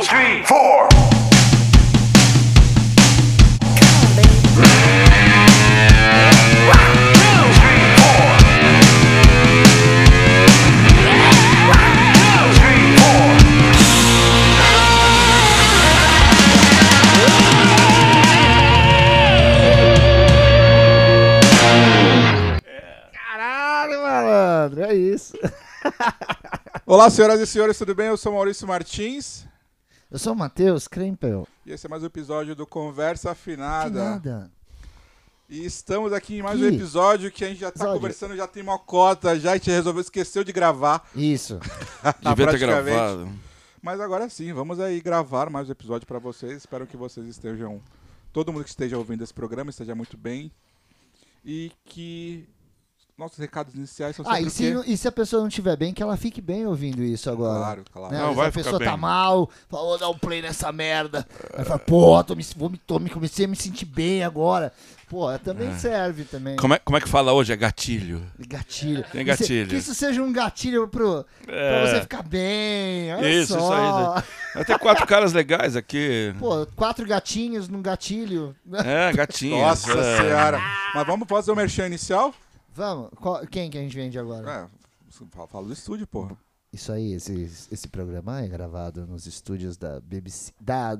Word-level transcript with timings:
Two, 0.00 0.06
three, 0.06 0.42
four. 0.44 0.88
Caralho, 23.12 24.00
malandro, 24.00 24.84
é 24.84 24.94
isso. 24.94 25.34
Olá, 26.86 27.10
senhoras 27.10 27.38
e 27.38 27.46
senhores, 27.46 27.76
tudo 27.76 27.94
bem? 27.94 28.06
Eu 28.06 28.16
sou 28.16 28.32
Maurício 28.32 28.66
Martins 28.66 29.50
Eu 30.10 30.18
sou 30.18 30.32
o 30.32 30.36
Matheus 30.36 30.88
Krempel. 30.88 31.46
e 31.64 31.72
esse 31.72 31.86
é 31.86 31.88
mais 31.88 32.02
um 32.02 32.06
episódio 32.06 32.54
do 32.56 32.66
Conversa 32.66 33.30
Afinada. 33.30 34.10
Nada. 34.10 34.50
E 35.48 35.64
estamos 35.64 36.12
aqui 36.12 36.36
em 36.38 36.42
mais 36.42 36.58
Que 36.58 36.64
um 36.64 36.68
episódio 36.68 37.30
que 37.30 37.44
a 37.44 37.48
gente 37.48 37.60
já 37.60 37.70
tá 37.70 37.76
episódio? 37.80 38.00
conversando, 38.00 38.36
já 38.36 38.46
tem 38.46 38.62
uma 38.62 38.78
cota, 38.78 39.38
já 39.38 39.52
a 39.52 39.56
gente 39.56 39.70
resolveu, 39.70 40.00
esqueceu 40.00 40.42
de 40.44 40.52
gravar. 40.52 41.08
Isso. 41.14 41.58
Devia 42.22 42.50
ter 42.50 42.58
gravado. 42.58 43.28
Mas 43.82 44.00
agora 44.00 44.28
sim, 44.28 44.52
vamos 44.52 44.78
aí 44.80 45.00
gravar 45.00 45.48
mais 45.48 45.68
um 45.68 45.72
episódio 45.72 46.06
pra 46.06 46.18
vocês. 46.18 46.52
Espero 46.58 46.86
que 46.86 46.96
vocês 46.96 47.26
estejam, 47.26 47.80
todo 48.32 48.52
mundo 48.52 48.64
que 48.64 48.70
esteja 48.70 48.98
ouvindo 48.98 49.22
esse 49.24 49.32
programa 49.34 49.70
esteja 49.70 49.94
muito 49.94 50.16
bem. 50.16 50.52
E 51.44 51.72
que 51.84 52.48
nossos 53.20 53.38
recados 53.38 53.74
iniciais 53.74 54.16
são 54.16 54.24
Ah, 54.26 54.36
sempre 54.36 54.44
e 54.44 54.46
o 54.46 54.50
se, 54.50 54.70
não- 54.72 54.84
e 54.84 54.96
se 54.96 55.06
a 55.06 55.12
pessoa 55.12 55.40
não 55.40 55.48
estiver 55.48 55.76
bem, 55.76 55.92
que 55.92 56.02
ela 56.02 56.16
fique 56.16 56.40
bem 56.40 56.66
ouvindo 56.66 57.02
isso 57.04 57.30
agora. 57.30 57.58
Claro, 57.58 57.84
claro. 57.92 58.14
Né? 58.14 58.20
Não, 58.20 58.34
vai 58.34 58.48
a 58.48 58.50
ficar 58.50 58.64
pessoa 58.64 58.82
tá 58.82 58.90
bem. 58.92 58.98
mal, 59.00 59.48
fala, 59.68 59.82
vou 59.84 59.98
dar 59.98 60.08
um 60.08 60.18
play 60.18 60.40
nessa 60.42 60.72
merda. 60.72 61.26
Aí 61.54 61.64
fala, 61.64 61.78
pô, 61.78 62.24
tô 62.24 62.34
me, 62.34 62.44
vou 62.56 62.70
me, 62.70 62.78
tô, 62.78 62.98
me 62.98 63.10
comecei 63.10 63.44
a 63.44 63.48
me 63.48 63.54
sentir 63.56 63.84
bem 63.84 64.24
agora. 64.24 64.72
Pô, 65.08 65.26
também 65.40 65.76
serve 65.76 66.22
também. 66.22 66.54
Como 66.54 66.72
é, 66.72 66.78
como 66.78 66.96
é 66.96 67.00
que 67.00 67.08
fala 67.08 67.32
hoje? 67.32 67.52
É 67.52 67.56
gatilho. 67.56 68.22
Gatilho. 68.48 69.04
Tem 69.10 69.24
Que 69.24 69.36
se- 69.36 69.42
gatilho. 69.42 69.68
Que 69.68 69.76
isso 69.76 69.92
seja 69.92 70.22
um 70.22 70.32
gatilho 70.32 70.86
pro, 70.86 71.26
pra 71.44 71.54
É. 71.56 71.86
você 71.86 72.00
ficar 72.02 72.22
bem. 72.22 73.12
Olha 73.14 73.28
Isso, 73.28 73.54
só. 73.54 73.58
isso 73.58 73.72
aí, 73.72 74.22
Vai 74.54 74.64
ter 74.64 74.78
quatro 74.78 75.04
caras 75.08 75.32
legais 75.32 75.74
aqui. 75.74 76.32
Pô, 76.38 76.64
quatro 76.76 77.04
gatinhos 77.06 77.68
num 77.68 77.82
gatilho. 77.82 78.54
É, 78.72 79.12
gatinhos. 79.12 79.58
Nossa 79.60 79.92
é. 79.98 80.16
senhora. 80.18 80.60
Mas 80.94 81.06
vamos 81.06 81.28
fazer 81.28 81.50
o 81.50 81.56
merchan 81.56 81.86
inicial? 81.88 82.32
Vamos, 82.74 83.10
qual- 83.16 83.46
quem 83.46 83.70
que 83.70 83.78
a 83.78 83.80
gente 83.80 83.94
vende 83.96 84.18
agora? 84.18 84.70
É, 85.10 85.46
fala, 85.48 85.66
do 85.66 85.72
estúdio, 85.72 86.06
porra. 86.06 86.36
Isso 86.72 86.92
aí, 86.92 87.14
esse, 87.14 87.66
esse 87.70 87.88
programa 87.88 88.40
é 88.42 88.46
gravado 88.48 89.04
nos 89.06 89.26
estúdios 89.26 89.76
da 89.76 90.00
BBC, 90.00 90.52
da 90.60 90.96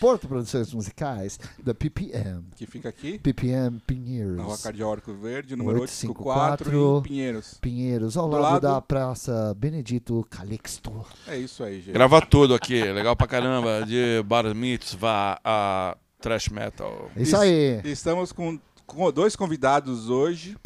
Porto 0.00 0.26
Produções 0.26 0.74
Musicais, 0.74 1.38
da 1.62 1.72
PPM. 1.72 2.42
Que 2.56 2.66
fica 2.66 2.88
aqui. 2.88 3.16
PPM 3.20 3.54
Na 3.56 3.70
rua 3.70 3.80
Pinheiros. 3.86 4.60
Cardiórico 4.62 5.14
Verde, 5.14 5.54
número 5.54 5.82
854, 5.82 6.68
854, 6.68 6.98
em 6.98 7.02
Pinheiros. 7.08 7.58
Pinheiros, 7.60 8.16
ao 8.16 8.28
Do 8.28 8.32
lado, 8.36 8.42
lado- 8.42 8.62
da 8.62 8.80
Praça 8.80 9.54
Benedito 9.56 10.26
Calixto. 10.28 11.06
É 11.28 11.38
isso 11.38 11.62
aí, 11.62 11.76
gente. 11.80 11.92
Grava 11.92 12.20
tudo 12.26 12.52
aqui. 12.56 12.82
Legal 12.82 13.14
pra 13.14 13.28
caramba. 13.28 13.86
De 13.86 14.20
bar 14.24 14.52
mitzvah 14.52 15.38
a 15.44 15.96
trash 16.20 16.48
metal. 16.48 17.08
Isso 17.14 17.22
Isso. 17.22 17.36
aí. 17.36 17.80
Estamos 17.84 18.32
com, 18.32 18.58
com 18.84 19.12
dois 19.12 19.36
convidados 19.36 20.10
hoje, 20.10 20.56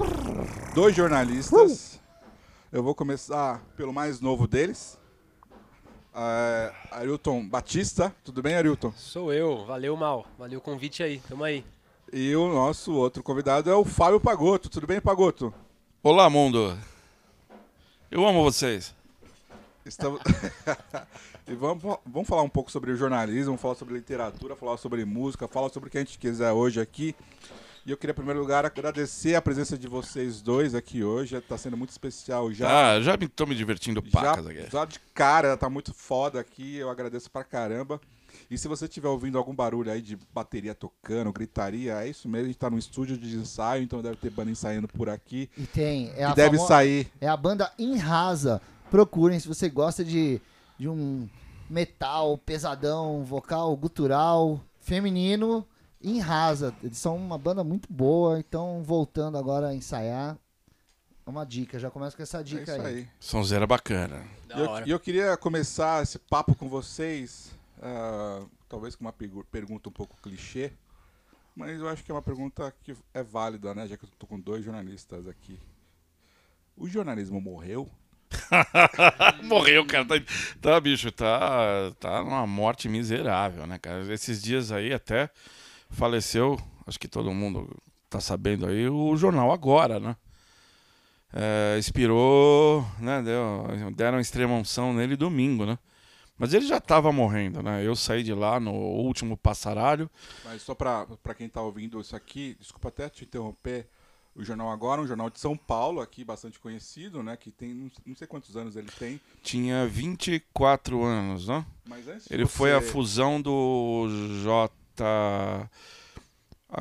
dois 0.75 0.95
jornalistas. 0.95 2.01
Eu 2.71 2.83
vou 2.83 2.95
começar 2.95 3.63
pelo 3.77 3.93
mais 3.93 4.21
novo 4.21 4.47
deles, 4.47 4.99
é, 6.15 6.73
Arilton 6.91 7.49
Batista. 7.49 8.15
Tudo 8.25 8.43
bem, 8.43 8.55
Arilton? 8.55 8.93
Sou 8.93 9.33
eu, 9.33 9.65
valeu 9.65 9.97
mal, 9.97 10.27
valeu 10.39 10.59
o 10.59 10.63
convite 10.63 11.03
aí, 11.03 11.21
tamo 11.29 11.45
aí. 11.45 11.65
E 12.13 12.35
o 12.35 12.53
nosso 12.53 12.93
outro 12.95 13.23
convidado 13.23 13.71
é 13.71 13.75
o 13.75 13.85
Fábio 13.85 14.21
Pagotto. 14.21 14.69
Tudo 14.69 14.87
bem, 14.87 15.01
Pagotto? 15.01 15.53
Olá, 16.03 16.29
mundo. 16.29 16.77
Eu 18.11 18.27
amo 18.27 18.43
vocês. 18.43 18.95
Estamos... 19.85 20.21
e 21.47 21.55
vamos, 21.55 21.83
vamos 22.07 22.29
falar 22.29 22.43
um 22.43 22.49
pouco 22.49 22.71
sobre 22.71 22.95
jornalismo, 22.97 23.57
falar 23.57 23.75
sobre 23.75 23.95
literatura, 23.95 24.57
falar 24.57 24.77
sobre 24.77 25.05
música, 25.05 25.47
falar 25.47 25.69
sobre 25.69 25.89
o 25.89 25.93
que 25.93 25.99
a 25.99 26.01
gente 26.01 26.19
quiser 26.19 26.53
hoje 26.53 26.81
aqui. 26.81 27.15
E 27.89 27.91
eu 27.91 27.97
queria, 27.97 28.13
em 28.13 28.15
primeiro 28.15 28.39
lugar, 28.41 28.67
agradecer 28.67 29.35
a 29.35 29.41
presença 29.41 29.79
de 29.79 29.89
vocês 29.89 30.43
dois 30.43 30.75
aqui 30.75 31.03
hoje. 31.03 31.35
Está 31.35 31.57
sendo 31.57 31.75
muito 31.75 31.89
especial 31.89 32.53
já. 32.53 32.69
Ah, 32.97 33.01
já 33.01 33.17
me, 33.17 33.27
tô 33.27 33.47
me 33.47 33.55
divertindo 33.55 34.03
já, 34.05 34.11
pacas 34.21 34.47
aqui. 34.47 34.71
já 34.71 34.85
de 34.85 35.01
cara, 35.15 35.57
tá 35.57 35.71
muito 35.71 35.95
foda 35.95 36.39
aqui. 36.39 36.77
Eu 36.77 36.91
agradeço 36.91 37.31
pra 37.31 37.43
caramba. 37.43 37.99
E 38.51 38.59
se 38.59 38.69
você 38.69 38.85
estiver 38.85 39.09
ouvindo 39.09 39.39
algum 39.39 39.55
barulho 39.55 39.91
aí 39.91 40.03
de 40.03 40.19
bateria 40.35 40.75
tocando, 40.75 41.33
gritaria, 41.33 41.95
é 42.05 42.09
isso 42.11 42.29
mesmo. 42.29 42.45
A 42.45 42.49
gente 42.49 42.59
tá 42.59 42.69
num 42.69 42.77
estúdio 42.77 43.17
de 43.17 43.35
ensaio, 43.35 43.83
então 43.83 44.03
deve 44.03 44.17
ter 44.17 44.29
banda 44.29 44.51
ensaiando 44.51 44.87
por 44.87 45.09
aqui. 45.09 45.49
E 45.57 45.63
tem. 45.67 46.11
É 46.11 46.21
E 46.21 46.25
a 46.25 46.35
deve 46.35 46.57
famo- 46.59 46.69
sair. 46.69 47.11
É 47.23 47.27
a 47.27 47.39
banda 47.39 47.73
Inrasa. 47.79 48.61
Procurem 48.91 49.41
se 49.41 49.49
você 49.49 49.67
gosta 49.71 50.05
de, 50.05 50.43
de 50.79 50.91
um 50.91 51.27
metal 51.71 52.37
pesadão, 52.37 53.25
vocal 53.25 53.75
gutural, 53.79 54.61
feminino. 54.79 55.67
Inrasa. 56.03 56.75
Eles 56.83 56.99
são 56.99 57.17
uma 57.17 57.39
banda 57.39 57.65
muito 57.65 57.93
boa, 57.93 58.39
então 58.39 58.83
voltando 58.83 59.37
agora 59.37 59.69
a 59.69 59.75
ensaiar. 59.75 60.37
É 61.27 61.31
uma 61.31 61.45
dica, 61.45 61.79
já 61.79 61.91
começa 61.91 62.17
com 62.17 62.23
essa 62.23 62.41
É 62.41 62.43
dica 62.43 62.63
isso 62.63 62.73
aí. 62.73 62.97
aí. 62.97 63.09
Sonzeira 63.21 63.67
bacana. 63.67 64.25
Da 64.47 64.57
E 64.57 64.91
eu, 64.91 64.95
eu 64.95 65.01
queria 65.01 65.37
começar 65.37 66.03
esse 66.03 66.19
papo 66.19 66.55
com 66.55 66.69
vocês, 66.69 67.51
ah, 67.83 68.45
talvez 68.69 68.97
com 68.97 69.05
uma 69.05 69.13
pergunta 69.13 69.89
um 69.89 69.93
pouco 69.93 70.17
clichê, 70.23 70.73
mas 71.55 71.79
eu 71.81 71.89
acho 71.89 72.03
que 72.03 72.11
é 72.11 72.15
uma 72.15 72.23
pergunta 72.23 72.73
que 72.83 72.97
é 73.13 73.23
válida, 73.23 73.75
né? 73.75 73.87
Já 73.87 73.97
que 73.97 74.05
eu 74.05 74.09
tô 74.19 74.27
com 74.27 74.41
dois 74.41 74.65
jornalistas 74.65 75.27
aqui. 75.27 75.59
O 76.77 76.89
jornalismo 76.89 77.41
morreu? 77.41 77.91
Morreu, 79.43 79.85
cara. 79.87 80.05
Tá, 80.05 80.15
tá, 80.61 80.81
bicho, 80.81 81.11
tá, 81.11 81.91
tá 81.99 82.23
numa 82.23 82.47
morte 82.47 82.89
miserável, 82.89 83.67
né, 83.67 83.79
cara? 83.79 84.13
Esses 84.13 84.41
dias 84.43 84.71
aí 84.71 84.93
até 84.93 85.31
faleceu, 85.91 86.59
acho 86.87 86.99
que 86.99 87.09
todo 87.09 87.33
mundo 87.33 87.69
tá 88.09 88.21
sabendo 88.21 88.67
aí, 88.67 88.89
o 88.89 89.17
jornal 89.17 89.53
Agora, 89.53 89.99
né? 90.01 90.17
É, 91.33 91.77
expirou, 91.79 92.85
né? 92.99 93.23
Deu, 93.23 93.91
deram 93.95 94.19
extrema 94.19 94.55
unção 94.55 94.95
nele 94.95 95.15
domingo, 95.17 95.67
né? 95.67 95.79
Mas 96.39 96.55
ele 96.55 96.67
já 96.67 96.81
tava 96.81 97.13
morrendo, 97.13 97.63
né? 97.63 97.85
Eu 97.85 97.95
saí 97.97 98.23
de 98.23 98.33
lá 98.33 98.59
no 98.61 98.73
último 98.73 99.37
passaralho. 99.37 100.09
Mas 100.45 100.63
só 100.63 100.75
pra 100.75 101.07
quem 101.37 101.49
tá 101.49 101.61
ouvindo 101.61 102.01
isso 102.01 102.15
aqui, 102.17 102.57
desculpa 102.59 102.89
até 102.89 103.09
te 103.11 103.25
interromper, 103.25 103.89
o 104.37 104.45
Jornal 104.45 104.71
Agora, 104.71 105.03
um 105.03 105.07
jornal 105.07 105.29
de 105.29 105.41
São 105.41 105.57
Paulo, 105.57 106.01
aqui 106.01 106.25
bastante 106.25 106.61
conhecido, 106.61 107.25
né? 107.25 107.37
Que 107.37 107.51
tem, 107.51 107.91
não- 108.07 108.15
sei 108.15 108.27
quantos 108.27 108.57
anos 108.57 108.77
ele 108.77 108.89
tem, 108.99 109.21
Tinha 109.43 109.85
24 109.87 111.03
anos, 111.03 111.49
né? 111.49 111.67
mas 111.87 112.07
antes 112.07 112.31
Ele 112.31 112.47
foi 112.47 112.73
a 112.73 112.81
você- 112.81 112.87
fusão 112.93 113.43
do 113.43 114.07
J. 114.45 114.73
a- 115.05 115.69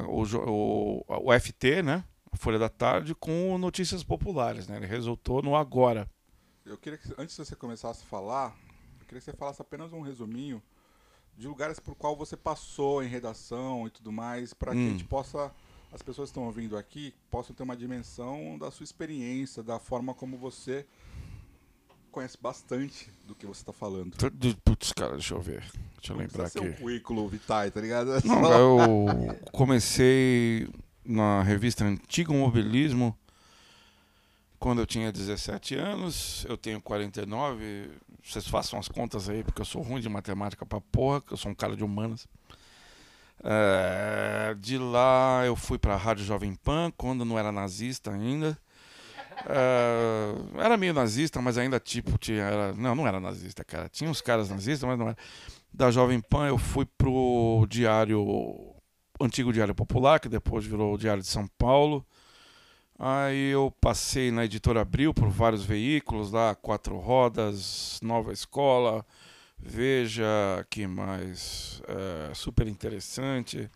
O, 0.08 0.24
o, 0.24 1.06
o 1.30 1.34
FT, 1.40 1.82
né? 1.82 2.04
A 2.32 2.36
Folha 2.38 2.60
da 2.60 2.68
Tarde, 2.70 3.16
com 3.16 3.58
Notícias 3.58 4.04
Populares, 4.04 4.68
né? 4.68 4.76
Ele 4.78 4.86
resultou 4.86 5.42
no 5.42 5.56
Agora. 5.56 6.10
Eu 6.66 6.78
queria 6.78 6.98
que, 7.00 7.08
antes 7.18 7.36
de 7.38 7.46
você 7.46 7.56
começasse 7.56 8.04
a 8.04 8.06
falar, 8.06 8.54
eu 9.00 9.06
queria 9.06 9.20
que 9.22 9.26
você 9.26 9.34
falasse 9.34 9.62
apenas 9.62 9.94
um 9.94 10.02
resuminho 10.02 10.62
de 11.38 11.48
lugares 11.48 11.80
por 11.80 11.96
qual 11.96 12.16
você 12.18 12.36
passou 12.36 13.02
em 13.02 13.08
redação 13.08 13.88
e 13.88 13.90
tudo 13.90 14.12
mais, 14.12 14.54
para 14.54 14.74
que 14.74 14.78
a 14.80 14.82
Hum. 14.84 14.90
gente 14.90 15.06
possa, 15.06 15.52
as 15.94 16.02
pessoas 16.02 16.28
que 16.30 16.32
estão 16.32 16.44
ouvindo 16.46 16.76
aqui, 16.76 17.14
possam 17.32 17.56
ter 17.56 17.64
uma 17.64 17.78
dimensão 17.78 18.58
da 18.58 18.70
sua 18.70 18.84
experiência, 18.84 19.64
da 19.64 19.80
forma 19.80 20.14
como 20.14 20.36
você 20.38 20.86
conhece 22.12 22.38
bastante 22.42 23.10
do 23.26 23.36
que 23.36 23.46
você 23.46 23.62
está 23.62 23.74
falando. 23.74 24.16
Putz, 24.64 24.92
cara, 24.94 25.14
deixa 25.14 25.34
eu 25.34 25.42
ver. 25.42 25.62
Deixa 25.98 26.14
eu 26.14 26.16
Não 26.16 26.24
lembrar 26.24 26.50
ser 26.50 26.60
aqui. 26.60 26.68
um 26.70 26.74
currículo 26.74 27.28
vitae, 27.28 27.70
tá 27.72 27.80
ligado? 27.82 28.14
É 28.16 28.20
Não, 28.26 28.42
só- 28.44 28.54
eu 28.58 29.08
comecei 29.52 30.68
na 31.06 31.42
revista 31.44 31.84
Antigo 31.86 32.34
Mobilismo 32.34 33.18
quando 34.60 34.80
eu 34.82 34.86
tinha 34.86 35.12
17 35.12 35.76
anos. 35.76 36.46
Eu 36.50 36.58
tenho 36.58 36.82
49. 36.82 37.90
Vocês 38.24 38.48
façam 38.48 38.78
as 38.80 38.88
contas 38.88 39.30
aí, 39.30 39.44
porque 39.44 39.62
eu 39.62 39.66
sou 39.66 39.82
ruim 39.82 40.02
de 40.02 40.10
matemática 40.10 40.66
pra 40.66 40.82
porra, 40.82 41.22
que 41.22 41.32
eu 41.34 41.38
sou 41.38 41.52
um 41.52 41.56
cara 41.56 41.76
de 41.76 41.84
humanas. 41.84 42.28
É, 43.44 44.56
de 44.60 44.78
lá 44.78 45.44
eu 45.46 45.56
fui 45.56 45.78
pra 45.78 45.96
Rádio 45.96 46.26
Jovem 46.26 46.56
Pan, 46.56 46.92
quando 46.98 47.24
não 47.24 47.38
era 47.38 47.52
nazista 47.52 48.12
ainda. 48.12 48.58
É, 49.46 50.64
era 50.64 50.78
meio 50.78 50.94
nazista, 50.94 51.42
mas 51.42 51.58
ainda 51.58 51.80
tipo 51.80 52.18
tinha. 52.18 52.44
Era, 52.44 52.74
não, 52.74 52.96
não 52.96 53.08
era 53.08 53.20
nazista, 53.20 53.64
cara. 53.64 53.90
Tinha 53.90 54.10
uns 54.10 54.22
caras 54.22 54.50
nazistas, 54.50 54.88
mas 54.88 54.98
não 54.98 55.08
era. 55.08 55.18
Da 55.74 55.92
Jovem 55.92 56.20
Pan 56.20 56.48
eu 56.48 56.58
fui 56.58 56.86
pro 56.86 57.66
Diário. 57.70 58.74
Antigo 59.20 59.52
Diário 59.52 59.74
Popular, 59.74 60.20
que 60.20 60.30
depois 60.30 60.64
virou 60.64 60.94
o 60.94 60.98
Diário 60.98 61.24
de 61.24 61.28
São 61.28 61.48
Paulo. 61.58 62.06
Aí 63.00 63.50
eu 63.50 63.74
passei 63.82 64.32
na 64.32 64.46
Editora 64.46 64.82
Abril 64.82 65.14
por 65.14 65.28
vários 65.30 65.64
veículos 65.64 66.32
lá, 66.32 66.54
Quatro 66.56 66.98
Rodas, 66.98 68.00
Nova 68.02 68.32
Escola, 68.32 69.06
Veja 69.60 70.66
que 70.70 70.86
mais 70.86 71.82
é, 71.88 72.34
super 72.34 72.68
interessante. 72.68 73.70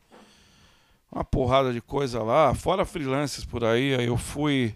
Uma 1.12 1.26
porrada 1.26 1.74
de 1.74 1.82
coisa 1.82 2.24
lá, 2.24 2.54
fora 2.54 2.86
freelancers 2.86 3.46
por 3.46 3.64
aí. 3.64 3.96
Aí 3.96 4.06
eu 4.06 4.16
fui 4.18 4.76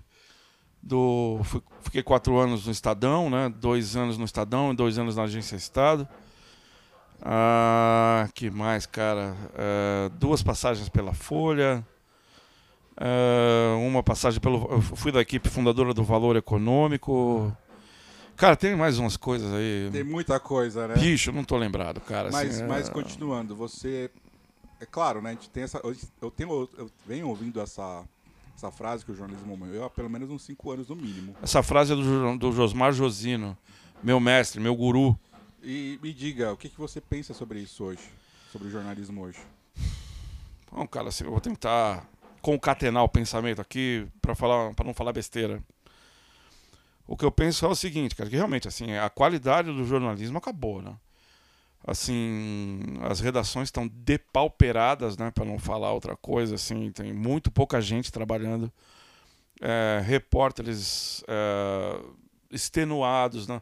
do. 0.86 1.40
Fiquei 1.82 2.04
quatro 2.04 2.38
anos 2.38 2.66
no 2.68 2.72
Estadão, 2.72 3.30
né? 3.30 3.50
Dois 3.50 3.96
anos 3.96 4.18
no 4.18 4.24
Estadão 4.26 4.72
e 4.72 4.76
dois 4.76 4.98
anos 5.00 5.16
na 5.16 5.24
Agência 5.24 5.56
Estado. 5.56 6.08
Ah, 7.22 8.30
que 8.34 8.50
mais, 8.52 8.86
cara? 8.86 9.36
É, 9.56 10.10
duas 10.14 10.44
passagens 10.44 10.88
pela 10.90 11.14
Folha. 11.14 11.86
É, 12.98 13.74
uma 13.78 14.04
passagem 14.04 14.40
pelo. 14.40 14.68
Eu 14.72 14.82
fui 14.82 15.12
da 15.12 15.22
equipe 15.22 15.50
fundadora 15.50 15.94
do 15.94 16.04
Valor 16.04 16.36
Econômico. 16.36 17.56
Cara, 18.38 18.56
tem 18.56 18.76
mais 18.76 19.00
umas 19.00 19.18
coisas 19.18 19.52
aí. 19.54 19.90
Tem 19.92 20.04
muita 20.04 20.40
coisa, 20.40 20.88
né? 20.88 20.96
Bicho, 20.96 21.31
não 21.31 21.44
tô 21.44 21.58
lembrado, 21.58 22.00
cara. 22.02 22.30
Mas, 22.31 22.52
assim, 22.56 22.64
é- 22.64 22.68
mas 22.68 22.90
continuando, 22.90 23.56
você. 23.56 24.12
É 24.80 24.86
claro, 24.86 25.22
né? 25.22 25.30
A 25.31 25.34
gente 25.34 25.50
tem 25.50 25.64
essa. 25.64 25.80
Eu, 26.22 26.30
tenho, 26.30 26.70
eu 26.78 26.92
venho 27.08 27.30
ouvindo 27.30 27.60
essa, 27.62 28.04
essa 28.56 28.72
frase 28.72 29.04
que 29.04 29.12
o 29.12 29.16
jornalismo 29.16 29.56
morreu 29.57 29.84
há 29.84 29.90
pelo 29.90 30.10
menos 30.10 30.30
uns 30.30 30.44
cinco 30.44 30.72
anos 30.72 30.88
no 30.88 30.96
mínimo. 30.96 31.36
Essa 31.44 31.62
frase 31.62 31.94
é 31.94 31.96
do, 31.96 32.38
do 32.38 32.52
Josmar 32.52 32.94
Josino, 32.94 33.57
meu 34.02 34.19
mestre, 34.19 34.60
meu 34.62 34.75
guru. 34.75 35.18
E 35.62 36.00
me 36.02 36.13
diga, 36.13 36.54
o 36.54 36.57
que, 36.57 36.69
que 36.69 36.78
você 36.78 37.02
pensa 37.02 37.34
sobre 37.34 37.60
isso 37.60 37.84
hoje? 37.84 38.02
Sobre 38.52 38.68
o 38.68 38.72
jornalismo 38.72 39.24
hoje? 39.24 39.40
Bom, 40.72 40.88
cara, 40.88 41.10
assim, 41.10 41.25
eu 41.25 41.31
vou 41.31 41.42
tentar 41.42 42.07
concatenar 42.42 43.04
o 43.04 43.10
pensamento 43.10 43.60
aqui 43.60 44.07
para 44.22 44.36
falar, 44.36 44.74
para 44.74 44.86
não 44.86 44.94
falar 44.94 45.12
besteira. 45.12 45.62
O 47.07 47.18
que 47.18 47.25
eu 47.25 47.31
penso 47.31 47.66
é 47.66 47.68
o 47.68 47.75
seguinte, 47.75 48.16
cara, 48.16 48.30
que 48.30 48.36
realmente 48.36 48.68
assim, 48.68 48.94
a 48.94 49.10
qualidade 49.10 49.72
do 49.72 49.86
jornalismo 49.86 50.38
acabou, 50.38 50.81
né? 50.81 50.96
Assim, 51.88 52.80
as 53.02 53.20
redações 53.20 53.68
estão 53.68 53.88
depauperadas, 53.88 55.18
né, 55.18 55.30
para 55.30 55.46
não 55.46 55.60
falar 55.60 55.94
outra 55.94 56.16
coisa, 56.16 56.56
assim, 56.56 56.92
tem 56.92 57.14
muito 57.14 57.52
pouca 57.52 57.80
gente 57.80 58.12
trabalhando. 58.12 58.72
É, 59.62 60.02
repórteres 60.04 61.24
é, 61.28 62.02
extenuados, 62.52 63.48
né? 63.48 63.62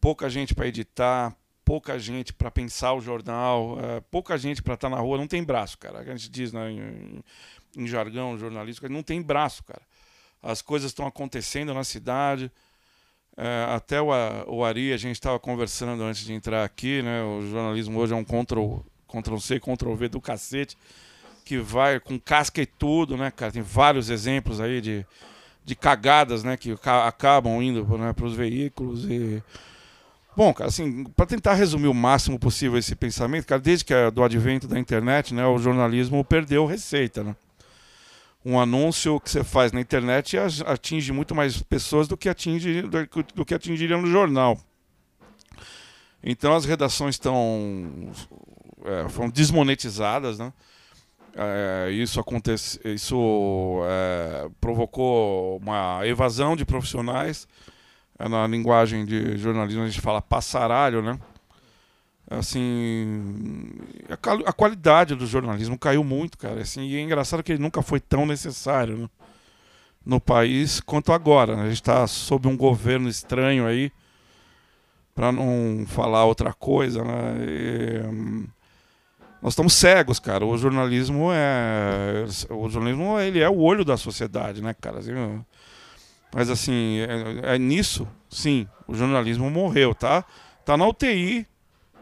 pouca 0.00 0.28
gente 0.28 0.54
para 0.54 0.68
editar, 0.68 1.34
pouca 1.64 1.98
gente 1.98 2.32
para 2.32 2.50
pensar 2.50 2.92
o 2.92 3.00
jornal, 3.00 3.78
é, 3.80 4.00
pouca 4.10 4.36
gente 4.36 4.62
para 4.62 4.74
estar 4.74 4.90
tá 4.90 4.94
na 4.94 5.00
rua, 5.00 5.16
não 5.16 5.26
tem 5.26 5.42
braço, 5.42 5.78
cara. 5.78 6.00
A 6.00 6.04
gente 6.04 6.28
diz 6.28 6.52
né, 6.52 6.70
em, 6.70 7.24
em 7.76 7.86
jargão 7.86 8.36
jornalístico, 8.36 8.86
não 8.88 9.02
tem 9.02 9.22
braço, 9.22 9.64
cara. 9.64 9.82
As 10.42 10.60
coisas 10.60 10.90
estão 10.90 11.06
acontecendo 11.06 11.72
na 11.72 11.82
cidade, 11.82 12.52
é, 13.36 13.66
até 13.68 14.00
o, 14.00 14.08
o 14.46 14.64
Ari, 14.64 14.92
a 14.92 14.96
gente 14.96 15.16
estava 15.16 15.38
conversando 15.38 16.02
antes 16.02 16.24
de 16.24 16.32
entrar 16.32 16.64
aqui, 16.64 17.02
né? 17.02 17.22
O 17.22 17.42
jornalismo 17.42 17.98
hoje 17.98 18.12
é 18.12 18.16
um 18.16 18.24
Ctrl, 18.24 18.78
Ctrl 19.08 19.38
C, 19.38 19.58
Ctrl 19.58 19.94
V 19.94 20.08
do 20.08 20.20
cacete, 20.20 20.76
que 21.44 21.58
vai 21.58 21.98
com 21.98 22.18
casca 22.18 22.62
e 22.62 22.66
tudo, 22.66 23.16
né, 23.16 23.30
cara? 23.30 23.50
Tem 23.50 23.62
vários 23.62 24.08
exemplos 24.08 24.60
aí 24.60 24.80
de, 24.80 25.04
de 25.64 25.74
cagadas, 25.74 26.44
né? 26.44 26.56
Que 26.56 26.76
acabam 27.06 27.60
indo 27.60 27.84
né, 27.98 28.12
para 28.12 28.26
os 28.26 28.34
veículos 28.34 29.04
e... 29.04 29.42
Bom, 30.36 30.52
cara, 30.52 30.68
assim, 30.68 31.04
para 31.16 31.26
tentar 31.26 31.54
resumir 31.54 31.86
o 31.86 31.94
máximo 31.94 32.40
possível 32.40 32.76
esse 32.76 32.96
pensamento, 32.96 33.46
cara, 33.46 33.60
desde 33.60 33.84
que 33.84 33.94
é 33.94 34.10
do 34.10 34.22
advento 34.22 34.66
da 34.66 34.76
internet, 34.80 35.32
né, 35.32 35.46
o 35.46 35.58
jornalismo 35.58 36.24
perdeu 36.24 36.66
receita, 36.66 37.22
né? 37.22 37.36
Um 38.44 38.60
anúncio 38.60 39.18
que 39.20 39.30
você 39.30 39.42
faz 39.42 39.72
na 39.72 39.80
internet 39.80 40.36
atinge 40.66 41.12
muito 41.12 41.34
mais 41.34 41.62
pessoas 41.62 42.06
do 42.06 42.16
que 42.16 42.28
atinge 42.28 42.82
do, 42.82 43.44
que 43.44 43.54
atingiria 43.54 43.96
no 43.96 44.06
jornal. 44.06 44.58
Então 46.22 46.54
as 46.54 46.64
redações 46.64 47.14
estão 47.14 48.12
é, 48.84 49.08
foram 49.08 49.30
desmonetizadas, 49.30 50.38
né? 50.38 50.52
É, 51.36 51.90
isso 51.90 52.20
acontece, 52.20 52.78
isso 52.84 53.80
é, 53.86 54.48
provocou 54.60 55.56
uma 55.56 56.06
evasão 56.06 56.54
de 56.54 56.64
profissionais. 56.64 57.48
É, 58.18 58.28
na 58.28 58.46
linguagem 58.46 59.04
de 59.04 59.36
jornalismo 59.36 59.82
a 59.82 59.86
gente 59.86 60.00
fala 60.00 60.22
passaralho, 60.22 61.02
né? 61.02 61.18
Assim 62.28 63.70
a, 64.08 64.50
a, 64.50 64.52
qualidade 64.52 65.14
do 65.14 65.26
jornalismo 65.26 65.78
caiu 65.78 66.02
muito, 66.02 66.38
cara. 66.38 66.62
Assim, 66.62 66.82
e 66.82 66.96
é 66.96 67.00
engraçado 67.00 67.42
que 67.42 67.52
ele 67.52 67.62
nunca 67.62 67.82
foi 67.82 68.00
tão 68.00 68.26
necessário 68.26 68.96
né, 68.96 69.08
no 70.04 70.20
país 70.20 70.80
quanto 70.80 71.12
agora. 71.12 71.56
Né? 71.56 71.62
A 71.62 71.68
gente 71.68 71.82
está 71.82 72.06
sob 72.06 72.48
um 72.48 72.56
governo 72.56 73.08
estranho 73.08 73.66
aí, 73.66 73.92
para 75.14 75.30
não 75.30 75.84
falar 75.86 76.24
outra 76.24 76.52
coisa, 76.52 77.04
né? 77.04 77.36
E, 77.46 78.54
nós 79.40 79.52
estamos 79.52 79.74
cegos, 79.74 80.18
cara. 80.18 80.46
O 80.46 80.56
jornalismo 80.56 81.28
é 81.30 82.24
o 82.48 82.68
jornalismo 82.68 83.20
ele 83.20 83.40
é 83.40 83.48
o 83.48 83.58
olho 83.58 83.84
da 83.84 83.96
sociedade, 83.96 84.62
né, 84.62 84.74
cara? 84.74 85.00
Assim, 85.00 85.12
mas 86.34 86.48
assim, 86.48 86.98
é, 87.00 87.54
é 87.54 87.58
nisso, 87.58 88.08
sim, 88.28 88.66
o 88.88 88.94
jornalismo 88.94 89.50
morreu, 89.50 89.94
tá? 89.94 90.24
Tá 90.64 90.78
na 90.78 90.88
UTI, 90.88 91.46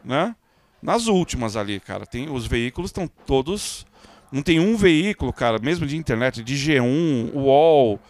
né? 0.05 0.35
Nas 0.83 1.07
últimas 1.07 1.57
ali, 1.57 1.79
cara, 1.79 2.05
tem 2.05 2.29
os 2.29 2.47
veículos 2.47 2.91
estão 2.91 3.07
todos 3.07 3.87
não 4.33 4.43
tem 4.43 4.59
um 4.59 4.75
veículo, 4.75 5.31
cara, 5.31 5.59
mesmo 5.59 5.87
de 5.87 5.95
internet, 5.95 6.43
de 6.43 6.55
G1, 6.55 7.35
UOL, 7.35 8.01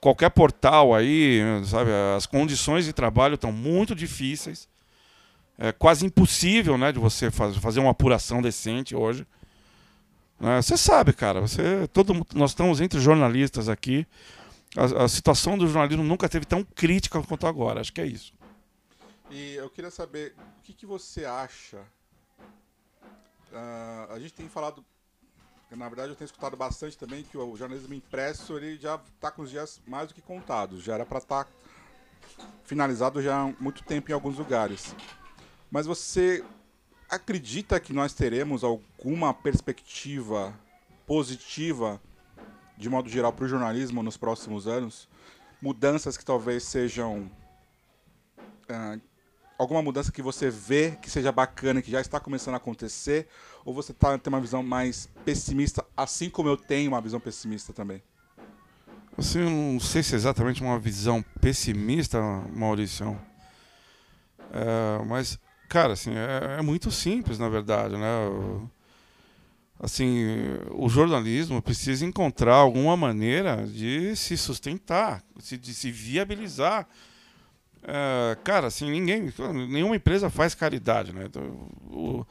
qualquer 0.00 0.30
portal 0.30 0.94
aí, 0.94 1.40
sabe? 1.66 1.90
As 2.16 2.24
condições 2.24 2.86
de 2.86 2.92
trabalho 2.94 3.34
estão 3.34 3.52
muito 3.52 3.94
difíceis. 3.94 4.66
É 5.58 5.70
quase 5.70 6.06
impossível, 6.06 6.78
né, 6.78 6.90
de 6.90 6.98
você 6.98 7.30
faz, 7.30 7.54
fazer 7.58 7.80
uma 7.80 7.90
apuração 7.90 8.40
decente 8.40 8.96
hoje. 8.96 9.26
Né? 10.40 10.60
Você 10.62 10.78
sabe, 10.78 11.12
cara, 11.12 11.42
você, 11.42 11.86
todo, 11.92 12.26
nós 12.34 12.52
estamos 12.52 12.80
entre 12.80 12.98
jornalistas 12.98 13.68
aqui. 13.68 14.06
A, 14.74 15.04
a 15.04 15.08
situação 15.08 15.58
do 15.58 15.68
jornalismo 15.68 16.02
nunca 16.02 16.30
teve 16.30 16.46
tão 16.46 16.64
crítica 16.64 17.22
quanto 17.22 17.46
agora. 17.46 17.82
Acho 17.82 17.92
que 17.92 18.00
é 18.00 18.06
isso. 18.06 18.32
E 19.34 19.54
eu 19.54 19.70
queria 19.70 19.90
saber 19.90 20.34
o 20.58 20.62
que, 20.62 20.74
que 20.74 20.84
você 20.84 21.24
acha. 21.24 21.78
Uh, 23.50 24.12
a 24.12 24.18
gente 24.20 24.34
tem 24.34 24.46
falado, 24.46 24.84
na 25.70 25.88
verdade 25.88 26.10
eu 26.10 26.16
tenho 26.16 26.26
escutado 26.26 26.54
bastante 26.54 26.98
também 26.98 27.24
que 27.24 27.38
o 27.38 27.56
jornalismo 27.56 27.94
impresso 27.94 28.58
ele 28.58 28.76
já 28.76 28.96
está 28.96 29.30
com 29.30 29.40
os 29.40 29.50
dias 29.50 29.80
mais 29.86 30.08
do 30.08 30.14
que 30.14 30.20
contados. 30.20 30.82
Já 30.82 30.96
era 30.96 31.06
para 31.06 31.16
estar 31.16 31.44
tá 31.44 31.50
finalizado 32.64 33.22
já 33.22 33.40
há 33.40 33.54
muito 33.58 33.82
tempo 33.84 34.10
em 34.10 34.14
alguns 34.14 34.36
lugares. 34.36 34.94
Mas 35.70 35.86
você 35.86 36.44
acredita 37.08 37.80
que 37.80 37.94
nós 37.94 38.12
teremos 38.12 38.62
alguma 38.62 39.32
perspectiva 39.32 40.54
positiva, 41.06 41.98
de 42.76 42.90
modo 42.90 43.08
geral, 43.08 43.32
para 43.32 43.46
o 43.46 43.48
jornalismo 43.48 44.02
nos 44.02 44.18
próximos 44.18 44.66
anos? 44.66 45.08
Mudanças 45.58 46.18
que 46.18 46.24
talvez 46.24 46.64
sejam 46.64 47.30
uh, 48.68 49.00
alguma 49.62 49.80
mudança 49.80 50.10
que 50.10 50.20
você 50.20 50.50
vê 50.50 50.98
que 51.00 51.08
seja 51.08 51.30
bacana, 51.30 51.80
que 51.80 51.90
já 51.90 52.00
está 52.00 52.18
começando 52.18 52.54
a 52.54 52.56
acontecer? 52.56 53.28
Ou 53.64 53.72
você 53.72 53.92
tá, 53.92 54.18
tem 54.18 54.32
uma 54.32 54.40
visão 54.40 54.62
mais 54.62 55.08
pessimista, 55.24 55.84
assim 55.96 56.28
como 56.28 56.48
eu 56.48 56.56
tenho 56.56 56.90
uma 56.90 57.00
visão 57.00 57.20
pessimista 57.20 57.72
também? 57.72 58.02
Assim, 59.16 59.40
eu 59.40 59.50
não 59.50 59.78
sei 59.78 60.02
se 60.02 60.14
é 60.14 60.16
exatamente 60.16 60.62
uma 60.62 60.78
visão 60.78 61.24
pessimista, 61.40 62.20
Maurício. 62.52 63.18
É, 64.50 65.04
mas, 65.04 65.38
cara, 65.68 65.92
assim, 65.92 66.10
é, 66.10 66.58
é, 66.58 66.62
muito 66.62 66.90
simples, 66.90 67.38
na 67.38 67.48
verdade, 67.48 67.96
né? 67.96 68.68
Assim, 69.78 70.24
o 70.70 70.88
jornalismo 70.88 71.60
precisa 71.60 72.04
encontrar 72.04 72.54
alguma 72.54 72.96
maneira 72.96 73.66
de 73.66 74.14
se 74.16 74.36
sustentar, 74.36 75.22
de 75.36 75.74
se 75.74 75.90
viabilizar 75.90 76.88
é, 77.84 78.36
cara, 78.44 78.68
assim, 78.68 78.90
ninguém, 78.90 79.32
nenhuma 79.68 79.96
empresa 79.96 80.30
faz 80.30 80.54
caridade, 80.54 81.12
né? 81.12 81.24
Então, 81.26 81.42
o, 81.90 82.24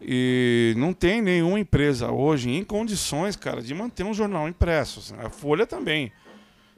e 0.00 0.74
não 0.76 0.92
tem 0.92 1.20
nenhuma 1.20 1.60
empresa 1.60 2.10
hoje 2.10 2.50
em 2.50 2.64
condições, 2.64 3.36
cara, 3.36 3.60
de 3.60 3.74
manter 3.74 4.04
um 4.04 4.14
jornal 4.14 4.48
impresso. 4.48 5.00
Assim, 5.00 5.14
a 5.18 5.28
Folha 5.28 5.66
também. 5.66 6.12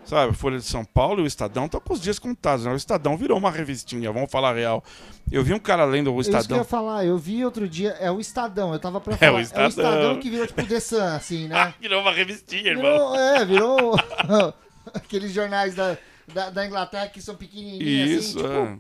Sabe, 0.05 0.33
a 0.33 0.35
Folha 0.35 0.59
de 0.59 0.65
São 0.65 0.85
Paulo 0.85 1.21
e 1.21 1.23
o 1.23 1.27
Estadão 1.27 1.67
estão 1.67 1.81
com 1.81 1.93
os 1.93 2.01
dias 2.01 2.19
contados. 2.19 2.65
Né? 2.65 2.73
O 2.73 2.77
Estadão 2.77 3.17
virou 3.17 3.39
uma 3.39 3.53
revistinha, 3.53 4.11
vamos 4.11 4.33
falar 4.33 4.55
real. 4.55 4.83
Eu 5.31 5.45
vi 5.45 5.55
um 5.55 5.61
cara 5.61 5.85
lendo 5.85 6.13
o 6.13 6.21
Estadão. 6.21 6.41
Isso 6.41 6.49
que 6.49 6.55
eu 6.55 6.59
ia 6.59 6.65
falar, 6.65 7.05
eu 7.05 7.17
vi 7.17 7.45
outro 7.45 7.69
dia, 7.69 7.91
é 8.01 8.11
o 8.11 8.19
Estadão, 8.19 8.73
eu 8.73 8.81
tava 8.81 9.01
pra 9.01 9.17
falar. 9.17 9.31
É 9.31 9.35
o 9.37 9.41
Estadão, 9.41 9.63
é 9.63 9.67
o 9.67 9.69
Estadão 9.69 10.19
que 10.19 10.29
virou 10.29 10.47
tipo 10.47 10.67
The 10.67 10.81
Sun, 10.81 11.03
assim, 11.03 11.47
né? 11.47 11.73
virou 11.81 12.01
uma 12.01 12.11
revistinha, 12.11 12.75
virou, 12.75 12.85
irmão. 12.85 13.17
É, 13.17 13.45
virou 13.45 13.97
aqueles 14.93 15.33
jornais 15.33 15.77
da 15.77 15.97
da, 16.27 16.51
da 16.51 16.67
Inglaterra 16.67 17.09
que 17.09 17.21
são 17.21 17.37
pequenininhos 17.37 18.11
assim, 18.11 18.19
isso, 18.19 18.47
assim. 18.47 18.77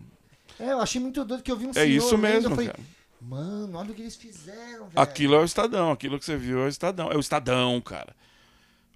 Tipo, 0.46 0.62
é. 0.62 0.66
é. 0.66 0.72
eu 0.72 0.80
achei 0.80 1.00
muito 1.00 1.24
doido 1.24 1.42
que 1.42 1.50
eu 1.50 1.56
vi 1.56 1.66
um 1.66 1.72
É 1.74 1.84
isso 1.84 2.16
mesmo, 2.18 2.50
falei, 2.50 2.66
cara. 2.66 2.80
Mano, 3.20 3.78
olha 3.78 3.92
o 3.92 3.94
que 3.94 4.02
eles 4.02 4.16
fizeram, 4.16 4.88
velho. 4.88 4.92
Aquilo 4.96 5.34
é 5.34 5.38
o 5.38 5.44
Estadão, 5.44 5.92
aquilo 5.92 6.18
que 6.18 6.24
você 6.24 6.36
viu 6.36 6.60
é 6.60 6.64
o 6.64 6.68
Estadão. 6.68 7.10
É 7.10 7.16
o 7.16 7.20
Estadão, 7.20 7.80
cara. 7.80 8.14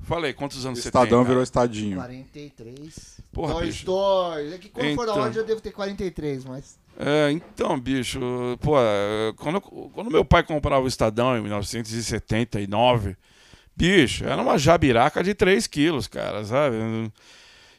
Falei, 0.03 0.33
quantos 0.33 0.67
anos 0.67 0.79
você 0.81 0.91
tem? 0.91 1.01
Estadão 1.01 1.25
virou 1.25 1.43
Estadinho. 1.43 1.97
43. 1.97 3.21
Porra, 3.33 3.55
dois, 3.55 3.67
bicho. 3.69 3.87
dois. 3.87 4.53
É 4.53 4.59
que 4.59 4.69
quando 4.69 4.87
então... 4.87 5.05
for 5.05 5.07
da 5.07 5.21
hora 5.21 5.35
eu 5.35 5.45
devo 5.45 5.61
ter 5.61 5.71
43, 5.71 6.45
mas. 6.45 6.79
É, 6.99 7.31
então, 7.31 7.79
bicho, 7.79 8.21
pô, 8.61 8.79
é, 8.79 9.33
quando, 9.37 9.61
quando 9.61 10.11
meu 10.11 10.25
pai 10.25 10.43
comprava 10.43 10.85
o 10.85 10.89
Estadão 10.89 11.37
em 11.37 11.43
1979, 11.43 13.17
bicho, 13.77 14.25
era 14.25 14.41
uma 14.41 14.59
jabiraca 14.59 15.23
de 15.23 15.35
3 15.35 15.67
quilos, 15.67 16.07
cara, 16.07 16.45
sabe? 16.45 16.77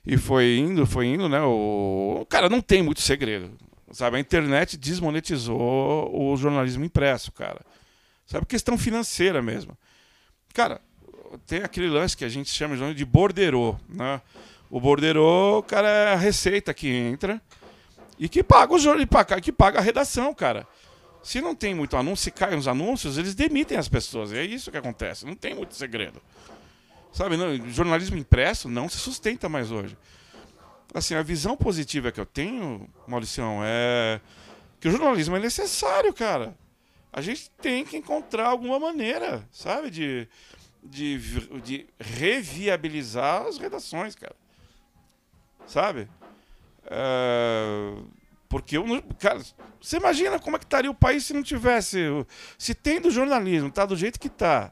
E 0.09 0.15
foi 0.15 0.57
indo, 0.57 0.85
foi 0.85 1.07
indo, 1.07 1.27
né? 1.27 1.41
O, 1.41 2.25
cara, 2.29 2.47
não 2.47 2.61
tem 2.61 2.81
muito 2.81 3.01
segredo, 3.01 3.51
sabe? 3.91 4.15
A 4.15 4.19
internet 4.21 4.77
desmonetizou 4.77 6.09
o 6.17 6.37
jornalismo 6.37 6.85
impresso, 6.85 7.29
cara. 7.29 7.59
Sabe? 8.25 8.45
Questão 8.45 8.77
financeira 8.77 9.41
mesmo. 9.41 9.77
Cara, 10.53 10.79
tem 11.45 11.61
aquele 11.61 11.89
lance 11.89 12.15
que 12.15 12.23
a 12.23 12.29
gente 12.29 12.49
chama 12.49 12.93
de 12.93 13.03
borderô, 13.03 13.75
né? 13.89 14.21
O 14.69 14.79
borderô, 14.79 15.61
cara, 15.67 15.89
é 15.89 16.13
a 16.13 16.15
receita 16.15 16.73
que 16.73 16.87
entra 16.87 17.41
e 18.17 18.29
que 18.29 18.41
paga 18.41 18.73
os 18.73 18.83
que 19.43 19.51
paga 19.51 19.79
a 19.79 19.81
redação, 19.81 20.33
cara. 20.33 20.65
Se 21.21 21.41
não 21.41 21.53
tem 21.53 21.75
muito 21.75 21.97
anúncio, 21.97 22.23
se 22.23 22.31
caem 22.31 22.57
os 22.57 22.69
anúncios, 22.69 23.17
eles 23.17 23.35
demitem 23.35 23.77
as 23.77 23.89
pessoas. 23.89 24.31
É 24.31 24.41
isso 24.41 24.71
que 24.71 24.77
acontece. 24.77 25.25
Não 25.25 25.35
tem 25.35 25.53
muito 25.53 25.75
segredo. 25.75 26.21
Sabe, 27.11 27.37
não, 27.37 27.69
jornalismo 27.69 28.17
impresso 28.17 28.69
não 28.69 28.87
se 28.87 28.97
sustenta 28.97 29.49
mais 29.49 29.71
hoje. 29.71 29.97
Assim, 30.93 31.15
a 31.15 31.21
visão 31.21 31.57
positiva 31.57 32.11
que 32.11 32.19
eu 32.19 32.25
tenho, 32.25 32.87
Mauricião, 33.07 33.61
é 33.63 34.21
que 34.79 34.87
o 34.87 34.91
jornalismo 34.91 35.35
é 35.35 35.39
necessário, 35.39 36.13
cara. 36.13 36.55
A 37.11 37.21
gente 37.21 37.49
tem 37.61 37.83
que 37.83 37.97
encontrar 37.97 38.47
alguma 38.47 38.79
maneira, 38.79 39.47
sabe, 39.51 39.89
de, 39.89 40.27
de, 40.83 41.17
de 41.61 41.87
reviabilizar 41.99 43.47
as 43.47 43.57
redações, 43.57 44.15
cara. 44.15 44.35
Sabe? 45.65 46.07
É, 46.85 47.93
porque 48.47 48.77
eu 48.77 48.85
cara, 49.19 49.41
você 49.81 49.97
imagina 49.97 50.39
como 50.39 50.55
é 50.55 50.59
que 50.59 50.65
estaria 50.65 50.89
o 50.89 50.95
país 50.95 51.25
se 51.25 51.33
não 51.33 51.43
tivesse, 51.43 51.99
se 52.57 52.73
tem 52.73 53.01
do 53.01 53.11
jornalismo, 53.11 53.69
tá 53.69 53.85
do 53.85 53.95
jeito 53.95 54.19
que 54.19 54.29
tá, 54.29 54.71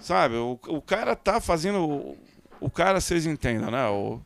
sabe? 0.00 0.36
O, 0.36 0.58
o 0.68 0.82
cara 0.82 1.14
tá 1.16 1.40
fazendo, 1.40 1.80
o, 1.80 2.18
o 2.60 2.70
cara 2.70 3.00
vocês 3.00 3.26
entendam, 3.26 3.70
né? 3.70 3.86
O, 3.88 4.20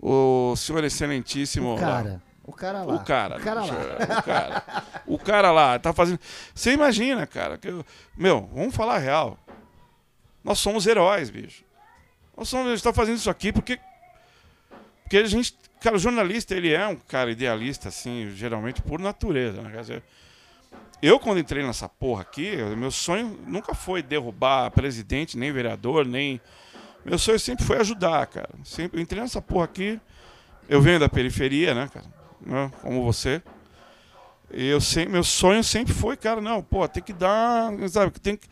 o 0.00 0.56
senhor 0.56 0.84
excelentíssimo. 0.84 1.74
O 1.74 1.78
cara. 1.78 2.12
Lá, 2.12 2.20
o 2.44 2.52
cara 2.52 2.82
lá. 2.84 2.94
O 2.94 3.04
cara. 3.04 3.36
O 3.36 3.40
cara 3.42 3.64
lá. 3.64 3.74
O 4.18 4.22
cara, 4.22 4.62
o 5.06 5.18
cara 5.18 5.52
lá 5.52 5.78
tá 5.78 5.92
fazendo. 5.92 6.20
Você 6.54 6.72
imagina, 6.72 7.26
cara, 7.26 7.58
que 7.58 7.68
eu, 7.68 7.84
meu, 8.16 8.48
vamos 8.52 8.74
falar 8.74 8.98
real. 8.98 9.38
Nós 10.42 10.58
somos 10.58 10.86
heróis, 10.86 11.30
bicho. 11.30 11.64
Nós 12.36 12.48
somos, 12.48 12.68
a 12.68 12.70
gente 12.70 12.82
tá 12.82 12.92
fazendo 12.92 13.16
isso 13.16 13.30
aqui 13.30 13.52
porque 13.52 13.78
porque 15.02 15.16
a 15.16 15.26
gente 15.26 15.56
Cara, 15.80 15.94
o 15.94 15.98
jornalista, 15.98 16.54
ele 16.54 16.72
é 16.72 16.86
um 16.88 16.96
cara 16.96 17.30
idealista, 17.30 17.88
assim, 17.88 18.30
geralmente 18.34 18.82
por 18.82 18.98
natureza, 18.98 19.62
né? 19.62 19.70
Quer 19.70 19.80
dizer, 19.80 20.02
eu, 21.00 21.20
quando 21.20 21.38
entrei 21.38 21.64
nessa 21.64 21.88
porra 21.88 22.22
aqui, 22.22 22.56
meu 22.76 22.90
sonho 22.90 23.38
nunca 23.46 23.74
foi 23.74 24.02
derrubar 24.02 24.70
presidente, 24.72 25.38
nem 25.38 25.52
vereador, 25.52 26.04
nem. 26.04 26.40
Meu 27.04 27.18
sonho 27.18 27.38
sempre 27.38 27.64
foi 27.64 27.78
ajudar, 27.78 28.26
cara. 28.26 28.50
Sempre 28.64 28.98
eu 28.98 29.02
entrei 29.02 29.22
nessa 29.22 29.40
porra 29.40 29.64
aqui. 29.64 30.00
Eu 30.68 30.82
venho 30.82 30.98
da 30.98 31.08
periferia, 31.08 31.72
né, 31.72 31.88
cara? 31.92 32.06
Né? 32.40 32.70
Como 32.82 33.04
você. 33.04 33.40
E 34.50 34.66
eu 34.66 34.80
sempre, 34.80 35.12
meu 35.12 35.22
sonho 35.22 35.62
sempre 35.62 35.92
foi, 35.92 36.16
cara, 36.16 36.40
não, 36.40 36.62
pô, 36.62 36.86
tem 36.88 37.02
que 37.02 37.12
dar, 37.12 37.70
sabe, 37.88 38.18
tem 38.18 38.36
que 38.36 38.48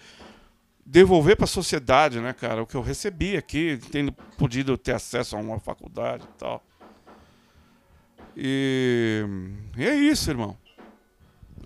devolver 0.84 1.36
para 1.36 1.46
a 1.46 1.48
sociedade, 1.48 2.20
né, 2.20 2.32
cara, 2.34 2.62
o 2.62 2.66
que 2.66 2.74
eu 2.74 2.82
recebi 2.82 3.36
aqui, 3.36 3.80
tendo 3.90 4.12
podido 4.12 4.76
ter 4.76 4.92
acesso 4.92 5.36
a 5.36 5.40
uma 5.40 5.58
faculdade 5.58 6.24
e 6.24 6.38
tal. 6.38 6.62
E, 8.36 9.24
e 9.76 9.86
é 9.86 9.94
isso, 9.94 10.30
irmão. 10.30 10.56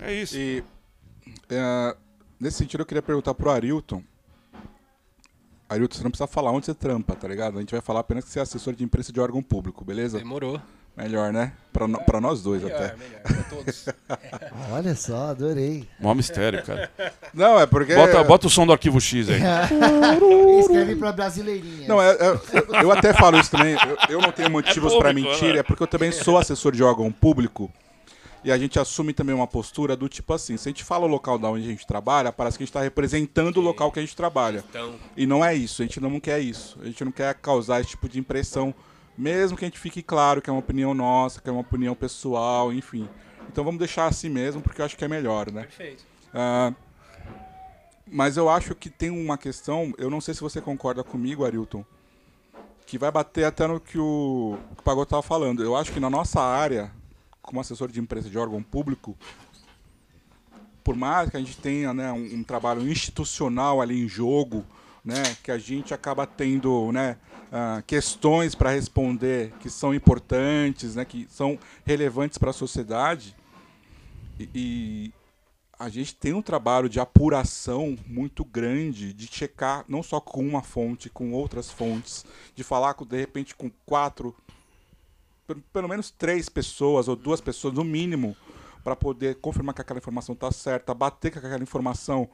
É 0.01 0.13
isso. 0.13 0.37
E 0.37 0.65
é, 1.51 1.97
nesse 2.39 2.59
sentido 2.59 2.81
eu 2.81 2.87
queria 2.87 3.03
perguntar 3.03 3.35
pro 3.35 3.51
Arilton. 3.51 4.03
Arilton, 5.69 5.97
você 5.97 6.03
não 6.03 6.11
precisa 6.11 6.27
falar 6.27 6.51
onde 6.51 6.67
você 6.67 6.75
trampa, 6.75 7.15
tá 7.15 7.29
ligado? 7.29 7.57
A 7.57 7.61
gente 7.61 7.71
vai 7.73 7.81
falar 7.81 8.01
apenas 8.01 8.25
que 8.25 8.31
você 8.31 8.41
é 8.41 8.43
assessor 8.43 8.75
de 8.75 8.83
imprensa 8.83 9.13
de 9.13 9.21
órgão 9.21 9.43
público, 9.43 9.85
beleza? 9.85 10.19
Demorou. 10.19 10.61
Melhor, 10.97 11.33
né? 11.33 11.53
Pra, 11.73 11.87
no, 11.87 12.03
pra 12.05 12.21
nós 12.21 12.43
dois 12.43 12.63
melhor, 12.63 12.77
até. 12.77 12.97
Melhor, 12.97 13.23
pra 13.23 13.43
todos. 13.45 13.87
Olha 14.73 14.95
só, 14.97 15.29
adorei. 15.29 15.89
Mó 16.01 16.13
mistério, 16.13 16.63
cara. 16.65 16.91
Não, 17.33 17.59
é 17.61 17.65
porque. 17.65 17.95
Bota, 17.95 18.25
bota 18.25 18.47
o 18.49 18.51
som 18.51 18.67
do 18.67 18.73
arquivo 18.73 19.01
X 19.01 19.29
aí. 19.31 19.41
Escreve 20.61 20.97
pra 20.97 21.13
brasileirinha. 21.13 21.87
Não, 21.87 22.03
é, 22.03 22.11
é, 22.11 22.83
eu 22.83 22.91
até 22.91 23.15
falo 23.15 23.39
isso 23.39 23.51
também. 23.51 23.75
Eu, 23.75 24.17
eu 24.17 24.21
não 24.21 24.33
tenho 24.33 24.51
motivos 24.51 24.93
É 24.93 24.99
pra 24.99 25.09
público, 25.11 25.31
mentir, 25.31 25.55
né? 25.55 25.61
é 25.61 25.63
porque 25.63 25.83
eu 25.83 25.87
também 25.87 26.11
sou 26.11 26.37
assessor 26.37 26.73
de 26.73 26.83
órgão 26.83 27.11
público. 27.13 27.71
E 28.43 28.51
a 28.51 28.57
gente 28.57 28.79
assume 28.79 29.13
também 29.13 29.35
uma 29.35 29.47
postura 29.47 29.97
do 29.97 30.09
tipo 30.09 30.33
assim: 30.33 30.57
se 30.57 30.69
a 30.69 30.71
gente 30.71 30.85
fala 30.85 31.05
o 31.05 31.09
local 31.09 31.39
da 31.39 31.51
onde 31.51 31.67
a 31.67 31.71
gente 31.71 31.87
trabalha, 31.87 32.33
parece 32.33 32.57
que 32.57 32.63
a 32.63 32.65
gente 32.65 32.71
está 32.71 32.81
representando 32.83 33.59
o 33.59 33.61
local 33.61 33.93
que 33.93 33.99
a 33.99 34.03
gente 34.03 34.17
trabalha. 34.17 34.65
Então, 34.69 34.95
E 35.17 35.27
não 35.27 35.45
é 35.45 35.55
isso, 35.55 35.83
a 35.83 35.85
gente 35.85 36.01
não 36.01 36.19
quer 36.19 36.41
isso. 36.41 36.79
A 36.81 36.87
gente 36.87 37.05
não 37.05 37.13
quer 37.13 37.35
causar 37.35 37.81
esse 37.81 37.91
tipo 37.91 38.09
de 38.09 38.19
impressão, 38.19 38.75
mesmo 39.17 39.57
que 39.57 39.65
a 39.65 39.69
gente 39.69 39.79
fique 39.79 40.03
claro 40.03 40.41
que 40.41 40.49
é 40.49 40.53
uma 40.53 40.61
opinião 40.61 40.95
nossa, 40.95 41.41
que 41.41 41.49
é 41.49 41.53
uma 41.53 41.61
opinião 41.61 41.95
pessoal, 41.95 42.73
enfim. 42.73 43.09
Então 43.51 43.65
vamos 43.65 43.79
deixar 43.79 44.07
assim 44.07 44.29
mesmo, 44.29 44.63
porque 44.63 44.81
eu 44.81 44.87
acho 44.87 44.97
que 44.97 45.05
é 45.05 45.09
melhor, 45.09 45.51
né? 45.51 45.63
perfeito. 45.63 46.05
Ah, 46.33 46.73
mas 48.07 48.37
eu 48.37 48.49
acho 48.49 48.75
que 48.75 48.89
tem 48.91 49.11
uma 49.11 49.39
questão, 49.39 49.93
eu 49.99 50.11
não 50.11 50.21
sei 50.21 50.35
se 50.35 50.41
você 50.41 50.61
concorda 50.61 51.05
comigo, 51.05 51.45
Arilton, 51.45 51.85
que 52.87 52.99
vai 52.99 53.11
bater 53.11 53.45
até 53.45 53.67
no 53.67 53.79
que 53.79 53.99
o, 53.99 54.59
o 54.77 55.03
estava 55.03 55.23
falando. 55.23 55.63
Eu 55.63 55.77
acho 55.77 55.93
que 55.93 56.01
na 56.01 56.11
nossa 56.11 56.41
área, 56.41 56.91
como 57.51 57.61
assessor 57.61 57.91
de 57.91 57.99
empresa 57.99 58.31
de 58.31 58.39
órgão 58.39 58.63
público, 58.63 59.19
por 60.85 60.95
mais 60.95 61.29
que 61.29 61.37
a 61.37 61.41
gente 61.41 61.57
tenha 61.57 61.93
né, 61.93 62.13
um, 62.13 62.37
um 62.37 62.45
trabalho 62.45 62.89
institucional 62.89 63.81
ali 63.81 64.01
em 64.01 64.09
jogo, 64.09 64.65
né, 65.05 65.21
que 65.43 65.51
a 65.51 65.59
gente 65.59 65.93
acaba 65.93 66.29
tendo 66.29 66.93
né, 66.93 67.17
ah, 67.51 67.83
questões 67.85 68.55
para 68.55 68.71
responder 68.71 69.53
que 69.59 69.69
são 69.69 69.93
importantes, 69.93 70.95
né, 70.95 71.05
que 71.05 71.27
são 71.29 71.59
relevantes 71.85 72.39
para 72.39 72.51
a 72.51 72.53
sociedade, 72.53 73.35
e, 74.39 74.49
e 74.55 75.13
a 75.77 75.89
gente 75.89 76.15
tem 76.15 76.33
um 76.33 76.43
trabalho 76.43 76.89
de 76.89 77.01
apuração 77.01 77.99
muito 78.07 78.45
grande, 78.45 79.13
de 79.13 79.27
checar 79.27 79.85
não 79.89 80.05
só 80.05 80.21
com 80.21 80.47
uma 80.47 80.63
fonte, 80.63 81.11
com 81.11 81.33
outras 81.33 81.69
fontes, 81.69 82.25
de 82.55 82.63
falar 82.63 82.95
com, 82.95 83.05
de 83.05 83.19
repente 83.19 83.57
com 83.57 83.69
quatro, 83.85 84.37
pelo, 85.73 85.89
menos 85.89 86.11
três 86.11 86.49
pessoas 86.49 87.09
ou 87.09 87.17
duas 87.17 87.41
pessoas 87.41 87.75
no 87.75 87.85
mínimo, 87.85 88.37
para 88.83 88.97
poder 88.97 89.37
confirmar 89.37 89.75
que 89.75 89.81
aquela 89.81 89.99
informação 89.99 90.33
está 90.35 90.51
certa, 90.51 90.95
bater 90.95 91.31
com 91.31 91.39
aquela 91.39 91.63
informação, 91.63 92.29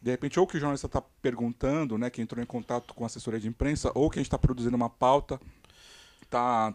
de 0.00 0.10
repente, 0.10 0.38
ou 0.38 0.46
que 0.46 0.56
o 0.56 0.60
jornalista 0.60 0.86
está 0.86 1.02
perguntando, 1.22 1.96
né, 1.96 2.10
que 2.10 2.20
entrou 2.20 2.42
em 2.42 2.46
contato 2.46 2.94
com 2.94 3.04
a 3.04 3.06
assessoria 3.06 3.40
de 3.40 3.48
imprensa, 3.48 3.90
ou 3.94 4.10
que 4.10 4.18
a 4.18 4.20
gente 4.20 4.26
está 4.26 4.38
produzindo 4.38 4.76
uma 4.76 4.90
pauta, 4.90 5.40
tá, 6.28 6.74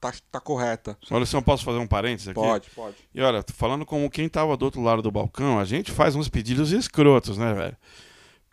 tá, 0.00 0.12
tá 0.30 0.40
correta. 0.40 0.96
Olha, 1.10 1.24
se 1.26 1.34
eu 1.34 1.42
posso 1.42 1.64
fazer 1.64 1.78
um 1.78 1.86
parênteses 1.86 2.28
aqui? 2.28 2.40
Pode, 2.40 2.70
pode. 2.70 2.96
E 3.14 3.20
olha, 3.22 3.44
falando 3.54 3.86
como 3.86 4.10
quem 4.10 4.28
tava 4.28 4.56
do 4.56 4.64
outro 4.64 4.82
lado 4.82 5.00
do 5.02 5.10
balcão, 5.10 5.58
a 5.58 5.64
gente 5.64 5.90
faz 5.90 6.14
uns 6.14 6.28
pedidos 6.28 6.70
escrotos, 6.70 7.38
né, 7.38 7.52
velho? 7.54 7.76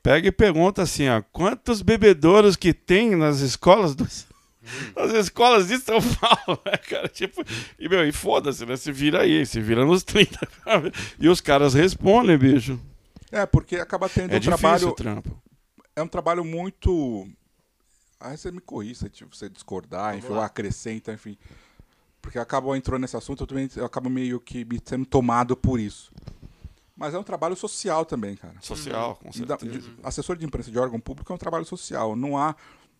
Pega 0.02 0.28
e 0.28 0.32
pergunta 0.32 0.82
assim, 0.82 1.08
ó, 1.10 1.22
quantos 1.32 1.82
bebedouros 1.82 2.56
que 2.56 2.74
tem 2.74 3.16
nas 3.16 3.40
escolas 3.40 3.94
dos... 3.94 4.31
Nas 4.96 5.12
escolas 5.14 5.68
de 5.68 5.78
São 5.80 6.00
Paulo, 6.02 6.62
né, 6.66 6.78
cara? 6.78 7.08
Tipo, 7.10 7.44
e, 7.80 7.90
meu, 7.90 8.08
e 8.08 8.12
foda-se, 8.12 8.66
né? 8.66 8.78
Se 8.78 8.92
vira 8.92 9.22
aí, 9.22 9.46
se 9.46 9.60
vira 9.60 9.84
nos 9.86 10.04
30. 10.04 10.48
sabe? 10.64 10.92
E 11.20 11.28
os 11.28 11.42
caras 11.42 11.74
respondem, 11.74 12.38
bicho. 12.38 12.80
É, 13.32 13.46
porque 13.46 13.78
acaba 13.78 14.08
tendo 14.10 14.34
É 14.34 14.38
um 14.38 14.40
difícil 14.40 14.58
trabalho. 14.60 14.92
trampo. 14.94 15.42
é 15.96 16.02
um 16.04 16.08
trabalho 16.08 16.44
muito. 16.46 17.28
Aí 18.20 18.38
você 18.38 18.52
me 18.52 18.60
corrige 18.62 18.96
se 18.96 19.10
tipo, 19.10 19.36
você 19.36 19.50
discordar, 19.50 20.10
Vamos 20.12 20.26
enfim, 20.26 20.34
ou 20.34 20.42
acrescenta, 20.42 21.12
enfim. 21.14 21.38
Porque 22.22 22.38
acabou 22.38 22.76
entrando 22.76 23.02
nesse 23.02 23.18
assunto, 23.18 23.42
eu 23.44 23.48
também 23.48 23.68
eu 23.76 23.84
acabo 23.86 24.10
meio 24.10 24.40
que 24.40 24.64
me 24.64 24.80
sendo 24.86 25.06
tomado 25.08 25.58
por 25.58 25.80
isso. 25.80 26.12
Mas 26.96 27.16
é 27.16 27.18
um 27.18 27.24
trabalho 27.24 27.56
social 27.56 28.06
também, 28.06 28.36
cara. 28.36 28.54
Social, 28.62 29.16
com 29.16 29.30
E 29.34 29.44
da- 29.44 29.58
certeza. 29.58 29.90
de- 29.90 29.96
assessor 30.04 30.36
de 30.38 30.46
imprensa 30.46 30.70
de 30.70 30.78
órgão 30.78 31.00
público 31.00 31.34
é 31.34 31.36
um 31.36 31.40
trabalho 31.40 31.66
social. 31.66 32.16
Não 32.16 32.38
há, 32.38 32.56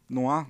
não 0.10 0.28
há 0.32 0.48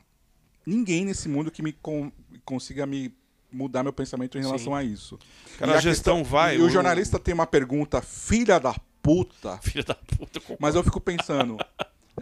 ninguém 0.66 1.06
nesse 1.06 1.28
mundo 1.30 1.52
que 1.52 1.62
me 1.62 1.74
con- 1.74 2.12
consiga 2.46 2.86
me 2.86 3.14
mudar 3.52 3.84
meu 3.84 3.92
pensamento 3.94 4.38
em 4.38 4.42
relação 4.42 4.74
Sim. 4.74 4.80
a 4.80 4.84
isso. 4.84 5.20
Cara, 5.58 5.72
E 5.74 5.76
a 5.76 5.80
gestão 5.82 6.24
vai, 6.24 6.56
E 6.58 6.62
o 6.62 6.66
o- 6.66 6.70
jornalista 6.70 7.20
tem 7.20 7.34
uma 7.34 7.46
pergunta, 7.48 8.02
filha 8.02 8.60
da 8.60 8.74
puta, 9.02 9.58
Filha 9.64 9.84
da 9.84 9.96
puta. 9.96 10.40
eu 10.50 10.58
mas 10.60 10.76
eu 10.76 10.84
fico 10.84 11.02
pensando, 11.02 11.58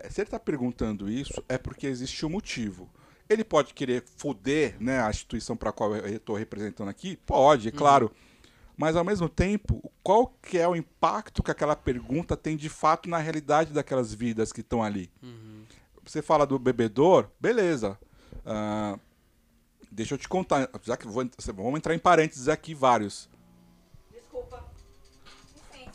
eh, 0.01 0.09
se 0.09 0.21
ele 0.21 0.27
está 0.27 0.39
perguntando 0.39 1.09
isso, 1.09 1.43
é 1.47 1.57
porque 1.57 1.85
existe 1.87 2.25
um 2.25 2.29
motivo. 2.29 2.89
Ele 3.29 3.43
pode 3.43 3.75
querer 3.75 4.03
foder 4.17 4.75
né, 4.79 5.01
a 5.03 5.09
instituição 5.11 5.55
para 5.55 5.69
a 5.69 5.73
qual 5.73 5.95
eu 5.95 6.15
estou 6.15 6.35
representando 6.35 6.87
aqui? 6.89 7.15
Pode, 7.27 7.67
é 7.67 7.71
claro. 7.71 8.11
Mas, 8.75 8.95
ao 8.95 9.03
mesmo 9.03 9.27
tempo, 9.29 9.91
qual 10.01 10.33
que 10.41 10.57
é 10.57 10.67
o 10.67 10.75
impacto 10.75 11.43
que 11.43 11.51
aquela 11.51 11.75
pergunta 11.75 12.35
tem 12.37 12.55
de 12.57 12.69
fato 12.69 13.07
na 13.09 13.17
realidade 13.19 13.71
daquelas 13.73 14.13
vidas 14.13 14.51
que 14.53 14.61
estão 14.61 14.81
ali? 14.81 15.11
Você 16.03 16.21
fala 16.23 16.47
do 16.47 16.57
bebedor, 16.57 17.27
beleza. 17.39 17.99
Ah, 18.45 18.97
deixa 19.91 20.13
eu 20.15 20.17
te 20.17 20.27
contar, 20.27 20.69
já 20.83 20.95
que 20.97 21.07
vou, 21.07 21.27
vamos 21.55 21.77
entrar 21.77 21.93
em 21.93 21.99
parênteses 21.99 22.47
aqui 22.47 22.73
vários. 22.73 23.29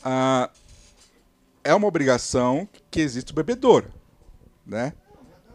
ah, 0.03 0.49
é 1.63 1.73
uma 1.73 1.87
obrigação 1.87 2.67
que 2.91 2.99
existe 3.01 3.31
o 3.31 3.35
bebedor, 3.35 3.85
né? 4.65 4.93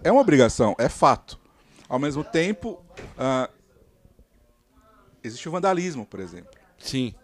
É 0.03 0.11
uma 0.11 0.21
obrigação, 0.21 0.75
é 0.79 0.89
fato. 0.89 1.39
Ao 1.89 1.99
mesmo 1.99 2.25
tempo, 2.25 2.85
ah, 3.19 3.49
existe 5.23 5.49
o 5.49 5.53
vandalismo, 5.53 6.07
por 6.07 6.21
exemplo. 6.21 6.51
Sim. 6.79 7.15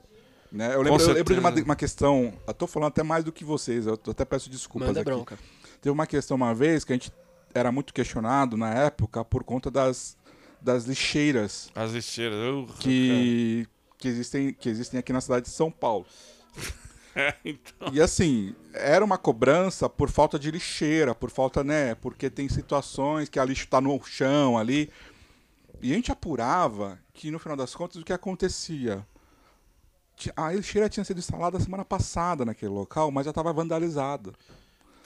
Né? 0.52 0.74
Eu, 0.74 0.82
lembro, 0.82 1.02
eu 1.02 1.14
lembro 1.14 1.34
de 1.34 1.40
uma, 1.40 1.50
uma 1.50 1.76
questão, 1.76 2.32
eu 2.46 2.54
tô 2.54 2.66
falando 2.66 2.88
até 2.88 3.02
mais 3.02 3.24
do 3.24 3.32
que 3.32 3.44
vocês, 3.44 3.86
eu 3.86 3.98
até 4.08 4.24
peço 4.24 4.48
desculpas 4.48 4.88
Manda 4.88 5.00
aqui. 5.00 5.10
bronca. 5.10 5.38
Teve 5.80 5.92
uma 5.92 6.06
questão 6.06 6.36
uma 6.36 6.54
vez 6.54 6.84
que 6.84 6.92
a 6.92 6.96
gente 6.96 7.12
era 7.56 7.72
muito 7.72 7.92
questionado 7.94 8.56
na 8.56 8.72
época 8.74 9.24
por 9.24 9.42
conta 9.44 9.70
das, 9.70 10.16
das 10.60 10.84
lixeiras 10.84 11.70
As 11.74 11.92
lixeiras. 11.92 12.36
eu- 12.38 12.68
que, 12.80 13.66
que, 13.98 14.08
existem, 14.08 14.52
que 14.52 14.68
existem 14.68 15.00
aqui 15.00 15.12
na 15.12 15.20
cidade 15.20 15.46
de 15.46 15.52
São 15.52 15.70
Paulo. 15.70 16.06
É, 17.18 17.34
então. 17.46 17.88
E 17.94 17.98
assim, 17.98 18.54
era 18.74 19.02
uma 19.02 19.16
cobrança 19.16 19.88
por 19.88 20.10
falta 20.10 20.38
de 20.38 20.50
lixeira, 20.50 21.14
por 21.14 21.30
falta, 21.30 21.64
né? 21.64 21.94
Porque 21.94 22.28
tem 22.28 22.46
situações 22.46 23.30
que 23.30 23.38
a 23.40 23.44
lixo 23.46 23.66
tá 23.68 23.80
no 23.80 23.98
chão 24.04 24.58
ali. 24.58 24.90
E 25.80 25.92
a 25.92 25.94
gente 25.96 26.12
apurava 26.12 26.98
que 27.14 27.30
no 27.30 27.38
final 27.38 27.56
das 27.56 27.74
contas 27.74 27.96
o 28.02 28.04
que 28.04 28.12
acontecia? 28.12 29.02
A 30.36 30.52
lixeira 30.52 30.90
tinha 30.90 31.04
sido 31.04 31.16
instalada 31.16 31.58
semana 31.58 31.86
passada 31.86 32.44
naquele 32.44 32.72
local, 32.72 33.10
mas 33.10 33.24
já 33.24 33.30
estava 33.30 33.50
vandalizada. 33.50 34.34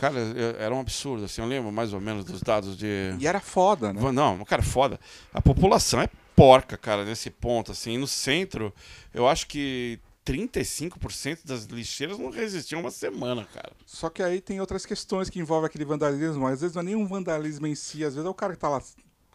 Cara, 0.01 0.19
era 0.59 0.75
um 0.75 0.81
absurdo, 0.81 1.27
assim, 1.27 1.43
eu 1.43 1.47
lembro 1.47 1.71
mais 1.71 1.93
ou 1.93 2.01
menos 2.01 2.25
dos 2.25 2.41
dados 2.41 2.75
de... 2.75 3.15
E 3.19 3.27
era 3.27 3.39
foda, 3.39 3.93
né? 3.93 4.01
Não, 4.13 4.43
cara, 4.47 4.63
foda. 4.63 4.99
A 5.31 5.43
população 5.43 6.01
é 6.01 6.09
porca, 6.35 6.79
cara, 6.79 7.05
nesse 7.05 7.29
ponto, 7.29 7.71
assim. 7.71 7.99
No 7.99 8.07
centro, 8.07 8.73
eu 9.13 9.29
acho 9.29 9.47
que 9.47 10.01
35% 10.25 11.41
das 11.45 11.65
lixeiras 11.65 12.19
não 12.19 12.31
resistiam 12.31 12.81
uma 12.81 12.91
semana, 12.91 13.47
cara. 13.53 13.73
Só 13.85 14.09
que 14.09 14.23
aí 14.23 14.41
tem 14.41 14.59
outras 14.59 14.87
questões 14.87 15.29
que 15.29 15.39
envolvem 15.39 15.67
aquele 15.67 15.85
vandalismo. 15.85 16.47
Às 16.47 16.63
vezes 16.63 16.75
não 16.75 16.81
é 16.81 16.85
nem 16.87 16.97
um 16.97 17.07
vandalismo 17.07 17.67
em 17.67 17.75
si, 17.75 18.03
às 18.03 18.15
vezes 18.15 18.27
é 18.27 18.31
o 18.31 18.35
cara 18.35 18.55
que 18.55 18.59
tá 18.59 18.71
lá 18.71 18.83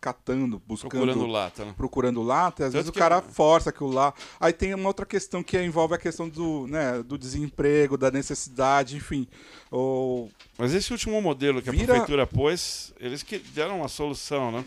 catando, 0.06 0.62
buscando. 0.68 0.92
Procurando 0.92 1.26
lata, 1.26 1.66
né? 1.66 1.74
procurando 1.76 2.22
lata, 2.22 2.62
e 2.62 2.66
às 2.66 2.72
Tanto 2.72 2.74
vezes 2.74 2.90
o 2.90 2.94
que- 2.94 3.00
cara 3.00 3.22
força 3.24 3.72
aquilo 3.72 3.92
lá. 3.92 4.14
Aí 4.40 4.54
tem 4.54 4.74
uma 4.76 4.88
outra 4.88 5.06
questão 5.06 5.42
que 5.42 5.60
envolve 5.60 5.96
a 5.96 5.98
questão 5.98 6.30
do, 6.30 6.68
né, 6.68 7.02
do 7.02 7.18
desemprego, 7.18 7.98
da 7.98 8.12
necessidade, 8.12 8.96
enfim. 8.96 9.28
Ou 9.72 10.30
Mas 10.58 10.74
esse 10.74 10.92
último 10.92 11.20
modelo 11.22 11.62
que 11.62 11.70
a 11.70 11.72
Vira- 11.72 11.86
prefeitura 11.88 12.28
pôs, 12.28 12.94
eles 13.00 13.24
que 13.24 13.40
deram 13.40 13.80
uma 13.80 13.88
solução, 13.88 14.52
né? 14.52 14.64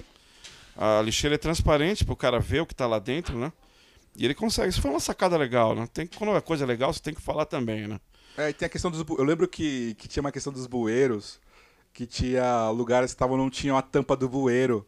A 0.76 1.00
lixeira 1.02 1.36
é 1.36 1.38
transparente 1.38 2.04
pro 2.04 2.16
cara 2.16 2.38
ver 2.40 2.60
o 2.62 2.66
que 2.66 2.74
tá 2.74 2.86
lá 2.86 2.98
dentro, 2.98 3.38
né? 3.38 3.52
E 4.16 4.24
ele 4.24 4.34
consegue. 4.34 4.68
Isso 4.68 4.80
foi 4.82 4.90
uma 4.90 5.00
sacada 5.00 5.36
legal, 5.36 5.74
né? 5.76 5.88
Tem, 5.92 6.06
quando 6.06 6.34
é 6.36 6.40
coisa 6.40 6.66
legal, 6.66 6.92
você 6.92 7.00
tem 7.00 7.14
que 7.14 7.22
falar 7.22 7.44
também, 7.46 7.86
né? 7.86 8.00
É, 8.36 8.50
e 8.50 8.52
tem 8.52 8.66
a 8.66 8.68
questão 8.68 8.90
dos. 8.90 9.04
Eu 9.16 9.24
lembro 9.24 9.46
que, 9.48 9.94
que 9.94 10.06
tinha 10.08 10.20
uma 10.20 10.30
questão 10.32 10.52
dos 10.52 10.66
bueiros, 10.66 11.40
que 11.92 12.06
tinha 12.06 12.68
lugares 12.70 13.10
que 13.10 13.14
estavam, 13.16 13.36
não 13.36 13.50
tinham 13.50 13.76
a 13.76 13.82
tampa 13.82 14.16
do 14.16 14.28
bueiro. 14.28 14.86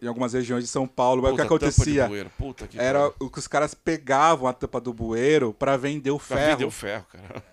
Em 0.00 0.06
algumas 0.06 0.32
regiões 0.32 0.62
de 0.64 0.68
São 0.70 0.86
Paulo. 0.86 1.22
Mas 1.22 1.32
o 1.32 1.36
que 1.36 1.42
Puta, 1.42 1.66
acontecia? 1.66 2.30
Puta 2.38 2.66
que 2.68 2.78
Era 2.78 3.12
o 3.18 3.28
que 3.28 3.38
os 3.38 3.48
caras 3.48 3.74
pegavam 3.74 4.46
a 4.48 4.52
tampa 4.52 4.80
do 4.80 4.92
bueiro 4.92 5.52
pra 5.52 5.76
vender 5.76 6.10
o 6.10 6.18
Pra 6.18 6.36
ferro. 6.36 6.50
vender 6.52 6.64
o 6.66 6.70
ferro, 6.70 7.06
cara. 7.10 7.44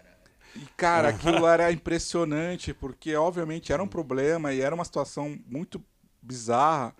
E, 0.56 0.60
cara, 0.78 1.10
aquilo 1.10 1.46
era 1.48 1.72
impressionante, 1.72 2.74
porque 2.74 3.16
obviamente 3.16 3.74
era 3.74 3.84
um 3.84 3.88
problema 3.88 4.54
e 4.54 4.62
era 4.62 4.74
uma 4.74 4.86
situação 4.86 5.38
muito 5.48 5.84
bizarra. 6.22 6.96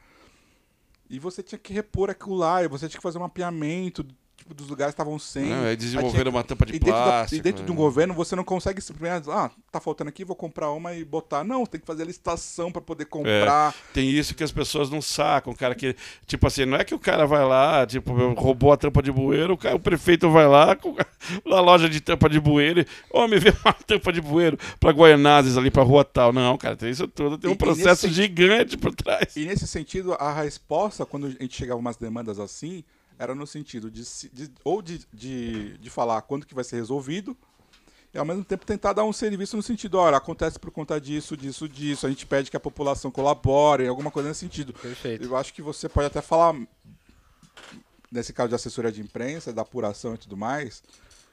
E 1.10 1.20
você 1.20 1.42
tinha 1.44 1.60
que 1.60 1.72
repor 1.72 2.10
aquilo 2.10 2.36
lá, 2.36 2.64
e 2.64 2.68
você 2.68 2.90
tinha 2.90 2.98
que 2.98 3.04
fazer 3.04 3.18
um 3.18 3.22
mapeamento 3.22 4.06
tipo, 4.46 4.54
dos 4.54 4.68
lugares 4.70 4.94
estavam 4.94 5.18
sem. 5.18 5.46
Não, 5.46 5.62
aí 5.64 5.70
Aí 5.70 5.76
desenvolveram 5.76 6.32
tinha- 6.32 6.36
uma 6.38 6.44
tampa 6.44 6.66
de 6.66 6.76
e 6.76 6.80
da- 6.80 6.86
plástico. 6.86 7.40
e 7.40 7.42
dentro 7.42 7.64
de 7.66 7.72
um 7.72 7.76
né? 7.76 7.82
governo 7.82 8.14
você 8.14 8.36
não 8.36 8.44
consegue 8.44 8.80
simplesmente, 8.80 9.30
ah, 9.32 9.50
tá 9.72 9.80
faltando 9.80 10.10
aqui, 10.10 10.24
vou 10.24 10.36
comprar 10.36 10.72
uma 10.72 10.94
e 10.94 11.04
botar. 11.04 11.44
Não, 11.44 11.66
tem 11.66 11.82
que 11.82 11.88
fazer 11.88 12.04
a 12.04 12.06
licitação 12.06 12.72
pra 12.72 12.82
poder 12.82 13.06
comprar. 13.06 13.74
Tem 13.94 14.08
isso 14.10 14.36
que 14.36 14.44
as 14.44 14.52
pessoas 14.52 14.90
não 14.90 15.02
sacam, 15.02 15.54
cara. 15.54 15.74
Que, 15.74 15.96
tipo 16.28 16.46
assim, 16.46 16.66
não 16.66 16.78
é 16.78 16.84
que 16.84 16.94
o 16.94 17.00
cara 17.00 17.26
vai 17.26 17.44
lá, 17.44 17.86
tipo, 17.86 18.14
roubou 18.34 18.72
a 18.72 18.78
tampa 18.78 19.02
de 19.02 19.12
bueiro, 19.12 19.54
o, 19.54 19.58
cara- 19.58 19.76
o 19.76 19.80
prefeito 19.80 20.30
vai 20.30 20.48
lá 20.48 20.76
com- 20.76 20.96
na 21.46 21.60
loja 21.60 21.90
de 21.90 22.00
tampa 22.00 22.30
de 22.30 22.40
bueiro, 22.40 22.82
e, 22.82 22.86
ô, 23.12 23.28
me 23.28 23.40
vê 23.40 23.50
uma 23.64 23.74
tampa 23.88 24.14
de 24.14 24.22
bueiro 24.22 24.58
pra 24.80 24.92
Guaianazes 24.92 25.58
ali 25.58 25.72
pra 25.72 25.82
rua 25.84 26.06
tal. 26.06 26.32
Não, 26.32 26.58
cara, 26.58 26.76
tem 26.76 26.90
isso 26.92 27.08
tudo, 27.08 27.38
tem 27.38 27.50
E- 27.50 27.52
um 27.54 27.56
e 27.56 27.58
processo 27.58 28.06
nesse- 28.08 28.22
gigante 28.22 28.78
por 28.78 28.94
trás. 28.94 29.36
E 29.36 29.46
nesse 29.46 29.66
sentido, 29.68 30.14
a 30.14 30.32
resposta, 30.34 31.06
quando 31.06 31.28
a 31.28 31.30
gente 31.32 31.56
chegava 31.56 31.80
a 31.80 31.82
umas 31.82 31.98
demandas 31.98 32.40
assim, 32.40 32.84
era 33.18 33.34
no 33.36 33.46
sentido 33.48 33.90
de, 33.90 34.04
de- 34.32 34.52
ou 34.64 34.82
de, 34.82 35.06
de, 35.14 35.78
de 35.78 35.90
falar 35.90 36.22
quando 36.24 36.46
que 36.46 36.54
vai 36.56 36.64
ser 36.64 36.76
resolvido, 36.78 37.36
e 38.14 38.18
ao 38.18 38.24
mesmo 38.26 38.46
tempo 38.46 38.66
tentar 38.66 38.94
dar 38.94 39.04
um 39.04 39.12
serviço 39.12 39.58
no 39.58 39.64
sentido, 39.64 39.98
olha, 39.98 40.16
acontece 40.18 40.58
por 40.58 40.72
conta 40.72 41.00
disso, 41.02 41.36
disso, 41.36 41.68
disso, 41.68 42.06
a 42.08 42.10
gente 42.10 42.26
pede 42.26 42.50
que 42.50 42.56
a 42.56 42.60
população 42.62 43.12
colabore, 43.12 43.88
alguma 43.88 44.10
coisa 44.10 44.30
nesse 44.30 44.40
sentido. 44.40 44.74
Perfeito. 44.74 45.24
Eu 45.26 45.36
acho 45.36 45.54
que 45.54 45.62
você 45.62 45.90
pode 45.90 46.08
até 46.08 46.22
falar, 46.22 46.56
nesse 48.12 48.32
caso 48.32 48.50
de 48.50 48.56
assessoria 48.56 48.92
de 48.92 49.02
imprensa, 49.02 49.52
da 49.52 49.64
apuração 49.64 50.16
e 50.16 50.18
tudo 50.18 50.38
mais, 50.38 50.82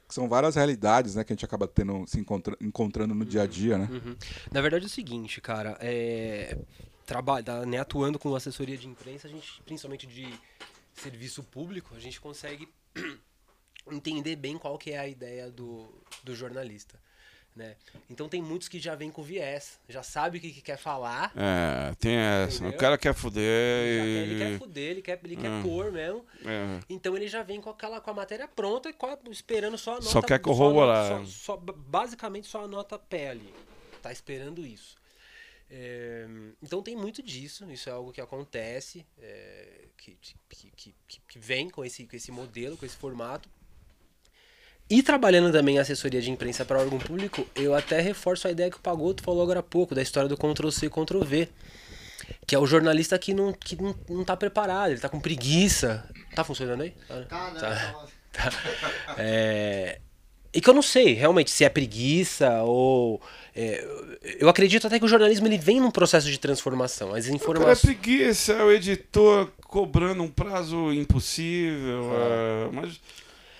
que 0.08 0.14
são 0.14 0.28
várias 0.28 0.56
realidades 0.56 1.14
né, 1.14 1.22
que 1.22 1.32
a 1.32 1.36
gente 1.36 1.44
acaba 1.44 1.68
tendo, 1.68 2.04
se 2.06 2.18
encontra- 2.18 2.56
encontrando 2.60 3.14
no 3.14 3.24
dia 3.24 3.42
a 3.42 3.46
dia, 3.46 3.78
né? 3.78 3.88
Uhum. 3.90 4.16
Na 4.50 4.60
verdade 4.60 4.84
é 4.84 4.86
o 4.86 4.90
seguinte, 4.90 5.40
cara, 5.40 5.76
é, 5.80 6.58
trabalha, 7.06 7.64
né, 7.64 7.78
atuando 7.78 8.18
com 8.18 8.34
assessoria 8.34 8.76
de 8.76 8.88
imprensa, 8.88 9.28
a 9.28 9.30
gente, 9.30 9.62
principalmente 9.64 10.06
de 10.06 10.28
serviço 10.94 11.42
público, 11.42 11.94
a 11.94 12.00
gente 12.00 12.20
consegue 12.20 12.68
entender 13.90 14.36
bem 14.36 14.56
qual 14.58 14.78
que 14.78 14.92
é 14.92 14.98
a 14.98 15.08
ideia 15.08 15.50
do, 15.50 15.92
do 16.22 16.34
jornalista. 16.34 17.00
Né? 17.54 17.76
Então 18.08 18.30
tem 18.30 18.40
muitos 18.40 18.66
que 18.66 18.78
já 18.80 18.94
vêm 18.94 19.10
com 19.10 19.22
viés, 19.22 19.78
já 19.86 20.02
sabe 20.02 20.38
o 20.38 20.40
que, 20.40 20.50
que 20.52 20.62
quer 20.62 20.78
falar, 20.78 21.30
É, 21.36 21.94
tem 21.96 22.14
essa. 22.16 22.54
O 22.54 22.68
Entendeu? 22.68 22.78
cara 22.80 22.96
quer 22.96 23.12
fuder. 23.12 23.42
quer- 23.44 24.06
ele 24.06 24.38
quer 24.38 24.50
e- 24.52 24.58
fuder, 24.58 24.90
ele 24.90 25.02
quer, 25.02 25.20
ele 25.22 25.36
quer 25.36 25.48
Ah. 25.48 25.60
pôr 25.62 25.92
mesmo. 25.92 26.24
é. 26.46 26.80
Então 26.88 27.14
ele 27.14 27.28
já 27.28 27.42
vem 27.42 27.60
com 27.60 27.68
aquela 27.68 28.00
com 28.00 28.10
a 28.10 28.14
matéria 28.14 28.48
pronta 28.48 28.88
e 28.88 28.94
a- 28.98 29.18
esperando 29.30 29.76
só 29.76 29.92
a 29.92 29.94
nota. 29.96 30.06
Só 30.08 30.22
quer 30.22 30.38
corroborar. 30.38 31.10
nota- 31.10 31.26
Só, 31.26 31.54
só- 31.54 31.56
basicamente 31.58 32.46
só 32.46 32.64
a 32.64 32.68
nota 32.68 32.98
pé 32.98 33.28
ali. 33.28 33.52
Tá 34.00 34.10
esperando 34.10 34.64
isso. 34.66 34.96
É, 35.70 36.26
então 36.62 36.82
tem 36.82 36.96
muito 36.96 37.22
disso, 37.22 37.70
isso 37.70 37.88
é 37.90 37.92
algo 37.92 38.12
que 38.12 38.20
acontece, 38.22 39.06
é, 39.18 39.84
que, 40.10 40.16
que, 40.48 40.94
que, 41.06 41.20
que- 41.28 41.38
vem 41.38 41.70
com 41.70 41.84
esse, 41.84 42.04
com 42.06 42.16
esse 42.16 42.30
modelo, 42.32 42.76
com 42.76 42.84
esse 42.84 42.96
formato. 42.96 43.48
E 44.90 45.02
trabalhando 45.02 45.50
também 45.52 45.76
em 45.76 45.78
assessoria 45.78 46.20
de 46.20 46.30
imprensa 46.30 46.64
para 46.64 46.78
órgão 46.80 46.98
público, 46.98 47.46
eu 47.54 47.74
até 47.74 48.00
reforço 48.00 48.46
a 48.46 48.50
ideia 48.50 48.70
que 48.70 48.76
o 48.76 48.80
Pagoto 48.80 49.22
falou 49.22 49.42
agora 49.42 49.60
há 49.60 49.62
pouco, 49.62 49.94
da 49.94 50.02
história 50.02 50.28
do 50.28 50.36
Ctrl-C, 50.36 50.90
Ctrl-V. 50.90 51.48
Que 52.46 52.54
é 52.54 52.58
o 52.58 52.66
jornalista 52.66 53.18
que 53.18 53.32
não, 53.32 53.52
que 53.52 53.80
não, 53.80 53.94
não 54.08 54.24
tá 54.24 54.36
preparado, 54.36 54.90
ele 54.90 55.00
tá 55.00 55.08
com 55.08 55.20
preguiça. 55.20 56.08
Tá 56.34 56.44
funcionando 56.44 56.82
aí? 56.82 56.90
Tá, 57.08 57.16
né? 57.20 57.26
Tá, 57.28 57.50
né? 57.52 57.60
Tá. 57.60 58.08
Tá. 58.32 58.50
É, 59.18 60.00
E 60.54 60.60
que 60.60 60.68
eu 60.68 60.74
não 60.74 60.82
sei 60.82 61.14
realmente 61.14 61.50
se 61.50 61.64
é 61.64 61.68
preguiça 61.68 62.62
ou. 62.62 63.20
é, 63.56 63.84
eu 64.38 64.48
acredito 64.48 64.86
até 64.86 64.98
que 64.98 65.04
o 65.04 65.08
jornalismo 65.08 65.46
ele 65.46 65.58
vem 65.58 65.80
num 65.80 65.90
processo 65.90 66.30
de 66.30 66.38
transformação. 66.38 67.14
As 67.14 67.26
é 67.26 67.32
informações. 67.32 67.80
preguiça, 67.80 68.52
é 68.52 68.62
o 68.62 68.70
editor 68.70 69.50
cobrando 69.66 70.22
um 70.22 70.28
prazo 70.28 70.92
impossível. 70.92 72.10
é, 72.14 72.68
mas 72.72 73.00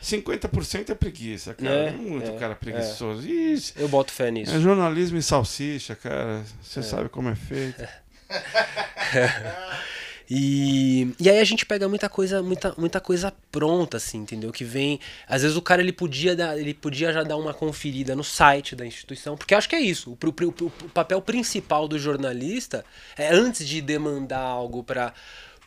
50% 0.03 0.91
é 0.91 0.95
preguiça, 0.95 1.55
cara. 1.55 1.75
É, 1.75 1.91
Muito 1.93 2.31
é, 2.31 2.37
cara 2.37 2.55
preguiçoso. 2.57 3.27
Ixi, 3.27 3.75
Eu 3.77 3.89
boto 3.89 4.13
fé 4.13 4.31
nisso. 4.31 4.53
é 4.55 4.59
jornalismo 4.59 5.17
e 5.17 5.23
salsicha, 5.23 5.95
cara. 5.95 6.43
Você 6.61 6.83
sabe 6.83 7.09
como 7.09 7.29
é 7.29 7.37
feito. 7.37 7.83
E, 10.35 11.15
e 11.21 11.29
aí 11.29 11.39
a 11.41 11.45
gente 11.45 11.67
pega 11.67 11.87
muita 11.87 12.09
coisa, 12.09 12.43
muita, 12.43 12.75
muita 12.79 12.99
coisa 13.03 13.35
pronta, 13.51 13.99
assim, 13.99 14.17
entendeu? 14.17 14.51
Que 14.51 14.65
vem. 14.65 14.99
Às 15.29 15.43
vezes 15.43 15.59
o 15.59 15.61
cara 15.61 15.83
ele 15.83 15.93
podia, 15.93 16.35
dar, 16.35 16.59
ele 16.59 16.73
podia 16.73 17.13
já 17.13 17.23
dar 17.23 17.37
uma 17.37 17.53
conferida 17.53 18.17
no 18.17 18.25
site 18.25 18.75
da 18.75 18.87
instituição, 18.87 19.37
porque 19.37 19.55
acho 19.55 19.69
que 19.69 19.77
é 19.77 19.81
isso. 19.83 20.11
O, 20.13 20.17
pr- 20.17 20.31
pr- 20.33 20.65
o 20.65 20.71
papel 20.95 21.21
principal 21.21 21.87
do 21.87 21.99
jornalista 21.99 22.83
é 23.15 23.29
antes 23.31 23.69
de 23.69 23.83
demandar 23.83 24.41
algo 24.41 24.83
para 24.83 25.13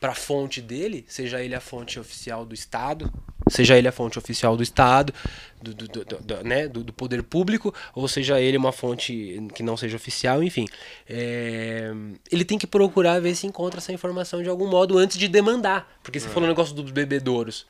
para 0.06 0.12
a 0.12 0.16
fonte 0.16 0.62
dele, 0.62 1.04
seja 1.08 1.42
ele 1.42 1.56
a 1.56 1.60
fonte 1.60 2.00
oficial 2.00 2.46
do 2.46 2.54
Estado, 2.54 3.12
seja 3.50 3.76
ele 3.76 3.88
a 3.88 3.92
fonte 3.92 4.20
oficial 4.20 4.56
do 4.56 4.62
Estado, 4.62 5.12
do, 5.60 5.74
do, 5.74 5.88
do- 5.88 6.04
do- 6.06 6.44
né, 6.44 6.68
do, 6.68 6.94
poder 6.94 7.24
público, 7.24 7.74
ou 7.96 8.08
seja 8.08 8.40
ele 8.40 8.56
uma 8.56 8.72
fonte 8.72 9.42
que 9.56 9.64
não 9.64 9.76
seja 9.76 9.96
oficial, 9.96 10.44
enfim. 10.44 10.68
É, 11.10 11.92
ele 12.32 12.46
tem 12.46 12.60
que 12.60 12.68
procurar 12.68 13.20
ver 13.20 13.34
se 13.34 13.48
encontra 13.48 13.80
essa 13.80 13.92
informação 13.92 14.44
de 14.44 14.48
algum 14.50 14.68
modo 14.68 14.96
antes 14.96 15.18
de 15.18 15.28
demandar. 15.28 15.98
Porque 16.04 16.20
você 16.20 16.30
falou 16.30 16.44
o 16.44 16.52
negócio 16.52 16.76
dos 16.76 16.92
bebedouros. 16.92 17.66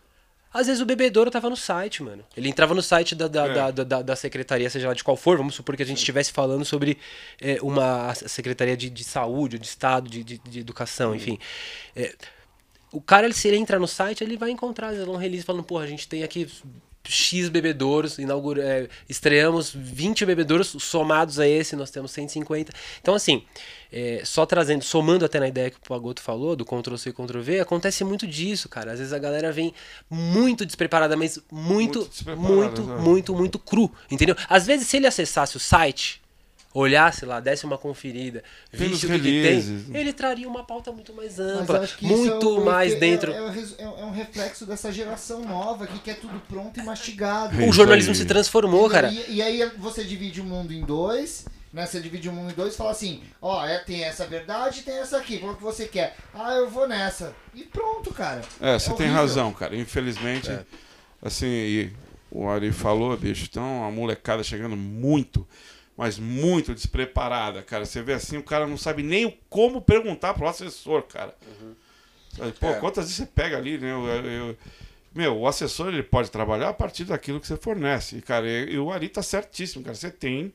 Às 0.58 0.68
vezes 0.68 0.82
o 0.82 0.86
bebedouro 0.86 1.30
tava 1.30 1.50
no 1.50 1.58
site, 1.58 2.02
mano. 2.02 2.24
Ele 2.38 2.48
entrava 2.48 2.74
no 2.74 2.82
site 2.82 3.13
da, 3.13 3.28
da, 3.28 3.46
É. 3.46 3.54
da, 3.54 3.72
da, 3.72 3.84
da- 3.84 4.15
secretaria, 4.15 4.70
seja 4.70 4.88
lá 4.88 4.94
de 4.94 5.04
qual 5.04 5.18
for. 5.18 5.36
Vamos 5.38 5.54
supor 5.56 5.76
que 5.76 5.84
a 5.84 5.86
gente 5.86 5.98
estivesse 5.98 6.32
falando 6.32 6.63
sobre 6.63 6.98
é, 7.41 7.58
uma 7.62 8.15
secretaria 8.15 8.78
de, 8.78 8.89
de 8.89 9.04
saúde, 9.04 9.58
ou 9.58 9.60
de 9.62 9.68
estado, 9.68 10.10
de, 10.10 10.24
de, 10.24 10.38
de 10.38 10.60
educação, 10.62 11.13
enfim. 11.13 11.38
É, 11.94 12.15
o 12.89 13.02
cara, 13.02 13.26
ele- 13.28 13.34
se 13.34 13.50
ele 13.50 13.58
entrar 13.58 13.80
no 13.80 13.88
site, 13.88 14.24
ele 14.24 14.38
vai 14.38 14.50
encontrar 14.50 14.94
vezes, 14.94 15.10
um 15.10 15.18
release 15.18 15.44
falando, 15.46 15.63
porra, 15.65 15.84
a 15.84 15.88
gente 15.88 16.08
tem 16.08 16.24
aqui 16.24 16.48
X 17.08 17.50
bebedouros, 17.50 18.18
inaugura, 18.18 18.63
é, 18.63 18.89
estreamos 19.08 19.72
20 19.74 20.26
bebedouros, 20.26 20.76
somados 20.80 21.39
a 21.39 21.48
esse 21.48 21.76
nós 21.76 21.91
temos 21.91 22.12
150. 22.12 22.72
Então, 23.02 23.13
assim, 23.13 23.44
é, 23.91 24.22
só 24.26 24.46
trazendo, 24.46 24.84
somando 24.84 25.24
até 25.24 25.39
na 25.39 25.48
ideia 25.48 25.70
que 25.70 25.78
o 25.78 25.88
Pagoto 25.88 26.22
falou, 26.22 26.56
do 26.56 26.65
Ctrl-C 26.65 27.10
e 27.10 27.13
Ctrl-V, 27.13 27.60
acontece 27.60 28.04
muito 28.04 28.28
disso, 28.28 28.68
cara. 28.68 28.91
Às 28.91 29.00
vezes 29.00 29.13
a 29.13 29.20
galera 29.20 29.52
vem 29.52 29.74
muito 30.10 30.65
despreparada, 30.65 31.15
mas 31.15 31.39
muito, 31.52 32.00
Muito 32.26 32.41
muito, 32.41 32.82
exato. 32.82 33.02
muito, 33.02 33.36
muito 33.36 33.60
cru, 33.60 33.91
entendeu? 34.10 34.36
Às 34.50 34.65
vezes, 34.65 34.88
se 34.88 34.98
ele 34.98 35.08
acessasse 35.08 35.56
o 35.56 35.60
site, 35.60 36.22
olhasse 36.78 37.26
lá, 37.26 37.40
desse 37.40 37.66
uma 37.66 37.78
conferida, 37.78 38.44
Tem 38.70 38.90
visse 38.90 39.06
o 39.06 39.10
que, 39.10 39.16
que 39.20 39.24
tem, 39.24 39.86
ele 39.94 40.12
traria 40.12 40.48
uma 40.48 40.64
pauta 40.64 40.92
muito 40.92 41.14
mais 41.14 41.40
ampla, 41.40 41.84
isso 41.86 41.98
muito 42.06 42.46
é 42.46 42.60
o- 42.60 42.66
mais 42.66 42.94
é- 42.94 42.96
dentro. 42.98 43.32
É, 43.32 43.36
é 43.38 43.40
é- 43.80 43.84
é 44.02 44.06
um 44.06 44.12
reflexo 44.12 44.66
dessa 44.66 44.92
geração 44.92 45.44
nova 45.46 45.88
que 45.88 45.98
quer 46.00 46.20
tudo 46.20 46.40
pronto 46.50 46.78
e 46.80 46.84
mastigado. 46.84 47.56
É 47.56 47.60
O 47.64 47.70
isso 47.70 47.74
jornalismo 47.74 48.14
se 48.14 48.26
transformou, 48.26 48.90
cara. 48.90 49.10
E, 49.10 49.36
e 49.36 49.42
aí 49.42 49.72
você 49.78 50.04
divide 50.04 50.42
o 50.42 50.44
mundo 50.44 50.74
em 50.74 50.82
dois, 50.82 51.46
né? 51.72 51.86
Você 51.86 52.02
divide 52.02 52.28
o 52.28 52.34
mundo 52.34 52.52
em 52.52 52.56
dois 52.56 52.74
e 52.74 52.78
fala 52.78 52.92
assim, 52.92 53.22
ó, 53.42 53.66
é, 53.66 53.78
tem 53.80 54.04
essa 54.04 54.26
verdade 54.28 54.82
e 54.82 54.84
tem 54.84 54.96
essa 54.98 55.18
aqui. 55.18 55.38
Qual 55.40 55.56
que 55.56 55.64
você 55.64 55.88
quer? 55.88 56.16
Ah, 56.34 56.54
eu 56.56 56.70
vou 56.70 56.88
nessa. 56.88 57.34
E 57.54 57.64
pronto, 57.64 58.14
cara. 58.14 58.42
É, 58.60 58.78
você 58.78 58.88
tem 58.88 59.06
horrível. 59.06 59.14
razão, 59.16 59.54
cara. 59.54 59.76
Infelizmente, 59.78 60.52
assim, 61.22 61.48
e 61.48 61.94
o 62.30 62.50
Ari 62.50 62.72
falou, 62.74 63.16
bicho, 63.16 63.46
então 63.50 63.86
a 63.86 63.92
molecada 63.92 64.44
chegando 64.44 64.76
muito, 64.76 65.48
mas 65.98 66.18
muito 66.20 66.74
despreparada, 66.74 67.62
cara. 67.62 67.86
Você 67.86 68.02
vê 68.02 68.14
assim, 68.14 68.38
o 68.38 68.44
cara 68.44 68.68
não 68.68 68.78
sabe 68.78 69.02
nem 69.04 69.26
o- 69.26 69.34
como 69.50 69.82
perguntar 69.82 70.34
pro 70.34 70.48
assessor, 70.48 71.04
cara. 71.04 71.36
Sabe, 72.36 72.52
Pô, 72.54 72.68
É. 72.68 72.80
quantas 72.80 73.06
vezes 73.06 73.18
você 73.18 73.26
pega 73.26 73.58
ali, 73.58 73.78
né? 73.78 73.92
Eu- 73.92 74.06
eu- 74.08 74.58
meu, 75.14 75.38
o 75.40 75.48
assessor 75.48 75.88
ele 75.88 76.04
pode 76.04 76.30
trabalhar 76.30 76.70
a 76.70 76.74
partir 76.74 77.06
daquilo 77.06 77.40
que 77.40 77.48
você 77.48 77.56
fornece. 77.56 78.18
E, 78.18 78.22
cara, 78.22 78.48
e 78.50 78.78
o 78.78 78.92
Ari 78.92 79.08
tá 79.08 79.22
certíssimo, 79.24 79.84
cara. 79.86 79.96
Você 79.96 80.12
tem, 80.12 80.54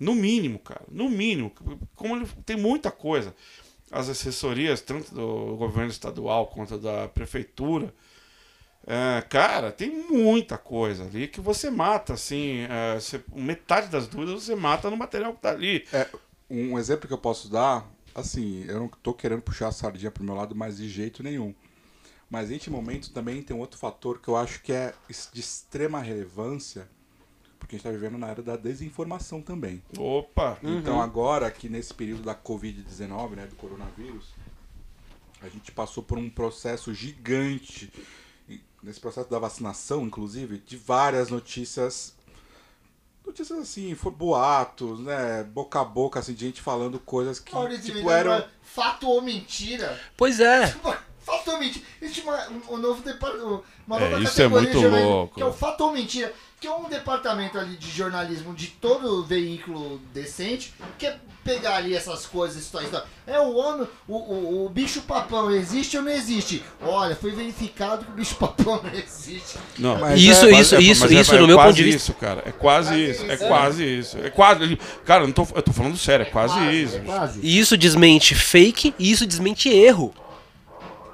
no 0.00 0.14
mínimo, 0.14 0.58
cara, 0.58 0.82
no 0.90 1.08
mínimo, 1.08 1.52
como 1.94 2.16
ele 2.16 2.26
tem 2.44 2.56
muita 2.56 2.90
coisa. 2.90 3.34
As 3.92 4.08
assessorias, 4.08 4.80
tanto 4.80 5.14
do 5.14 5.54
governo 5.56 5.90
estadual 5.92 6.48
quanto 6.48 6.76
da 6.76 7.06
prefeitura, 7.06 7.94
é, 8.86 9.22
cara, 9.28 9.72
tem 9.72 9.90
muita 9.90 10.56
coisa 10.56 11.04
ali 11.04 11.26
que 11.28 11.40
você 11.40 11.70
mata, 11.70 12.14
assim, 12.14 12.60
é, 12.70 12.94
você- 13.00 13.22
metade 13.34 13.88
das 13.88 14.06
dúvidas 14.06 14.44
você 14.44 14.54
mata 14.54 14.88
no 14.90 14.96
material 14.96 15.34
que 15.34 15.40
tá 15.42 15.50
ali. 15.50 15.84
É, 15.92 16.08
um 16.48 16.78
exemplo 16.78 17.08
que 17.08 17.12
eu 17.14 17.18
posso 17.18 17.48
dar, 17.50 17.84
assim, 18.14 18.64
eu 18.68 18.78
não 18.80 18.88
tô 18.88 19.12
querendo 19.12 19.42
puxar 19.42 19.68
a 19.68 19.72
sardinha 19.72 20.10
pro 20.10 20.22
meu 20.24 20.34
lado, 20.34 20.54
mas 20.54 20.76
de 20.76 20.88
jeito 20.88 21.22
nenhum. 21.22 21.52
Mas 22.30 22.50
neste 22.50 22.70
momento 22.70 23.10
também 23.12 23.42
tem 23.42 23.56
outro 23.56 23.78
fator 23.78 24.20
que 24.20 24.28
eu 24.28 24.36
acho 24.36 24.60
que 24.62 24.72
é 24.72 24.92
de 25.32 25.40
extrema 25.40 26.00
relevância, 26.00 26.88
porque 27.58 27.74
a 27.74 27.78
gente 27.78 27.86
está 27.86 27.90
vivendo 27.90 28.18
na 28.18 28.28
era 28.28 28.42
da 28.42 28.56
desinformação 28.56 29.40
também. 29.42 29.82
Opa! 29.96 30.58
Então 30.62 31.00
agora 31.00 31.50
que 31.50 31.68
nesse 31.68 31.92
período 31.94 32.22
da 32.22 32.34
Covid-19, 32.34 33.30
né, 33.36 33.46
do 33.46 33.54
coronavírus, 33.56 34.32
a 35.42 35.48
gente 35.48 35.70
passou 35.72 36.02
por 36.02 36.18
um 36.18 36.28
processo 36.30 36.92
gigante, 36.94 37.92
nesse 38.82 39.00
processo 39.00 39.28
da 39.30 39.38
vacinação, 39.38 40.02
inclusive, 40.02 40.58
de 40.58 40.76
várias 40.76 41.30
notícias, 41.30 42.14
notícias 43.24 43.58
assim, 43.58 43.94
for 43.94 44.10
boatos, 44.10 45.00
né, 45.00 45.42
boca 45.44 45.80
a 45.80 45.84
boca, 45.84 46.20
assim, 46.20 46.34
de 46.34 46.46
gente 46.46 46.60
falando 46.60 46.98
coisas 46.98 47.40
que, 47.40 47.54
Maurício, 47.54 47.94
tipo, 47.94 48.10
eram... 48.10 48.44
fato 48.62 49.08
ou 49.08 49.20
mentira. 49.20 50.00
Pois 50.16 50.40
é. 50.40 50.66
Fato 51.18 51.50
ou 51.50 51.58
mentira. 51.58 51.84
Existe 52.00 52.22
uma, 52.22 52.48
um, 52.48 52.74
um 52.74 52.76
novo. 52.76 53.02
Uma 53.86 53.96
É, 53.98 54.10
nova 54.10 54.22
isso 54.22 54.40
é 54.40 54.44
categoria 54.44 54.50
muito 54.50 54.74
de 54.74 54.80
jornalismo, 54.80 55.10
louco. 55.10 55.34
Que 55.34 55.42
é 55.42 55.46
o 55.46 55.52
fato 55.52 55.80
ou 55.80 55.92
mentira. 55.92 56.32
Que 56.58 56.66
é 56.66 56.74
um 56.74 56.88
departamento 56.88 57.58
ali 57.58 57.76
de 57.76 57.90
jornalismo 57.90 58.54
de 58.54 58.68
todo 58.68 59.22
veículo 59.24 60.00
decente. 60.14 60.72
Que 60.98 61.06
é 61.06 61.16
pegar 61.44 61.76
ali 61.76 61.94
essas 61.94 62.24
coisas, 62.26 62.56
histórias. 62.60 62.90
histórias. 62.90 63.10
É 63.26 63.38
o 63.40 63.60
ano. 63.60 63.86
O, 64.08 64.14
o, 64.16 64.66
o 64.66 64.68
bicho 64.70 65.02
papão 65.02 65.50
existe 65.50 65.96
ou 65.98 66.02
não 66.02 66.10
existe? 66.10 66.64
Olha, 66.80 67.14
foi 67.14 67.30
verificado 67.32 68.04
que 68.06 68.10
o 68.10 68.14
bicho 68.14 68.34
papão 68.40 68.80
não 68.82 68.90
existe. 68.90 69.58
Não, 69.78 69.98
Mas 69.98 70.18
Isso, 70.20 70.46
é- 70.46 70.50
isso, 70.60 70.74
é- 70.76 70.80
isso, 70.80 71.00
mas 71.02 71.12
é- 71.12 71.20
isso, 71.20 71.34
é 71.34 71.38
no 71.40 71.46
meu 71.46 71.58
ponto 71.58 71.74
de 71.74 71.82
vista. 71.84 71.96
isso, 71.98 72.14
cara. 72.14 72.42
É 72.46 72.52
quase 72.52 72.88
Quase 72.88 73.10
isso. 73.10 73.22
É 73.22 73.34
isso, 73.34 73.44
é. 73.44 73.48
quase 73.48 73.84
isso. 73.98 74.18
É 74.18 74.30
quase. 74.30 74.78
Cara, 75.04 75.22
eu 75.24 75.26
não 75.28 75.34
tô, 75.34 75.46
eu 75.54 75.62
tô 75.62 75.72
falando 75.72 75.96
sério, 75.98 76.22
é 76.26 76.30
quase, 76.30 76.54
Quase, 76.54 76.82
isso. 76.82 76.96
é 76.96 77.00
quase. 77.00 77.40
E 77.42 77.58
isso 77.58 77.76
desmente 77.76 78.34
fake 78.34 78.94
e 78.98 79.10
isso 79.10 79.26
desmente 79.26 79.68
erro. 79.68 80.14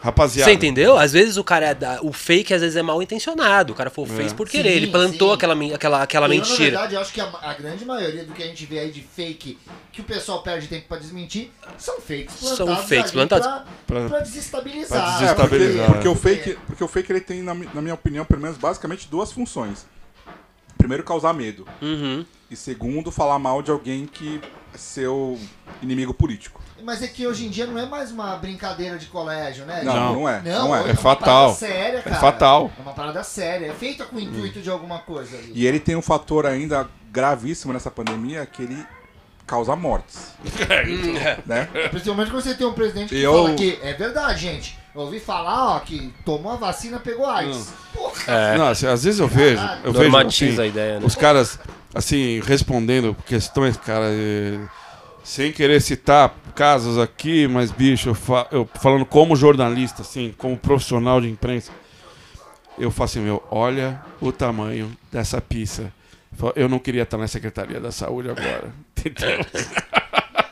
Rapaziada. 0.03 0.51
Você 0.51 0.55
entendeu? 0.57 0.99
Às 0.99 1.13
vezes 1.13 1.37
o 1.37 1.45
cara 1.45 1.67
é 1.67 1.75
da, 1.75 2.01
o 2.03 2.13
fake 2.13 2.53
às 2.53 2.61
vezes 2.61 2.77
é 2.77 2.83
mal 2.83 3.01
intencionado. 3.01 3.73
O 3.73 3.77
cara 3.77 3.89
foi, 3.89 4.05
É. 4.05 4.09
fez 4.09 4.33
por 4.33 4.49
querer. 4.49 4.71
Sim, 4.71 4.77
ele 4.77 4.87
plantou 4.89 5.29
sim. 5.29 5.35
aquela, 5.37 5.55
aquela, 5.75 6.03
aquela 6.03 6.27
Eu, 6.27 6.29
Na 6.31 6.35
mentira. 6.35 6.59
verdade, 6.71 6.95
eu 6.97 7.01
acho 7.01 7.13
que 7.13 7.21
a, 7.21 7.33
a 7.41 7.55
grande 7.55 7.85
maioria 7.85 8.25
do 8.25 8.33
que 8.33 8.43
a 8.43 8.47
gente 8.47 8.67
vê 8.67 8.81
aí 8.81 8.91
de 8.91 9.01
fake, 9.01 9.59
que 9.93 10.01
o 10.01 10.05
pessoal 10.05 10.43
perde 10.43 10.67
tempo 10.67 10.89
pra 10.89 10.99
desmentir, 10.99 11.53
são 11.79 12.01
fakes 12.01 12.35
São 12.35 12.67
plantados. 12.67 12.89
fakes 12.89 13.05
ali 13.05 13.13
plantados. 13.13 13.47
Pra, 13.47 13.65
Pra- 14.01 14.09
pra 14.09 14.19
desestabilizar. 14.21 14.89
pra 15.19 15.27
É, 15.31 15.35
porque, 15.35 15.57
desestabilizar. 15.59 15.87
porque 15.93 16.09
o 16.09 16.15
fake, 16.17 16.59
porque 16.67 16.83
o 16.85 16.89
fake 16.89 17.13
ele 17.13 17.21
tem, 17.21 17.43
na, 17.43 17.55
na 17.55 17.81
minha 17.83 17.95
opinião, 17.95 18.25
pelo 18.25 18.41
menos 18.41 18.57
basicamente 18.57 19.07
duas 19.09 19.31
funções. 19.31 19.87
Primeiro, 20.79 21.05
causar 21.05 21.33
medo. 21.33 21.67
Uhum. 21.81 22.25
E 22.51 22.57
segundo, 22.57 23.11
falar 23.13 23.39
mal 23.39 23.63
de 23.63 23.71
alguém 23.71 24.07
que 24.07 24.41
é 24.75 24.79
seu 24.79 25.39
inimigo 25.81 26.13
político. 26.15 26.61
Mas 26.83 27.03
é 27.03 27.07
que 27.07 27.27
hoje 27.27 27.47
em 27.47 27.49
dia 27.49 27.67
não 27.67 27.79
é 27.79 27.87
mais 27.87 28.11
uma 28.11 28.37
brincadeira 28.37 28.99
de 28.99 29.07
colégio, 29.07 29.65
né? 29.65 29.83
Não, 29.85 29.95
Não. 29.95 30.13
não, 30.15 30.29
é. 30.29 30.43
Não, 30.45 30.69
Não, 30.69 30.77
é. 30.77 30.81
uma 30.81 30.91
É 30.91 30.95
fatal. 30.95 31.19
parada 31.49 31.55
séria, 31.55 32.03
cara. 32.03 32.17
fatal. 32.17 32.71
É 32.79 32.83
uma 32.83 32.93
parada 32.93 33.23
séria. 33.23 33.67
É 33.67 33.73
feita 33.73 34.05
com 34.05 34.17
o 34.17 34.21
intuito 34.21 34.61
de 34.61 34.69
alguma 34.71 34.99
coisa 34.99 35.37
ali. 35.37 35.53
E 35.55 35.67
ele 35.67 35.79
tem 35.79 35.95
um 35.97 36.03
fator 36.03 36.47
ainda 36.47 36.89
gravíssimo 37.11 37.73
nessa 37.73 37.91
pandemia, 37.91 38.45
que 38.47 38.63
ele 38.63 38.85
causa 39.47 39.77
mortes. 39.77 40.33
né? 41.47 41.69
Principalmente 41.91 42.31
quando 42.31 42.43
você 42.43 42.55
tem 42.55 42.67
um 42.67 42.73
presidente 42.73 43.11
que 43.11 43.21
Eu- 43.21 43.33
fala 43.45 43.55
que 43.55 43.79
é 43.83 43.93
verdade, 43.93 44.41
gente. 44.41 44.79
Eu 44.95 45.03
ouvi 45.03 45.19
falar, 45.21 45.77
ó, 45.77 45.81
que 45.81 46.13
tomou 46.25 46.53
a 46.53 46.57
vacina, 46.57 46.99
pegou 46.99 47.27
AIDS. 47.27 47.73
Porra. 47.95 48.15
É. 48.27 48.59
Não, 48.59 48.69
assim, 48.69 48.87
às 48.87 49.05
vezes 49.05 49.21
eu 49.21 49.27
vejo. 49.29 49.63
Eu 49.85 49.93
vejo 49.93 50.03
Normatiza 50.11 50.53
assim, 50.53 50.63
a 50.63 50.67
ideia, 50.67 51.01
né? 51.01 51.07
os 51.07 51.15
caras, 51.15 51.59
assim, 51.95 52.41
respondendo 52.41 53.17
questões, 53.27 53.75
cara, 53.79 54.05
eh, 54.11 54.59
sem 55.23 55.53
querer 55.53 55.81
citar 55.81 56.35
casos 56.55 56.99
aqui, 56.99 57.47
mas, 57.49 57.71
bicho, 57.71 58.11
eu, 58.11 58.15
fa- 58.15 58.47
eu 58.51 58.69
falando 58.75 59.07
como 59.07 59.35
jornalista, 59.37 60.03
assim, 60.03 60.35
como 60.37 60.57
profissional 60.57 61.21
de 61.21 61.29
imprensa, 61.31 61.71
eu 62.79 62.91
falo 62.91 63.05
assim, 63.05 63.21
meu, 63.21 63.43
olha 63.51 64.03
o 64.21 64.33
tamanho 64.33 64.95
dessa 65.11 65.41
pizza. 65.41 65.93
Eu 66.57 66.69
não 66.69 66.79
queria 66.79 67.03
estar 67.03 67.19
na 67.19 67.29
Secretaria 67.29 67.79
da 67.79 67.93
Saúde 67.93 68.31
agora. 68.31 68.73
Entendeu? 68.97 69.45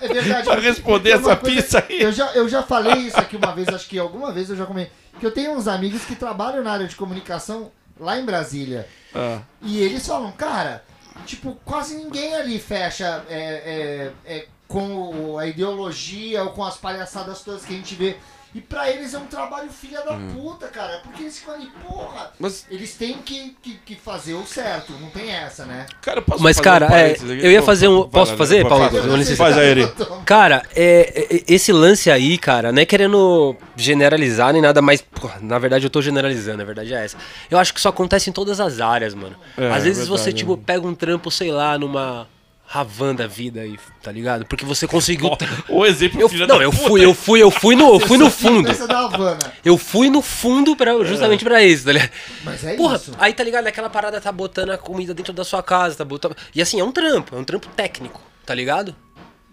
É 0.01 0.09
verdade. 0.09 0.45
Pra 0.47 0.61
responder 0.61 1.17
uma 1.17 1.33
essa 1.33 1.37
pizza 1.37 1.85
aí. 1.89 2.01
Eu 2.03 2.13
já, 2.13 2.33
eu 2.33 2.49
já 2.49 2.63
falei 2.63 2.95
isso 3.07 3.19
aqui 3.19 3.37
uma 3.37 3.55
vez, 3.55 3.69
acho 3.69 3.89
que 3.89 3.99
alguma 3.99 4.33
vez 4.33 4.49
eu 4.51 4.57
já 4.57 4.67
comentei. 4.67 4.93
Que 5.19 5.27
eu 5.27 5.31
tenho 5.31 5.53
uns 5.53 5.67
amigos 5.69 6.05
que 6.05 6.15
trabalham 6.15 6.63
na 6.63 6.73
área 6.73 6.87
de 6.87 6.97
comunicação 6.97 7.71
lá 7.99 8.19
em 8.19 8.25
Brasília. 8.25 8.87
Ah, 9.15 9.41
E 9.63 9.81
eles 9.83 10.07
falam, 10.07 10.33
cara, 10.33 10.83
tipo, 11.27 11.59
quase 11.65 11.97
ninguém 11.97 12.35
ali 12.35 12.59
fecha 12.59 13.25
é, 13.29 14.13
é, 14.27 14.35
é, 14.37 14.47
com 14.71 15.37
a 15.37 15.47
ideologia 15.47 16.43
ou 16.45 16.51
com 16.51 16.65
as 16.65 16.77
palhaçadas 16.77 17.41
todas 17.43 17.65
que 17.65 17.75
a 17.75 17.77
gente 17.77 17.95
vê. 17.97 18.17
E 18.53 18.61
pra 18.61 18.91
eles 18.91 19.15
é 19.15 19.19
um 19.19 19.27
trabalho 19.27 19.71
filha 19.71 20.01
da 20.03 20.17
puta, 20.35 20.67
cara. 20.67 20.99
Porque 21.05 21.23
eles 21.23 21.39
ficam 21.39 21.55
ali, 21.55 21.71
porra. 21.87 22.33
mas, 22.37 22.67
Eles 22.69 22.95
têm 22.95 23.19
que, 23.19 23.57
que, 23.63 23.75
que 23.87 23.95
fazer 23.95 24.35
o 24.35 24.45
certo, 24.45 24.93
não 25.01 25.09
tem 25.09 25.31
essa, 25.31 25.65
né? 25.65 25.87
cara, 26.03 26.19
eu 26.19 26.23
posso 26.25 26.43
Mas, 26.43 26.57
fazer 26.57 26.65
cara, 26.69 26.87
um 26.89 26.93
é, 26.93 27.17
eu 27.47 27.53
ia 27.53 27.63
fazer 27.63 27.87
um- 27.87 28.01
vai 28.01 28.11
posso 28.11 28.37
fazer, 28.37 28.67
Paulo? 28.67 28.91
faz, 29.37 29.57
aí, 29.57 29.69
Eri. 29.69 29.93
Cara, 30.27 30.65
é, 30.75 31.27
é, 31.33 31.45
esse 31.47 31.71
lance 31.73 32.11
aí, 32.11 32.37
cara, 32.39 32.73
não 32.73 32.83
é 32.83 32.85
querendo 32.85 33.55
generalizar 33.77 34.53
nem 34.53 34.61
nada, 34.63 34.83
mas 34.83 35.01
pô, 35.01 35.31
na 35.41 35.57
verdade 35.61 35.87
eu 35.87 35.91
tô 35.91 36.03
generalizando, 36.03 36.61
a 36.61 36.65
verdade 36.65 36.93
é 36.93 37.05
essa. 37.05 37.17
Eu 37.49 37.57
acho 37.57 37.73
que 37.73 37.79
isso 37.79 37.89
acontece 37.89 38.31
em 38.31 38.33
todas 38.33 38.59
as 38.59 38.81
áreas, 38.81 39.15
mano. 39.15 39.37
É, 39.57 39.71
Às 39.71 39.85
vezes 39.85 40.07
é 40.07 40.09
você, 40.09 40.25
verdade, 40.25 40.39
tipo, 40.39 40.57
né? 40.57 40.63
pega 40.67 40.85
um 40.89 40.95
trampo, 40.95 41.31
sei 41.31 41.53
lá, 41.53 41.79
numa 41.79 42.27
Ravan 42.73 43.17
da 43.17 43.27
vida 43.27 43.63
aí, 43.63 43.77
tá 44.01 44.13
ligado? 44.13 44.47
Porque 44.47 44.65
você 44.65 44.87
conseguiu. 44.87 45.37
O 45.69 45.85
exemplo 45.85 46.21
Eu, 46.21 46.29
filha 46.29 46.47
não, 46.47 46.57
da 46.57 46.63
eu 46.63 46.71
puta. 46.71 46.87
fui, 46.87 47.05
eu 47.05 47.13
fui, 47.13 47.43
eu 47.43 47.51
fui 47.51 47.75
no, 47.75 47.95
eu 47.95 47.99
fui 47.99 48.17
no 48.17 48.31
fundo. 48.31 48.71
Essa 48.71 48.87
da 48.87 49.01
Havana. 49.07 49.41
Eu 49.65 49.77
fui 49.77 50.09
no 50.09 50.23
fundo 50.23 50.77
para 50.77 50.93
justamente 51.05 51.43
pra 51.43 51.61
isso, 51.65 51.87
tá 51.87 51.93
ligado? 51.93 52.13
Mas 52.45 52.63
é 52.65 52.77
Porra, 52.77 52.95
isso. 52.95 53.13
aí 53.19 53.33
tá 53.35 53.43
ligado? 53.43 53.67
Aquela 53.67 53.91
parada 53.91 54.21
tá 54.21 54.31
botando 54.31 54.71
a 54.71 54.79
comida 54.79 55.13
dentro 55.13 55.33
da 55.33 55.43
sua 55.43 55.65
casa, 55.65 55.97
tá 55.97 56.05
botando. 56.05 56.37
E 56.55 56.63
assim, 56.63 56.79
é 56.79 56.85
um 56.85 56.93
trampo, 56.93 57.35
é 57.35 57.39
um 57.41 57.45
trampo 57.45 57.67
técnico, 57.71 58.23
tá 58.47 58.55
ligado? 58.55 58.95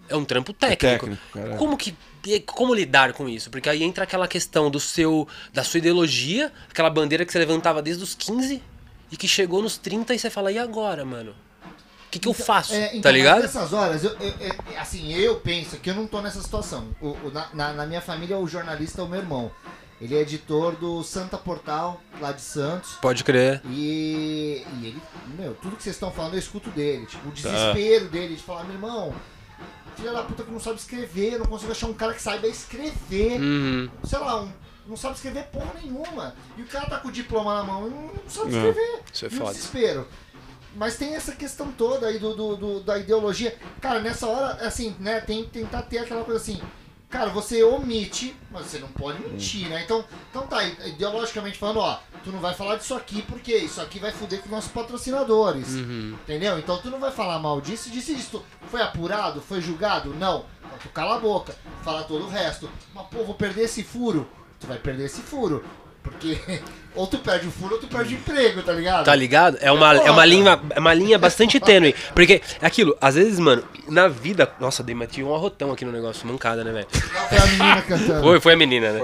É 0.08 0.14
um 0.14 0.24
trampo 0.24 0.52
técnico. 0.52 1.06
técnico, 1.06 1.22
cara. 1.34 1.56
como 1.56 1.76
que. 1.76 1.96
Como 2.46 2.72
lidar 2.72 3.12
com 3.14 3.28
isso? 3.28 3.50
Porque 3.50 3.68
aí 3.68 3.82
entra 3.82 4.04
aquela 4.04 4.28
questão 4.28 4.70
do 4.70 4.78
seu. 4.78 5.26
da 5.52 5.64
sua 5.64 5.78
ideologia, 5.78 6.52
aquela 6.70 6.88
bandeira 6.88 7.24
que 7.24 7.32
você 7.32 7.38
levantava 7.40 7.82
desde 7.82 8.04
os 8.04 8.14
15 8.14 8.62
e 9.10 9.16
que 9.16 9.26
chegou 9.26 9.60
nos 9.60 9.76
30 9.76 10.14
e 10.14 10.18
você 10.20 10.30
fala, 10.30 10.52
e 10.52 10.58
agora, 10.58 11.04
mano? 11.04 11.34
O 12.08 12.10
que, 12.10 12.18
que 12.18 12.26
eu 12.28 12.32
faço? 12.32 12.72
É, 12.74 12.88
então, 12.88 13.02
tá 13.02 13.10
ligado? 13.10 13.42
Nessas 13.42 13.72
horas, 13.72 14.02
eu, 14.02 14.10
eu- 14.18 14.34
eu- 14.40 14.80
assim, 14.80 15.12
eu 15.12 15.36
penso 15.36 15.76
que 15.76 15.90
eu 15.90 15.94
não 15.94 16.06
tô 16.06 16.22
nessa 16.22 16.40
situação. 16.40 16.88
O- 17.02 17.08
o- 17.08 17.30
na, 17.52 17.72
na- 17.74 17.86
minha 17.86 18.00
família, 18.00 18.38
o 18.38 18.48
jornalista 18.48 19.02
é 19.02 19.04
o 19.04 19.08
meu 19.08 19.20
irmão. 19.20 19.50
Ele 20.00 20.16
é 20.16 20.20
editor 20.22 20.76
do 20.76 21.02
Santa 21.02 21.36
Portal, 21.36 22.00
lá 22.20 22.32
de 22.32 22.40
Santos. 22.40 22.92
Pode 23.02 23.24
crer. 23.24 23.60
E, 23.66 24.64
e 24.80 24.86
ele, 24.86 25.02
meu, 25.36 25.54
tudo 25.60 25.76
que 25.76 25.82
vocês 25.82 25.96
estão 25.96 26.10
falando 26.10 26.34
eu 26.34 26.38
escuto 26.38 26.70
dele. 26.70 27.04
Tipo, 27.04 27.28
o 27.28 27.32
desespero 27.32 28.08
dele 28.08 28.36
de 28.36 28.42
falar, 28.42 28.62
meu 28.64 28.74
irmão, 28.74 29.12
filha 29.96 30.12
da 30.12 30.22
puta 30.22 30.44
que 30.44 30.50
não 30.52 30.60
sabe 30.60 30.76
escrever, 30.78 31.32
eu 31.34 31.38
não 31.40 31.46
consigo 31.46 31.72
achar 31.72 31.88
um 31.88 31.92
cara 31.94 32.14
que 32.14 32.22
saiba 32.22 32.46
escrever. 32.46 33.40
Uhum. 33.40 33.90
Sei 34.04 34.18
lá, 34.20 34.40
um, 34.42 34.52
não 34.86 34.96
sabe 34.96 35.16
escrever 35.16 35.44
porra 35.52 35.72
nenhuma. 35.82 36.34
E 36.56 36.62
o 36.62 36.66
cara 36.66 36.86
tá 36.86 36.98
com 36.98 37.08
o 37.08 37.12
diploma 37.12 37.54
na 37.56 37.64
mão 37.64 37.88
e 37.88 37.90
não, 37.90 38.02
não 38.02 38.12
sabe 38.28 38.52
Não. 38.52 38.68
escrever. 38.68 39.00
Isso 39.12 39.24
é 39.24 39.28
E 39.28 39.30
foda. 39.32 39.50
desespero. 39.52 40.08
Mas 40.76 40.96
tem 40.96 41.14
essa 41.14 41.32
questão 41.32 41.72
toda 41.72 42.06
aí 42.06 42.18
do, 42.18 42.34
do- 42.34 42.56
do- 42.56 42.80
da 42.80 42.98
ideologia. 42.98 43.56
Cara, 43.80 44.00
nessa 44.00 44.26
hora, 44.26 44.66
assim, 44.66 44.94
né, 45.00 45.20
tem 45.20 45.44
que 45.44 45.50
tentar 45.50 45.82
ter 45.82 45.98
aquela 45.98 46.24
coisa 46.24 46.40
assim. 46.40 46.60
Cara, 47.10 47.30
você 47.30 47.62
omite, 47.62 48.36
mas 48.50 48.66
você 48.66 48.78
não 48.78 48.88
pode 48.88 49.18
mentir, 49.22 49.66
né? 49.68 49.82
Então, 49.82 50.04
então 50.30 50.46
tá, 50.46 50.62
ideologicamente 50.62 51.56
falando, 51.56 51.78
ó, 51.80 51.98
tu 52.22 52.30
não 52.30 52.38
vai 52.38 52.52
falar 52.52 52.76
disso 52.76 52.94
aqui 52.94 53.22
porque 53.22 53.56
isso 53.56 53.80
aqui 53.80 53.98
vai 53.98 54.12
foder 54.12 54.42
com 54.42 54.50
nossos 54.50 54.70
patrocinadores. 54.70 55.68
Uhum. 55.68 56.14
Entendeu? 56.22 56.58
Então 56.58 56.76
tu 56.76 56.90
não 56.90 57.00
vai 57.00 57.10
falar 57.10 57.38
mal 57.38 57.62
disso, 57.62 57.88
disso 57.88 58.12
e 58.12 58.14
disso. 58.14 58.44
Foi 58.70 58.82
apurado? 58.82 59.40
Foi 59.40 59.58
julgado? 59.60 60.12
Não. 60.14 60.44
Então 60.66 60.78
tu 60.82 60.88
cala 60.90 61.16
a 61.16 61.18
boca, 61.18 61.56
fala 61.82 62.02
todo 62.04 62.26
o 62.26 62.28
resto. 62.28 62.68
Mas 62.94 63.06
pô, 63.06 63.24
vou 63.24 63.34
perder 63.34 63.62
esse 63.62 63.82
furo. 63.82 64.28
Tu 64.60 64.66
vai 64.66 64.76
perder 64.78 65.06
esse 65.06 65.22
furo. 65.22 65.64
Porque 66.02 66.38
ou 66.94 67.06
tu 67.06 67.18
perde 67.18 67.46
o 67.46 67.50
furo 67.50 67.74
ou 67.74 67.80
tu 67.80 67.86
perde 67.86 68.14
o 68.14 68.18
emprego, 68.18 68.62
tá 68.62 68.72
ligado? 68.72 69.04
Tá 69.04 69.14
ligado? 69.14 69.58
É 69.60 69.70
uma, 69.70 69.94
é 69.94 70.10
uma 70.10 70.24
linha, 70.24 70.60
é 70.70 70.80
uma 70.80 70.94
linha 70.94 71.18
bastante 71.18 71.58
tênue. 71.60 71.94
Porque 72.14 72.42
é 72.60 72.66
aquilo, 72.66 72.96
às 73.00 73.14
vezes, 73.14 73.38
mano, 73.38 73.62
na 73.88 74.08
vida. 74.08 74.50
Nossa, 74.58 74.82
dei 74.82 74.94
meti 74.94 75.22
um 75.22 75.34
arrotão 75.34 75.72
aqui 75.72 75.84
no 75.84 75.92
negócio, 75.92 76.26
mancada, 76.26 76.64
né, 76.64 76.72
velho? 76.72 76.86
Foi 76.90 77.38
a 77.38 77.46
menina 77.46 77.82
cantando. 77.82 78.22
Foi, 78.22 78.40
foi 78.40 78.52
a 78.52 78.56
menina, 78.56 78.92
né? 78.92 79.00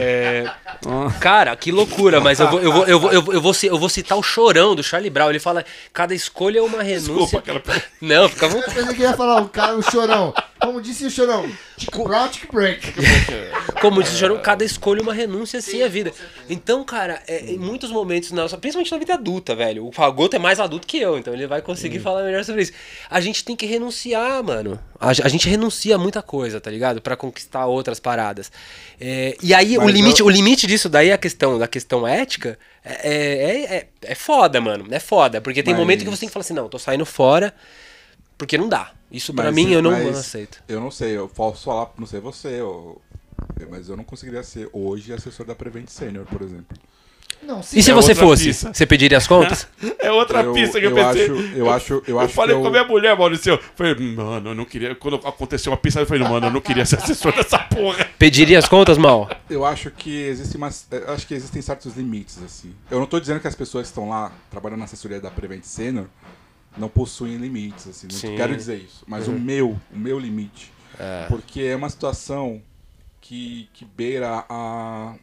É, 0.00 0.50
Cara, 1.20 1.54
que 1.56 1.72
loucura, 1.72 2.20
mas 2.20 2.38
eu 2.40 2.48
vou, 2.48 2.60
eu, 2.60 2.72
vou, 2.72 2.86
eu, 2.86 3.00
vou, 3.00 3.12
eu, 3.12 3.22
vou, 3.22 3.34
eu, 3.34 3.40
vou, 3.40 3.54
eu 3.62 3.78
vou 3.78 3.88
citar 3.88 4.16
o 4.16 4.22
chorão 4.22 4.74
do 4.74 4.82
Charlie 4.82 5.10
Brown. 5.10 5.30
Ele 5.30 5.38
fala: 5.38 5.64
cada 5.92 6.14
escolha 6.14 6.58
é 6.58 6.62
uma 6.62 6.82
renúncia. 6.82 7.40
Desculpa, 7.40 7.42
cara. 7.42 7.84
Não, 8.00 8.28
fica 8.28 8.46
à 8.46 8.50
Eu 8.50 8.62
pensei 8.62 8.94
que 8.94 9.02
ia 9.02 9.14
falar 9.14 9.42
o 9.42 9.48
cara, 9.48 9.76
o 9.76 9.82
chorão. 9.82 10.32
Como 10.60 10.80
disse 10.80 11.04
o 11.06 11.10
chorão, 11.10 11.48
tic 11.76 12.50
break. 12.50 12.94
Como 13.80 14.02
diz 14.02 14.14
o 14.14 14.16
chorão, 14.16 14.38
cada 14.38 14.64
escolha 14.64 15.00
é 15.00 15.02
uma 15.02 15.12
renúncia, 15.12 15.58
assim 15.58 15.82
é 15.82 15.84
a 15.84 15.88
vida. 15.88 16.12
Então, 16.48 16.82
cara, 16.84 17.15
é, 17.26 17.50
em 17.52 17.58
muitos 17.58 17.90
momentos, 17.90 18.30
na 18.32 18.42
nossa, 18.42 18.56
principalmente 18.58 18.92
na 18.92 18.98
vida 18.98 19.14
adulta, 19.14 19.54
velho. 19.54 19.86
O 19.86 19.92
Fagoto 19.92 20.36
é 20.36 20.38
mais 20.38 20.58
adulto 20.60 20.86
que 20.86 20.98
eu, 20.98 21.18
então 21.18 21.32
ele 21.34 21.46
vai 21.46 21.60
conseguir 21.62 21.98
falar 22.00 22.22
melhor 22.24 22.44
sobre 22.44 22.62
isso. 22.62 22.72
A 23.10 23.20
gente 23.20 23.44
tem 23.44 23.54
que 23.56 23.66
renunciar, 23.66 24.42
mano. 24.42 24.78
A, 25.00 25.08
a 25.10 25.28
gente 25.28 25.48
renuncia 25.48 25.94
a 25.94 25.98
muita 25.98 26.22
coisa, 26.22 26.60
tá 26.60 26.70
ligado? 26.70 27.00
Pra 27.00 27.16
conquistar 27.16 27.66
outras 27.66 27.98
paradas. 28.00 28.50
É, 29.00 29.36
e 29.42 29.52
aí, 29.54 29.76
o 29.78 29.88
limite, 29.88 30.20
eu- 30.20 30.26
o 30.26 30.30
limite 30.30 30.66
disso 30.66 30.88
daí, 30.88 31.12
a 31.12 31.18
questão 31.18 31.58
da 31.58 31.66
questão 31.68 32.06
ética, 32.06 32.58
é, 32.84 32.92
é, 32.92 33.76
é, 33.76 33.88
é 34.02 34.14
foda, 34.14 34.60
mano. 34.60 34.86
É 34.90 34.98
foda. 35.00 35.40
Porque 35.40 35.62
tem 35.62 35.74
Mas- 35.74 35.80
momento 35.80 36.04
que 36.04 36.10
você 36.10 36.20
tem 36.20 36.28
que 36.28 36.32
falar 36.32 36.42
assim, 36.42 36.54
não, 36.54 36.68
tô 36.68 36.78
saindo 36.78 37.04
fora, 37.06 37.54
porque 38.38 38.56
não 38.58 38.68
dá. 38.68 38.92
Isso 39.10 39.32
pra 39.32 39.46
Mas- 39.46 39.54
mim 39.54 39.72
eu 39.72 39.80
não 39.80 39.92
mas 39.92 40.16
aceito. 40.18 40.62
Eu 40.68 40.80
não 40.80 40.90
sei, 40.90 41.16
eu 41.16 41.28
posso 41.28 41.64
falar, 41.64 41.90
não 41.98 42.06
sei 42.06 42.20
você, 42.20 42.48
eu- 42.60 43.00
mas 43.70 43.88
eu 43.88 43.96
não 43.96 44.02
conseguiria 44.04 44.42
ser 44.42 44.68
hoje 44.72 45.12
assessor 45.12 45.46
da 45.46 45.54
Prevent 45.54 45.88
Senior, 45.88 46.24
por 46.26 46.42
exemplo. 46.42 46.76
Não, 47.42 47.62
sim. 47.62 47.78
E 47.78 47.82
se 47.82 47.90
É 47.90 47.94
você 47.94 48.14
fosse? 48.14 48.46
pista. 48.46 48.72
Você 48.74 48.84
pediria 48.86 49.18
as 49.18 49.26
contas? 49.26 49.68
É 50.00 50.10
outra 50.10 50.42
Eu- 50.42 50.52
pista 50.52 50.78
que 50.80 50.86
eu, 50.86 50.90
eu 50.90 50.96
pensei. 50.96 51.24
acho- 51.24 51.32
eu 51.56 51.70
acho- 51.70 52.02
eu 52.06 52.20
acho 52.20 52.32
falei 52.34 52.54
que 52.54 52.60
com 52.60 52.66
eu- 52.66 52.68
a 52.68 52.70
minha 52.72 52.84
mulher, 52.84 53.16
Maurício. 53.16 53.52
Eu 53.54 53.60
falei, 53.74 53.94
mano, 53.94 54.50
eu 54.50 54.54
não 54.54 54.64
queria. 54.64 54.94
Quando 54.94 55.16
aconteceu 55.16 55.72
uma 55.72 55.76
pista, 55.78 56.00
eu 56.00 56.06
falei, 56.06 56.22
mano, 56.22 56.46
eu 56.46 56.50
não 56.52 56.60
queria 56.60 56.84
ser 56.86 56.96
assessor 56.96 57.32
dessa 57.34 57.58
porra. 57.58 58.04
Pediria 58.18 58.58
as 58.58 58.68
contas, 58.68 58.96
mal? 58.98 59.28
Eu 59.50 59.64
acho 59.64 59.90
que 59.90 60.10
existem 60.22 60.58
umas, 60.58 60.86
eu 60.90 61.12
acho 61.12 61.26
que 61.26 61.34
existem 61.34 61.60
certos 61.62 61.96
limites 61.96 62.40
assim. 62.42 62.72
Eu 62.90 62.98
não 63.00 63.06
tô 63.06 63.18
dizendo 63.20 63.40
que 63.40 63.48
as 63.48 63.54
pessoas 63.54 63.82
que 63.86 63.88
estão 63.90 64.08
lá 64.08 64.32
trabalhando 64.50 64.78
na 64.80 64.84
assessoria 64.84 65.20
da 65.20 65.30
Prevent 65.30 65.64
Senior 65.64 66.06
não 66.76 66.88
possuem 66.88 67.36
limites 67.36 67.88
assim, 67.88 68.06
não 68.10 68.16
Sim. 68.16 68.36
quero 68.36 68.54
dizer 68.56 68.76
isso, 68.76 69.02
mas 69.06 69.26
o 69.28 69.32
meu, 69.32 69.78
o 69.92 69.98
meu 69.98 70.18
limite, 70.18 70.70
porque 71.28 71.62
é 71.62 71.74
uma 71.76 71.88
situação 71.88 72.60
que 73.20 73.68
que 73.72 73.84
beira 73.84 74.44
a 74.48 75.14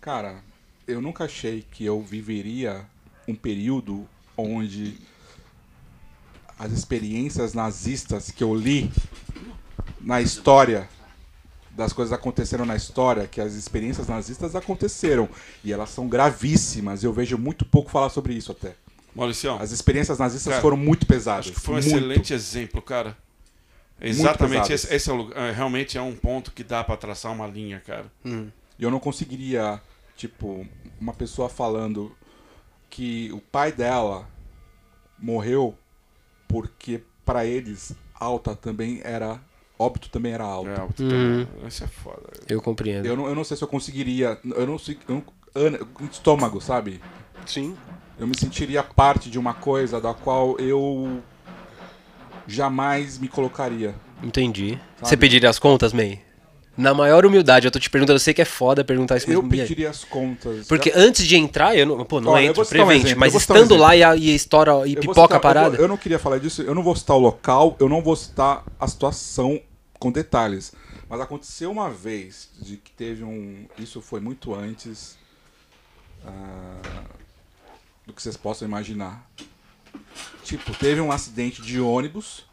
Cara, 0.00 0.36
eu 0.86 1.00
nunca 1.00 1.24
achei 1.24 1.64
que 1.70 1.84
eu 1.84 2.00
viveria 2.02 2.84
um 3.26 3.34
período 3.34 4.06
onde 4.36 4.98
as 6.58 6.72
experiências 6.72 7.52
nazistas 7.54 8.30
que 8.30 8.42
eu 8.42 8.54
li 8.54 8.90
na 10.00 10.20
história 10.20 10.88
das 11.70 11.92
coisas 11.92 12.12
aconteceram 12.12 12.64
na 12.64 12.74
história, 12.74 13.26
que 13.26 13.40
as 13.40 13.52
experiências 13.52 14.06
nazistas 14.08 14.56
aconteceram 14.56 15.28
e 15.62 15.72
elas 15.72 15.90
são 15.90 16.08
gravíssimas. 16.08 17.04
Eu 17.04 17.12
vejo 17.12 17.36
muito 17.36 17.66
pouco 17.66 17.90
falar 17.90 18.08
sobre 18.08 18.32
isso 18.32 18.52
até. 18.52 18.74
Maurício, 19.14 19.52
As 19.56 19.72
experiências 19.72 20.18
nazistas 20.18 20.50
Cara, 20.52 20.62
foram 20.62 20.76
muito 20.76 21.06
pesadas. 21.06 21.46
acho 21.46 21.52
que 21.54 21.60
foi 21.60 21.74
um 21.74 21.78
muito. 21.78 21.88
excelente 21.88 22.32
exemplo, 22.34 22.80
cara. 22.80 23.16
Exatamente, 24.00 24.72
esse, 24.72 24.94
esse 24.94 25.08
é 25.08 25.12
o 25.12 25.16
lugar. 25.16 25.38
é, 25.38 25.52
Realmente 25.52 25.96
é 25.98 26.02
um 26.02 26.14
ponto 26.14 26.52
que 26.52 26.62
dá 26.62 26.84
pra 26.84 26.96
traçar 26.96 27.32
uma 27.32 27.46
linha, 27.46 27.80
cara. 27.80 28.06
E 28.24 28.82
eu 28.82 28.90
não 28.90 29.00
conseguiria, 29.00 29.80
tipo, 30.16 30.66
uma 31.00 31.12
pessoa 31.12 31.48
falando 31.48 32.14
que 32.90 33.30
o 33.32 33.40
pai 33.40 33.72
dela 33.72 34.28
morreu 35.18 35.76
porque 36.48 37.02
pra 37.24 37.44
eles 37.44 37.92
alta 38.18 38.54
também 38.54 39.00
era 39.04 39.40
óbito 39.78 40.08
também 40.08 40.32
era 40.32 40.44
alto. 40.44 40.70
É, 40.70 40.82
o- 40.82 41.04
Uhum. 41.04 41.46
Isso 41.66 41.84
é 41.84 41.86
foda. 41.86 42.22
Eu 42.48 42.62
compreendo. 42.62 43.04
Eu 43.06 43.16
não, 43.16 43.26
eu 43.26 43.34
não 43.34 43.44
sei 43.44 43.56
se 43.56 43.64
eu 43.64 43.68
conseguiria, 43.68 44.38
eu 44.44 44.66
não 44.66 44.78
sei, 44.78 44.98
eu 45.08 45.14
não, 45.16 46.06
estômago, 46.10 46.60
sabe? 46.60 47.00
Sim. 47.44 47.76
Eu 48.18 48.26
me 48.26 48.38
sentiria 48.38 48.82
parte 48.82 49.28
de 49.28 49.38
uma 49.38 49.52
coisa 49.52 50.00
da 50.00 50.14
qual 50.14 50.58
eu 50.58 51.20
jamais 52.46 53.18
me 53.18 53.28
colocaria. 53.28 53.94
Entendi. 54.22 54.78
Sabe? 54.96 55.08
Você 55.08 55.16
pediria 55.16 55.50
as 55.50 55.58
contas, 55.58 55.92
May? 55.92 56.22
Na 56.76 56.92
maior 56.92 57.24
humildade, 57.24 57.66
eu 57.66 57.70
tô 57.70 57.78
te 57.78 57.88
perguntando, 57.88 58.16
eu 58.16 58.20
sei 58.20 58.34
que 58.34 58.42
é 58.42 58.44
foda 58.44 58.84
perguntar 58.84 59.16
isso 59.16 59.30
Eu 59.30 59.42
mesmo. 59.42 59.54
e 59.54 59.60
aí? 59.62 59.66
pediria 59.66 59.88
as 59.90 60.04
contas. 60.04 60.66
Porque 60.66 60.92
antes 60.94 61.26
de 61.26 61.34
entrar, 61.36 61.74
eu 61.76 61.86
não, 61.86 62.04
pô, 62.04 62.20
não 62.20 62.32
Olha, 62.32 62.44
eu 62.44 62.50
entro, 62.50 62.62
um 62.62 62.66
prevente, 62.66 63.06
exemplo, 63.06 63.20
mas 63.20 63.32
eu 63.32 63.38
um 63.38 63.40
estando 63.40 63.58
exemplo. 63.74 63.76
lá 63.78 63.96
e, 63.96 64.02
e 64.20 64.34
estoura 64.34 64.72
e 64.86 64.94
Eu 64.94 65.00
pipoca 65.00 65.22
citar- 65.22 65.36
a 65.36 65.40
parada. 65.40 65.66
Eu, 65.68 65.72
vou- 65.72 65.80
eu 65.82 65.88
não 65.88 65.96
queria 65.96 66.18
falar 66.18 66.38
disso, 66.38 66.60
eu 66.62 66.74
não 66.74 66.82
vou 66.82 66.94
citar 66.94 67.16
o 67.16 67.20
local, 67.20 67.76
eu 67.80 67.88
não 67.88 68.02
vou 68.02 68.14
citar 68.14 68.62
a 68.78 68.86
situação 68.86 69.58
com 69.98 70.12
detalhes. 70.12 70.72
Mas 71.08 71.20
aconteceu 71.20 71.70
uma 71.70 71.88
vez 71.88 72.50
de 72.60 72.76
que 72.76 72.90
teve 72.90 73.24
um. 73.24 73.64
Isso 73.78 74.00
foi 74.02 74.20
muito 74.20 74.54
antes 74.54 75.16
ah, 76.26 77.02
do 78.06 78.12
que 78.12 78.22
vocês 78.22 78.36
possam 78.36 78.66
imaginar. 78.68 79.28
Tipo, 80.44 80.72
teve 80.74 81.00
um 81.00 81.10
acidente 81.10 81.60
de 81.62 81.80
ônibus 81.80 82.44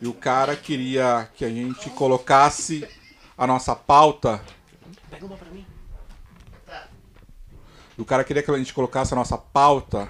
e 0.00 0.06
o 0.06 0.12
cara 0.12 0.54
queria 0.56 1.28
que 1.34 1.44
a 1.44 1.48
gente 1.48 1.90
colocasse 1.90 2.86
a 3.36 3.46
nossa 3.46 3.74
pauta. 3.74 4.40
Pega 5.10 5.24
uma 5.26 5.36
pra 5.36 5.50
mim. 5.50 5.64
E 7.98 8.00
o 8.00 8.04
cara 8.04 8.22
queria 8.24 8.42
que 8.42 8.50
a 8.50 8.58
gente 8.58 8.74
colocasse 8.74 9.14
a 9.14 9.16
nossa 9.16 9.38
pauta 9.38 10.08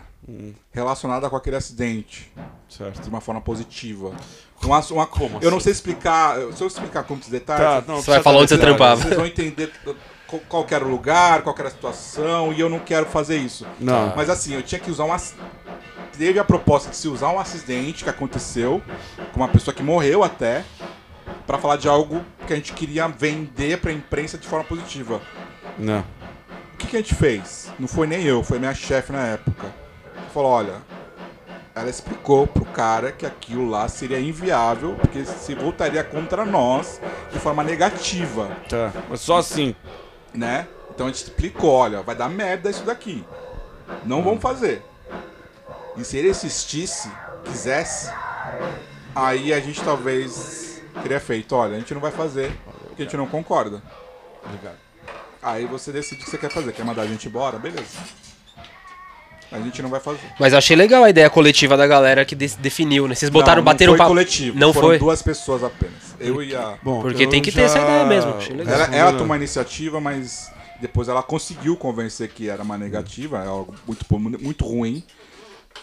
relacionada 0.72 1.30
com 1.30 1.36
aquele 1.36 1.56
acidente. 1.56 2.32
Certo. 2.68 3.00
de 3.00 3.08
uma 3.08 3.20
forma 3.20 3.40
positiva. 3.40 4.12
Uma, 4.62 4.80
uma, 4.90 5.06
Como 5.06 5.38
eu 5.40 5.50
não 5.50 5.58
assim? 5.58 5.64
sei 5.64 5.72
explicar, 5.72 6.38
eu- 6.38 6.52
se 6.52 6.60
eu 6.62 6.66
explicar 6.66 7.04
com 7.04 7.14
muitos 7.14 7.30
detalhes, 7.30 7.86
Tá, 7.86 7.92
não, 7.92 8.02
Você 8.02 8.10
vai 8.10 8.22
falar 8.22 8.38
onde 8.40 8.48
você 8.48 8.58
trampava. 8.58 9.00
vocês 9.02 9.14
vão 9.16 9.24
entender 9.24 9.72
qual- 10.26 10.40
qual 10.48 10.66
era 10.68 10.84
o 10.84 10.88
lugar, 10.90 11.42
qual 11.42 11.54
que 11.54 11.60
era 11.60 11.68
a 11.68 11.72
situação, 11.72 12.52
e 12.52 12.58
eu 12.60 12.68
não 12.68 12.80
quero 12.80 13.06
fazer 13.06 13.36
isso. 13.38 13.64
Não. 13.78 14.12
Mas 14.16 14.28
assim, 14.28 14.52
eu 14.54 14.62
tinha 14.64 14.80
que 14.80 14.90
usar 14.90 15.04
um 15.04 15.12
ac- 15.12 15.36
Teve 16.16 16.38
a 16.38 16.44
proposta 16.44 16.90
de 16.90 16.96
se 16.96 17.08
usar 17.08 17.28
um 17.30 17.38
acidente 17.38 18.02
que 18.04 18.10
aconteceu 18.10 18.82
com 19.32 19.40
uma 19.40 19.48
pessoa 19.48 19.74
que 19.74 19.82
morreu 19.82 20.24
até, 20.24 20.64
pra 21.46 21.58
falar 21.58 21.76
de 21.76 21.88
algo 21.88 22.24
que 22.46 22.52
a 22.52 22.56
gente 22.56 22.72
queria 22.72 23.06
vender 23.06 23.78
pra 23.80 23.92
imprensa 23.92 24.38
de 24.38 24.46
forma 24.48 24.64
positiva. 24.64 25.20
Não. 25.78 26.00
O 26.72 26.76
que, 26.78 26.86
que 26.86 26.96
a 26.96 27.00
gente 27.00 27.14
fez? 27.14 27.70
Não 27.78 27.86
foi 27.86 28.06
nem 28.06 28.22
eu, 28.24 28.42
foi 28.42 28.58
minha 28.58 28.74
chefe 28.74 29.12
na 29.12 29.26
época. 29.26 29.66
Falou, 30.32 30.50
olha, 30.50 30.74
ela 31.74 31.90
explicou 31.90 32.46
pro 32.46 32.64
cara 32.64 33.12
que 33.12 33.26
aquilo 33.26 33.68
lá 33.68 33.86
seria 33.88 34.18
inviável, 34.18 34.94
porque 34.94 35.24
se 35.24 35.54
voltaria 35.54 36.02
contra 36.02 36.44
nós 36.44 37.00
de 37.32 37.38
forma 37.38 37.62
negativa, 37.62 38.48
Tá. 38.68 38.92
Mas 39.08 39.20
só 39.20 39.38
assim. 39.38 39.74
né? 40.32 40.66
Então 40.94 41.06
a 41.06 41.10
gente 41.10 41.24
explicou, 41.24 41.70
olha, 41.72 42.00
vai 42.02 42.14
dar 42.14 42.28
merda 42.30 42.70
isso 42.70 42.84
daqui. 42.84 43.22
Não 44.04 44.22
vamos 44.22 44.40
fazer. 44.40 44.82
E 45.96 46.04
se 46.04 46.16
ele 46.18 46.30
insistisse, 46.30 47.08
quisesse, 47.44 48.10
aí 49.14 49.52
a 49.52 49.60
gente 49.60 49.80
talvez 49.82 50.82
teria 51.02 51.20
feito, 51.20 51.54
olha, 51.54 51.76
a 51.76 51.78
gente 51.78 51.94
não 51.94 52.00
vai 52.00 52.10
fazer, 52.10 52.52
porque 52.88 53.02
a 53.02 53.04
gente 53.04 53.16
não 53.16 53.26
concorda. 53.26 53.82
Obrigado. 54.44 54.76
Aí 55.42 55.64
você 55.66 55.92
decide 55.92 56.20
o 56.20 56.24
que 56.24 56.30
você 56.30 56.38
quer 56.38 56.50
fazer. 56.50 56.72
Quer 56.72 56.84
mandar 56.84 57.02
a 57.02 57.06
gente 57.06 57.28
embora? 57.28 57.58
Beleza. 57.58 57.98
A 59.52 59.60
gente 59.60 59.80
não 59.80 59.88
vai 59.88 60.00
fazer. 60.00 60.18
Mas 60.40 60.52
eu 60.52 60.58
achei 60.58 60.74
legal 60.76 61.04
a 61.04 61.10
ideia 61.10 61.30
coletiva 61.30 61.76
da 61.76 61.86
galera 61.86 62.24
que 62.24 62.34
de- 62.34 62.56
definiu, 62.56 63.06
né? 63.06 63.14
Vocês 63.14 63.30
botaram, 63.30 63.62
não, 63.62 63.64
não 63.66 63.72
bateram 63.72 63.92
foi 63.92 63.98
papo. 63.98 64.10
coletivo. 64.10 64.58
Não 64.58 64.72
Foram 64.72 64.88
foi? 64.88 64.98
duas 64.98 65.22
pessoas 65.22 65.62
apenas. 65.62 65.94
eu 66.18 66.42
ia. 66.42 66.76
Bom, 66.82 67.00
Porque 67.00 67.26
tem 67.28 67.40
que 67.40 67.52
ter 67.52 67.60
já- 67.60 67.66
essa 67.66 67.78
ideia 67.78 68.04
mesmo, 68.06 68.34
achei 68.34 68.56
legal. 68.56 68.74
Ela, 68.74 68.96
ela 68.96 69.12
tomou 69.12 69.34
a 69.34 69.36
iniciativa, 69.36 70.00
mas 70.00 70.50
depois 70.80 71.08
ela 71.08 71.22
conseguiu 71.22 71.76
convencer 71.76 72.28
que 72.28 72.48
era 72.48 72.62
uma 72.62 72.76
negativa, 72.76 73.44
é 73.44 73.46
algo 73.46 73.72
muito, 73.86 74.04
muito 74.18 74.64
ruim. 74.66 75.04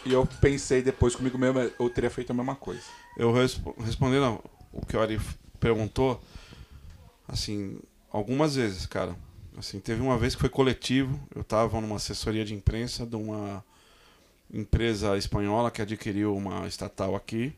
E 0.05 0.11
eu 0.11 0.25
pensei 0.41 0.81
depois 0.81 1.15
comigo 1.15 1.37
mesmo, 1.37 1.59
eu 1.59 1.89
teria 1.89 2.09
feito 2.09 2.31
a 2.31 2.33
mesma 2.33 2.55
coisa. 2.55 2.83
Eu 3.17 3.31
respo- 3.31 3.75
respondendo 3.79 4.43
o 4.71 4.85
que 4.85 4.97
o 4.97 5.01
Ari 5.01 5.19
perguntou, 5.59 6.21
assim, 7.27 7.79
algumas 8.11 8.55
vezes, 8.55 8.85
cara. 8.85 9.15
Assim, 9.57 9.79
teve 9.79 10.01
uma 10.01 10.17
vez 10.17 10.35
que 10.35 10.41
foi 10.41 10.49
coletivo, 10.49 11.19
eu 11.33 11.41
estava 11.41 11.79
numa 11.79 11.95
assessoria 11.95 12.43
de 12.43 12.53
imprensa 12.53 13.05
de 13.05 13.15
uma 13.15 13.63
empresa 14.51 15.17
espanhola 15.17 15.71
que 15.71 15.81
adquiriu 15.81 16.35
uma 16.35 16.67
estatal 16.67 17.15
aqui. 17.15 17.53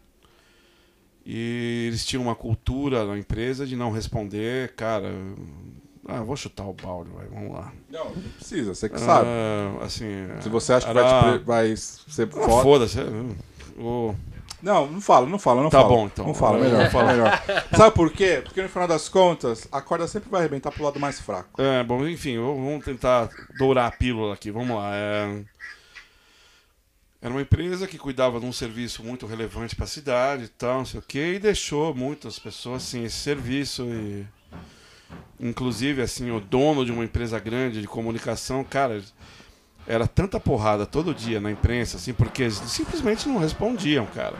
E 1.25 1.85
eles 1.87 2.05
tinham 2.05 2.21
uma 2.21 2.35
cultura 2.35 3.03
na 3.05 3.17
empresa 3.17 3.65
de 3.65 3.75
não 3.75 3.91
responder, 3.91 4.75
cara. 4.75 5.11
Ah, 6.07 6.21
vou 6.21 6.35
chutar 6.35 6.65
o 6.67 6.73
balde, 6.73 7.09
vai, 7.11 7.25
vamos 7.27 7.51
lá. 7.53 7.73
Não, 7.89 8.05
não 8.05 8.21
precisa, 8.37 8.75
você 8.75 8.87
que 8.87 8.99
sabe. 8.99 9.27
Ah, 9.27 9.85
assim, 9.85 10.05
Se 10.39 10.49
você 10.49 10.73
acha 10.73 10.85
que 10.85 10.91
era- 10.97 11.01
vai, 11.31 11.39
te 11.39 11.43
vai 11.45 11.75
ser 11.75 12.27
Ah, 12.27 12.31
foda. 12.31 12.61
Foda-se. 12.61 12.99
é, 12.99 13.03
o- 13.81 14.13
Não, 14.61 14.87
não 14.87 15.01
fala, 15.01 15.27
não 15.27 15.37
fala, 15.39 15.61
não 15.63 15.69
Tá 15.69 15.79
fala. 15.81 15.89
bom, 15.89 16.05
então. 16.05 16.25
Não 16.27 16.33
fala, 16.33 16.59
melhor, 16.59 16.81
vou 16.83 16.91
falar. 16.91 17.11
melhor. 17.11 17.43
Sabe 17.75 17.95
por 17.95 18.11
quê? 18.11 18.41
Porque 18.43 18.61
no 18.61 18.69
final 18.69 18.87
das 18.87 19.09
contas, 19.09 19.67
a 19.71 19.81
corda 19.81 20.07
sempre 20.07 20.29
vai 20.29 20.41
arrebentar 20.41 20.71
pro 20.71 20.83
lado 20.83 20.99
mais 20.99 21.19
fraco. 21.19 21.61
É, 21.61 21.83
bom, 21.83 22.07
enfim, 22.07 22.37
vamos 22.37 22.83
tentar 22.85 23.29
dourar 23.57 23.87
a 23.87 23.91
pílula 23.91 24.33
aqui, 24.35 24.49
vamos 24.51 24.75
lá. 24.75 24.91
É... 24.93 25.41
Era 27.21 27.33
uma 27.33 27.41
empresa 27.41 27.87
que 27.87 27.97
cuidava 27.97 28.39
de 28.39 28.45
um 28.45 28.53
serviço 28.53 29.03
muito 29.03 29.25
relevante 29.25 29.75
para 29.75 29.85
a 29.85 29.87
cidade 29.87 30.43
e 30.43 30.47
tal, 30.47 30.79
não 30.79 30.85
sei 30.85 30.99
o 30.99 31.03
quê, 31.03 31.33
e 31.35 31.39
deixou 31.39 31.93
muitas 31.95 32.37
pessoas 32.37 32.83
sem 32.83 33.03
esse 33.05 33.15
serviço 33.17 33.83
e 33.85 34.25
inclusive 35.39 36.01
assim, 36.01 36.31
o 36.31 36.39
dono 36.39 36.85
de 36.85 36.91
uma 36.91 37.03
empresa 37.03 37.39
grande 37.39 37.81
de 37.81 37.87
comunicação, 37.87 38.63
cara, 38.63 39.01
era 39.87 40.07
tanta 40.07 40.39
porrada 40.39 40.85
todo 40.85 41.13
dia 41.13 41.39
na 41.39 41.51
imprensa 41.51 41.97
assim, 41.97 42.13
porque 42.13 42.43
eles 42.43 42.55
simplesmente 42.55 43.27
não 43.27 43.37
respondiam, 43.37 44.05
cara. 44.07 44.35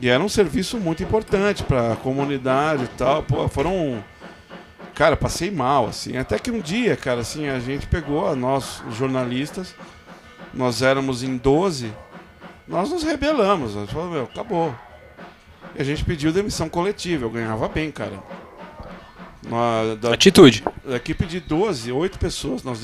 E 0.00 0.08
era 0.08 0.22
um 0.22 0.28
serviço 0.28 0.78
muito 0.78 1.02
importante 1.02 1.64
para 1.64 1.92
a 1.92 1.96
comunidade 1.96 2.84
e 2.84 2.88
tal, 2.88 3.22
pô, 3.22 3.48
foram 3.48 4.02
Cara, 4.98 5.16
passei 5.16 5.48
mal, 5.48 5.86
assim. 5.86 6.16
Até 6.16 6.40
que 6.40 6.50
um 6.50 6.58
dia, 6.58 6.96
cara, 6.96 7.20
assim, 7.20 7.46
a 7.46 7.60
gente 7.60 7.86
pegou, 7.86 8.34
nós, 8.34 8.82
os 8.88 8.96
jornalistas, 8.96 9.72
nós 10.52 10.82
éramos 10.82 11.22
em 11.22 11.36
12, 11.36 11.92
nós 12.66 12.90
nos 12.90 13.04
rebelamos. 13.04 13.76
Nós 13.76 13.88
falamos, 13.88 14.12
meu, 14.12 14.24
acabou. 14.24 14.74
E 15.76 15.80
a 15.80 15.84
gente 15.84 16.04
pediu 16.04 16.32
demissão 16.32 16.68
coletiva, 16.68 17.24
eu 17.24 17.30
ganhava 17.30 17.68
bem, 17.68 17.92
cara. 17.92 18.20
Nós, 19.48 19.98
da, 19.98 20.12
Atitude. 20.14 20.64
da 20.84 20.96
equipe 20.96 21.24
de 21.24 21.40
12, 21.40 21.90
8 21.90 22.18
pessoas, 22.18 22.62
nós 22.62 22.80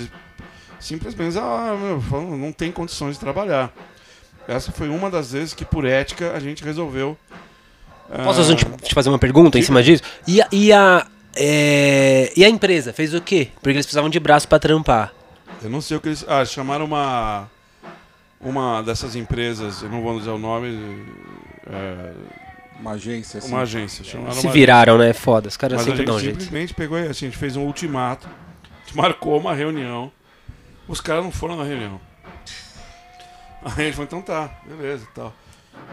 simplesmente, 0.81 1.39
ah, 1.39 1.77
meu, 1.79 2.37
não 2.37 2.53
tem 2.53 2.73
condições 2.73 3.15
de 3.15 3.21
trabalhar. 3.21 3.73
Essa 4.47 4.73
foi 4.73 4.89
uma 4.89 5.11
das 5.11 5.33
vezes 5.33 5.55
que, 5.55 5.65
por 5.65 5.85
ética, 5.85 6.33
a 6.33 6.41
gente 6.41 6.63
resolveu. 6.63 7.17
Posso 8.25 8.41
ah, 8.41 8.55
te, 8.55 8.65
te 8.83 8.95
fazer 8.95 9.09
uma 9.09 9.19
pergunta 9.19 9.57
em 9.57 9.61
diga. 9.61 9.67
cima 9.67 9.83
disso? 9.83 10.03
E 10.27 10.41
a, 10.41 10.49
e 10.53 10.73
a, 10.73 11.07
é, 11.35 12.33
e 12.37 12.45
a 12.45 12.49
empresa 12.49 12.93
fez 12.93 13.15
o 13.15 13.21
quê? 13.21 13.49
Porque 13.55 13.71
eles 13.71 13.87
precisavam 13.87 14.11
de 14.11 14.21
braço 14.21 14.47
pra 14.47 14.59
trampar. 14.59 15.13
Eu 15.63 15.71
não 15.71 15.81
sei 15.81 15.97
o 15.97 16.01
que 16.01 16.09
eles. 16.09 16.25
Ah, 16.29 16.45
chamaram 16.45 16.85
uma. 16.85 17.49
Uma 18.41 18.83
dessas 18.83 19.17
empresas, 19.17 19.81
eu 19.81 19.89
não 19.89 20.03
vou 20.03 20.19
dizer 20.19 20.29
o 20.31 20.39
nome. 20.39 20.79
é, 21.67 22.13
Uma 22.85 22.93
agência, 22.93 23.39
assim. 23.39 23.49
uma 23.49 23.63
agência. 23.63 24.05
Chamaram 24.05 24.35
Se 24.35 24.47
uma 24.47 24.53
viraram, 24.53 24.99
né? 24.99 25.15
Foda. 25.15 25.49
Os 25.49 25.57
caras 25.57 25.77
Mas 25.77 25.85
sempre 25.87 25.99
gente 25.99 26.07
dão 26.07 26.21
jeito. 26.21 26.43
simplesmente 26.43 26.75
pegou 26.75 26.99
assim, 26.99 27.09
a 27.09 27.29
gente 27.31 27.39
fez 27.39 27.57
um 27.57 27.63
ultimato. 27.63 28.29
A 28.29 28.87
gente 28.87 28.95
marcou 28.97 29.39
uma 29.41 29.55
reunião. 29.55 30.13
Os 30.87 31.01
caras 31.01 31.25
não 31.25 31.33
foram 31.33 31.57
na 31.57 31.65
reunião. 31.65 31.99
Aí 33.65 33.73
a 33.73 33.83
gente 33.85 33.93
falou, 33.93 34.05
então 34.07 34.21
tá, 34.21 34.51
beleza 34.67 35.05
e 35.11 35.15
tal. 35.15 35.33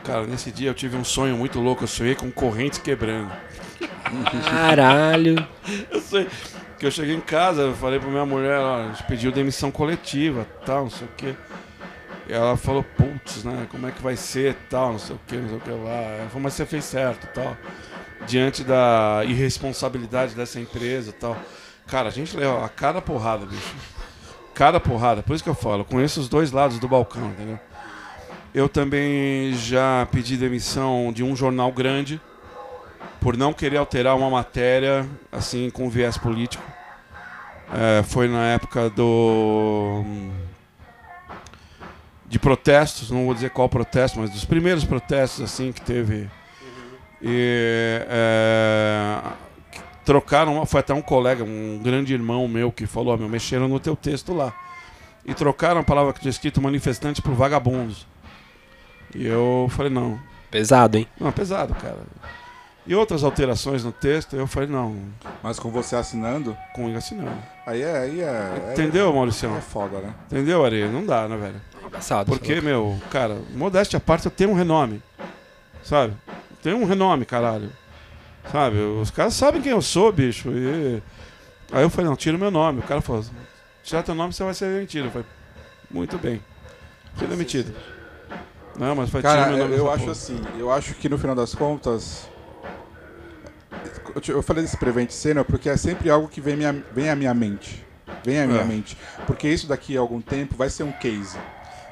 Cara, 0.04 0.28
nesse 0.28 0.52
dia 0.52 0.70
eu 0.70 0.74
tive 0.74 0.98
um 0.98 1.04
sonho 1.06 1.38
muito 1.38 1.62
louco. 1.62 1.84
Eu 1.86 1.88
sonhei 1.88 2.14
com 2.14 2.30
correntes 2.30 2.80
quebrando. 2.80 3.32
Caralho. 4.50 5.48
Eu 5.90 6.02
sei. 6.02 6.28
Que 6.78 6.88
eu 6.88 6.92
cheguei 6.92 7.14
em 7.16 7.22
casa, 7.22 7.62
eu 7.62 7.76
falei 7.76 8.00
pra 8.00 8.10
minha 8.10 8.26
mulher, 8.26 8.58
ó, 8.58 8.82
a 8.82 8.88
gente 8.88 9.04
pediu 9.04 9.32
demissão 9.32 9.70
coletiva, 9.70 10.48
tal, 10.66 10.86
não 10.86 10.90
sei 10.90 11.08
o 11.08 11.12
quê. 11.16 11.36
Ela 12.32 12.56
falou, 12.56 12.82
putz, 12.82 13.44
né, 13.44 13.68
como 13.70 13.86
é 13.88 13.92
que 13.92 14.02
vai 14.02 14.16
ser, 14.16 14.56
tal, 14.70 14.94
não 14.94 15.00
sei 15.00 15.18
o 15.18 15.20
quê, 15.28 15.36
não 15.36 15.50
sei 15.50 15.58
o 15.58 15.60
que 15.60 15.70
lá. 15.70 15.92
Ela 15.92 16.28
falou, 16.30 16.44
mas 16.44 16.54
você 16.54 16.66
fez 16.66 16.86
certo, 16.86 17.28
tal. 17.34 17.58
Diante 18.26 18.64
da 18.64 19.24
irresponsabilidade 19.26 20.34
dessa 20.34 20.58
empresa, 20.58 21.12
tal. 21.12 21.36
Cara, 21.88 22.08
a 22.08 22.12
gente 22.12 22.38
leva 22.38 22.66
a 22.66 22.70
cada 22.70 23.02
porrada, 23.02 23.46
bicho. 23.46 23.76
Cada 24.54 24.80
porrada. 24.80 25.22
Por 25.22 25.36
isso 25.36 25.44
que 25.44 25.50
eu 25.50 25.56
falo, 25.56 25.84
conheço 25.84 26.22
os 26.22 26.30
dois 26.30 26.54
lados 26.54 26.80
do 26.80 26.88
balcão, 26.88 27.32
entendeu? 27.32 27.60
Eu 28.54 28.70
também 28.70 29.54
já 29.54 30.08
pedi 30.10 30.38
demissão 30.38 31.12
de 31.12 31.26
um 31.26 31.36
jornal 31.36 31.70
grande 31.70 32.22
por 33.20 33.36
não 33.36 33.52
querer 33.52 33.76
alterar 33.78 34.16
uma 34.16 34.30
matéria 34.30 35.06
assim 35.30 35.70
com 35.70 35.90
viés 35.90 36.18
político. 36.18 36.64
É, 37.74 38.04
foi 38.04 38.30
na 38.30 38.46
época 38.48 38.90
do 38.90 40.04
de 42.32 42.40
protestos, 42.40 43.12
não 43.12 43.26
vou 43.26 43.34
dizer 43.36 43.50
qual 43.52 43.68
protesto, 43.68 44.18
mas 44.20 44.30
dos 44.30 44.46
primeiros 44.46 44.86
protestos 44.86 45.44
assim 45.44 45.72
que 45.74 45.82
teve. 45.82 46.30
E 47.22 48.00
é, 48.10 49.22
trocaram, 50.06 50.66
foi 50.66 50.80
até 50.80 50.94
um 50.94 51.02
colega, 51.02 51.44
um 51.44 51.80
grande 51.84 52.14
irmão 52.14 52.48
meu 52.48 52.72
que 52.72 52.88
falou, 52.88 53.14
"Ó, 53.14 53.18
meu, 53.18 53.28
mexeram 53.30 53.68
no 53.68 53.80
teu 53.80 53.96
texto 53.98 54.34
lá. 54.34 54.54
E 55.26 55.34
trocaram 55.34 55.82
a 55.82 55.84
palavra 55.84 56.14
que 56.14 56.22
tinha 56.22 56.30
escrito 56.32 56.62
manifestantes 56.62 57.20
por 57.20 57.34
vagabundos. 57.34 58.08
E 59.14 59.28
eu 59.28 59.68
falei, 59.72 59.92
não, 59.92 60.18
Pesado, 60.50 60.98
hein? 60.98 61.08
não, 61.20 61.28
é 61.28 61.32
pesado, 61.32 61.76
cara. 61.76 62.00
E 62.88 62.96
outras 62.96 63.24
alterações 63.24 63.84
no 63.84 63.92
texto, 63.92 64.36
eu 64.36 64.48
falei, 64.48 64.68
não, 64.68 64.96
Mas 65.44 65.60
com 65.60 65.70
você 65.70 65.96
assinando, 65.96 66.58
com 66.74 66.88
ele 66.88 66.98
assinando. 66.98 67.38
aí 67.68 67.82
é. 67.84 67.98
Aí 68.00 68.22
é 68.22 68.70
Entendeu, 68.72 69.10
É, 69.10 69.14
Mauricião? 69.14 69.56
é 69.56 69.62
foda, 69.62 70.00
né? 70.00 70.14
Entendeu, 70.26 70.66
Areia? 70.66 70.88
Não 70.88 71.06
dá, 71.06 71.28
né, 71.28 71.38
velho? 71.38 71.62
Embaçado. 71.86 72.30
Porque, 72.32 72.62
meu, 72.62 73.00
cara, 73.10 73.38
modéstia 73.54 73.98
à 73.98 74.00
parte, 74.00 74.26
eu 74.26 74.32
tenho 74.32 74.52
um 74.52 74.54
renome. 74.54 75.02
Sabe? 75.84 76.14
Tenho 76.62 76.78
um 76.78 76.86
renome, 76.86 77.26
caralho. 77.26 77.72
Sabe? 78.52 78.78
Os 78.78 79.10
caras 79.12 79.34
sabem 79.34 79.62
quem 79.62 79.72
eu 79.72 79.82
sou, 79.82 80.12
bicho. 80.12 80.50
E... 80.52 81.02
Aí 81.72 81.84
eu 81.84 81.90
falei, 81.90 82.08
não, 82.10 82.16
tira 82.16 82.36
o 82.36 82.40
meu 82.40 82.52
nome. 82.52 82.80
O 82.80 82.84
cara 82.84 83.02
falou, 83.02 83.24
tirar 83.84 84.04
teu 84.04 84.14
nome, 84.16 84.34
você 84.34 84.44
vai 84.44 84.54
ser 84.54 84.74
demitido. 84.74 85.06
Eu 85.06 85.12
falei, 85.12 85.28
muito 85.90 86.18
bem. 86.18 86.42
Fui 87.16 87.28
demitido. 87.28 87.74
Não, 88.78 88.96
mas 88.96 89.10
foi 89.10 89.22
Cara, 89.22 89.44
tira 89.44 89.56
meu 89.56 89.58
eu, 89.58 89.68
nome. 89.70 89.80
eu 89.80 89.90
acho 89.92 90.00
porra. 90.00 90.12
assim, 90.12 90.42
eu 90.58 90.72
acho 90.72 90.94
que 90.96 91.10
no 91.10 91.18
final 91.18 91.36
das 91.36 91.54
contas. 91.54 92.30
Eu 94.28 94.42
falei 94.44 94.64
desse 94.64 94.78
Prevent 94.78 95.10
Senior 95.12 95.46
porque 95.46 95.70
é 95.70 95.78
sempre 95.78 96.10
algo 96.10 96.28
que 96.28 96.42
vem, 96.42 96.56
minha, 96.56 96.74
vem 96.94 97.10
à 97.10 97.16
minha 97.16 97.34
mente. 97.34 97.86
Vem 98.24 98.40
à 98.42 98.46
minha 98.48 98.62
É. 98.62 98.66
mente. 98.66 98.98
Porque 99.26 99.48
isso 99.48 99.68
daqui 99.68 99.96
a 99.98 100.00
algum 100.02 100.22
tempo 100.22 100.56
vai 100.56 100.70
ser 100.70 100.84
um 100.84 100.92
case. 100.92 101.38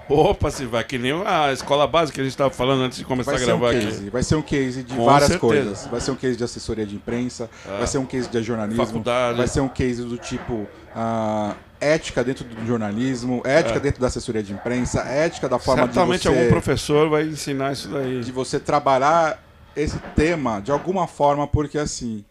Opa, 0.10 0.50
se 0.50 0.66
vai, 0.66 0.84
que 0.84 0.98
nem 0.98 1.12
a 1.24 1.54
escola 1.54 1.86
básica 1.86 2.16
que 2.16 2.22
a 2.22 2.24
gente 2.24 2.36
tava 2.36 2.50
falando 2.50 2.82
antes 2.82 2.98
de 2.98 3.06
começar 3.06 3.32
Vai 3.34 3.42
a 3.42 3.46
ser 3.46 3.54
um 3.54 3.60
gravar 3.60 3.78
aqui. 3.78 3.86
case. 3.86 4.10
Vai 4.10 4.24
ser 4.24 4.36
um 4.36 4.42
case 4.42 4.84
de 4.84 4.96
Com 4.96 5.06
várias 5.06 5.30
certeza. 5.30 5.40
coisas. 5.40 5.88
Vai 5.88 6.02
ser 6.02 6.12
um 6.12 6.16
case 6.16 6.36
de 6.36 6.44
assessoria 6.44 6.86
de 6.86 6.96
imprensa, 6.96 7.48
É. 7.68 7.78
vai 7.78 7.86
ser 7.88 7.98
um 8.00 8.06
case 8.08 8.28
de 8.28 8.42
jornalismo, 8.42 8.84
Faculdade. 8.86 9.38
vai 9.38 9.48
ser 9.48 9.62
um 9.62 9.70
case 9.70 10.04
do 10.04 10.18
tipo 10.18 10.68
ah, 10.96 11.56
ética 11.80 12.24
dentro 12.24 12.44
do 12.44 12.66
jornalismo, 12.66 13.42
ética 13.46 13.78
É. 13.78 13.80
dentro 13.80 14.02
da 14.02 14.08
assessoria 14.08 14.42
de 14.42 14.52
imprensa, 14.52 15.02
ética 15.02 15.48
da 15.48 15.60
forma 15.60 15.84
Certamente 15.84 16.24
de 16.24 16.28
você 16.30 16.38
algum 16.40 16.50
professor 16.50 17.08
vai 17.08 17.24
ensinar 17.28 17.74
isso 17.74 17.88
daí. 17.90 18.22
de 18.22 18.32
você 18.32 18.60
trabalhar 18.60 19.42
esse 19.76 20.00
tema 20.16 20.60
de 20.60 20.72
alguma 20.72 21.06
forma, 21.06 21.46
porque 21.48 21.78
assim, 21.78 22.26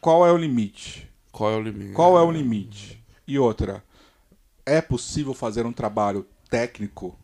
qual 0.00 0.26
é 0.26 0.32
o 0.32 0.36
limite? 0.38 1.06
Qual 1.30 1.52
é 1.52 1.56
o 1.56 1.60
limite? 1.60 1.92
Qual 1.92 2.16
é 2.18 2.22
o 2.22 2.30
limite? 2.32 3.04
E 3.28 3.38
outra, 3.38 3.82
é 4.64 4.80
possível 4.80 5.34
fazer 5.34 5.66
um 5.66 5.72
trabalho 5.72 6.26
técnico 6.54 7.18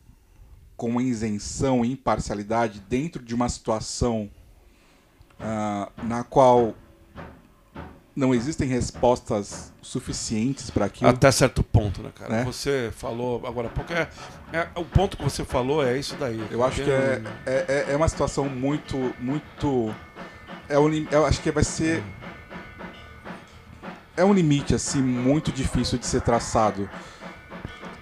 com 0.77 1.01
isenção 1.01 1.85
e 1.85 1.93
imparcialidade 1.93 2.81
dentro 2.81 3.23
de 3.23 3.33
uma 3.33 3.49
situação 3.49 4.29
ah, 5.39 5.89
na 6.03 6.25
qual 6.25 6.75
não 8.17 8.35
existem 8.35 8.67
respostas 8.69 9.73
suficientes 9.81 10.69
para 10.69 10.87
aquilo? 10.87 11.09
Até 11.09 11.31
certo 11.31 11.63
ponto, 11.63 12.03
né, 12.03 12.11
cara? 12.13 12.39
Né? 12.39 12.45
Você 12.45 12.91
falou 12.97 13.47
agora, 13.47 13.69
porque 13.69 13.93
é, 13.93 14.09
é- 14.53 14.69
o 14.75 14.85
ponto 14.85 15.17
que 15.17 15.23
você 15.23 15.45
falou 15.45 15.87
é 15.87 15.97
isso 15.97 16.17
daí. 16.17 16.45
Eu 16.51 16.65
acho 16.65 16.83
que 16.83 16.91
é, 16.91 17.23
é, 17.47 17.85
é- 17.89 17.93
é 17.93 17.97
uma 17.97 18.09
situação 18.09 18.49
muito, 18.49 19.15
muito. 19.21 19.95
É 20.69 20.77
um, 20.77 20.93
eu 21.09 21.25
acho 21.25 21.41
que 21.41 21.53
vai 21.53 21.63
ser. 21.63 22.03
É 24.17 24.25
um 24.25 24.33
limite, 24.33 24.75
assim, 24.75 25.01
muito 25.01 25.53
difícil 25.53 25.99
de 25.99 26.07
ser 26.07 26.21
traçado. 26.21 26.91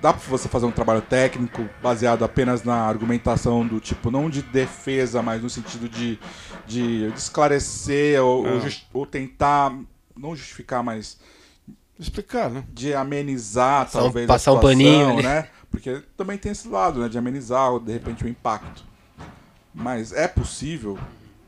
Dá 0.00 0.12
pra 0.12 0.22
você 0.28 0.48
fazer 0.48 0.66
um 0.66 0.70
trabalho 0.70 1.02
técnico 1.02 1.68
baseado 1.82 2.24
apenas 2.24 2.62
na 2.64 2.76
argumentação 2.76 3.66
do 3.66 3.80
tipo, 3.80 4.10
não 4.10 4.28
de 4.30 4.42
defesa, 4.42 5.22
mas 5.22 5.42
no 5.42 5.50
sentido 5.50 5.88
de, 5.88 6.18
de, 6.66 7.10
de 7.10 7.18
esclarecer 7.18 8.22
ou, 8.22 8.46
ou, 8.46 8.60
justi- 8.60 8.86
ou 8.92 9.04
tentar, 9.06 9.72
não 10.16 10.34
justificar, 10.36 10.82
mas 10.82 11.18
Explicar, 11.98 12.48
né? 12.48 12.62
de 12.72 12.94
amenizar, 12.94 13.84
Passar 13.86 13.98
um- 13.98 14.02
talvez, 14.04 14.26
passar 14.28 14.50
a 14.52 14.54
um 14.54 14.56
situação, 14.58 14.70
paninho 14.70 15.08
ali. 15.14 15.22
né? 15.22 15.48
Porque 15.68 16.00
também 16.16 16.38
tem 16.38 16.52
esse 16.52 16.68
lado, 16.68 17.00
né? 17.00 17.08
De 17.08 17.18
amenizar, 17.18 17.72
ou 17.72 17.80
de 17.80 17.92
repente, 17.92 18.24
o 18.24 18.28
impacto. 18.28 18.84
Mas 19.74 20.12
é 20.12 20.28
possível? 20.28 20.96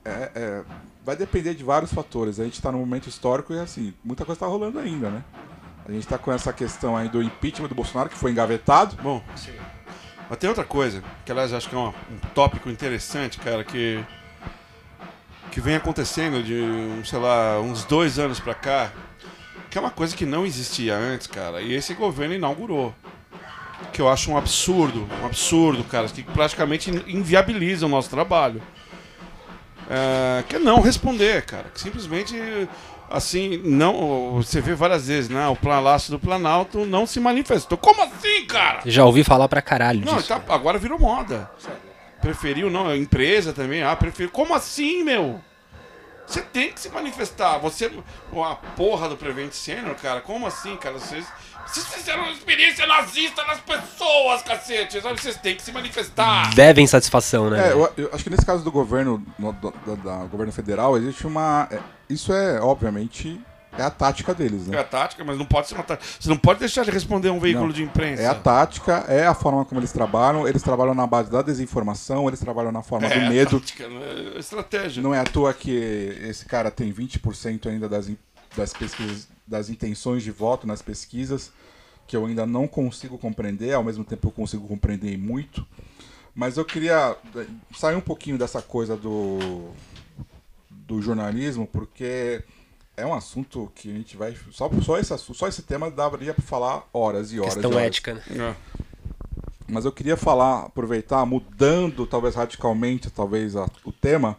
É, 0.05 0.31
é- 0.35 0.65
vai 1.05 1.15
depender 1.17 1.55
de 1.55 1.63
vários 1.63 1.93
fatores. 1.93 2.41
A 2.41 2.45
gente 2.45 2.55
está 2.55 2.73
num 2.73 2.81
momento 2.81 3.09
histórico 3.09 3.53
e, 3.55 3.61
assim, 3.61 3.95
muita 4.05 4.25
coisa 4.25 4.37
está 4.37 4.47
rolando 4.47 4.79
ainda, 4.81 5.09
né? 5.09 5.23
A 5.91 5.93
gente 5.93 6.05
está 6.05 6.17
com 6.17 6.31
essa 6.31 6.53
questão 6.53 6.97
aí 6.97 7.09
do 7.09 7.21
impeachment 7.21 7.67
do 7.67 7.75
Bolsonaro, 7.75 8.09
que 8.09 8.17
foi 8.17 8.31
engavetado. 8.31 8.95
Bom, 9.03 9.21
mas 10.29 10.39
tem 10.39 10.49
outra 10.49 10.63
coisa, 10.63 11.03
que 11.25 11.33
aliás 11.33 11.53
acho 11.53 11.69
que 11.69 11.75
é 11.75 11.79
uma- 11.79 11.89
um 11.89 12.17
tópico 12.33 12.71
interessante, 12.71 13.39
cara, 13.39 13.65
que 13.65 14.03
que 15.51 15.61
vem 15.61 15.75
acontecendo 15.75 16.45
de, 16.45 16.55
um, 16.55 17.05
sei 17.05 17.19
lá, 17.19 17.59
uns 17.61 17.83
dois 17.85 18.21
anos 18.21 18.39
pra 18.39 18.55
cá, 18.55 18.93
que 19.69 19.77
é 19.77 19.81
uma 19.81 19.91
coisa 19.91 20.17
que 20.17 20.25
não 20.25 20.47
existia 20.47 20.97
antes, 20.97 21.27
cara, 21.27 21.61
e 21.61 21.75
esse 21.75 21.93
governo 21.93 22.37
inaugurou. 22.37 22.95
Que 23.93 24.01
eu 24.01 24.09
acho 24.09 24.31
um 24.31 24.37
absurdo, 24.39 25.09
um 25.21 25.27
absurdo, 25.27 25.83
cara, 25.83 26.07
que 26.07 26.23
praticamente 26.23 26.89
inviabiliza 27.09 27.85
o 27.85 27.89
nosso 27.89 28.09
trabalho. 28.09 28.63
É, 29.89 30.45
que 30.49 30.55
é 30.55 30.59
não 30.61 30.81
responder, 30.81 31.43
cara, 31.45 31.65
que 31.75 31.81
simplesmente 31.81 32.37
assim, 33.11 33.61
não, 33.65 34.33
você 34.35 34.61
vê 34.61 34.75
várias 34.75 35.07
vezes, 35.09 35.29
né, 35.29 35.47
o 35.49 35.57
Palácio 35.57 36.11
do 36.13 36.19
Planalto 36.19 36.87
não 36.87 37.07
se 37.07 37.19
manifestou. 37.21 37.77
Como 37.77 38.03
assim, 38.03 38.47
cara? 38.47 38.81
Já 38.87 39.05
ouvi 39.05 39.25
falar 39.25 39.49
pra 39.49 39.61
caralho 39.61 40.05
Não, 40.05 40.17
disso. 40.17 40.29
tá- 40.29 40.41
agora 40.49 40.79
virou 40.79 40.99
moda. 40.99 41.51
Preferiu, 42.21 42.69
não, 42.71 42.87
a 42.89 42.97
empresa 42.97 43.53
também. 43.53 43.83
Ah, 43.83 43.97
preferiu. 43.97 44.31
Como 44.31 44.55
assim, 44.55 45.03
meu? 45.03 45.41
Você 46.27 46.43
tem 46.43 46.71
que 46.71 46.79
se 46.79 46.89
manifestar. 46.91 47.59
Você. 47.59 47.91
A 48.37 48.55
porra 48.77 49.09
do 49.09 49.17
Prevent 49.17 49.53
Senior, 49.53 49.95
cara, 49.97 50.21
como 50.21 50.47
assim, 50.47 50.77
cara? 50.77 50.99
Vocês, 50.99 51.25
vocês 51.67 51.87
fizeram 51.87 52.23
uma 52.23 52.31
experiência 52.33 52.87
nazista 52.87 53.43
nas 53.47 53.59
pessoas, 53.61 54.43
cacete. 54.43 55.01
Sabe? 55.01 55.21
Vocês 55.21 55.37
têm 55.39 55.57
que 55.57 55.63
se 55.63 55.73
manifestar. 55.73 56.55
Devem 56.55 56.87
satisfação, 56.87 57.49
né? 57.51 57.69
É, 57.69 57.73
eu, 57.73 57.91
eu 57.97 58.11
acho 58.13 58.23
que 58.23 58.31
nesse 58.31 58.45
caso 58.47 58.63
do 58.63 58.71
governo, 58.71 59.25
no- 59.39 59.53
do, 59.55 59.73
da- 59.87 59.95
da 60.19 60.25
governo 60.27 60.53
federal, 60.53 60.97
existe 60.99 61.27
uma. 61.27 61.67
é, 61.71 61.81
isso 62.11 62.33
é, 62.33 62.61
obviamente, 62.61 63.41
é 63.79 63.83
a 63.83 63.91
tática 63.91 64.35
deles, 64.35 64.67
É 64.69 64.73
né? 64.73 64.79
a 64.81 64.85
tática, 64.85 65.23
mas 65.25 65.39
não 65.39 65.47
pode 65.47 65.69
ser 65.69 65.75
uma 65.75 65.85
tática. 65.85 66.07
Você 66.19 66.29
não 66.29 66.37
pode 66.37 66.59
deixar 66.61 66.85
de 66.85 66.91
responder 66.91 67.31
um 67.31 67.39
veículo 67.39 67.67
Não. 67.69 67.73
de 67.73 67.83
imprensa. 67.85 68.21
É 68.23 68.27
a 68.27 68.35
tática, 68.35 69.05
é 69.09 69.27
a 69.27 69.35
forma 69.35 69.65
como 69.65 69.81
eles 69.81 69.93
trabalham. 69.93 70.47
Eles 70.49 70.63
trabalham 70.63 70.95
na 70.95 71.07
base 71.07 71.31
da 71.31 71.41
desinformação, 71.41 72.27
eles 72.27 72.41
trabalham 72.41 72.73
na 72.73 72.83
forma 72.83 73.07
É, 73.07 73.19
do 73.21 73.27
a 73.27 73.29
medo. 73.29 73.61
tática, 73.61 73.89
né? 73.89 74.33
É 74.35 74.39
estratégia. 74.39 75.03
Não 75.03 75.15
é 75.15 75.21
à 75.21 75.25
toa 75.25 75.55
que 75.55 75.71
esse 76.23 76.45
cara 76.47 76.71
tem 76.71 76.93
20% 76.93 77.67
ainda 77.69 77.89
das, 77.89 78.11
das 78.57 78.73
pesquisas, 78.73 79.29
das 79.47 79.71
intenções 79.71 80.23
de 80.25 80.33
voto 80.33 80.67
nas 80.67 80.83
pesquisas, 80.83 81.53
que 82.09 82.17
eu 82.17 82.27
ainda 82.27 82.45
não 82.45 82.67
consigo 82.67 83.17
compreender, 83.19 83.73
ao 83.73 83.85
mesmo 83.85 84.05
tempo 84.05 84.27
eu 84.27 84.33
consigo 84.33 84.67
compreender 84.67 85.17
muito. 85.17 85.65
Mas 86.35 86.57
eu 86.57 86.65
queria 86.65 87.17
eh, 87.37 87.47
sair 87.77 87.95
um 87.97 88.01
pouquinho 88.01 88.37
dessa 88.39 88.61
coisa 88.63 88.97
do, 88.97 89.71
do 90.91 91.01
jornalismo, 91.01 91.69
porque 91.69 92.43
é 92.97 93.07
um 93.07 93.15
assunto 93.15 93.71
que 93.77 93.89
a 93.91 93.95
gente 93.95 94.17
vai. 94.17 94.37
Só, 94.51 94.69
só, 94.83 94.99
esse, 94.99 95.17
só 95.19 95.47
esse 95.47 95.63
tema 95.63 95.89
daria 95.89 96.35
para 96.35 96.43
falar 96.45 96.83
horas 96.93 97.33
e 97.33 97.39
horas. 97.39 97.55
Questão 97.55 97.71
e 97.71 97.75
horas. 97.75 97.87
ética, 97.87 98.15
né? 98.15 98.23
É. 98.31 98.55
Mas 99.69 99.85
eu 99.85 99.93
queria 99.93 100.17
falar, 100.17 100.63
aproveitar, 100.65 101.25
mudando 101.25 102.05
talvez 102.05 102.35
radicalmente 102.35 103.09
talvez 103.09 103.55
a- 103.55 103.69
o 103.85 103.93
tema, 103.93 104.37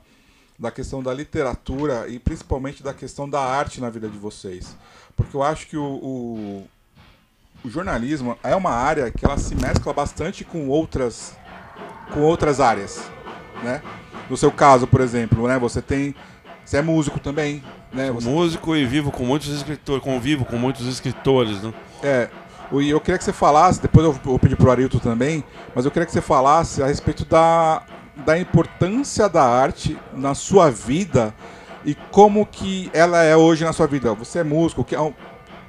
da 0.59 0.69
questão 0.69 1.01
da 1.01 1.13
literatura 1.13 2.07
e 2.09 2.19
principalmente 2.19 2.83
da 2.83 2.93
questão 2.93 3.29
da 3.29 3.39
arte 3.39 3.79
na 3.79 3.89
vida 3.89 4.09
de 4.09 4.17
vocês. 4.17 4.75
Porque 5.15 5.35
eu 5.35 5.41
acho 5.41 5.67
que 5.67 5.77
o, 5.77 5.83
o, 5.83 6.67
o 7.63 7.69
jornalismo 7.69 8.37
é 8.43 8.53
uma 8.55 8.71
área 8.71 9.09
que 9.09 9.25
ela 9.25 9.37
se 9.37 9.55
mescla 9.55 9.93
bastante 9.93 10.43
com 10.43 10.67
outras, 10.67 11.35
com 12.13 12.19
outras 12.19 12.59
áreas. 12.59 13.01
Né? 13.63 13.81
No 14.29 14.35
seu 14.35 14.51
caso, 14.51 14.85
por 14.85 14.99
exemplo, 15.01 15.47
né, 15.47 15.57
você 15.57 15.81
tem. 15.81 16.13
Você 16.71 16.77
é 16.77 16.81
músico 16.81 17.19
também. 17.19 17.61
Né? 17.91 18.09
Você 18.13 18.29
Músico 18.29 18.73
e 18.77 18.85
vivo 18.85 19.11
com 19.11 19.25
muitos 19.25 19.49
escritores, 19.49 20.01
convivo 20.01 20.45
com 20.45 20.55
muitos 20.55 20.87
escritores, 20.87 21.61
né? 21.61 21.73
É, 22.01 22.29
e 22.71 22.89
eu 22.89 23.01
queria 23.01 23.17
que 23.17 23.25
você 23.25 23.33
falasse, 23.33 23.81
depois 23.81 24.05
eu 24.05 24.13
vou 24.13 24.39
pedir 24.39 24.55
pro 24.55 24.71
Arilton 24.71 24.99
também, 24.99 25.43
mas 25.75 25.83
eu 25.83 25.91
queria 25.91 26.05
que 26.05 26.13
você 26.13 26.21
falasse 26.21 26.81
a 26.81 26.87
respeito 26.87 27.25
da, 27.25 27.83
da 28.25 28.39
importância 28.39 29.27
da 29.27 29.43
arte 29.43 29.99
na 30.13 30.33
sua 30.33 30.71
vida 30.71 31.35
e 31.83 31.93
como 31.93 32.45
que 32.45 32.89
ela 32.93 33.21
é 33.21 33.35
hoje 33.35 33.65
na 33.65 33.73
sua 33.73 33.85
vida. 33.85 34.13
Você 34.13 34.39
é 34.39 34.43
músico, 34.45 34.85
que 34.85 34.95
é 34.95 35.01
um- 35.01 35.13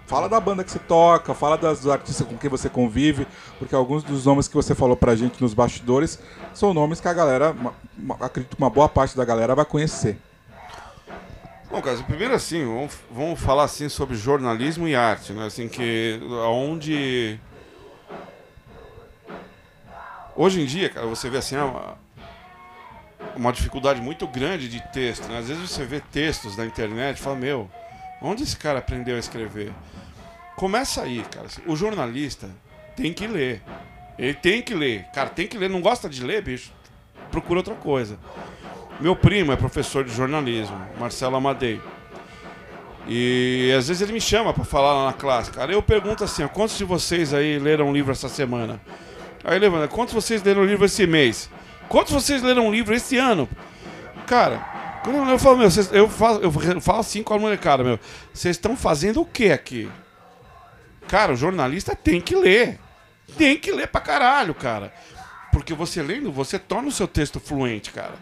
fala 0.06 0.28
da 0.28 0.38
banda 0.38 0.62
que 0.62 0.70
você 0.70 0.78
toca, 0.78 1.34
fala 1.34 1.58
das 1.58 1.84
artistas 1.84 2.24
com 2.24 2.38
quem 2.38 2.48
você 2.48 2.68
convive, 2.68 3.26
porque 3.58 3.74
alguns 3.74 4.04
dos 4.04 4.24
nomes 4.24 4.46
que 4.46 4.54
você 4.54 4.72
falou 4.72 4.96
pra 4.96 5.16
gente 5.16 5.42
nos 5.42 5.52
bastidores 5.52 6.20
são 6.54 6.72
nomes 6.72 7.00
que 7.00 7.08
a 7.08 7.12
galera, 7.12 7.56
acredito 8.20 8.54
que 8.54 8.62
uma 8.62 8.70
boa 8.70 8.88
parte 8.88 9.16
da 9.16 9.24
galera 9.24 9.56
vai 9.56 9.64
conhecer. 9.64 10.16
Bom, 11.72 11.80
cara, 11.80 11.96
primeiro 12.02 12.34
assim, 12.34 12.66
vamos, 12.66 12.92
vamos 13.10 13.40
falar 13.40 13.64
assim 13.64 13.88
sobre 13.88 14.14
jornalismo 14.14 14.86
e 14.86 14.94
arte, 14.94 15.32
né? 15.32 15.46
Assim 15.46 15.70
que 15.70 16.20
onde 16.46 17.40
hoje 20.36 20.60
em 20.60 20.66
dia, 20.66 20.90
cara, 20.90 21.06
você 21.06 21.30
vê 21.30 21.38
assim 21.38 21.56
é 21.56 21.62
uma, 21.62 21.96
uma 23.34 23.50
dificuldade 23.54 24.02
muito 24.02 24.26
grande 24.26 24.68
de 24.68 24.82
texto, 24.92 25.26
né? 25.28 25.38
Às 25.38 25.48
vezes 25.48 25.70
você 25.70 25.82
vê 25.86 25.98
textos 25.98 26.58
na 26.58 26.66
internet 26.66 27.16
e 27.16 27.22
fala, 27.22 27.36
meu, 27.36 27.70
onde 28.20 28.42
esse 28.42 28.58
cara 28.58 28.80
aprendeu 28.80 29.16
a 29.16 29.18
escrever? 29.18 29.72
Começa 30.56 31.00
aí, 31.00 31.24
cara. 31.30 31.46
O 31.66 31.74
jornalista 31.74 32.50
tem 32.94 33.14
que 33.14 33.26
ler. 33.26 33.62
Ele 34.18 34.34
tem 34.34 34.60
que 34.60 34.74
ler. 34.74 35.06
Cara, 35.14 35.30
tem 35.30 35.48
que 35.48 35.56
ler. 35.56 35.70
Não 35.70 35.80
gosta 35.80 36.06
de 36.06 36.22
ler, 36.22 36.42
bicho? 36.42 36.70
Procura 37.30 37.60
outra 37.60 37.74
coisa. 37.74 38.18
Meu 39.00 39.16
primo 39.16 39.52
é 39.52 39.56
professor 39.56 40.04
de 40.04 40.14
jornalismo, 40.14 40.76
Marcelo 40.98 41.36
Amadei. 41.36 41.80
E 43.08 43.74
às 43.76 43.88
vezes 43.88 44.00
ele 44.00 44.12
me 44.12 44.20
chama 44.20 44.52
pra 44.54 44.64
falar 44.64 44.92
lá 44.94 45.06
na 45.06 45.12
classe. 45.12 45.50
Cara, 45.50 45.72
eu 45.72 45.82
pergunto 45.82 46.22
assim: 46.22 46.46
quantos 46.48 46.78
de 46.78 46.84
vocês 46.84 47.34
aí 47.34 47.58
leram 47.58 47.88
um 47.88 47.92
livro 47.92 48.12
essa 48.12 48.28
semana? 48.28 48.80
Aí 49.42 49.58
levanta: 49.58 49.88
quantos 49.88 50.14
vocês 50.14 50.42
leram 50.42 50.62
um 50.62 50.64
livro 50.64 50.84
esse 50.84 51.06
mês? 51.06 51.50
Quantos 51.88 52.12
vocês 52.12 52.42
leram 52.42 52.68
um 52.68 52.70
livro 52.72 52.94
esse 52.94 53.18
ano? 53.18 53.48
Cara, 54.26 55.00
quando 55.02 55.16
eu, 55.16 55.24
eu 55.26 55.38
falo, 55.38 55.56
meu, 55.58 55.70
vocês- 55.70 55.92
eu 55.92 56.08
falo, 56.08 56.40
eu 56.40 56.80
falo 56.80 57.00
assim 57.00 57.24
com 57.24 57.34
a 57.34 57.38
molecada, 57.38 57.82
meu, 57.82 57.98
vocês 58.32 58.56
estão 58.56 58.76
fazendo 58.76 59.20
o 59.20 59.26
que 59.26 59.50
aqui? 59.50 59.90
Cara, 61.08 61.32
o 61.32 61.36
jornalista 61.36 61.96
tem 61.96 62.20
que 62.20 62.36
ler. 62.36 62.78
Tem 63.36 63.56
que 63.58 63.72
ler 63.72 63.88
pra 63.88 64.00
caralho, 64.00 64.54
cara. 64.54 64.92
Porque 65.50 65.74
você 65.74 66.02
lendo, 66.02 66.30
você 66.30 66.58
torna 66.58 66.88
o 66.88 66.92
seu 66.92 67.08
texto 67.08 67.40
fluente, 67.40 67.90
cara. 67.90 68.14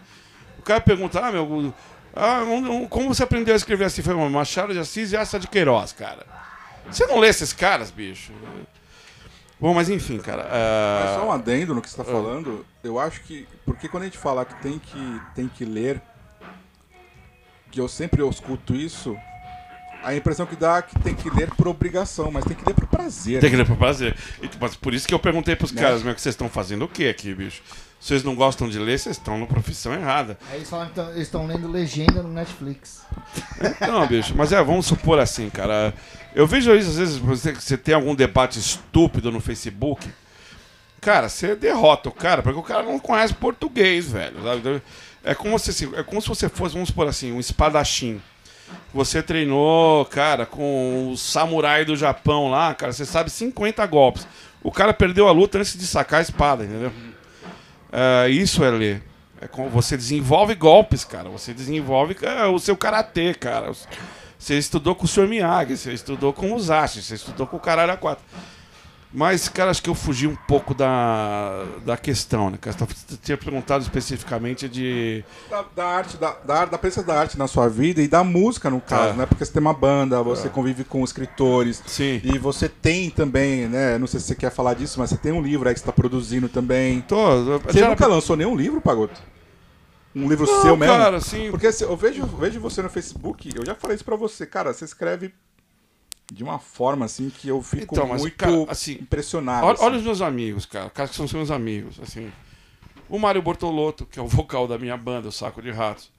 O 0.61 0.63
cara 0.63 0.79
pergunta, 0.79 1.19
ah, 1.19 1.31
meu, 1.31 1.73
ah, 2.15 2.43
um- 2.43 2.83
um- 2.83 2.87
como 2.87 3.07
você 3.07 3.23
aprendeu 3.23 3.53
a 3.55 3.57
escrever 3.57 3.85
assim? 3.85 4.03
Foi 4.03 4.13
Machado 4.29 4.71
de 4.73 4.77
Assis 4.79 5.11
e 5.11 5.17
Assa 5.17 5.39
de 5.39 5.47
Queiroz, 5.47 5.91
cara. 5.91 6.23
Você 6.89 7.05
não 7.07 7.17
lê 7.17 7.29
esses 7.29 7.51
caras, 7.51 7.89
bicho? 7.89 8.31
Bom, 9.59 9.73
mas 9.73 9.89
enfim, 9.89 10.19
cara. 10.19 10.47
ah, 10.51 11.01
Mas 11.05 11.15
só 11.19 11.27
um 11.27 11.31
adendo 11.31 11.73
no 11.73 11.81
que 11.81 11.89
você 11.89 11.99
está 11.99 12.03
falando, 12.03 12.63
eu 12.83 12.99
acho 12.99 13.21
que. 13.21 13.47
Porque 13.65 13.87
quando 13.87 14.03
a 14.03 14.05
gente 14.05 14.17
fala 14.19 14.45
que 14.45 14.53
tem 14.61 14.77
que, 14.77 15.21
tem 15.33 15.47
que 15.47 15.65
ler, 15.65 15.99
que 17.71 17.79
eu 17.81 17.87
sempre 17.87 18.27
escuto 18.27 18.75
isso, 18.75 19.17
a 20.03 20.13
impressão 20.15 20.45
que 20.45 20.55
dá 20.55 20.77
é 20.77 20.81
que 20.83 20.97
tem 20.99 21.15
que 21.15 21.27
ler 21.29 21.49
por 21.55 21.67
obrigação, 21.67 22.29
mas 22.31 22.43
tem 22.45 22.55
que 22.55 22.63
ler 22.65 22.73
por 22.75 22.85
prazer. 22.87 23.39
Tem 23.41 23.49
que 23.49 23.55
ler 23.55 23.65
pra 23.65 23.75
prazer. 23.75 24.15
E, 24.41 24.49
Mas 24.59 24.75
por 24.75 24.93
isso 24.93 25.07
que 25.07 25.13
eu 25.13 25.19
perguntei 25.19 25.55
pros 25.55 25.71
Né? 25.71 25.81
caras, 25.81 26.03
meu, 26.03 26.13
que 26.13 26.21
vocês 26.21 26.33
estão 26.33 26.49
fazendo 26.49 26.85
o 26.85 26.87
que 26.87 27.07
aqui, 27.07 27.33
bicho? 27.33 27.61
Vocês 28.01 28.23
não 28.23 28.33
gostam 28.33 28.67
de 28.67 28.79
ler, 28.79 28.97
vocês 28.97 29.15
estão 29.15 29.37
na 29.39 29.45
profissão 29.45 29.93
errada. 29.93 30.35
Aí 30.49 30.57
eles 30.57 30.69
falam 30.69 30.87
que 30.87 30.93
tão- 30.95 31.09
eles 31.11 31.21
estão 31.21 31.45
lendo 31.45 31.67
legenda 31.71 32.23
no 32.23 32.29
Netflix. 32.33 33.03
Não, 33.79 34.07
bicho, 34.07 34.33
mas 34.35 34.51
é, 34.51 34.61
vamos 34.63 34.87
supor 34.87 35.19
assim, 35.19 35.51
cara. 35.51 35.93
Eu 36.33 36.47
vejo 36.47 36.73
isso, 36.75 36.89
às 36.89 36.97
vezes, 36.97 37.17
você, 37.17 37.53
você 37.53 37.77
tem 37.77 37.93
algum 37.93 38.15
debate 38.15 38.57
estúpido 38.57 39.31
no 39.31 39.39
Facebook. 39.39 40.09
Cara, 40.99 41.29
você 41.29 41.55
derrota 41.55 42.09
o 42.09 42.11
cara, 42.11 42.41
porque 42.41 42.57
o 42.59 42.63
cara 42.63 42.83
não 42.83 42.97
conhece 42.99 43.33
português, 43.35 44.11
velho. 44.11 44.41
sabe? 44.43 44.81
É 45.23 45.35
como 45.35 45.59
se, 45.59 45.69
assim, 45.69 45.91
é 45.95 46.01
como 46.01 46.19
se 46.21 46.27
você 46.27 46.49
fosse, 46.49 46.73
vamos 46.73 46.89
supor 46.89 47.07
assim, 47.07 47.31
um 47.31 47.39
espadachim. 47.39 48.19
Você 48.93 49.21
treinou, 49.21 50.05
cara, 50.05 50.45
com 50.47 51.11
o 51.11 51.17
samurai 51.17 51.85
do 51.85 51.95
Japão 51.95 52.49
lá, 52.49 52.73
cara, 52.73 52.93
você 52.93 53.05
sabe 53.05 53.29
50 53.29 53.85
golpes. 53.85 54.25
O 54.63 54.71
cara 54.71 54.93
perdeu 54.93 55.27
a 55.27 55.31
luta 55.31 55.59
antes 55.59 55.77
de 55.77 55.85
sacar 55.85 56.19
a 56.19 56.21
espada, 56.23 56.63
entendeu? 56.63 56.91
É, 57.91 58.29
isso 58.29 58.63
é 58.63 58.69
ler. 58.69 59.03
É 59.41 59.47
como 59.47 59.69
você 59.69 59.97
desenvolve 59.97 60.53
golpes, 60.55 61.03
cara. 61.03 61.29
Você 61.29 61.53
desenvolve 61.53 62.15
é, 62.21 62.45
o 62.45 62.59
seu 62.59 62.77
karatê, 62.77 63.33
cara. 63.33 63.71
Você 64.37 64.57
estudou 64.57 64.95
com 64.95 65.05
o 65.05 65.07
Sr. 65.07 65.27
Miyagi, 65.27 65.77
você 65.77 65.93
estudou 65.93 66.31
com 66.31 66.53
o 66.53 66.59
Zashi, 66.59 67.01
você 67.01 67.15
estudou 67.15 67.45
com 67.45 67.57
o 67.57 67.59
caralho 67.59 67.91
a 67.91 67.97
quatro. 67.97 68.23
Mas, 69.13 69.49
cara, 69.49 69.69
acho 69.71 69.83
que 69.83 69.89
eu 69.89 69.93
fugi 69.95 70.25
um 70.25 70.35
pouco 70.35 70.73
da, 70.73 71.65
da 71.85 71.97
questão, 71.97 72.49
né? 72.49 72.57
cara? 72.59 72.77
Você 72.77 73.17
tinha 73.21 73.37
perguntado 73.37 73.83
especificamente 73.83 74.69
de. 74.69 75.21
Da, 75.49 75.65
da 75.75 75.85
arte, 75.85 76.15
da, 76.15 76.31
da, 76.45 76.65
da 76.65 76.77
presença 76.77 77.03
da 77.05 77.19
arte 77.19 77.37
na 77.37 77.45
sua 77.45 77.67
vida 77.67 78.01
e 78.01 78.07
da 78.07 78.23
música, 78.23 78.69
no 78.69 78.79
caso, 78.79 79.09
É. 79.09 79.17
né? 79.17 79.25
Porque 79.25 79.43
você 79.43 79.51
tem 79.51 79.61
uma 79.61 79.73
banda, 79.73 80.23
você 80.23 80.47
convive 80.47 80.85
com 80.85 81.03
escritores. 81.03 81.83
Sim. 81.85 82.21
E 82.23 82.37
você 82.39 82.69
tem 82.69 83.09
também, 83.09 83.67
né? 83.67 83.97
Não 83.97 84.07
sei 84.07 84.19
se 84.21 84.27
você 84.27 84.35
quer 84.35 84.49
falar 84.49 84.75
disso, 84.75 84.97
mas 84.97 85.09
você 85.09 85.17
tem 85.17 85.33
um 85.33 85.41
livro 85.41 85.67
aí 85.67 85.73
que 85.73 85.81
você 85.81 85.85
tá 85.85 85.91
produzindo 85.91 86.47
também. 86.47 87.01
Tô, 87.01 87.59
Você 87.65 87.79
já- 87.79 87.89
nunca 87.89 88.07
lançou 88.07 88.37
nenhum 88.37 88.55
livro, 88.55 88.79
Pagoto? 88.79 89.21
Um 90.15 90.27
livro 90.29 90.45
Não, 90.45 90.61
seu 90.61 90.77
mesmo? 90.77 90.95
cara, 90.95 91.19
sim. 91.19 91.51
Porque 91.51 91.67
assim, 91.67 91.83
eu 91.83 91.97
vejo, 91.97 92.25
vejo 92.25 92.59
você 92.61 92.81
no 92.81 92.89
Facebook, 92.89 93.49
eu 93.55 93.65
já 93.65 93.75
falei 93.75 93.95
isso 93.95 94.05
pra 94.05 94.15
você, 94.15 94.45
cara, 94.45 94.73
você 94.73 94.85
escreve 94.85 95.33
de 96.33 96.43
uma 96.43 96.57
forma 96.59 97.05
assim 97.05 97.29
que 97.29 97.49
eu 97.49 97.61
fico 97.61 97.93
Então, 97.93 98.07
muito 98.07 98.35
cara, 98.37 98.65
assim, 98.69 98.93
impressionado. 98.93 99.65
Olha, 99.67 99.73
assim. 99.75 99.83
olha 99.83 99.97
os 99.97 100.03
meus 100.03 100.21
amigos, 100.21 100.65
cara. 100.65 100.89
Caras 100.89 101.11
que 101.11 101.17
são 101.17 101.27
seus 101.27 101.51
amigos, 101.51 101.99
assim. 102.01 102.31
O 103.09 103.19
Mário 103.19 103.41
Bortolotto, 103.41 104.05
que 104.05 104.17
é 104.17 104.21
o 104.21 104.27
vocal 104.27 104.65
da 104.65 104.77
minha 104.77 104.95
banda, 104.95 105.27
o 105.27 105.31
Saco 105.31 105.61
de 105.61 105.69
Ratos. 105.71 106.09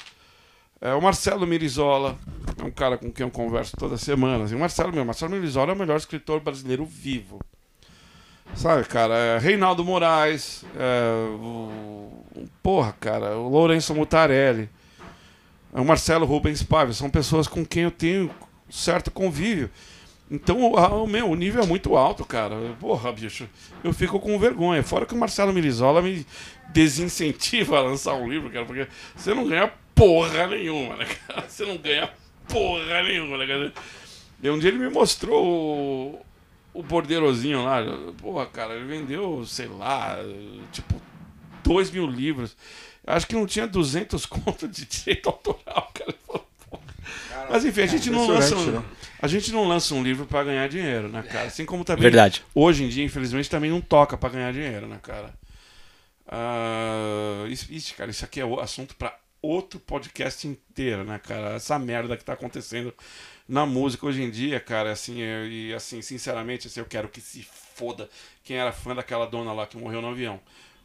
É, 0.79 0.93
o 0.93 1.01
Marcelo 1.01 1.47
Mirizola, 1.47 2.19
é 2.61 2.65
um 2.65 2.71
cara 2.71 2.99
com 2.99 3.11
quem 3.11 3.25
eu 3.25 3.31
converso 3.31 3.75
toda 3.77 3.97
semana. 3.97 4.45
Assim. 4.45 4.55
O 4.55 4.59
Marcelo, 4.59 4.93
meu, 4.93 5.03
Marcelo 5.05 5.33
Mirizola 5.33 5.73
é 5.73 5.75
o 5.75 5.79
melhor 5.79 5.97
escritor 5.97 6.41
brasileiro 6.41 6.85
vivo. 6.85 7.41
Sabe, 8.55 8.85
cara? 8.85 9.15
É, 9.17 9.39
Reinaldo 9.39 9.83
Moraes, 9.83 10.63
é, 10.77 11.11
o, 11.41 12.13
o- 12.37 12.49
porra, 12.63 12.95
cara, 13.01 13.39
o 13.39 13.49
Lourenço 13.49 13.95
Mutarelli, 13.95 14.69
é 15.73 15.81
o 15.81 15.85
Marcelo 15.87 16.27
Rubens 16.27 16.63
Paiva. 16.63 16.93
São 16.93 17.09
pessoas 17.09 17.49
com 17.49 17.65
quem 17.65 17.85
eu 17.85 17.91
tenho 17.91 18.31
certo 18.69 19.11
convívio. 19.11 19.71
Então, 20.33 20.71
o, 20.73 20.79
a- 20.79 20.89
o 21.03 21.07
meu 21.07 21.29
o 21.31 21.35
nível 21.35 21.63
é 21.63 21.67
muito 21.67 21.95
alto, 21.95 22.25
cara. 22.25 22.57
Porra, 22.81 23.13
bicho, 23.13 23.47
eu 23.85 23.93
fico 23.93 24.19
com 24.19 24.39
vergonha. 24.39 24.83
Fora 24.83 25.05
que 25.05 25.13
o 25.15 25.19
Marcelo 25.19 25.53
Mirizola 25.53 26.01
me 26.01 26.27
desincentiva 26.73 27.77
a 27.77 27.83
lançar 27.83 28.15
um 28.15 28.27
livro, 28.29 28.51
cara, 28.51 28.65
porque 28.65 28.89
você 29.15 29.35
não 29.35 29.47
ganha 29.47 29.71
porra 29.95 30.47
nenhuma, 30.47 30.97
né, 30.97 31.05
cara? 31.05 31.43
Você 31.47 31.67
não 31.67 31.77
ganha 31.77 32.11
porra 32.49 33.03
nenhuma, 33.03 33.37
né, 33.37 33.47
cara? 33.47 33.73
E 34.43 34.49
um 34.51 34.59
dia 34.59 34.71
ele 34.71 34.79
me 34.79 34.89
mostrou 34.89 35.45
o, 35.47 36.21
o 36.73 36.83
bordeirozinho 36.83 37.63
lá. 37.63 37.81
Porra, 38.21 38.47
cara, 38.47 38.75
ele 38.75 38.87
vendeu, 38.87 39.45
sei 39.47 39.67
lá, 39.69 40.17
tipo, 40.73 41.01
dois 41.63 41.91
mil 41.91 42.07
livros. 42.07 42.57
Acho 43.07 43.27
que 43.27 43.35
não 43.35 43.47
tinha 43.47 43.67
200 43.67 44.25
contos 44.27 44.71
de 44.71 44.87
direito 44.87 45.29
autoral, 45.29 45.91
cara. 45.93 46.11
Ele 46.11 46.19
falou, 46.27 46.47
"Porra." 46.71 46.83
Mas 47.51 47.65
enfim, 47.67 47.83
a 47.83 47.87
gente 47.87 48.09
não 48.11 48.27
lança 48.35 48.55
né? 48.73 48.83
A 49.23 49.27
gente 49.29 49.51
não 49.53 49.67
lança 49.67 49.95
um 49.95 50.03
livro 50.03 50.27
pra 50.27 50.43
ganhar 50.45 50.69
dinheiro, 50.69 51.09
né, 51.09 51.23
cara? 51.23 51.47
Assim 51.47 51.65
como 51.65 51.85
também 51.85 52.03
Verdade. 52.03 52.45
hoje 52.55 52.85
em 52.85 52.89
dia, 52.89 53.05
infelizmente, 53.05 53.49
também 53.49 53.71
não 53.71 53.81
toca 53.81 54.17
pra 54.19 54.29
ganhar 54.29 54.53
dinheiro, 54.53 54.87
né, 54.89 54.99
cara? 55.03 55.33
Ah, 56.27 57.45
isso, 57.49 57.67
isso, 57.73 57.95
cara, 57.95 58.11
isso 58.11 58.25
aqui 58.25 58.41
é 58.41 58.45
o 58.45 58.59
assunto 58.61 58.95
pra 58.97 59.17
outro 59.41 59.79
podcast 59.81 60.47
inteiro, 60.47 61.05
né, 61.05 61.19
cara? 61.19 61.55
Essa 61.55 61.79
merda 61.79 62.17
que 62.17 62.25
tá 62.25 62.33
acontecendo 62.33 62.95
na 63.49 63.67
música 63.67 64.07
hoje 64.07 64.23
em 64.23 64.31
dia, 64.31 64.59
cara, 64.61 64.93
assim, 64.93 65.21
eu- 65.21 65.47
e 65.49 65.75
assim, 65.75 66.01
sinceramente, 66.01 66.67
assim, 66.69 66.81
eu 66.81 66.87
quero 66.87 67.09
que 67.09 67.21
se 67.21 67.43
foda 67.75 68.09
quem 68.45 68.57
era 68.57 68.73
fã 68.73 68.95
daquela 68.95 69.27
dona 69.27 69.53
lá 69.53 69.67
que 69.67 69.77
morreu 69.77 70.01
no 70.01 70.09
avião. 70.09 70.41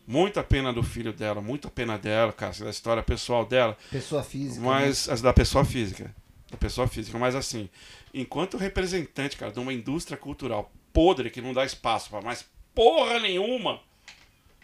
Muita 0.06 0.44
pena 0.44 0.72
do 0.74 0.82
filho 0.84 1.12
dela, 1.14 1.42
muita 1.42 1.70
pena 1.70 1.98
dela, 1.98 2.32
cara, 2.34 2.54
da 2.60 2.70
história 2.70 3.04
pessoal 3.04 3.46
dela. 3.46 3.78
Pessoa 3.92 4.24
física. 4.24 4.60
né? 4.62 4.66
Mas 4.68 5.08
as 5.10 5.22
da 5.22 5.34
pessoa 5.34 5.64
física. 5.66 6.14
Da 6.50 6.58
pessoa 6.58 6.88
física. 6.88 7.18
Mas 7.18 7.36
assim, 7.36 7.70
enquanto 8.14 8.58
representante, 8.58 9.38
cara, 9.38 9.52
de 9.52 9.60
uma 9.60 9.74
indústria 9.74 10.18
cultural 10.18 10.72
podre 10.94 11.30
que 11.30 11.42
não 11.42 11.54
dá 11.54 11.66
espaço 11.66 12.10
pra 12.10 12.22
mais 12.22 12.46
porra 12.74 13.20
nenhuma. 13.20 13.80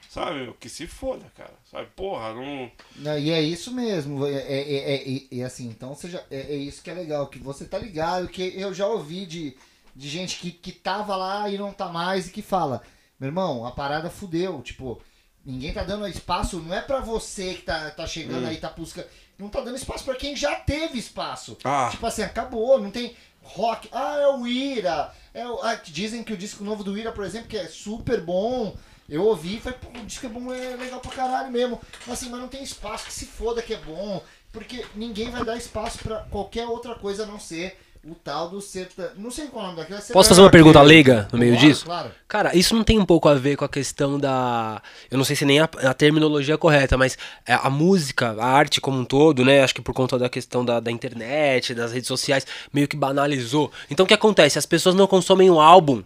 Sabe, 0.09 0.41
meu, 0.43 0.53
que 0.53 0.69
se 0.69 0.85
foda, 0.85 1.25
cara. 1.35 1.53
Sabe, 1.71 1.87
porra, 1.95 2.33
não. 2.35 2.71
Não, 2.97 3.17
e 3.17 3.31
é 3.31 3.41
isso 3.41 3.71
mesmo. 3.73 4.27
É, 4.27 4.31
é, 4.31 4.95
é, 4.95 5.39
é- 5.39 5.43
assim, 5.43 5.67
então 5.69 5.95
você 5.95 6.07
já, 6.07 6.21
é, 6.29 6.53
é 6.53 6.55
isso 6.55 6.83
que 6.83 6.89
é 6.91 6.93
legal, 6.93 7.25
que 7.27 7.39
você 7.39 7.65
tá 7.65 7.79
ligado, 7.79 8.27
que 8.27 8.53
eu 8.55 8.71
já 8.73 8.85
ouvi 8.85 9.25
de, 9.25 9.57
de 9.95 10.07
gente 10.07 10.37
que, 10.37 10.51
que 10.51 10.71
tava 10.71 11.15
lá 11.15 11.49
e 11.49 11.57
não 11.57 11.71
tá 11.73 11.87
mais 11.89 12.27
e 12.27 12.31
que 12.31 12.43
fala, 12.43 12.83
meu 13.19 13.29
irmão, 13.29 13.65
a 13.65 13.71
parada 13.71 14.07
fudeu, 14.07 14.61
tipo, 14.61 15.01
ninguém 15.43 15.73
tá 15.73 15.83
dando 15.83 16.07
espaço, 16.07 16.59
não 16.59 16.75
é 16.75 16.81
pra 16.81 16.99
você 16.99 17.55
que 17.55 17.63
tá, 17.63 17.89
tá 17.89 18.05
chegando 18.05 18.45
Hum. 18.45 18.49
aí, 18.49 18.57
tá 18.57 18.69
buscando. 18.69 19.07
Não 19.39 19.49
tá 19.49 19.61
dando 19.61 19.77
espaço 19.77 20.05
pra 20.05 20.13
quem 20.15 20.35
já 20.35 20.55
teve 20.57 20.99
espaço. 20.99 21.57
Ah. 21.63 21.87
Tipo 21.89 22.05
assim, 22.05 22.21
acabou, 22.21 22.79
não 22.79 22.91
tem 22.91 23.15
rock. 23.43 23.89
Ah, 23.91 24.17
é 24.19 24.27
o 24.27 24.47
Ira. 24.47 25.13
É 25.33 25.47
o, 25.47 25.61
ah, 25.61 25.75
dizem 25.75 26.23
que 26.23 26.33
o 26.33 26.37
disco 26.37 26.63
novo 26.63 26.83
do 26.83 26.97
Ira, 26.97 27.11
por 27.11 27.23
exemplo, 27.23 27.47
que 27.47 27.57
é 27.57 27.67
super 27.67 28.21
bom. 28.21 28.75
Eu 29.07 29.25
ouvi 29.25 29.57
e 29.57 29.59
falei, 29.59 29.77
pô, 29.79 29.99
o 29.99 30.05
disco 30.05 30.25
é 30.25 30.29
bom, 30.29 30.53
é 30.53 30.75
legal 30.75 30.99
pra 30.99 31.11
caralho 31.11 31.51
mesmo. 31.51 31.79
Mas 32.07 32.19
assim, 32.19 32.29
mas 32.29 32.39
não 32.39 32.47
tem 32.47 32.63
espaço, 32.63 33.05
que 33.05 33.13
se 33.13 33.25
foda 33.25 33.61
que 33.61 33.73
é 33.73 33.77
bom. 33.77 34.23
Porque 34.51 34.85
ninguém 34.95 35.29
vai 35.29 35.43
dar 35.43 35.57
espaço 35.57 35.97
pra 35.99 36.21
qualquer 36.29 36.67
outra 36.67 36.95
coisa 36.95 37.23
a 37.23 37.25
não 37.25 37.39
ser 37.39 37.77
o 38.05 38.13
tal 38.15 38.49
do 38.49 38.59
serta... 38.59 39.13
Não 39.17 39.31
sei 39.31 39.47
qual 39.47 39.63
é 39.63 39.67
o 39.67 39.71
nome 39.71 39.79
daquilo. 39.81 39.99
é 39.99 40.13
Posso 40.13 40.29
fazer 40.29 40.41
uma 40.41 40.49
pergunta 40.49 40.81
leiga 40.81 41.27
no 41.31 41.39
meio 41.39 41.53
Claro, 41.53 41.67
disso? 41.67 41.85
Claro. 41.85 42.11
Cara, 42.27 42.55
isso 42.57 42.75
não 42.75 42.83
tem 42.83 42.99
um 42.99 43.05
pouco 43.05 43.29
a 43.29 43.35
ver 43.35 43.55
com 43.55 43.63
a 43.63 43.69
questão 43.69 44.19
da. 44.19 44.81
Eu 45.09 45.17
não 45.17 45.23
sei 45.23 45.35
se 45.35 45.45
nem 45.45 45.59
a, 45.59 45.63
a 45.65 45.93
terminologia 45.93 46.55
é 46.55 46.57
correta, 46.57 46.97
mas 46.97 47.17
é, 47.45 47.53
a 47.53 47.69
música, 47.69 48.35
a 48.39 48.45
arte 48.45 48.81
como 48.81 48.99
um 48.99 49.05
todo, 49.05 49.45
né? 49.45 49.63
Acho 49.63 49.75
que 49.75 49.81
por 49.81 49.93
conta 49.93 50.19
da 50.19 50.27
questão 50.27 50.65
da, 50.65 50.79
da 50.81 50.91
internet, 50.91 51.73
das 51.73 51.93
redes 51.93 52.07
sociais, 52.07 52.45
meio 52.73 52.87
que 52.87 52.97
banalizou. 52.97 53.71
Então 53.89 54.03
o 54.03 54.07
que 54.07 54.13
acontece? 54.13 54.59
As 54.59 54.65
pessoas 54.65 54.95
não 54.95 55.07
consomem 55.07 55.49
o 55.49 55.61
álbum. 55.61 56.03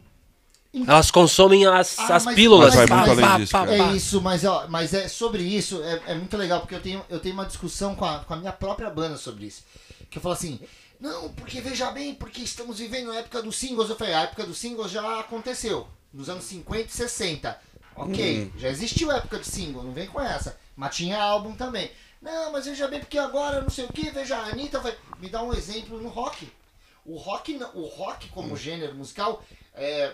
Elas 0.86 1.10
consomem 1.10 1.66
as, 1.66 1.98
Ah, 1.98 2.18
as 2.18 2.26
mas- 2.26 2.36
pílulas. 2.36 2.76
Mas 2.76 2.88
pá, 2.90 3.02
além 3.02 3.38
disso. 3.40 3.58
É 3.58 3.96
isso, 3.96 4.22
mas, 4.22 4.44
ó, 4.46 4.68
mas 4.70 4.94
é 4.94 5.08
sobre 5.08 5.42
isso, 5.42 5.82
é, 5.82 6.12
é 6.12 6.14
muito 6.14 6.38
legal, 6.38 6.60
porque 6.60 6.76
eu 6.76 6.82
tenho, 6.82 7.02
eu 7.10 7.20
tenho 7.20 7.34
uma 7.34 7.46
discussão 7.46 7.96
com 7.96 8.06
a, 8.06 8.20
com 8.20 8.34
a 8.36 8.38
minha 8.38 8.52
própria 8.52 8.88
banda 8.90 9.18
sobre 9.18 9.48
isso. 9.48 9.64
Que 10.12 10.20
eu 10.20 10.22
falo 10.22 10.34
assim, 10.36 10.60
não, 11.00 11.30
porque 11.34 11.62
veja 11.62 11.92
bem, 11.92 12.16
porque 12.16 12.42
estamos 12.42 12.80
vivendo 12.80 13.12
a 13.12 13.18
época 13.18 13.42
dos 13.42 13.56
singles. 13.56 13.90
Eu 13.90 13.96
falei, 13.96 14.14
a 14.14 14.24
época 14.24 14.46
dos 14.46 14.58
singles 14.58 14.92
já 14.92 15.20
aconteceu, 15.20 15.88
nos 16.12 16.30
anos 16.30 16.46
50 16.46 16.82
e 16.82 16.90
60. 16.90 17.62
Ok, 17.96 18.52
já 18.58 18.70
existiu 18.70 19.10
a 19.10 19.18
época 19.18 19.40
de 19.40 19.46
single, 19.48 19.84
não 19.84 19.92
vem 19.92 20.08
com 20.08 20.22
essa. 20.22 20.58
Mas 20.76 20.96
tinha 20.96 21.20
álbum 21.20 21.56
também. 21.56 21.90
Não, 22.22 22.52
mas 22.52 22.66
veja 22.66 22.88
bem, 22.88 23.00
porque 23.00 23.18
agora 23.18 23.62
não 23.62 23.70
sei 23.70 23.86
o 23.86 23.94
que, 23.94 24.10
veja, 24.10 24.38
a 24.38 24.48
Anitta 24.48 24.80
vai. 24.80 24.96
Me 25.20 25.30
dá 25.30 25.42
um 25.42 25.54
exemplo 25.54 26.00
no 26.00 26.10
rock. 26.10 26.48
O 27.06 27.16
rock, 27.18 27.58
o 27.74 27.86
rock 27.86 28.28
como 28.30 28.58
gênero 28.58 28.94
musical, 28.94 29.44
é, 29.74 30.14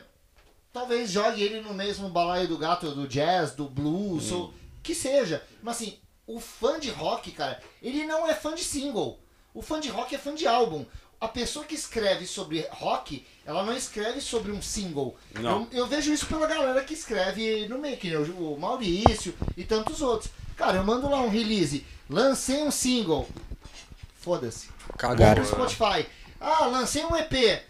talvez 0.71 1.11
jogue 1.11 1.41
ele 1.41 1.61
no 1.61 1.73
mesmo 1.73 2.09
balaio 2.09 2.47
do 2.47 2.57
gato 2.57 2.91
do 2.93 3.07
jazz, 3.07 3.51
do 3.51 3.65
blues, 3.65 4.31
ou 4.31 4.53
que 4.81 4.93
seja. 4.93 5.43
Mas 5.61 5.77
assim, 5.77 5.97
o 6.27 6.39
fã 6.39 6.79
de 6.79 6.89
rock, 6.89 7.31
cara, 7.31 7.61
ele 7.81 8.05
não 8.05 8.27
é 8.27 8.33
fã 8.33 8.53
de 8.53 8.63
single. 8.63 9.19
O 9.53 9.61
fã 9.61 9.79
de 9.79 9.89
rock 9.89 10.15
é 10.15 10.17
fã 10.17 10.33
de 10.33 10.47
álbum. 10.47 10.85
A 11.21 11.27
pessoa 11.27 11.63
que 11.63 11.75
escreve 11.75 12.25
sobre 12.25 12.67
rock, 12.71 13.25
ela 13.45 13.63
não 13.63 13.75
escreve 13.75 14.19
sobre 14.19 14.51
um 14.51 14.61
single. 14.61 15.15
Não. 15.39 15.67
Eu, 15.71 15.79
eu 15.79 15.87
vejo 15.87 16.11
isso 16.11 16.25
pela 16.25 16.47
galera 16.47 16.83
que 16.83 16.93
escreve 16.93 17.67
no 17.69 17.77
nem 17.77 17.97
o 18.37 18.57
Maurício 18.59 19.33
e 19.55 19.63
tantos 19.63 20.01
outros. 20.01 20.31
Cara, 20.57 20.77
eu 20.77 20.83
mando 20.83 21.09
lá 21.09 21.21
um 21.21 21.29
release, 21.29 21.85
lancei 22.09 22.61
um 22.63 22.71
single. 22.71 23.27
Foda-se. 24.19 24.67
Cagaram. 24.97 25.41
No 25.43 25.47
Spotify. 25.47 26.05
Ah, 26.39 26.65
lancei 26.65 27.05
um 27.05 27.15
EP. 27.15 27.61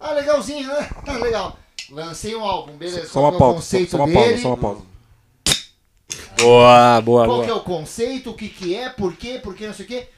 Ah, 0.00 0.12
legalzinho, 0.12 0.66
né? 0.66 0.90
Tá 1.04 1.12
legal. 1.18 1.58
Lancei 1.90 2.34
um 2.34 2.44
álbum, 2.44 2.76
beleza. 2.76 3.06
Só 3.06 3.12
Qual 3.20 3.24
uma 3.24 3.32
é 3.32 3.36
o 3.36 3.38
pausa, 3.38 3.52
só, 3.54 3.60
conceito 3.62 3.90
só 3.90 3.96
uma 3.98 4.06
dele? 4.06 4.18
pausa, 4.18 4.42
só 4.42 4.48
uma 4.48 4.56
pausa. 4.56 4.82
Boa, 6.40 7.00
boa, 7.00 7.26
Qual 7.26 7.38
que 7.40 7.46
é 7.46 7.48
boa. 7.48 7.60
o 7.60 7.64
conceito? 7.64 8.30
O 8.30 8.34
que 8.34 8.48
que 8.48 8.74
é? 8.74 8.88
Por 8.88 9.16
quê? 9.16 9.40
Por 9.42 9.54
quê? 9.54 9.66
Não 9.66 9.74
sei 9.74 9.84
o 9.84 9.88
quê. 9.88 10.08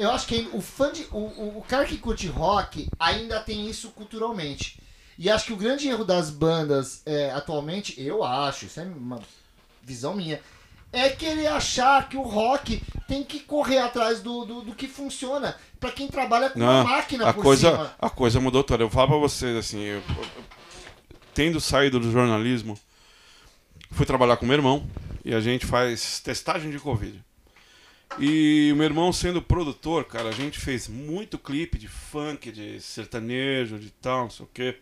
Eu 0.00 0.10
acho 0.10 0.26
que 0.26 0.48
o 0.54 0.60
fã 0.62 0.90
de, 0.90 1.02
o, 1.12 1.58
o, 1.58 1.64
cara 1.68 1.84
que 1.84 1.98
curte 1.98 2.26
rock 2.26 2.88
ainda 2.98 3.38
tem 3.40 3.68
isso 3.68 3.90
culturalmente. 3.90 4.80
E 5.18 5.28
acho 5.28 5.44
que 5.44 5.52
o 5.52 5.56
grande 5.56 5.86
erro 5.88 6.06
das 6.06 6.30
bandas 6.30 7.02
é, 7.04 7.30
atualmente, 7.32 8.00
eu 8.00 8.24
acho, 8.24 8.64
isso 8.64 8.80
é 8.80 8.84
uma 8.84 9.20
visão 9.82 10.14
minha, 10.16 10.40
é 10.90 11.10
querer 11.10 11.48
achar 11.48 12.08
que 12.08 12.16
o 12.16 12.22
rock 12.22 12.82
tem 13.06 13.22
que 13.22 13.40
correr 13.40 13.76
atrás 13.78 14.22
do, 14.22 14.46
do, 14.46 14.62
do 14.62 14.74
que 14.74 14.88
funciona. 14.88 15.54
Pra 15.78 15.92
quem 15.92 16.08
trabalha 16.08 16.48
com 16.48 16.58
uma 16.58 16.78
Não, 16.78 16.84
máquina 16.84 17.28
a 17.28 17.34
por 17.34 17.42
coisa, 17.42 17.70
cima. 17.70 17.94
a 17.98 18.08
coisa 18.08 18.40
mudou 18.40 18.64
toda. 18.64 18.82
Eu 18.82 18.88
vou 18.88 18.94
falar 18.94 19.08
pra 19.08 19.16
vocês, 19.18 19.54
assim, 19.54 19.80
eu- 19.80 19.98
eu- 19.98 20.44
tendo 21.34 21.60
saído 21.60 22.00
do 22.00 22.10
jornalismo, 22.10 22.78
fui 23.90 24.06
trabalhar 24.06 24.38
com 24.38 24.46
meu 24.46 24.56
irmão 24.56 24.88
e 25.22 25.34
a 25.34 25.40
gente 25.40 25.66
faz 25.66 26.20
testagem 26.20 26.70
de 26.70 26.78
Covid. 26.78 27.22
E 28.18 28.70
o 28.72 28.76
meu 28.76 28.84
irmão 28.84 29.12
sendo 29.12 29.40
produtor, 29.40 30.04
cara, 30.04 30.28
a 30.28 30.32
gente 30.32 30.58
fez 30.58 30.88
muito 30.88 31.38
clipe 31.38 31.78
de 31.78 31.88
funk, 31.88 32.50
de 32.52 32.80
sertanejo, 32.80 33.78
de 33.78 33.90
tal, 33.90 34.24
não 34.24 34.30
sei 34.30 34.44
o 34.44 34.48
quê. 34.52 34.76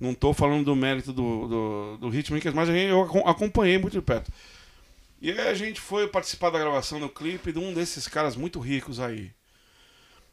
Não 0.00 0.14
tô 0.14 0.34
falando 0.34 0.64
do 0.66 0.76
mérito 0.76 1.12
do, 1.12 1.48
do, 1.48 1.98
do 1.98 2.14
Hitmakers, 2.16 2.54
mas 2.54 2.68
eu 2.70 3.02
acom- 3.02 3.28
acompanhei 3.28 3.78
muito 3.78 3.94
de 3.94 4.02
perto. 4.02 4.32
E 5.20 5.32
aí 5.32 5.40
a 5.48 5.54
gente 5.54 5.80
foi 5.80 6.08
participar 6.08 6.50
da 6.50 6.58
gravação 6.60 7.00
do 7.00 7.08
clipe 7.08 7.52
de 7.52 7.58
um 7.60 7.74
desses 7.74 8.08
caras 8.08 8.36
muito 8.36 8.60
ricos 8.60 9.00
aí. 9.00 9.32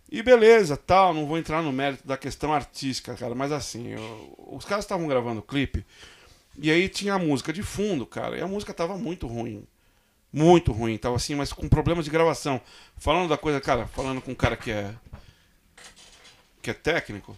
E 0.10 0.24
beleza, 0.24 0.78
tal, 0.78 1.14
não 1.14 1.26
vou 1.26 1.38
entrar 1.38 1.62
no 1.62 1.72
mérito 1.72 2.08
da 2.08 2.18
questão 2.18 2.54
artística, 2.54 3.14
cara, 3.16 3.36
mas 3.36 3.52
assim, 3.52 3.90
eu- 3.90 4.36
os 4.54 4.64
caras 4.64 4.86
estavam 4.86 5.08
gravando 5.08 5.40
o 5.42 5.44
clipe 5.44 5.86
E 6.62 6.72
aí 6.72 6.90
tinha 6.90 7.16
a 7.16 7.20
música 7.20 7.54
de 7.54 7.64
fundo, 7.64 8.06
cara, 8.06 8.38
e 8.38 8.42
a 8.42 8.48
música 8.48 8.74
tava 8.74 8.98
muito 8.98 9.28
ruim. 9.28 9.66
Muito 10.38 10.72
ruim, 10.72 11.00
tava 11.00 11.16
assim, 11.16 11.34
mas 11.34 11.52
com 11.52 11.68
problemas 11.68 12.06
de 12.06 12.12
gravação. 12.12 12.62
Falando 12.96 13.28
da 13.28 13.40
coisa, 13.40 13.60
cara, 13.60 13.88
falando 13.88 14.22
com 14.22 14.34
um 14.34 14.36
cara 14.36 14.56
que 14.56 14.70
é. 14.70 14.94
que 16.62 16.70
é 16.70 16.76
técnico. 16.76 17.36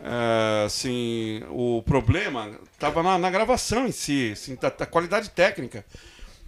É, 0.00 0.64
assim, 0.66 1.40
o 1.50 1.80
problema 1.84 2.58
tava 2.80 3.00
na, 3.00 3.16
na 3.16 3.30
gravação 3.30 3.86
em 3.86 3.92
si, 3.92 4.32
assim, 4.32 4.56
da, 4.56 4.70
da 4.70 4.86
qualidade 4.86 5.30
técnica. 5.30 5.86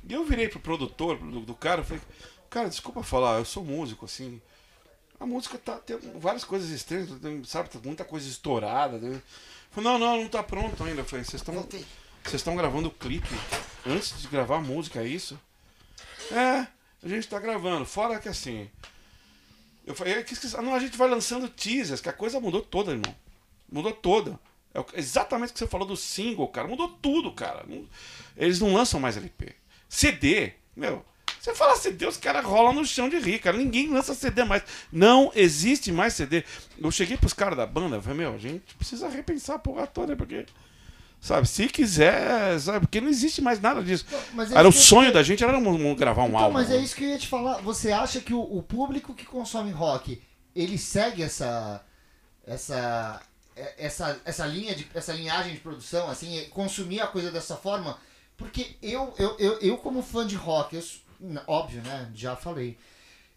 E 0.09 0.13
eu 0.13 0.25
virei 0.25 0.49
pro 0.49 0.59
produtor 0.59 1.17
do, 1.17 1.43
do 1.43 1.55
cara 1.55 1.85
falei, 1.85 2.03
cara, 2.49 2.69
desculpa 2.69 3.05
falar, 3.05 3.39
eu 3.39 3.45
sou 3.45 3.65
músico, 3.65 4.07
assim. 4.07 4.43
A 5.21 5.25
música 5.25 5.57
tá 5.59 5.77
tem 5.77 5.97
várias 6.17 6.43
coisas 6.43 6.71
estranhas, 6.71 7.09
sabe, 7.45 7.69
tá 7.69 7.79
muita 7.85 8.05
coisa 8.05 8.29
estourada. 8.29 8.99
Né? 8.99 9.23
Falei, 9.71 9.93
não, 9.93 9.97
não, 9.97 10.23
não 10.23 10.29
tá 10.29 10.43
pronto 10.43 10.83
ainda. 10.83 11.03
Eu 11.03 11.05
falei, 11.05 11.25
vocês 11.25 11.41
estão. 11.41 11.55
Vocês 12.25 12.41
estão 12.41 12.57
gravando 12.57 12.89
o 12.89 12.91
clipe 12.91 13.35
antes 13.87 14.21
de 14.21 14.29
gravar 14.29 14.61
música, 14.61 15.01
é 15.01 15.07
isso? 15.07 15.39
É, 16.31 16.67
a 17.03 17.09
gente 17.09 17.29
tá 17.29 17.39
gravando. 17.39 17.85
Fora 17.85 18.19
que 18.19 18.29
assim. 18.29 18.71
Eu 19.87 19.95
falei, 19.95 20.23
que, 20.23 20.35
não, 20.59 20.75
a 20.75 20.79
gente 20.79 20.97
vai 20.97 21.09
lançando 21.09 21.49
teasers, 21.49 22.01
que 22.01 22.09
a 22.09 22.13
coisa 22.13 22.39
mudou 22.39 22.63
toda, 22.63 22.93
irmão. 22.93 23.15
Mudou 23.71 23.93
toda. 23.93 24.39
É 24.75 24.99
exatamente 24.99 25.51
o 25.51 25.53
que 25.53 25.59
você 25.59 25.67
falou 25.67 25.87
do 25.87 25.97
single, 25.97 26.47
cara. 26.49 26.69
Mudou 26.69 26.89
tudo, 26.89 27.33
cara. 27.33 27.65
Eles 28.37 28.61
não 28.61 28.73
lançam 28.73 29.01
mais 29.01 29.17
LP. 29.17 29.55
CD, 29.89 30.53
meu. 30.77 31.05
Você 31.41 31.55
fala 31.55 31.75
CD, 31.75 32.07
os 32.07 32.19
caras 32.19 32.45
rolam 32.45 32.75
no 32.75 32.85
chão 32.85 33.09
de 33.09 33.19
rir, 33.19 33.39
cara. 33.39 33.57
Ninguém 33.57 33.89
lança 33.89 34.15
CD 34.15 34.45
mais. 34.45 34.63
Não 34.93 35.33
existe 35.35 35.91
mais 35.91 36.13
CD. 36.13 36.45
Eu 36.79 36.91
cheguei 36.91 37.17
pros 37.17 37.33
caras 37.33 37.57
da 37.57 37.67
banda, 37.67 38.01
falei, 38.01 38.19
meu, 38.19 38.35
a 38.35 38.39
gente 38.39 38.75
precisa 38.75 39.09
repensar 39.09 39.57
a 39.57 39.59
porra 39.59 39.87
toda, 39.87 40.15
porque. 40.15 40.45
Sabe, 41.21 41.47
se 41.47 41.69
quiser, 41.69 42.59
sabe, 42.59 42.81
porque 42.81 43.01
não 43.01 43.09
existe 43.09 43.43
mais 43.43 43.61
nada 43.61 43.83
disso. 43.83 44.07
Não, 44.33 44.43
é 44.43 44.55
era 44.55 44.67
o 44.67 44.73
sonho 44.73 45.13
da 45.13 45.23
gente, 45.23 45.45
era 45.45 45.57
um, 45.59 45.95
gravar 45.95 46.23
um 46.23 46.29
então, 46.29 46.41
álbum. 46.41 46.55
Mas 46.55 46.71
é 46.71 46.79
isso 46.79 46.97
que 46.97 47.05
eu 47.05 47.11
ia 47.11 47.19
te 47.19 47.29
falar. 47.29 47.61
Você 47.61 47.93
acha 47.93 48.21
que 48.21 48.33
o, 48.33 48.41
o 48.41 48.63
público 48.63 49.13
que 49.13 49.27
consome 49.27 49.71
rock, 49.71 50.21
ele 50.57 50.79
segue 50.79 51.23
essa. 51.23 51.85
essa. 52.47 53.21
essa, 53.77 54.19
essa 54.25 54.47
linha 54.47 54.75
de. 54.75 54.87
essa 54.95 55.13
linhagem 55.13 55.53
de 55.53 55.61
produção, 55.61 56.09
assim, 56.09 56.43
consumir 56.51 57.01
a 57.01 57.07
coisa 57.07 57.31
dessa 57.31 57.55
forma? 57.55 57.99
Porque 58.39 58.77
eu, 58.81 59.13
eu, 59.19 59.37
eu, 59.39 59.59
eu 59.61 59.77
como 59.77 60.03
fã 60.03 60.27
de 60.27 60.37
rock, 60.37 60.75
eu, 60.75 60.83
óbvio, 61.47 61.83
né? 61.83 62.11
Já 62.15 62.35
falei. 62.35 62.79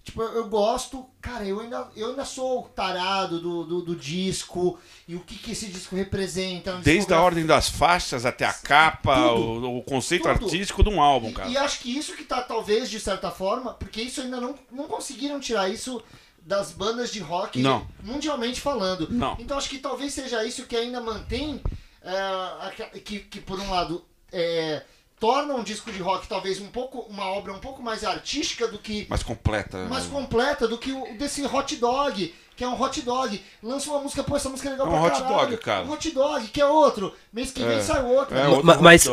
Tipo, 0.04 0.22
eu, 0.22 0.50
gosto, 0.50 1.06
cara, 1.22 1.46
eu 1.46 1.62
ainda, 1.62 1.88
eu 1.96 2.10
ainda 2.10 2.26
sou 2.26 2.64
tarado 2.76 3.40
do, 3.40 3.64
do, 3.64 3.82
do 3.82 3.96
disco 3.96 4.78
e 5.08 5.16
o 5.16 5.22
que, 5.22 5.36
que 5.38 5.52
esse 5.54 5.68
disco 5.68 5.96
representa. 5.96 6.76
Desde 6.84 7.14
a 7.14 7.22
ordem 7.22 7.46
das 7.46 7.70
faixas 7.70 8.26
até 8.26 8.44
a 8.46 8.52
capa, 8.52 9.16
tudo, 9.16 9.70
o, 9.70 9.78
o, 9.78 9.82
conceito 9.82 10.24
tudo. 10.24 10.46
artístico 10.46 10.84
de 10.84 10.90
um 10.90 11.02
álbum, 11.02 11.32
cara. 11.32 11.48
E, 11.48 11.54
e, 11.54 11.58
acho 11.58 11.80
que 11.80 11.98
isso 11.98 12.18
que 12.18 12.26
tá, 12.26 12.42
talvez, 12.42 12.90
de 12.90 13.00
certa 13.00 13.32
forma, 13.32 13.74
porque 13.76 14.02
isso 14.02 14.20
ainda 14.20 14.42
não, 14.42 14.56
não 14.70 14.90
conseguiram 14.90 15.40
tirar 15.40 15.70
isso 15.70 16.04
das 16.46 16.74
bandas 16.74 17.10
de 17.10 17.20
rock 17.20 17.62
não. 17.62 17.88
mundialmente 18.04 18.60
falando. 18.60 19.08
Não. 19.10 19.38
Então 19.40 19.58
acho 19.58 19.70
que 19.70 19.80
talvez 19.80 20.14
seja 20.14 20.44
isso 20.44 20.66
que 20.66 20.76
ainda 20.76 21.00
mantém, 21.00 21.62
é, 22.04 23.00
que, 23.00 23.20
que 23.20 23.40
por 23.40 23.58
um 23.58 23.72
lado. 23.72 24.04
É, 24.32 24.84
torna 25.24 25.54
um 25.54 25.64
disco 25.64 25.90
de 25.90 26.02
rock 26.02 26.28
talvez 26.28 26.60
um 26.60 26.68
pouco 26.68 27.00
uma 27.10 27.26
obra 27.28 27.54
um 27.54 27.60
pouco 27.60 27.82
mais 27.82 28.04
artística 28.04 28.68
do 28.68 28.78
que 28.78 29.08
mais 29.10 29.24
completa. 29.24 29.86
mais 29.86 30.06
completa 30.06 30.68
do 30.68 30.78
que 30.78 30.92
o 30.92 31.18
desse 31.18 31.46
hot 31.46 31.78
dog 31.78 32.36
que 32.58 32.64
é 32.64 32.68
um 32.68 32.80
hot 32.80 33.02
dog. 33.02 33.42
Lança 33.64 33.90
uma 33.90 34.00
música 34.00 34.22
pô 34.22 34.36
essa 34.36 34.50
música 34.50 34.68
é 34.68 34.74
legal 34.74 34.88
é 34.88 34.90
um 34.90 34.94
pra 34.94 35.02
hot 35.02 35.22
caralho. 35.22 35.36
dog 35.36 35.58
cara. 35.58 35.86
Um 35.86 35.92
hot 35.94 36.12
dog 36.12 36.48
que 36.50 36.60
é 36.60 36.66
outro. 36.66 37.16
Mês 37.32 37.52
que 37.52 37.64
vem 37.64 37.78
é. 37.78 37.82
sai 37.82 38.04
outro, 38.04 38.38
é, 38.38 38.50
outro 38.50 38.66
mas 38.82 39.08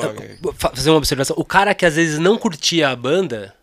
fazer 0.57 0.91
uma 0.91 0.99
observação. 0.99 1.37
O 1.39 1.45
cara 1.45 1.77
que 1.77 1.87
às 1.87 1.95
vezes 1.95 2.19
não 2.19 2.37
curtia 2.37 2.89
a 2.89 2.97
banda 2.97 3.55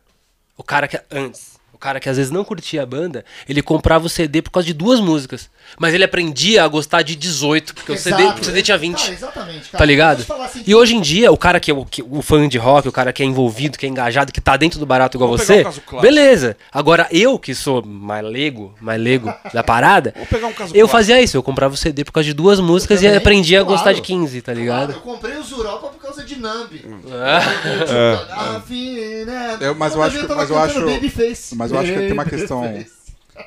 o 0.56 0.64
cara 0.64 0.88
que 0.88 1.00
antes 1.12 1.57
o 1.78 1.80
cara 1.80 2.00
que 2.00 2.10
às 2.10 2.18
vezes 2.18 2.32
não 2.32 2.44
curtia 2.44 2.82
a 2.82 2.86
banda, 2.88 3.24
ele 3.48 3.62
comprava 3.62 4.08
o 4.08 4.10
CD 4.10 4.42
por 4.42 4.50
causa 4.50 4.66
de 4.66 4.74
duas 4.74 5.00
músicas. 5.00 5.48
Mas 5.78 5.94
ele 5.94 6.04
aprendia 6.04 6.64
a 6.64 6.68
gostar 6.68 7.04
de 7.04 7.16
18, 7.16 7.76
porque 7.76 7.92
Exato. 7.92 8.16
o 8.16 8.20
CD, 8.20 8.42
o 8.42 8.44
CD 8.44 8.62
tinha 8.64 8.78
20. 8.80 8.98
Cara, 8.98 9.14
exatamente, 9.14 9.70
cara. 9.70 9.78
Tá 9.78 9.86
ligado? 9.86 10.26
Assim, 10.44 10.64
e 10.66 10.74
hoje 10.74 10.96
em 10.96 11.02
dia, 11.02 11.32
o 11.32 11.38
cara 11.38 11.60
que 11.60 11.70
é 11.70 11.74
o, 11.76 11.86
que, 11.86 12.02
o 12.02 12.24
fã 12.24 12.48
de 12.48 12.58
rock, 12.58 12.88
o 12.88 12.92
cara 12.92 13.14
que 13.14 13.22
é 13.22 13.26
envolvido, 13.28 13.78
que 13.78 13.86
é 13.86 13.90
engajado, 13.90 14.32
que 14.32 14.42
tá 14.42 14.58
dentro 14.58 14.80
do 14.80 14.88
barato 14.88 15.18
igual 15.18 15.30
você, 15.30 15.64
um 15.94 16.02
beleza. 16.02 16.58
Agora, 16.72 17.08
eu 17.12 17.38
que 17.38 17.54
sou 17.54 17.86
mais 17.86 18.26
leigo, 18.26 18.74
mais 18.82 19.00
leigo 19.00 19.32
da 19.54 19.64
parada, 19.64 20.16
um 20.18 20.22
eu 20.22 20.54
clássico. 20.56 20.88
fazia 20.88 21.22
isso. 21.22 21.38
Eu 21.38 21.44
comprava 21.44 21.76
o 21.76 21.78
CD 21.78 22.04
por 22.04 22.12
causa 22.12 22.26
de 22.26 22.34
duas 22.34 22.60
músicas 22.60 23.02
também, 23.02 23.14
e 23.14 23.18
aprendia 23.18 23.60
claro. 23.60 23.72
a 23.72 23.76
gostar 23.76 23.94
de 23.94 24.02
15, 24.02 24.42
tá 24.42 24.52
ligado? 24.52 24.94
Claro, 24.94 25.00
eu 25.00 25.14
comprei 25.14 25.38
o 25.38 25.44
Zuropa 25.44 25.90
por 25.90 26.02
causa 26.02 26.07
de 26.28 26.40
Nambi. 26.40 26.84
É. 26.86 28.28
Né? 29.26 29.58
Eu, 29.62 29.76
mas 29.76 29.94
eu 29.94 30.04
acho, 30.04 30.36
mas 30.36 30.50
eu 30.50 30.58
acho, 30.58 30.80
mas 31.56 31.72
eu 31.72 31.80
acho 31.80 31.92
que 31.92 32.00
tem 32.00 32.12
uma 32.12 32.26
questão. 32.26 32.64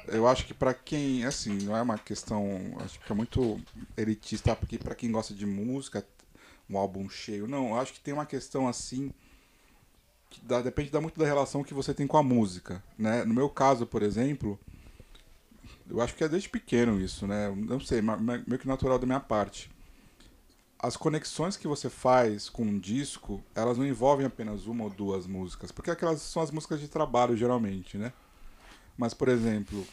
Eu 0.08 0.26
acho 0.26 0.46
que 0.46 0.54
para 0.54 0.72
quem, 0.72 1.24
assim, 1.24 1.58
não 1.62 1.76
é 1.76 1.82
uma 1.82 1.98
questão, 1.98 2.48
acho 2.84 2.98
que 3.00 3.12
é 3.12 3.14
muito 3.14 3.60
elitista, 3.96 4.54
porque 4.54 4.78
para 4.78 4.94
quem 4.94 5.10
gosta 5.10 5.34
de 5.34 5.44
música, 5.44 6.04
um 6.68 6.78
álbum 6.78 7.08
cheio, 7.08 7.46
não, 7.46 7.70
eu 7.70 7.80
acho 7.80 7.92
que 7.92 8.00
tem 8.00 8.14
uma 8.14 8.26
questão 8.26 8.68
assim 8.68 9.12
que 10.30 10.40
dá, 10.44 10.62
depende 10.62 10.90
dá 10.90 11.00
muito 11.00 11.18
da 11.18 11.26
relação 11.26 11.64
que 11.64 11.74
você 11.74 11.92
tem 11.92 12.06
com 12.06 12.16
a 12.16 12.22
música, 12.22 12.82
né? 12.96 13.24
No 13.24 13.34
meu 13.34 13.48
caso, 13.48 13.84
por 13.84 14.02
exemplo, 14.02 14.58
eu 15.88 16.00
acho 16.00 16.14
que 16.14 16.22
é 16.22 16.28
desde 16.28 16.48
pequeno 16.48 17.00
isso, 17.00 17.26
né? 17.26 17.52
Não 17.54 17.80
sei, 17.80 18.00
meio 18.00 18.58
que 18.58 18.68
natural 18.68 18.98
da 18.98 19.06
minha 19.06 19.20
parte. 19.20 19.68
As 20.82 20.96
conexões 20.96 21.56
que 21.56 21.68
você 21.68 21.90
faz 21.90 22.48
com 22.48 22.62
um 22.62 22.78
disco, 22.78 23.44
elas 23.54 23.76
não 23.76 23.86
envolvem 23.86 24.24
apenas 24.24 24.66
uma 24.66 24.84
ou 24.84 24.90
duas 24.90 25.26
músicas, 25.26 25.70
porque 25.70 25.90
aquelas 25.90 26.22
são 26.22 26.42
as 26.42 26.50
músicas 26.50 26.80
de 26.80 26.88
trabalho 26.88 27.36
geralmente, 27.36 27.98
né? 27.98 28.12
Mas, 28.96 29.12
por 29.12 29.28
exemplo, 29.28 29.86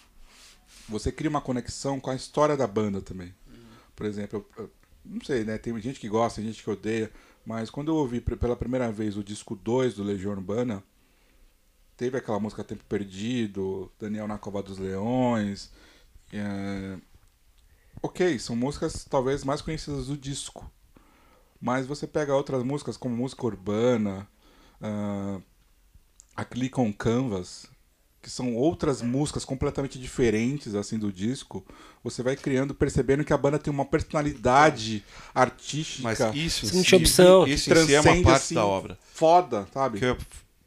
você 0.87 1.11
cria 1.11 1.29
uma 1.29 1.41
conexão 1.41 1.99
com 1.99 2.09
a 2.09 2.15
história 2.15 2.55
da 2.55 2.65
banda 2.65 3.01
também. 3.01 3.33
Por 3.95 4.05
exemplo, 4.05 4.45
eu, 4.57 4.71
não 5.03 5.21
sei, 5.21 5.43
né? 5.43 5.57
Tem 5.57 5.77
gente 5.81 5.99
que 5.99 6.07
gosta, 6.07 6.41
tem 6.41 6.51
gente 6.51 6.63
que 6.63 6.69
odeia. 6.69 7.11
Mas 7.45 7.69
quando 7.69 7.89
eu 7.89 7.95
ouvi 7.95 8.21
pela 8.21 8.55
primeira 8.55 8.91
vez 8.91 9.17
o 9.17 9.23
disco 9.23 9.55
2 9.55 9.95
do 9.95 10.03
Legião 10.03 10.31
Urbana, 10.31 10.83
teve 11.95 12.17
aquela 12.17 12.39
música 12.39 12.63
Tempo 12.63 12.83
Perdido, 12.85 13.91
Daniel 13.99 14.27
na 14.27 14.37
Cova 14.37 14.61
dos 14.61 14.77
Leões. 14.77 15.71
É... 16.31 16.97
Ok, 18.01 18.37
são 18.39 18.55
músicas 18.55 19.05
talvez 19.09 19.43
mais 19.43 19.61
conhecidas 19.61 20.07
do 20.07 20.17
disco. 20.17 20.69
Mas 21.59 21.85
você 21.85 22.05
pega 22.05 22.35
outras 22.35 22.63
músicas 22.63 22.97
como 22.97 23.15
música 23.15 23.45
urbana, 23.45 24.27
uh, 24.81 25.41
a 26.35 26.45
Click 26.45 26.79
on 26.79 26.93
Canvas, 26.93 27.67
que 28.21 28.29
são 28.29 28.55
outras 28.55 29.01
músicas 29.01 29.45
completamente 29.45 29.97
diferentes 29.97 30.75
assim 30.75 30.99
do 30.99 31.11
disco, 31.13 31.65
você 32.03 32.21
vai 32.21 32.35
criando, 32.35 32.75
percebendo 32.75 33.23
que 33.23 33.31
a 33.31 33.37
banda 33.37 33.57
tem 33.57 33.71
uma 33.71 33.85
personalidade 33.85 35.03
artística. 35.33 36.03
Mas 36.03 36.19
isso 36.35 36.65
em 36.65 36.83
si, 36.83 36.95
opção. 36.95 37.47
Isso 37.47 37.73
em 37.73 37.85
si 37.85 37.95
é 37.95 38.01
uma 38.01 38.23
parte 38.23 38.29
assim, 38.29 38.55
da 38.55 38.65
obra. 38.65 38.97
Foda, 39.13 39.65
sabe? 39.73 39.99
Que 39.99 40.05
eu 40.05 40.17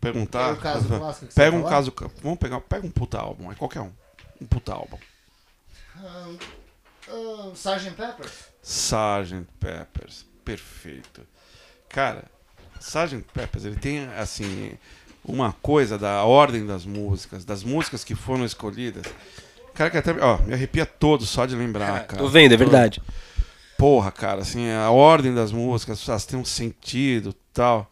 perguntar. 0.01 0.57
Pega, 0.57 0.61
caso 0.61 0.89
clássico 0.89 1.35
pega 1.35 1.57
um 1.57 1.63
caso, 1.63 1.93
vamos 2.23 2.39
pegar, 2.39 2.61
pega 2.63 2.87
um 2.87 2.91
puta 2.91 3.19
álbum, 3.19 3.53
é 3.53 3.55
qualquer 3.55 3.83
um, 3.83 3.93
um 4.41 4.47
puta 4.47 4.73
álbum. 4.73 4.97
Um, 6.03 6.39
um, 7.15 7.53
Sgt. 7.53 7.91
Peppers. 7.91 8.33
Sgt. 8.63 9.47
Peppers, 9.61 10.25
perfeito. 10.45 11.23
Cara, 11.89 12.25
Sgt. 12.81 13.25
Peppers, 13.33 13.65
ele 13.65 13.77
tem 13.77 14.07
assim 14.17 14.73
uma 15.25 15.53
coisa 15.53 15.99
da 15.99 16.25
ordem 16.25 16.67
das 16.67 16.87
músicas, 16.87 17.45
das 17.45 17.63
músicas 17.63 18.03
que 18.03 18.15
foram 18.15 18.45
escolhidas. 18.45 19.05
Cara, 19.75 19.91
que 19.91 19.99
até. 19.99 20.13
Ó, 20.13 20.39
me 20.39 20.55
arrepia 20.55 20.87
todo 20.87 21.25
só 21.25 21.47
de 21.47 21.55
lembrar, 21.55 22.07
cara. 22.07 22.23
Tô 22.23 22.29
vendo, 22.29 22.53
é 22.53 22.57
verdade. 22.57 23.03
Porra, 23.79 24.11
cara, 24.11 24.43
assim, 24.43 24.71
a 24.71 24.91
ordem 24.91 25.35
das 25.35 25.53
músicas, 25.53 26.07
elas 26.09 26.27
têm 26.27 26.39
um 26.39 26.45
sentido 26.45 27.35
tal. 27.53 27.91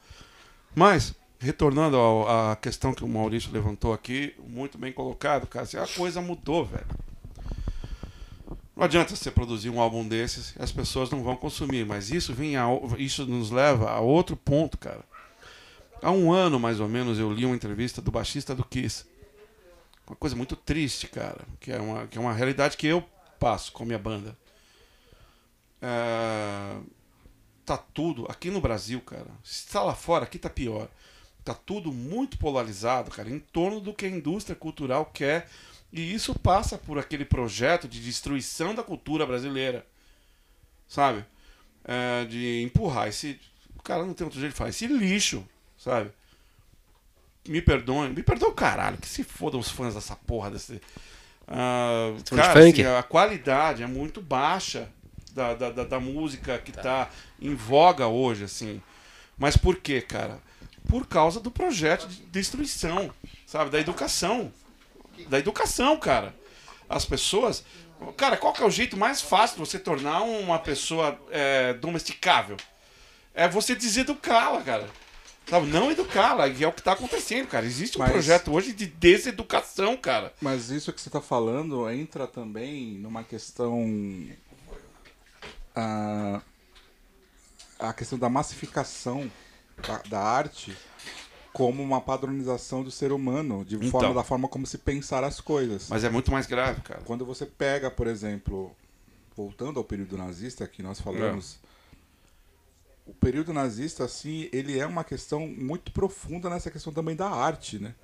Mas, 0.75 1.15
retornando 1.39 1.99
à 2.29 2.57
questão 2.57 2.93
que 2.93 3.05
o 3.05 3.09
Maurício 3.09 3.51
levantou 3.53 3.93
aqui, 3.93 4.35
muito 4.47 4.77
bem 4.77 4.93
colocado, 4.93 5.47
cara, 5.47 5.65
assim, 5.65 5.79
a 5.79 5.87
coisa 5.87 6.21
mudou, 6.21 6.65
velho. 6.65 6.87
Não 8.79 8.85
adianta 8.85 9.17
você 9.17 9.29
produzir 9.29 9.71
um 9.71 9.81
álbum 9.81 10.07
desses 10.07 10.55
as 10.57 10.71
pessoas 10.71 11.11
não 11.11 11.21
vão 11.21 11.35
consumir, 11.35 11.85
mas 11.85 12.13
isso 12.13 12.33
vem 12.33 12.57
a, 12.57 12.65
isso 12.97 13.27
nos 13.27 13.51
leva 13.51 13.91
a 13.91 13.99
outro 13.99 14.37
ponto, 14.37 14.79
cara. 14.79 15.05
Há 16.01 16.13
um 16.13 16.33
ano, 16.33 16.61
mais 16.61 16.79
ou 16.79 16.89
menos, 16.89 17.19
eu 17.19 17.33
li 17.33 17.45
uma 17.45 17.57
entrevista 17.57 18.01
do 18.01 18.13
baixista 18.13 18.55
do 18.55 18.65
Kiss. 18.65 19.05
Uma 20.07 20.15
coisa 20.15 20.37
muito 20.37 20.55
triste, 20.55 21.09
cara. 21.09 21.41
Que 21.59 21.73
é 21.73 21.81
uma, 21.81 22.07
que 22.07 22.19
é 22.19 22.21
uma 22.21 22.33
realidade 22.33 22.77
que 22.77 22.87
eu 22.87 23.03
passo 23.41 23.73
com 23.73 23.83
a 23.83 23.87
minha 23.87 23.99
banda. 23.99 24.39
É, 25.83 26.77
tá 27.67 27.77
tudo, 27.77 28.27
aqui 28.31 28.49
no 28.49 28.61
Brasil, 28.61 29.01
cara. 29.01 29.27
Se 29.43 29.67
tá 29.67 29.83
lá 29.83 29.97
fora, 29.97 30.23
aqui 30.23 30.39
tá 30.39 30.49
pior. 30.49 30.89
Tá 31.45 31.53
tudo 31.53 31.93
muito 31.93 32.39
polarizado, 32.39 33.11
cara, 33.11 33.29
em 33.29 33.41
torno 33.41 33.81
do 33.81 33.93
que 33.93 34.07
a 34.07 34.09
indústria 34.09 34.55
cultural 34.55 35.05
quer. 35.07 35.51
E 35.93 36.15
isso 36.15 36.39
passa 36.39 36.77
por 36.77 36.99
aquele 36.99 37.25
projeto 37.25 37.89
de 37.89 38.01
destruição 38.01 38.75
da 38.75 38.83
cultura 38.83 39.27
brasileira. 39.27 39.87
Sabe? 40.87 41.25
é, 41.89 42.27
de 42.27 42.63
empurrar 42.63 43.09
esse. 43.09 43.41
O 43.75 43.83
cara 43.83 44.05
não 44.05 44.13
tem 44.13 44.27
outro 44.27 44.39
jeito 44.39 44.53
de 44.53 44.59
falar. 44.59 44.69
Esse 44.69 44.87
lixo, 44.87 45.43
sabe? 45.79 46.11
Me 47.49 47.63
perdoem. 47.63 48.11
Me 48.11 48.23
perdoa 48.23 48.51
o 48.51 48.55
caralho. 48.55 48.99
Que 48.99 49.09
se 49.09 49.25
fodam 49.25 49.59
os 49.59 49.71
fãs 49.71 49.95
dessa 49.95 50.15
porra 50.15 50.51
desse. 50.51 50.81
Ah, 51.47 52.13
cara, 52.27 52.61
assim, 52.61 52.83
a 52.83 53.03
qualidade 53.03 53.83
é 53.83 53.87
muito 53.87 54.21
baixa 54.21 54.91
da, 55.33 55.55
da, 55.55 55.71
da, 55.71 55.85
da 55.85 55.99
música 55.99 56.59
que 56.59 56.73
tá. 56.73 57.09
em 57.41 57.55
voga 57.55 58.07
hoje, 58.07 58.45
assim. 58.45 58.83
Mas 59.39 59.57
por 59.57 59.77
quê, 59.77 60.03
cara? 60.03 60.39
Por 60.87 61.07
causa 61.07 61.41
do 61.41 61.51
projeto 61.51 62.07
de 62.07 62.21
destruição, 62.27 63.11
sabe? 63.47 63.71
Da 63.71 63.81
educação. 63.81 64.53
Da 65.27 65.39
educação, 65.39 65.99
cara. 65.99 66.35
As 66.89 67.05
pessoas. 67.05 67.65
Cara, 68.17 68.37
qual 68.37 68.53
que 68.53 68.63
é 68.63 68.67
o 68.67 68.71
jeito 68.71 68.97
mais 68.97 69.21
fácil 69.21 69.57
de 69.57 69.69
você 69.69 69.79
tornar 69.79 70.23
uma 70.23 70.59
pessoa 70.59 71.19
é, 71.31 71.75
domesticável? 71.75 72.57
É 73.35 73.49
você 73.49 73.75
deseducá-la, 73.75 74.63
cara. 74.63 74.89
Sabe? 75.49 75.67
Não 75.69 75.91
educá-la, 75.91 76.47
e 76.47 76.63
é 76.63 76.69
o 76.69 76.73
que 76.73 76.83
tá 76.83 76.93
acontecendo, 76.93 77.47
cara. 77.49 77.65
Existe 77.65 77.97
um 77.97 78.01
Mas- 78.01 78.13
projeto 78.13 78.53
hoje 78.53 78.73
de 78.73 78.87
deseducação, 78.87 79.97
cara. 79.97 80.33
Mas 80.41 80.71
isso 80.71 80.93
que 80.93 81.01
você 81.01 81.09
está 81.09 81.21
falando 81.21 81.89
entra 81.91 82.27
também 82.27 82.93
numa 82.99 83.25
questão. 83.25 84.29
ah, 85.75 86.41
a 87.79 87.93
questão 87.93 88.19
da 88.19 88.29
massificação 88.29 89.31
da, 89.87 89.99
da 90.09 90.21
arte 90.21 90.77
como 91.53 91.83
uma 91.83 92.01
padronização 92.01 92.83
do 92.85 92.91
ser 92.91 93.11
humano, 93.13 93.65
de 93.65 93.77
Então. 93.77 93.91
forma 93.91 94.15
da 94.15 94.23
forma 94.25 94.49
como 94.49 94.67
se 94.67 94.79
pensar 94.79 95.25
as 95.25 95.41
coisas. 95.41 95.89
Mas 95.89 96.05
é 96.05 96.11
muito 96.11 96.31
mais 96.31 96.47
grave, 96.47 96.81
cara. 96.83 97.01
Quando 97.03 97.25
você 97.25 97.47
pega, 97.47 97.91
por 97.91 98.07
exemplo, 98.07 98.75
voltando 99.37 99.79
ao 99.79 99.85
período 99.85 100.17
nazista 100.17 100.67
que 100.69 100.83
nós 100.83 101.01
falamos, 101.01 101.59
o 103.07 103.15
período 103.15 103.53
nazista, 103.53 104.05
assim, 104.05 104.49
ele 104.53 104.79
é 104.79 104.87
uma 104.87 105.03
questão 105.03 105.47
muito 105.49 105.91
profunda 105.93 106.51
nessa 106.51 106.71
questão 106.71 106.93
também 106.93 107.17
da 107.17 107.29
arte, 107.31 107.79
né? 107.79 107.95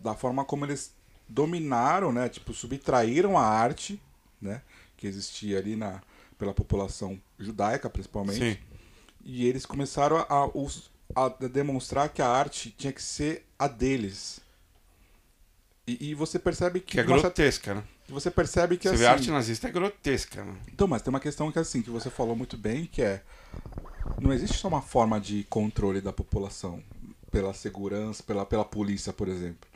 Da 0.00 0.14
forma 0.14 0.44
como 0.44 0.64
eles 0.64 0.94
dominaram, 1.28 2.12
né? 2.12 2.28
Tipo, 2.28 2.54
subtraíram 2.54 3.36
a 3.36 3.42
arte, 3.44 4.00
né? 4.40 4.62
Que 4.96 5.06
existia 5.06 5.58
ali 5.58 5.74
na, 5.74 6.00
pela 6.38 6.54
população 6.54 7.20
judaica, 7.38 7.90
principalmente. 7.90 8.38
Sim. 8.38 8.56
E 9.24 9.44
eles 9.46 9.66
começaram 9.66 10.18
a, 10.18 10.26
a 10.28 10.46
os- 10.46 10.90
a 11.16 11.28
demonstrar 11.48 12.08
que 12.10 12.20
a 12.20 12.28
arte 12.28 12.74
tinha 12.76 12.92
que 12.92 13.02
ser 13.02 13.46
a 13.58 13.66
deles. 13.66 14.40
E, 15.86 16.10
e 16.10 16.14
você 16.14 16.38
percebe 16.38 16.80
que... 16.80 16.92
Que 16.92 17.00
é 17.00 17.02
uma 17.02 17.18
certa- 17.18 17.22
grotesca, 17.22 17.74
né? 17.74 17.82
você 18.08 18.30
percebe 18.30 18.76
que 18.76 18.84
Você 18.84 18.94
assim... 18.94 18.98
vê 18.98 19.06
a 19.06 19.12
arte 19.12 19.30
nazista 19.30 19.68
é 19.68 19.70
grotesca, 19.72 20.44
né? 20.44 20.54
Então, 20.72 20.86
mas 20.86 21.02
tem 21.02 21.12
uma 21.12 21.18
questão 21.18 21.50
que 21.50 21.58
assim, 21.58 21.82
que 21.82 21.90
você 21.90 22.08
falou 22.08 22.36
muito 22.36 22.56
bem, 22.56 22.86
que 22.86 23.02
é 23.02 23.20
não 24.20 24.32
existe 24.32 24.58
só 24.58 24.68
uma 24.68 24.80
forma 24.80 25.20
de 25.20 25.44
controle 25.50 26.00
da 26.00 26.12
população 26.12 26.80
pela 27.30 27.52
segurança, 27.52 28.22
pela, 28.22 28.46
pela 28.46 28.64
polícia, 28.64 29.12
por 29.12 29.28
exemplo. 29.28 29.68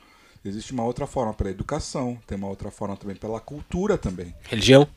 Existe 0.45 0.73
uma 0.73 0.85
outra 0.85 1.07
forma 1.07 1.35
pela 1.35 1.51
educação, 1.51 2.19
tem 2.27 2.39
uma 2.39 2.49
outra 2.49 2.71
forma 2.71 2.97
também 2.97 3.17
pela 3.17 3.41
cultura 3.41 3.99
também. 3.99 4.35
Religião. 4.45 4.89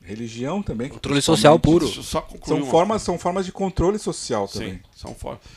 Religião 0.00 0.62
também. 0.62 0.88
Controle 0.88 1.22
social 1.22 1.58
puro. 1.58 1.86
São 2.02 2.66
formas, 2.66 3.02
são 3.02 3.18
formas 3.18 3.46
de 3.46 3.52
controle 3.52 3.98
social 3.98 4.48
também. 4.48 4.74
Sim, 4.74 4.80
são 4.94 5.14
fortes. 5.14 5.48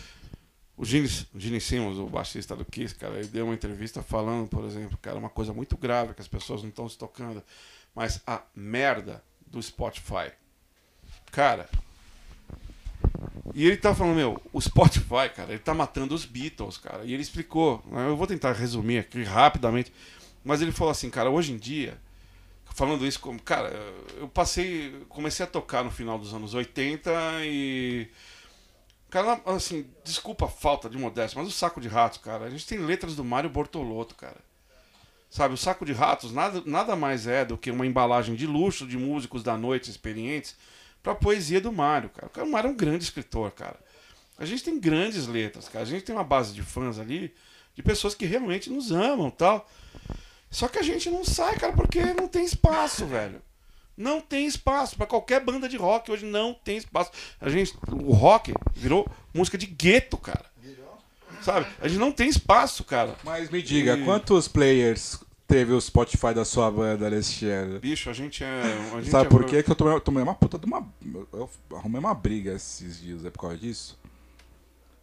O 0.78 0.86
Gene, 0.86 1.10
o 1.34 1.40
Gene 1.40 1.60
Simmons, 1.60 1.98
o 1.98 2.06
baixista 2.06 2.56
do 2.56 2.64
Kiss, 2.64 2.94
cara, 2.94 3.18
ele 3.18 3.28
deu 3.28 3.46
uma 3.46 3.54
entrevista 3.56 4.04
falando, 4.04 4.48
por 4.48 4.64
exemplo, 4.64 4.96
cara, 5.02 5.18
uma 5.18 5.30
coisa 5.30 5.52
muito 5.52 5.76
grave 5.76 6.14
que 6.14 6.22
as 6.22 6.28
pessoas 6.28 6.62
não 6.62 6.70
estão 6.70 6.88
se 6.88 6.98
tocando, 6.98 7.44
mas 7.96 8.22
a 8.28 8.44
merda 8.56 9.24
do 9.48 9.62
Spotify. 9.62 10.32
Cara, 11.32 11.68
e 13.56 13.66
ele 13.66 13.78
tá 13.78 13.96
falando, 13.96 14.16
meu, 14.16 14.42
o 14.54 14.62
Spotify, 14.62 15.30
cara, 15.36 15.50
ele 15.50 15.60
tá 15.60 15.74
matando 15.74 16.14
os 16.14 16.26
Beatles, 16.26 16.78
cara. 16.78 17.04
E 17.04 17.12
ele 17.12 17.24
explicou, 17.24 17.84
eu 17.92 18.16
vou 18.16 18.28
tentar 18.28 18.52
resumir 18.52 19.00
aqui 19.00 19.24
rapidamente, 19.24 19.92
mas 20.44 20.62
ele 20.62 20.72
falou 20.72 20.92
assim, 20.92 21.10
cara, 21.10 21.32
hoje 21.32 21.54
em 21.54 21.58
dia, 21.58 21.98
falando 22.76 23.04
isso 23.06 23.20
como, 23.20 23.42
cara, 23.42 23.70
eu 24.20 24.28
passei, 24.28 25.04
comecei 25.10 25.44
a 25.44 25.50
tocar 25.50 25.84
no 25.84 25.90
final 25.90 26.20
dos 26.20 26.36
anos 26.36 26.54
80 26.54 27.12
e 27.46 28.08
Cara, 29.10 29.42
assim, 29.46 29.86
desculpa 30.04 30.46
a 30.46 30.50
falta 30.50 30.90
de 30.90 30.98
modéstia, 30.98 31.40
mas 31.40 31.48
o 31.48 31.56
Saco 31.56 31.80
de 31.80 31.88
Ratos, 31.88 32.18
cara, 32.18 32.46
a 32.46 32.50
gente 32.50 32.68
tem 32.68 32.80
letras 32.80 33.16
do 33.16 33.24
Mário 33.24 33.50
Bortolotto, 33.50 34.16
cara. 34.16 34.38
Sabe, 35.30 35.54
o 35.54 35.58
Saco 35.58 35.86
de 35.86 35.94
Ratos 35.94 36.32
nada, 36.32 36.62
nada 36.66 36.96
mais 36.96 37.28
é 37.28 37.46
do 37.46 37.58
que 37.58 37.72
uma 37.72 37.86
embalagem 37.86 38.36
de 38.36 38.46
luxo 38.46 38.86
de 38.86 38.98
músicos 38.98 39.44
da 39.44 39.58
noite 39.58 39.90
experientes 39.90 40.56
pra 41.02 41.16
poesia 41.16 41.62
do 41.62 41.72
Mário, 41.72 42.10
cara. 42.10 42.44
O 42.44 42.52
Mário 42.52 42.70
é 42.70 42.72
um 42.72 42.76
grande 42.76 43.04
escritor, 43.04 43.52
cara. 43.52 43.78
A 44.38 44.46
gente 44.46 44.64
tem 44.64 44.80
grandes 44.80 45.28
letras, 45.28 45.68
cara. 45.68 45.84
A 45.84 45.88
gente 45.88 46.04
tem 46.04 46.16
uma 46.16 46.24
base 46.24 46.54
de 46.54 46.62
fãs 46.62 47.00
ali, 47.00 47.34
de 47.76 47.84
pessoas 47.84 48.14
que 48.14 48.26
realmente 48.26 48.70
nos 48.70 48.92
amam 48.92 49.30
tal. 49.30 49.70
Só 50.50 50.68
que 50.68 50.80
a 50.80 50.84
gente 50.84 51.10
não 51.10 51.24
sai, 51.26 51.58
cara, 51.58 51.74
porque 51.74 52.02
não 52.14 52.28
tem 52.28 52.46
espaço, 52.46 53.06
velho. 53.06 53.42
Não 53.98 54.22
tem 54.22 54.46
espaço 54.46 54.96
para 54.96 55.08
qualquer 55.08 55.44
banda 55.44 55.68
de 55.68 55.76
rock 55.76 56.12
hoje 56.12 56.24
não 56.24 56.54
tem 56.54 56.78
espaço. 56.78 57.12
A 57.42 57.50
gente, 57.50 57.74
o 57.92 58.14
rock 58.14 58.54
virou 58.76 59.10
música 59.34 59.58
de 59.58 59.66
gueto, 59.66 60.18
cara. 60.18 60.46
Sabe? 61.42 61.66
A 61.82 61.88
gente 61.88 62.00
não 62.00 62.12
tem 62.12 62.30
espaço, 62.30 62.84
cara. 62.84 63.16
Mas 63.24 63.50
me 63.50 63.62
diga, 63.62 63.96
E- 63.98 64.04
quantos 64.04 64.48
players 64.48 65.20
teve 65.48 65.72
o 65.72 65.80
Spotify 65.80 66.34
da 66.34 66.44
sua 66.44 66.70
banda, 66.70 67.06
Alexandre? 67.06 67.80
Bicho, 67.80 68.10
a 68.10 68.14
gente 68.14 68.44
é. 68.44 68.62
A 68.94 69.02
gente 69.02 69.10
Sabe 69.10 69.28
é- 69.28 69.30
por 69.30 69.46
quê? 69.46 69.64
Que 69.64 69.72
eu 69.72 69.76
tomei, 69.76 69.94
eu 69.94 70.02
tomei 70.02 70.22
uma 70.24 70.36
puta 70.36 70.60
de 70.60 70.66
uma. 70.66 70.86
Eu 71.34 71.50
arrumei 71.74 72.00
uma 72.00 72.14
briga 72.14 72.54
esses 72.54 73.00
dias, 73.02 73.24
é 73.26 73.30
por 73.30 73.40
causa 73.42 73.58
disso. 73.58 73.98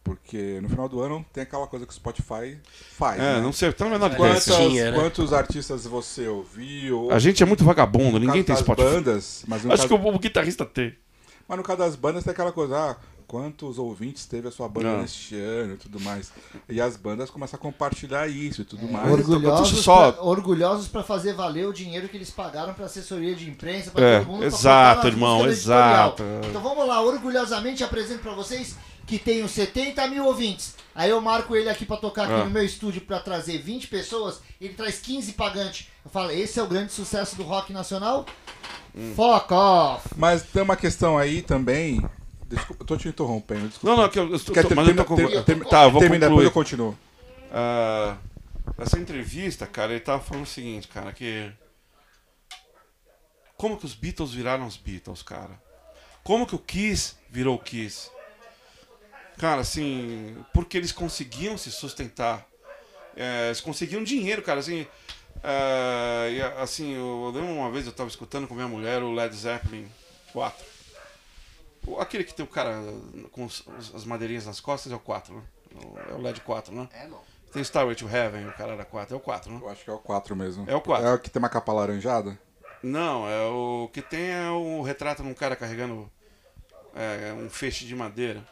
Porque 0.05 0.59
no 0.61 0.69
final 0.69 0.87
do 0.87 1.01
ano 1.01 1.25
tem 1.33 1.41
aquela 1.41 1.65
coisa 1.65 1.83
que 1.83 1.91
o 1.91 1.95
Spotify 1.95 2.59
faz. 2.95 3.19
É, 3.19 3.37
né? 3.37 3.41
não 3.41 3.51
sei, 3.51 3.73
tá 3.73 3.85
no 3.85 3.89
menor 3.91 4.15
Quantas, 4.15 4.45
ideia. 4.45 4.69
Tinha, 4.69 4.91
né? 4.91 4.99
Quantos 4.99 5.33
artistas 5.33 5.85
você 5.87 6.27
ouviu? 6.27 7.09
A 7.11 7.17
gente 7.17 7.41
é 7.41 7.45
muito 7.45 7.63
vagabundo, 7.65 8.19
ninguém 8.19 8.43
tem 8.43 8.55
Spotify. 8.55 8.87
bandas, 8.87 9.43
mas 9.47 9.65
Acho 9.65 9.67
caso, 9.69 9.87
que 9.87 9.93
o, 9.95 10.07
o 10.15 10.19
guitarrista 10.19 10.63
tem. 10.63 10.95
mas 11.47 11.57
no 11.57 11.63
caso 11.63 11.79
das 11.79 11.95
bandas 11.95 12.23
tem 12.23 12.29
aquela 12.29 12.51
coisa, 12.51 12.77
ah, 12.91 12.95
quantos 13.25 13.79
ouvintes 13.79 14.27
teve 14.27 14.47
a 14.47 14.51
sua 14.51 14.69
banda 14.69 14.91
Não. 14.91 15.01
neste 15.01 15.35
ano 15.35 15.73
e 15.73 15.77
tudo 15.77 15.99
mais. 15.99 16.31
E 16.69 16.79
as 16.79 16.95
bandas 16.95 17.31
começam 17.31 17.57
a 17.57 17.59
compartilhar 17.59 18.27
isso 18.27 18.61
e 18.61 18.63
tudo 18.63 18.87
mais. 18.87 19.11
Orgulhosos, 19.11 19.79
só- 19.83 20.11
pra, 20.11 20.21
orgulhosos 20.21 20.87
pra 20.87 21.01
fazer 21.01 21.33
valer 21.33 21.65
o 21.67 21.73
dinheiro 21.73 22.07
que 22.07 22.15
eles 22.15 22.29
pagaram 22.29 22.75
pra 22.75 22.85
assessoria 22.85 23.33
de 23.33 23.49
imprensa, 23.49 23.89
pra 23.89 24.05
É, 24.05 24.19
todo 24.19 24.27
mundo. 24.33 24.45
exato, 24.45 25.07
irmão, 25.07 25.39
do 25.41 25.49
editorial. 25.49 26.09
exato. 26.09 26.23
Então 26.47 26.61
vamos 26.61 26.87
lá, 26.87 27.01
orgulhosamente 27.01 27.83
apresento 27.83 28.19
pra 28.21 28.33
vocês 28.35 28.75
que 29.05 29.19
tenho 29.19 29.47
70 29.47 30.07
mil 30.07 30.25
ouvintes. 30.25 30.75
Aí 30.93 31.09
eu 31.09 31.19
marco 31.21 31.55
ele 31.55 31.69
aqui 31.69 31.85
pra 31.85 31.97
tocar 31.97 32.23
aqui 32.23 32.33
Ah. 32.33 32.45
no 32.45 32.49
meu 32.49 32.63
estúdio 32.63 33.01
pra 33.01 33.19
trazer 33.19 33.57
20 33.59 33.87
pessoas, 33.87 34.41
ele 34.61 34.73
traz 34.73 34.99
15 34.99 35.33
pagantes. 35.33 35.87
Eu 36.03 36.09
falo, 36.09 36.31
esse 36.31 36.59
é 36.59 36.63
o 36.63 36.67
grande 36.67 36.91
sucesso 36.93 37.35
do 37.35 37.43
rock 37.43 37.71
nacional? 37.73 38.25
Hum. 38.95 39.13
Fuck 39.15 39.53
off! 39.53 40.07
Mas 40.15 40.43
tem 40.43 40.61
uma 40.63 40.77
questão 40.77 41.17
aí 41.17 41.41
também. 41.41 42.01
Desculpa, 42.47 42.83
eu 42.83 42.87
tô 42.87 42.95
te 42.97 43.07
interrompendo, 43.09 43.67
desculpa. 43.67 43.95
Não, 43.95 44.03
não, 44.03 44.09
que 44.09 44.17
eu, 44.19 44.31
eu, 44.31 44.39
Quer 44.39 44.61
tô, 44.63 44.69
ter- 44.69 44.75
mas 44.75 44.87
eu 44.87 44.95
tô 44.95 45.03
conclu- 45.05 45.43
termina- 45.43 45.69
Tá, 45.69 45.83
eu 45.83 45.91
vou 45.91 45.99
termina, 45.99 46.27
depois 46.29 46.45
eu 46.45 46.51
continuo. 46.51 46.97
Ah, 47.51 48.15
essa 48.77 48.97
entrevista, 48.99 49.65
cara, 49.67 49.91
ele 49.91 49.99
tava 49.99 50.21
falando 50.21 50.43
o 50.43 50.47
seguinte, 50.47 50.87
cara, 50.87 51.11
que. 51.11 51.51
Como 53.57 53.77
que 53.77 53.85
os 53.85 53.93
Beatles 53.95 54.31
viraram 54.33 54.65
os 54.67 54.77
Beatles, 54.77 55.21
cara? 55.21 55.59
Como 56.23 56.45
que 56.45 56.55
o 56.55 56.59
Kiss 56.59 57.15
virou 57.29 57.55
o 57.55 57.59
Kiss? 57.59 58.09
Cara, 59.37 59.61
assim, 59.61 60.35
porque 60.53 60.77
eles 60.77 60.91
conseguiam 60.91 61.57
se 61.57 61.71
sustentar. 61.71 62.45
É, 63.15 63.47
eles 63.47 63.61
conseguiam 63.61 64.03
dinheiro, 64.03 64.41
cara, 64.41 64.59
assim. 64.59 64.87
é, 65.43 66.31
e, 66.31 66.41
assim, 66.61 66.93
eu 66.95 67.31
lembro 67.33 67.51
uma 67.53 67.69
vez 67.71 67.85
eu 67.85 67.91
tava 67.91 68.09
escutando 68.09 68.47
com 68.47 68.55
minha 68.55 68.67
mulher 68.67 69.01
o 69.03 69.11
Led 69.13 69.35
Zeppelin 69.35 69.87
4. 70.33 70.65
O- 71.85 71.99
Aquele 71.99 72.23
que 72.23 72.33
tem 72.33 72.43
o 72.43 72.47
cara 72.47 72.81
com 73.31 73.45
os- 73.45 73.63
as 73.93 74.03
madeirinhas 74.05 74.45
nas 74.45 74.59
costas 74.59 74.91
é 74.91 74.95
o 74.95 74.99
4, 74.99 75.35
né? 75.35 75.41
O- 75.75 75.99
É 76.11 76.13
o 76.15 76.21
LED 76.21 76.41
4, 76.41 76.73
né? 76.73 76.87
É, 76.93 77.07
não. 77.07 77.19
Tem 77.53 77.61
Starway 77.61 77.95
to 77.95 78.07
Heaven, 78.09 78.47
o 78.47 78.53
cara 78.53 78.73
era 78.73 78.83
4. 78.85 79.13
É 79.13 79.17
o 79.17 79.21
4, 79.21 79.51
né? 79.51 79.59
Eu 79.61 79.69
acho 79.69 79.83
que 79.83 79.89
é 79.89 79.93
o 79.93 79.99
4 79.99 80.35
mesmo. 80.35 80.65
É 80.69 80.75
o 80.75 80.81
4. 80.81 81.05
É 81.07 81.13
o 81.13 81.19
que 81.19 81.29
tem 81.29 81.39
uma 81.41 81.49
capa 81.49 81.71
laranjada? 81.71 82.37
Não, 82.83 83.27
é 83.29 83.41
o 83.45 83.89
que 83.93 84.01
tem 84.01 84.31
é 84.31 84.49
o 84.49 84.81
retrato 84.81 85.21
de 85.23 85.29
um 85.29 85.33
cara 85.33 85.55
carregando 85.55 86.11
é, 86.95 87.33
um 87.33 87.49
feixe 87.49 87.85
de 87.85 87.95
madeira. 87.95 88.43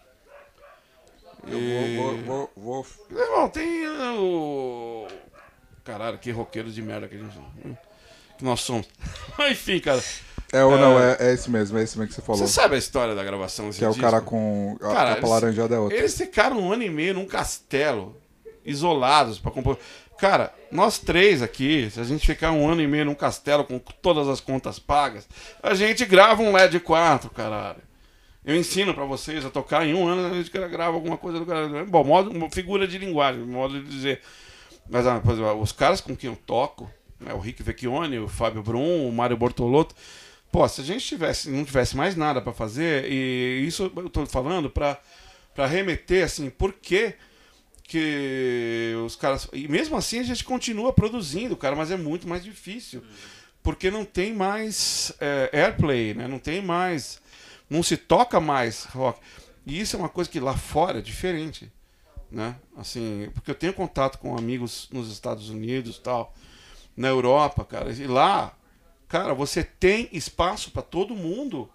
Eu 1.48 1.60
E- 1.60 1.98
vou, 1.98 2.18
vou, 2.18 2.52
vou, 2.56 2.86
vou- 3.10 3.20
Irmão, 3.22 3.50
tem 3.50 3.86
é, 3.86 4.12
o. 4.18 5.08
Caralho, 5.84 6.18
que 6.18 6.32
roqueiro 6.32 6.72
de 6.72 6.82
merda 6.82 7.08
que 7.08 7.16
a 7.16 7.20
gente. 7.20 7.38
Que 8.38 8.44
nós 8.44 8.62
somos. 8.62 8.88
Enfim, 9.52 9.80
cara. 9.80 10.02
É 10.52 10.64
ou 10.64 10.76
É. 10.78 10.80
não, 10.80 11.00
é, 11.00 11.18
é 11.20 11.34
esse 11.34 11.50
mesmo, 11.50 11.78
é 11.78 11.84
esse 11.84 11.98
mesmo 11.98 12.10
que 12.10 12.16
você 12.16 12.22
falou. 12.22 12.40
Você 12.40 12.48
sabe 12.54 12.76
a 12.76 12.78
história 12.78 13.16
da 13.16 13.24
gravação 13.24 13.68
desse 13.68 13.80
que 13.80 13.86
é 13.86 13.88
o 13.88 13.92
disco? 13.92 14.04
cara 14.04 14.22
com. 14.22 14.78
A 14.82 14.88
Cara, 14.94 15.10
capa 15.10 15.18
eles- 15.20 15.30
laranjada 15.30 15.76
é 15.76 15.80
outra. 15.80 15.98
Eles 15.98 16.16
ficaram 16.18 16.60
um 16.60 16.72
ano 16.72 16.84
e 16.84 16.90
meio 16.90 17.14
num 17.16 17.26
castelo, 17.26 18.16
isolados 18.64 19.40
pra 19.40 19.52
compor. 19.52 19.78
Cara, 20.18 20.54
nós 20.72 21.00
três 21.00 21.42
aqui, 21.42 21.90
se 21.92 22.00
a 22.00 22.04
gente 22.04 22.26
ficar 22.26 22.52
um 22.52 22.70
ano 22.70 22.82
e 22.82 22.88
meio 22.88 23.04
num 23.06 23.16
castelo 23.16 23.66
com 23.66 23.78
todas 23.80 24.28
as 24.30 24.40
contas 24.40 24.78
pagas, 24.80 25.28
a 25.62 25.74
gente 25.74 26.06
grava 26.06 26.42
um 26.42 26.52
LED 26.54 26.80
4, 26.80 27.30
caralho. 27.32 27.82
Eu 28.46 28.56
ensino 28.56 28.94
pra 28.94 29.06
vocês 29.06 29.46
a 29.46 29.50
tocar 29.50 29.86
em 29.86 29.94
um 29.94 30.08
ano, 30.08 30.28
a 30.28 30.34
gente 30.34 30.52
grava 30.52 30.96
alguma 30.96 31.18
coisa 31.18 31.40
do 31.40 31.46
cara. 31.46 31.86
Bom, 31.86 32.04
modo, 32.04 32.30
uma 32.30 32.50
figura 32.50 32.88
de 32.88 32.98
linguagem, 32.98 33.42
modo 33.42 33.82
de 33.82 33.90
dizer. 33.90 34.22
Mas 34.90 35.08
ah, 35.08 35.20
por 35.20 35.34
exemplo, 35.34 35.62
os 35.62 35.72
caras 35.72 36.02
com 36.02 36.16
quem 36.16 36.30
eu 36.30 36.36
toco, 36.36 36.92
né, 37.20 37.34
o 37.34 37.40
Rick 37.40 37.64
Vecchione, 37.64 38.20
o 38.20 38.28
Fábio 38.28 38.62
Brum, 38.62 39.08
o 39.08 39.12
Mário 39.14 39.38
Bortolotto, 39.38 39.96
pô, 40.52 40.68
se 40.68 40.82
a 40.82 40.84
gente 40.84 41.06
tivesse, 41.06 41.50
não 41.50 41.64
tivesse 41.64 41.96
mais 41.96 42.16
nada 42.18 42.42
pra 42.42 42.52
fazer, 42.52 43.10
e 43.10 43.66
isso 43.66 43.92
eu 43.96 44.10
tô 44.10 44.26
falando 44.26 44.70
pra, 44.70 45.00
pra 45.56 45.66
remeter, 45.66 46.26
assim, 46.26 46.50
por 46.50 46.74
que 46.74 47.16
que 47.84 48.94
os 49.06 49.16
caras. 49.16 49.48
E 49.54 49.68
mesmo 49.68 49.96
assim 49.96 50.20
a 50.20 50.24
gente 50.24 50.44
continua 50.44 50.92
produzindo, 50.92 51.56
cara, 51.56 51.76
mas 51.76 51.92
é 51.92 51.98
muito 51.98 52.28
mais 52.28 52.44
difícil. 52.44 53.04
Porque 53.62 53.90
não 53.90 54.04
tem 54.04 54.34
mais 54.34 55.14
é, 55.20 55.50
airplay, 55.54 56.14
né? 56.14 56.28
Não 56.28 56.40
tem 56.40 56.62
mais. 56.62 57.22
Não 57.70 57.82
se 57.84 57.98
toca 57.98 58.40
mais 58.40 58.86
rock. 58.86 59.20
E 59.66 59.80
isso 59.80 59.96
é 59.96 60.00
uma 60.00 60.10
coisa 60.10 60.30
que 60.30 60.40
lá 60.40 60.56
fora 60.56 61.00
é 61.00 61.02
diferente. 61.02 61.72
Né? 62.30 62.56
Assim, 62.76 63.30
porque 63.34 63.52
eu 63.52 63.56
tenho 63.56 63.74
contato 63.74 64.18
com 64.18 64.38
amigos 64.38 64.90
nos 64.92 65.12
Estados 65.12 65.50
Unidos 65.50 66.00
tal, 66.00 66.34
na 66.98 67.08
Europa, 67.08 67.64
cara. 67.64 67.92
E 67.92 68.08
lá, 68.08 68.56
cara, 69.08 69.34
você 69.34 69.64
tem 69.64 70.10
espaço 70.12 70.72
para 70.72 70.82
todo 70.82 71.16
mundo. 71.16 71.70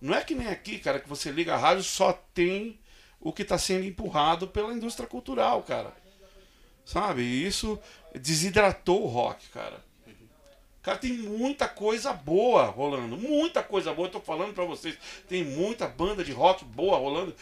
Não 0.00 0.14
é 0.14 0.22
que 0.22 0.34
nem 0.34 0.48
aqui, 0.48 0.78
cara, 0.78 1.00
que 1.00 1.08
você 1.08 1.30
liga 1.30 1.54
a 1.54 1.58
rádio 1.58 1.82
só 1.82 2.12
tem 2.12 2.78
o 3.20 3.32
que 3.32 3.42
está 3.42 3.58
sendo 3.58 3.84
empurrado 3.84 4.48
pela 4.48 4.72
indústria 4.72 5.08
cultural, 5.08 5.62
cara. 5.62 5.92
Sabe? 6.84 7.22
E 7.22 7.46
isso 7.46 7.78
desidratou 8.14 9.04
o 9.04 9.06
rock, 9.06 9.48
cara. 9.50 9.84
Cara, 10.82 10.96
tem 10.96 11.12
muita 11.12 11.68
coisa 11.68 12.12
boa 12.12 12.64
rolando. 12.64 13.16
Muita 13.16 13.62
coisa 13.62 13.92
boa. 13.92 14.08
Eu 14.08 14.12
tô 14.12 14.20
falando 14.20 14.54
pra 14.54 14.64
vocês. 14.64 14.96
Tem 15.28 15.44
muita 15.44 15.86
banda 15.86 16.24
de 16.24 16.32
rock 16.32 16.64
boa 16.64 16.96
rolando. 16.96 17.34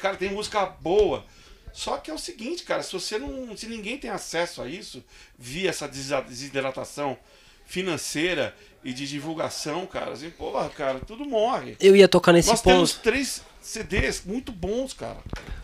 Cara, 0.00 0.16
tem 0.16 0.30
música 0.30 0.64
boa. 0.64 1.24
Só 1.72 1.98
que 1.98 2.10
é 2.10 2.14
o 2.14 2.18
seguinte, 2.18 2.62
cara, 2.62 2.82
se 2.82 2.92
você 2.94 3.18
não. 3.18 3.54
Se 3.54 3.66
ninguém 3.66 3.98
tem 3.98 4.08
acesso 4.10 4.62
a 4.62 4.66
isso, 4.68 5.04
via 5.38 5.68
essa 5.68 5.86
desidratação 5.86 7.18
financeira 7.66 8.56
e 8.82 8.92
de 8.92 9.06
divulgação, 9.06 9.84
cara, 9.86 10.12
assim, 10.12 10.30
porra, 10.30 10.70
cara, 10.70 11.00
tudo 11.00 11.24
morre. 11.26 11.76
Eu 11.80 11.94
ia 11.96 12.08
tocar 12.08 12.32
nesse 12.32 12.48
Nós 12.48 12.62
ponto. 12.62 12.72
temos 12.72 12.94
três 12.94 13.42
CDs 13.60 14.22
muito 14.24 14.52
bons, 14.52 14.94
cara. 14.94 15.18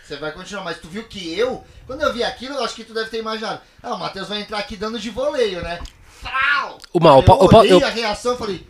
Você 0.05 0.17
vai 0.17 0.31
continuar, 0.31 0.63
mas 0.63 0.77
tu 0.79 0.87
viu 0.87 1.03
que 1.03 1.37
eu, 1.37 1.63
quando 1.85 2.01
eu 2.01 2.11
vi 2.11 2.23
aquilo, 2.23 2.55
eu 2.55 2.63
acho 2.63 2.73
que 2.75 2.83
tu 2.83 2.93
deve 2.93 3.09
ter 3.09 3.19
imaginado. 3.19 3.61
Ah, 3.81 3.93
o 3.93 3.99
Matheus 3.99 4.27
vai 4.27 4.41
entrar 4.41 4.57
aqui 4.57 4.75
dando 4.75 4.99
de 4.99 5.09
voleio, 5.11 5.61
né? 5.61 5.79
Frau! 6.19 6.77
O 6.91 6.99
Mal, 6.99 7.17
eu 7.17 7.19
eu, 7.21 7.47
po- 7.47 7.57
olhei 7.57 7.71
eu- 7.73 7.85
a 7.85 7.89
reação 7.89 8.33
e 8.33 8.37
falei, 8.37 8.67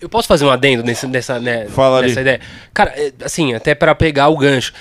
eu 0.00 0.08
posso 0.08 0.28
fazer 0.28 0.44
um 0.44 0.50
adendo 0.50 0.82
nesse, 0.82 1.06
nessa, 1.06 1.40
né, 1.40 1.66
Fala 1.68 1.98
ali. 1.98 2.08
nessa 2.08 2.20
ideia? 2.20 2.40
Cara, 2.72 2.92
é, 2.96 3.12
assim, 3.24 3.54
até 3.54 3.74
pra 3.74 3.94
pegar 3.94 4.28
o 4.28 4.36
gancho. 4.36 4.72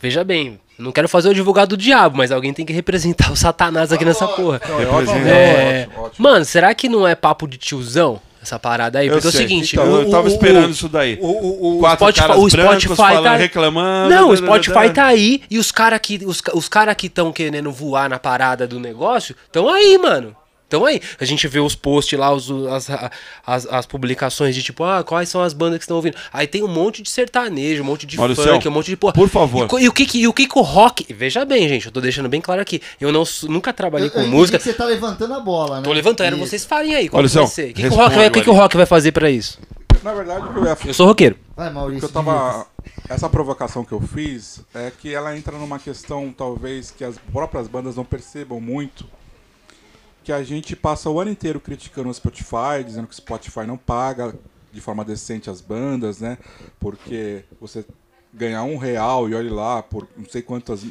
Veja 0.00 0.24
bem, 0.24 0.58
não 0.78 0.90
quero 0.90 1.08
fazer 1.08 1.28
o 1.28 1.30
advogado 1.30 1.70
do 1.70 1.76
diabo, 1.76 2.16
mas 2.16 2.32
alguém 2.32 2.52
tem 2.52 2.64
que 2.66 2.72
representar 2.72 3.30
o 3.30 3.36
satanás 3.36 3.92
aqui 3.92 4.04
nessa 4.04 4.26
porra. 4.26 4.60
Não, 4.68 4.80
é 4.80 4.86
ótimo, 4.86 5.18
É, 5.28 5.82
ótimo, 5.86 6.04
ótimo. 6.06 6.28
Mano, 6.28 6.44
será 6.44 6.74
que 6.74 6.88
não 6.88 7.06
é 7.06 7.14
papo 7.14 7.46
de 7.46 7.56
tiozão? 7.58 8.20
Essa 8.42 8.58
parada 8.58 8.98
aí? 8.98 9.06
Eu 9.06 9.12
Porque 9.12 9.28
é 9.28 9.28
o 9.28 9.32
sei. 9.32 9.40
seguinte, 9.42 9.76
Então, 9.76 9.92
o- 9.92 10.00
eu 10.00 10.10
tava 10.10 10.24
o- 10.24 10.28
esperando 10.28 10.66
o- 10.66 10.70
isso 10.72 10.88
daí. 10.88 11.16
O, 11.22 11.80
Spotify, 11.94 12.30
o 12.32 12.50
Spotify 12.50 13.22
tá... 13.22 13.36
reclamando. 13.36 14.10
Não, 14.12 14.30
o 14.30 14.34
da, 14.34 14.40
da, 14.40 14.46
da, 14.46 14.62
Spotify 14.62 14.88
da. 14.88 14.94
tá 14.94 15.04
aí 15.06 15.42
e 15.48 15.58
os 15.58 15.70
caras 15.70 16.00
que 16.02 16.20
os, 16.26 16.42
os 16.52 16.68
cara 16.68 16.92
que 16.94 17.06
estão 17.06 17.30
querendo 17.32 17.70
voar 17.70 18.08
na 18.10 18.18
parada 18.18 18.66
do 18.66 18.80
negócio 18.80 19.36
estão 19.46 19.68
aí, 19.68 19.96
mano. 19.96 20.34
Estão 20.72 20.86
aí. 20.86 21.02
A 21.20 21.24
gente 21.26 21.46
vê 21.46 21.60
os 21.60 21.74
posts 21.74 22.18
lá, 22.18 22.32
os, 22.32 22.50
as, 22.50 22.88
as, 23.46 23.66
as 23.66 23.86
publicações 23.86 24.54
de 24.54 24.62
tipo, 24.62 24.82
ah, 24.84 25.04
quais 25.04 25.28
são 25.28 25.42
as 25.42 25.52
bandas 25.52 25.78
que 25.78 25.84
estão 25.84 25.96
ouvindo. 25.96 26.16
Aí 26.32 26.46
tem 26.46 26.62
um 26.62 26.68
monte 26.68 27.02
de 27.02 27.10
sertanejo, 27.10 27.82
um 27.82 27.86
monte 27.86 28.06
de 28.06 28.16
Maurício, 28.16 28.42
funk, 28.42 28.66
um 28.66 28.70
monte 28.70 28.86
de 28.86 28.96
porra. 28.96 29.12
por 29.12 29.28
favor. 29.28 29.68
E, 29.78 29.84
e 29.84 29.88
o 29.88 29.92
que, 29.92 30.18
e 30.18 30.26
o 30.26 30.32
que 30.32 30.46
que 30.46 30.58
o 30.58 30.62
rock. 30.62 31.12
Veja 31.12 31.44
bem, 31.44 31.68
gente, 31.68 31.86
eu 31.86 31.92
tô 31.92 32.00
deixando 32.00 32.28
bem 32.28 32.40
claro 32.40 32.62
aqui. 32.62 32.80
Eu 32.98 33.12
não 33.12 33.24
nunca 33.48 33.70
trabalhei 33.72 34.08
eu, 34.08 34.12
com 34.12 34.20
eu 34.20 34.28
música. 34.28 34.56
que 34.56 34.64
você 34.64 34.72
tá 34.72 34.86
levantando 34.86 35.34
a 35.34 35.40
bola, 35.40 35.76
né? 35.76 35.82
Tô 35.82 35.92
levantando, 35.92 36.28
era 36.28 36.36
Isso. 36.36 36.46
vocês 36.46 36.64
falem 36.64 36.94
aí. 36.94 37.08
Qual 37.08 37.20
Olha 37.20 37.28
só, 37.28 37.44
ser? 37.44 37.70
O 37.70 37.74
que, 37.74 37.82
que, 37.82 37.88
o 37.88 37.94
rock 37.94 38.16
o 38.16 38.30
que, 38.30 38.40
que 38.40 38.50
o 38.50 38.54
rock 38.54 38.76
vai 38.76 38.86
fazer 38.86 39.12
pra 39.12 39.30
isso? 39.30 39.58
Na 40.02 40.14
verdade, 40.14 40.46
eu 40.56 40.64
ia 40.64 40.76
Eu 40.86 40.94
sou 40.94 41.06
roqueiro. 41.06 41.36
Vai, 41.54 41.70
Maurício. 41.70 42.00
que 42.00 42.06
eu 42.06 42.22
tava. 42.22 42.66
Essa 43.08 43.28
provocação 43.28 43.84
que 43.84 43.92
eu 43.92 44.00
fiz 44.00 44.62
é 44.74 44.90
que 44.90 45.14
ela 45.14 45.36
entra 45.36 45.56
numa 45.58 45.78
questão, 45.78 46.34
talvez, 46.36 46.90
que 46.90 47.04
as 47.04 47.16
próprias 47.30 47.68
bandas 47.68 47.94
não 47.94 48.04
percebam 48.04 48.60
muito. 48.60 49.04
Que 50.24 50.32
a 50.32 50.42
gente 50.42 50.76
passa 50.76 51.10
o 51.10 51.18
ano 51.20 51.30
inteiro 51.30 51.60
criticando 51.60 52.08
o 52.08 52.14
Spotify, 52.14 52.84
dizendo 52.84 53.06
que 53.08 53.14
o 53.14 53.16
Spotify 53.16 53.66
não 53.66 53.76
paga 53.76 54.34
de 54.72 54.80
forma 54.80 55.04
decente 55.04 55.50
as 55.50 55.60
bandas, 55.60 56.20
né? 56.20 56.38
Porque 56.78 57.44
você 57.60 57.84
ganhar 58.32 58.62
um 58.62 58.76
real 58.78 59.28
e 59.28 59.34
olhe 59.34 59.50
lá 59.50 59.82
por 59.82 60.08
não 60.16 60.24
sei 60.28 60.40
quantas. 60.42 60.84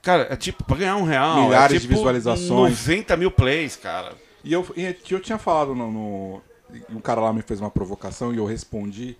Cara, 0.00 0.26
é 0.30 0.36
tipo, 0.36 0.64
pra 0.64 0.76
ganhar 0.76 0.96
um 0.96 1.04
real. 1.04 1.44
Milhares 1.44 1.76
é 1.76 1.78
de 1.80 1.82
tipo 1.82 1.94
visualizações. 1.94 2.48
90 2.80 3.16
mil 3.16 3.30
plays, 3.30 3.76
cara. 3.76 4.14
E 4.42 4.52
eu, 4.52 4.66
e 4.76 4.96
eu 5.10 5.20
tinha 5.20 5.38
falado 5.38 5.74
no, 5.74 5.92
no. 5.92 6.42
Um 6.90 7.00
cara 7.00 7.20
lá 7.20 7.32
me 7.32 7.42
fez 7.42 7.60
uma 7.60 7.70
provocação 7.70 8.32
e 8.34 8.38
eu 8.38 8.44
respondi. 8.46 9.16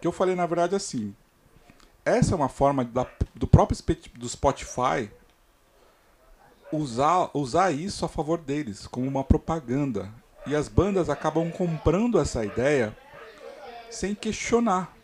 Que 0.00 0.06
eu 0.06 0.12
falei, 0.12 0.34
na 0.34 0.44
verdade, 0.44 0.74
assim. 0.74 1.14
Essa 2.04 2.34
é 2.34 2.36
uma 2.36 2.48
forma 2.48 2.84
da- 2.84 3.06
do 3.34 3.46
próprio 3.46 3.78
do 4.18 4.28
Spotify 4.28 5.08
usar, 6.72 7.30
usar 7.34 7.70
isso 7.70 8.04
a 8.04 8.08
favor 8.08 8.38
deles, 8.38 8.86
como 8.86 9.06
uma 9.06 9.22
propaganda. 9.22 10.12
E 10.46 10.56
as 10.56 10.68
bandas 10.68 11.08
acabam 11.08 11.50
comprando 11.50 12.18
essa 12.18 12.44
ideia 12.44 12.96
sem 13.90 14.14
questionar. 14.14 14.96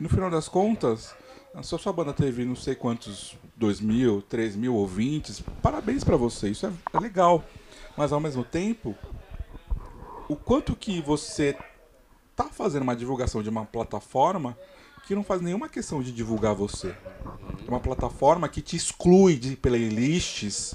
No 0.00 0.08
final 0.08 0.30
das 0.30 0.48
contas, 0.48 1.14
se 1.62 1.74
a 1.74 1.78
sua 1.78 1.92
banda 1.92 2.12
teve 2.12 2.44
não 2.44 2.56
sei 2.56 2.74
quantos, 2.74 3.36
2 3.56 3.80
mil, 3.80 4.22
3 4.22 4.56
mil 4.56 4.74
ouvintes, 4.74 5.40
parabéns 5.62 6.02
pra 6.02 6.16
você, 6.16 6.48
isso 6.48 6.66
é, 6.66 6.72
é 6.92 6.98
legal. 6.98 7.44
Mas 7.96 8.12
ao 8.12 8.18
mesmo 8.18 8.42
tempo, 8.42 8.96
o 10.28 10.34
quanto 10.34 10.74
que 10.74 11.00
você 11.00 11.56
tá 12.34 12.44
fazendo 12.44 12.82
uma 12.82 12.96
divulgação 12.96 13.42
de 13.42 13.50
uma 13.50 13.64
plataforma 13.64 14.56
que 15.06 15.14
não 15.14 15.22
faz 15.22 15.40
nenhuma 15.40 15.68
questão 15.68 16.02
de 16.02 16.10
divulgar 16.10 16.54
você. 16.54 16.94
Uma 17.68 17.80
plataforma 17.80 18.48
que 18.48 18.62
te 18.62 18.76
exclui 18.76 19.36
de 19.36 19.56
playlists 19.56 20.74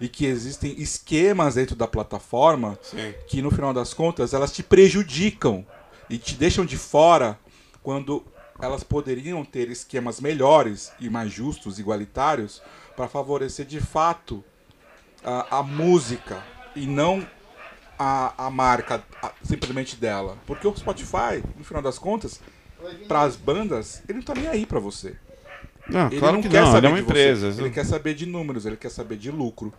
e 0.00 0.08
que 0.08 0.24
existem 0.26 0.74
esquemas 0.80 1.54
dentro 1.56 1.76
da 1.76 1.86
plataforma 1.86 2.78
Sim. 2.82 3.12
que 3.26 3.42
no 3.42 3.50
final 3.50 3.72
das 3.74 3.92
contas 3.92 4.32
elas 4.32 4.52
te 4.52 4.62
prejudicam 4.62 5.64
e 6.08 6.16
te 6.18 6.34
deixam 6.34 6.64
de 6.64 6.76
fora 6.78 7.38
quando 7.82 8.24
elas 8.60 8.82
poderiam 8.82 9.44
ter 9.44 9.70
esquemas 9.70 10.20
melhores 10.20 10.92
e 11.00 11.08
mais 11.08 11.32
justos, 11.32 11.78
igualitários, 11.78 12.60
para 12.96 13.08
favorecer 13.08 13.64
de 13.66 13.80
fato 13.80 14.42
a, 15.24 15.58
a 15.58 15.62
música 15.62 16.42
e 16.74 16.86
não 16.86 17.26
a, 17.98 18.46
a 18.46 18.50
marca 18.50 19.02
a- 19.22 19.32
simplesmente 19.42 19.96
dela. 19.96 20.36
Porque 20.46 20.66
o 20.66 20.76
Spotify, 20.76 21.42
no 21.56 21.64
final 21.64 21.82
das 21.82 21.98
contas, 21.98 22.40
para 23.06 23.22
as 23.22 23.36
bandas, 23.36 24.02
ele 24.08 24.18
não 24.18 24.24
tá 24.24 24.34
nem 24.34 24.46
aí 24.48 24.64
para 24.66 24.78
você. 24.80 25.14
Não, 25.88 26.06
Ele 26.08 26.18
claro 26.18 26.34
não 26.36 26.42
que 26.42 26.48
quer 26.48 26.60
não, 26.62 26.72
saber 26.72 26.78
ele 26.78 26.86
é 26.86 26.90
uma 26.90 26.96
de 26.98 27.02
você. 27.02 27.10
empresa. 27.10 27.60
Ele 27.62 27.70
quer 27.70 27.84
saber 27.86 28.14
de 28.14 28.26
números, 28.26 28.64
ele 28.66 28.76
quer 28.76 28.90
saber 28.90 29.16
de 29.16 29.30
lucro. 29.30 29.72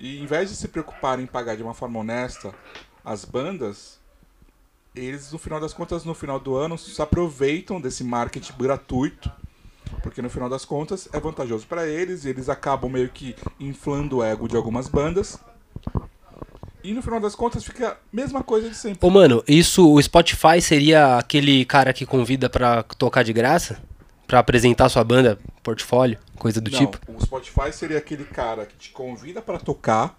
E 0.00 0.18
em 0.18 0.24
vez 0.24 0.48
de 0.48 0.56
se 0.56 0.66
preocupar 0.66 1.20
em 1.20 1.26
pagar 1.26 1.56
de 1.56 1.62
uma 1.62 1.74
forma 1.74 2.00
honesta 2.00 2.54
as 3.04 3.22
bandas, 3.22 4.00
eles, 4.96 5.30
no 5.30 5.38
final 5.38 5.60
das 5.60 5.74
contas, 5.74 6.04
no 6.06 6.14
final 6.14 6.40
do 6.40 6.56
ano, 6.56 6.78
se 6.78 7.00
aproveitam 7.02 7.78
desse 7.78 8.02
marketing 8.02 8.54
gratuito. 8.58 9.30
Porque 10.02 10.22
no 10.22 10.30
final 10.30 10.48
das 10.48 10.64
contas 10.64 11.08
é 11.12 11.20
vantajoso 11.20 11.66
para 11.66 11.86
eles 11.86 12.24
e 12.24 12.30
eles 12.30 12.48
acabam 12.48 12.90
meio 12.90 13.10
que 13.10 13.36
inflando 13.58 14.18
o 14.18 14.24
ego 14.24 14.48
de 14.48 14.56
algumas 14.56 14.88
bandas. 14.88 15.38
E 16.82 16.94
no 16.94 17.02
final 17.02 17.20
das 17.20 17.34
contas 17.34 17.62
fica 17.62 17.90
a 17.90 17.96
mesma 18.10 18.42
coisa 18.42 18.70
de 18.70 18.74
sempre. 18.74 19.06
Ô, 19.06 19.10
mano, 19.10 19.44
isso, 19.46 19.86
o 19.86 20.00
Spotify 20.00 20.62
seria 20.62 21.18
aquele 21.18 21.64
cara 21.66 21.92
que 21.92 22.06
convida 22.06 22.48
pra 22.48 22.82
tocar 22.82 23.22
de 23.22 23.34
graça? 23.34 23.82
Pra 24.30 24.38
apresentar 24.38 24.88
sua 24.88 25.02
banda, 25.02 25.36
portfólio, 25.60 26.16
coisa 26.36 26.60
do 26.60 26.70
Não, 26.70 26.78
tipo? 26.78 27.00
O 27.08 27.20
Spotify 27.20 27.72
seria 27.72 27.98
aquele 27.98 28.22
cara 28.22 28.64
que 28.64 28.76
te 28.76 28.90
convida 28.90 29.42
para 29.42 29.58
tocar 29.58 30.16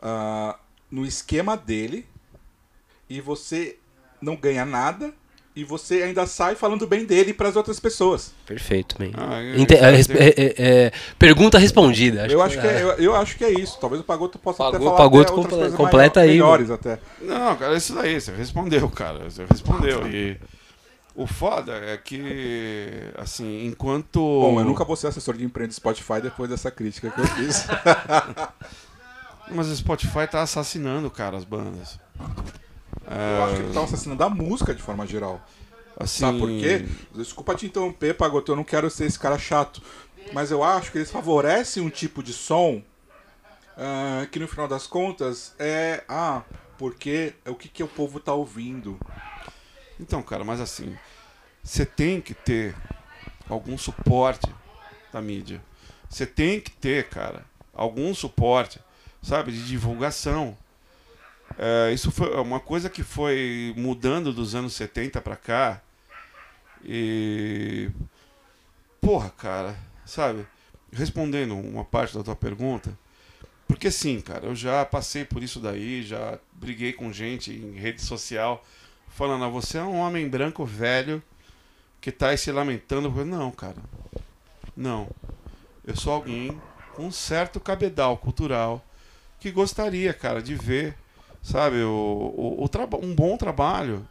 ah, 0.00 0.56
no 0.88 1.04
esquema 1.04 1.56
dele 1.56 2.06
e 3.10 3.20
você 3.20 3.76
não 4.22 4.36
ganha 4.36 4.64
nada 4.64 5.12
e 5.56 5.64
você 5.64 6.04
ainda 6.04 6.28
sai 6.28 6.54
falando 6.54 6.86
bem 6.86 7.04
dele 7.04 7.34
para 7.34 7.48
as 7.48 7.56
outras 7.56 7.80
pessoas. 7.80 8.32
Perfeito, 8.46 9.02
man. 9.02 9.10
Ah, 9.14 9.42
é, 9.42 9.60
é, 9.60 10.28
é, 10.28 10.54
é, 10.86 10.92
pergunta 11.18 11.58
respondida. 11.58 12.28
eu, 12.28 12.40
acho 12.40 12.60
que 12.60 12.66
é, 12.68 12.82
eu, 12.82 12.88
eu 12.90 13.16
acho 13.16 13.36
que 13.36 13.44
é 13.44 13.50
isso. 13.50 13.78
Talvez 13.80 14.00
o 14.00 14.04
Pagoto 14.04 14.38
possa 14.38 14.62
até 14.62 14.78
Pagou- 14.78 14.86
falar 14.90 14.98
Pagoto 14.98 15.32
até 15.32 15.40
outras 15.56 15.74
completa 15.74 16.20
maior- 16.20 16.30
aí, 16.30 16.36
melhores 16.36 16.70
até. 16.70 17.00
Não, 17.20 17.56
cara, 17.56 17.76
isso 17.76 17.92
daí, 17.96 18.20
você 18.20 18.30
respondeu, 18.30 18.88
cara. 18.90 19.28
Você 19.28 19.44
respondeu. 19.44 20.06
E 20.06 20.38
o 21.14 21.26
foda 21.26 21.72
é 21.74 21.96
que, 21.96 23.12
assim, 23.16 23.66
enquanto. 23.66 24.18
Bom, 24.18 24.58
eu 24.60 24.64
nunca 24.64 24.84
vou 24.84 24.96
ser 24.96 25.08
assessor 25.08 25.36
de 25.36 25.44
imprensa 25.44 25.68
do 25.68 25.74
Spotify 25.74 26.20
depois 26.20 26.50
dessa 26.50 26.70
crítica 26.70 27.10
que 27.10 27.20
eu 27.20 27.26
fiz. 27.26 27.66
Mas 29.50 29.68
o 29.68 29.76
Spotify 29.76 30.26
tá 30.30 30.42
assassinando, 30.42 31.10
cara, 31.10 31.36
as 31.36 31.44
bandas. 31.44 31.98
eu 33.06 33.44
acho 33.44 33.56
que 33.56 33.62
ele 33.62 33.74
tá 33.74 33.84
assassinando 33.84 34.24
a 34.24 34.30
música 34.30 34.74
de 34.74 34.82
forma 34.82 35.06
geral. 35.06 35.40
Assim, 35.98 36.20
Sabe 36.20 36.38
por 36.38 36.48
quê? 36.48 36.86
Desculpa 37.14 37.54
te 37.54 37.66
interromper, 37.66 38.14
Pagoto, 38.14 38.52
eu 38.52 38.56
não 38.56 38.64
quero 38.64 38.90
ser 38.90 39.04
esse 39.04 39.18
cara 39.18 39.38
chato. 39.38 39.80
Mas 40.32 40.50
eu 40.50 40.64
acho 40.64 40.90
que 40.90 40.98
eles 40.98 41.10
favorecem 41.10 41.82
um 41.82 41.90
tipo 41.90 42.22
de 42.22 42.32
som 42.32 42.82
ah, 43.76 44.26
que 44.30 44.38
no 44.38 44.48
final 44.48 44.68
das 44.68 44.86
contas 44.86 45.54
é. 45.58 46.04
Ah, 46.08 46.42
porque 46.78 47.34
é 47.44 47.50
o 47.50 47.54
que, 47.54 47.68
que 47.68 47.82
o 47.82 47.88
povo 47.88 48.20
tá 48.20 48.32
ouvindo. 48.32 48.98
Então, 49.98 50.22
cara, 50.22 50.44
mas 50.44 50.60
assim, 50.60 50.96
você 51.62 51.86
tem 51.86 52.20
que 52.20 52.34
ter 52.34 52.74
algum 53.48 53.78
suporte 53.78 54.52
da 55.12 55.20
mídia. 55.20 55.62
Você 56.08 56.26
tem 56.26 56.60
que 56.60 56.70
ter, 56.70 57.08
cara, 57.08 57.44
algum 57.72 58.14
suporte, 58.14 58.80
sabe, 59.22 59.52
de 59.52 59.66
divulgação. 59.66 60.56
É, 61.56 61.92
isso 61.92 62.10
foi 62.10 62.34
uma 62.36 62.60
coisa 62.60 62.90
que 62.90 63.02
foi 63.02 63.72
mudando 63.76 64.32
dos 64.32 64.54
anos 64.54 64.74
70 64.74 65.20
pra 65.20 65.36
cá. 65.36 65.80
E. 66.84 67.90
Porra, 69.00 69.30
cara, 69.30 69.76
sabe? 70.04 70.46
Respondendo 70.92 71.56
uma 71.56 71.84
parte 71.84 72.16
da 72.16 72.22
tua 72.22 72.36
pergunta. 72.36 72.96
Porque 73.66 73.90
sim, 73.90 74.20
cara, 74.20 74.46
eu 74.46 74.54
já 74.54 74.84
passei 74.84 75.24
por 75.24 75.42
isso 75.42 75.58
daí, 75.60 76.02
já 76.02 76.38
briguei 76.52 76.92
com 76.92 77.12
gente 77.12 77.52
em 77.52 77.72
rede 77.72 78.02
social 78.02 78.64
falando, 79.14 79.44
ah, 79.44 79.48
você 79.48 79.78
é 79.78 79.82
um 79.82 79.98
homem 80.00 80.28
branco 80.28 80.64
velho 80.64 81.22
que 82.00 82.10
tá 82.10 82.28
aí 82.28 82.38
se 82.38 82.50
lamentando. 82.50 83.08
Não, 83.24 83.50
cara. 83.50 83.76
Não. 84.76 85.08
Eu 85.86 85.96
sou 85.96 86.12
alguém 86.12 86.60
com 86.94 87.06
um 87.06 87.12
certo 87.12 87.60
cabedal 87.60 88.16
cultural 88.18 88.84
que 89.38 89.50
gostaria, 89.50 90.12
cara, 90.12 90.42
de 90.42 90.54
ver, 90.54 90.96
sabe, 91.42 91.82
o, 91.82 91.88
o, 92.36 92.64
o 92.64 93.04
um 93.04 93.14
bom 93.14 93.36
trabalho 93.36 94.06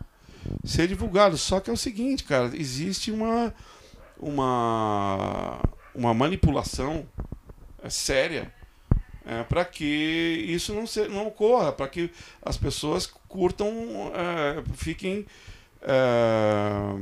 ser 0.63 0.87
divulgado. 0.87 1.37
Só 1.37 1.59
que 1.59 1.69
é 1.69 1.73
o 1.73 1.77
seguinte, 1.77 2.23
cara, 2.23 2.51
existe 2.55 3.11
uma 3.11 3.53
uma 4.17 5.59
uma 5.93 6.13
manipulação 6.13 7.05
é, 7.81 7.89
séria 7.89 8.53
é, 9.25 9.43
para 9.43 9.63
que 9.63 9.85
isso 9.85 10.73
não, 10.73 10.85
se, 10.85 11.07
não 11.07 11.27
ocorra, 11.27 11.71
para 11.71 11.87
que 11.87 12.11
as 12.41 12.57
pessoas 12.57 13.07
curtam, 13.27 13.71
é, 14.13 14.63
fiquem. 14.75 15.25
é, 15.81 16.93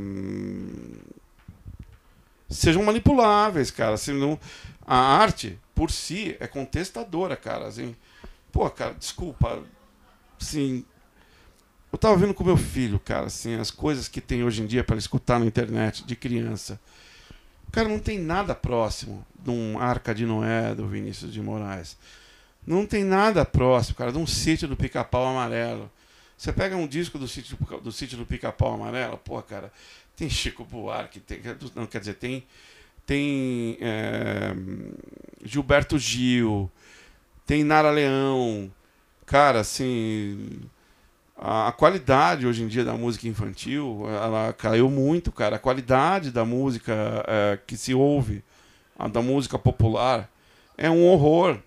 sejam 2.50 2.84
manipuláveis, 2.84 3.72
cara. 3.72 3.96
Assim, 3.96 4.14
não, 4.14 4.40
a 4.86 4.96
arte, 4.96 5.58
por 5.74 5.90
si, 5.90 6.36
é 6.40 6.48
contestadora, 6.48 7.36
cara. 7.36 7.68
Assim, 7.68 7.96
pô, 8.52 8.70
cara, 8.70 8.94
desculpa. 8.94 9.64
Assim, 10.40 10.86
eu 11.92 11.98
tava 11.98 12.16
vendo 12.18 12.34
com 12.34 12.44
meu 12.44 12.58
filho, 12.58 13.00
cara, 13.00 13.26
assim, 13.28 13.56
as 13.56 13.70
coisas 13.70 14.08
que 14.08 14.22
tem 14.22 14.44
hoje 14.44 14.62
em 14.62 14.66
dia 14.66 14.84
para 14.84 14.98
escutar 14.98 15.40
na 15.40 15.46
internet 15.46 16.06
de 16.06 16.16
criança. 16.16 16.80
Cara, 17.72 17.88
não 17.88 18.00
tem 18.00 18.20
nada 18.20 18.54
próximo 18.54 19.26
de 19.40 19.50
um 19.50 19.80
Arca 19.80 20.14
de 20.14 20.26
Noé 20.26 20.76
do 20.76 20.88
Vinícius 20.88 21.32
de 21.32 21.42
Moraes. 21.42 21.98
Não 22.66 22.86
tem 22.86 23.04
nada 23.04 23.46
próximo, 23.46 23.96
cara, 23.96 24.12
de 24.12 24.18
um 24.18 24.28
sítio 24.28 24.68
do 24.68 24.76
Pica-Pau 24.76 25.26
Amarelo. 25.26 25.90
Você 26.38 26.52
pega 26.52 26.76
um 26.76 26.88
disco 26.88 27.18
do 27.18 27.28
sítio 27.28 27.58
do, 27.82 27.92
sítio 27.92 28.18
do 28.18 28.26
Pica-Pau 28.26 28.74
Amarelo, 28.74 29.18
pô, 29.18 29.42
cara, 29.42 29.72
tem 30.16 30.30
Chico 30.30 30.64
Buarque, 30.66 31.20
tem, 31.20 31.40
não 31.76 31.86
quer 31.86 32.00
dizer, 32.00 32.16
tem 32.16 32.44
tem 33.06 33.78
é, 33.82 34.54
Gilberto 35.44 35.98
Gil, 35.98 36.72
tem 37.46 37.64
Nara 37.64 37.92
Leão. 37.92 38.72
Cara, 39.26 39.62
assim, 39.62 40.62
a, 41.44 41.72
qualidade 41.72 42.46
hoje 42.46 42.62
em 42.62 42.68
dia 42.68 42.86
da 42.86 42.94
música 42.94 43.28
infantil, 43.28 44.06
ela 44.08 44.54
caiu 44.54 44.92
muito, 44.92 45.32
cara. 45.32 45.56
A 45.56 45.60
qualidade 45.60 46.30
da 46.30 46.46
música 46.46 46.94
é, 47.28 47.58
que 47.66 47.76
se 47.76 47.96
ouve, 47.96 48.44
a 48.98 49.08
da 49.08 49.24
música 49.24 49.58
popular, 49.58 50.30
é 50.78 50.88
um 50.88 51.04
horror. 51.08 51.58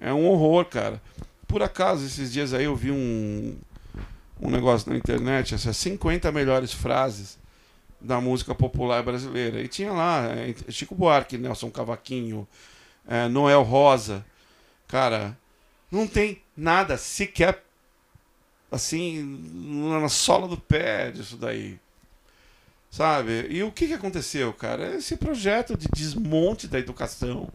É 0.00 0.14
um 0.14 0.26
horror, 0.26 0.64
cara. 0.64 1.02
Por 1.46 1.62
acaso, 1.62 2.06
esses 2.06 2.32
dias 2.32 2.54
aí 2.54 2.64
eu 2.64 2.74
vi 2.74 2.90
um, 2.90 3.58
um 4.40 4.50
negócio 4.50 4.90
na 4.90 4.96
internet, 4.96 5.54
essas 5.54 5.76
50 5.76 6.32
melhores 6.32 6.72
frases 6.72 7.38
da 8.00 8.22
música 8.22 8.54
popular 8.54 9.02
brasileira. 9.02 9.60
E 9.60 9.68
tinha 9.68 9.92
lá 9.92 10.24
é, 10.24 10.54
Chico 10.70 10.94
Buarque, 10.94 11.36
Nelson 11.36 11.70
Cavaquinho, 11.70 12.48
é, 13.06 13.28
Noel 13.28 13.62
Rosa. 13.62 14.24
Cara, 14.86 15.36
não 15.90 16.06
tem 16.06 16.40
nada 16.56 16.96
sequer 16.96 17.67
assim 18.70 19.40
na 20.00 20.08
sola 20.08 20.46
do 20.48 20.56
pé 20.56 21.10
disso 21.10 21.36
daí. 21.36 21.78
Sabe? 22.90 23.46
E 23.50 23.62
o 23.62 23.70
que, 23.70 23.86
que 23.86 23.94
aconteceu, 23.94 24.52
cara? 24.52 24.94
Esse 24.96 25.16
projeto 25.16 25.76
de 25.76 25.88
desmonte 25.94 26.66
da 26.66 26.78
educação. 26.78 27.48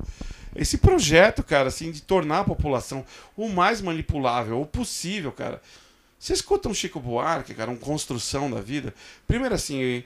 Esse 0.56 0.78
projeto, 0.78 1.44
cara, 1.44 1.70
assim, 1.70 1.92
de 1.92 2.02
tornar 2.04 2.40
a 2.42 2.44
população 2.44 3.04
o 3.36 3.50
mais 3.50 3.82
manipulável 3.82 4.62
o 4.62 4.66
possível, 4.66 5.32
cara. 5.32 5.60
Você 6.20 6.34
escuta 6.34 6.70
um 6.70 6.74
Chico 6.74 7.00
Buarque, 7.00 7.54
cara, 7.56 7.72
uma 7.72 7.80
construção 7.80 8.50
da 8.50 8.62
vida. 8.62 8.94
Primeiro 9.28 9.56
assim, 9.56 10.04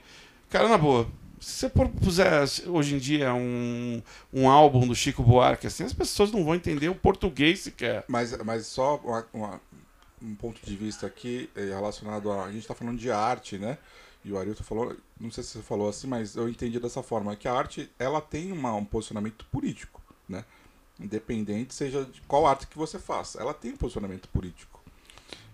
cara, 0.48 0.66
na 0.68 0.78
boa, 0.78 1.06
se 1.40 1.52
você 1.60 1.68
puser 1.68 2.44
hoje 2.66 2.94
em 2.94 2.98
dia 2.98 3.32
um, 3.34 4.02
um 4.32 4.48
álbum 4.48 4.86
do 4.86 4.94
Chico 4.94 5.22
Buarque, 5.22 5.66
assim, 5.66 5.84
as 5.84 5.92
pessoas 5.92 6.32
não 6.32 6.42
vão 6.42 6.54
entender 6.54 6.88
o 6.88 6.94
português 6.94 7.60
sequer. 7.60 8.04
Mas, 8.08 8.36
mas 8.38 8.66
só 8.66 8.96
uma- 8.96 9.26
uma- 9.32 9.60
um 10.22 10.34
ponto 10.34 10.60
de 10.64 10.76
vista 10.76 11.06
aqui 11.06 11.48
eh, 11.56 11.66
relacionado 11.66 12.30
a. 12.32 12.44
A 12.44 12.52
gente 12.52 12.62
está 12.62 12.74
falando 12.74 12.98
de 12.98 13.10
arte, 13.10 13.58
né? 13.58 13.78
E 14.24 14.32
o 14.32 14.38
Arilton 14.38 14.64
falou, 14.64 14.96
não 15.20 15.30
sei 15.30 15.44
se 15.44 15.50
você 15.50 15.62
falou 15.62 15.88
assim, 15.88 16.06
mas 16.08 16.34
eu 16.36 16.48
entendi 16.48 16.78
dessa 16.80 17.02
forma, 17.02 17.34
que 17.36 17.46
a 17.46 17.52
arte 17.54 17.88
ela 17.98 18.20
tem 18.20 18.50
uma- 18.52 18.74
um 18.74 18.84
posicionamento 18.84 19.44
político, 19.46 20.02
né? 20.28 20.44
Independente 20.98 21.72
seja 21.74 22.04
de 22.04 22.20
qual 22.22 22.46
arte 22.46 22.66
que 22.66 22.76
você 22.76 22.98
faça, 22.98 23.40
ela 23.40 23.54
tem 23.54 23.72
um 23.72 23.76
posicionamento 23.76 24.28
político. 24.28 24.82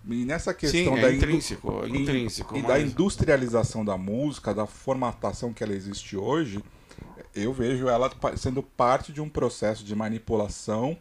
E 0.09 0.25
nessa 0.25 0.53
questão 0.55 0.95
Sim, 0.97 1.01
da 1.01 1.09
é 1.09 1.15
indu- 1.15 1.25
intrínseco, 1.27 1.85
é 1.85 1.89
in- 1.89 2.03
intrínseco. 2.03 2.57
e 2.57 2.62
da 2.62 2.69
mas- 2.69 2.85
industrialização 2.91 3.85
da 3.85 3.97
música, 3.99 4.55
da 4.55 4.67
formatação 4.67 5.53
que 5.53 5.62
ela 5.62 5.73
existe 5.75 6.17
hoje, 6.17 6.62
eu 7.35 7.53
vejo 7.53 7.89
ela 7.89 8.11
sendo 8.37 8.62
parte 8.62 9.12
de 9.12 9.21
um 9.21 9.29
processo 9.29 9.85
de 9.85 9.95
manipulação 9.95 10.97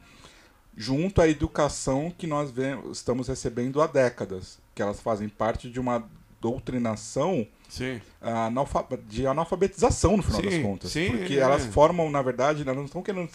junto 0.75 1.21
à 1.21 1.27
educação 1.27 2.11
que 2.17 2.25
nós 2.27 2.51
estamos 2.91 3.27
recebendo 3.27 3.81
há 3.81 3.87
décadas, 3.87 4.57
que 4.73 4.81
elas 4.81 4.99
fazem 4.99 5.29
parte 5.29 5.69
de 5.69 5.79
uma 5.79 6.07
doutrinação 6.41 7.47
Sim. 7.69 8.01
analfa- 8.21 8.85
de 9.07 9.25
analfabetização, 9.25 10.17
no 10.17 10.23
final 10.23 10.41
Sim, 10.41 10.49
das 10.49 10.61
contas. 10.61 10.91
sim, 10.91 11.09
porque 11.11 11.33
é. 11.35 11.37
elas 11.39 11.65
formam, 11.67 12.09
na 12.11 12.21
verdade, 12.21 12.61
elas 12.63 12.75
não 12.75 12.85
estão 12.85 13.01
querendo 13.01 13.29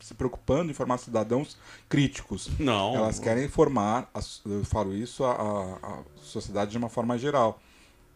se 0.00 0.14
preocupando 0.14 0.70
em 0.70 0.74
formar 0.74 0.98
cidadãos 0.98 1.56
críticos. 1.88 2.50
Não. 2.58 2.94
Elas 2.96 3.18
querem 3.20 3.48
formar, 3.48 4.10
eu 4.44 4.64
falo 4.64 4.94
isso, 4.94 5.24
a, 5.24 5.32
a- 5.82 5.98
sociedade 6.22 6.72
de 6.72 6.78
uma 6.78 6.88
forma 6.88 7.16
geral, 7.18 7.60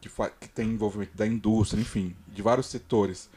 que, 0.00 0.08
que 0.40 0.48
tem 0.48 0.68
envolvimento 0.68 1.16
da 1.16 1.26
indústria, 1.26 1.80
enfim, 1.80 2.14
de 2.28 2.42
vários 2.42 2.66
setores. 2.66 3.28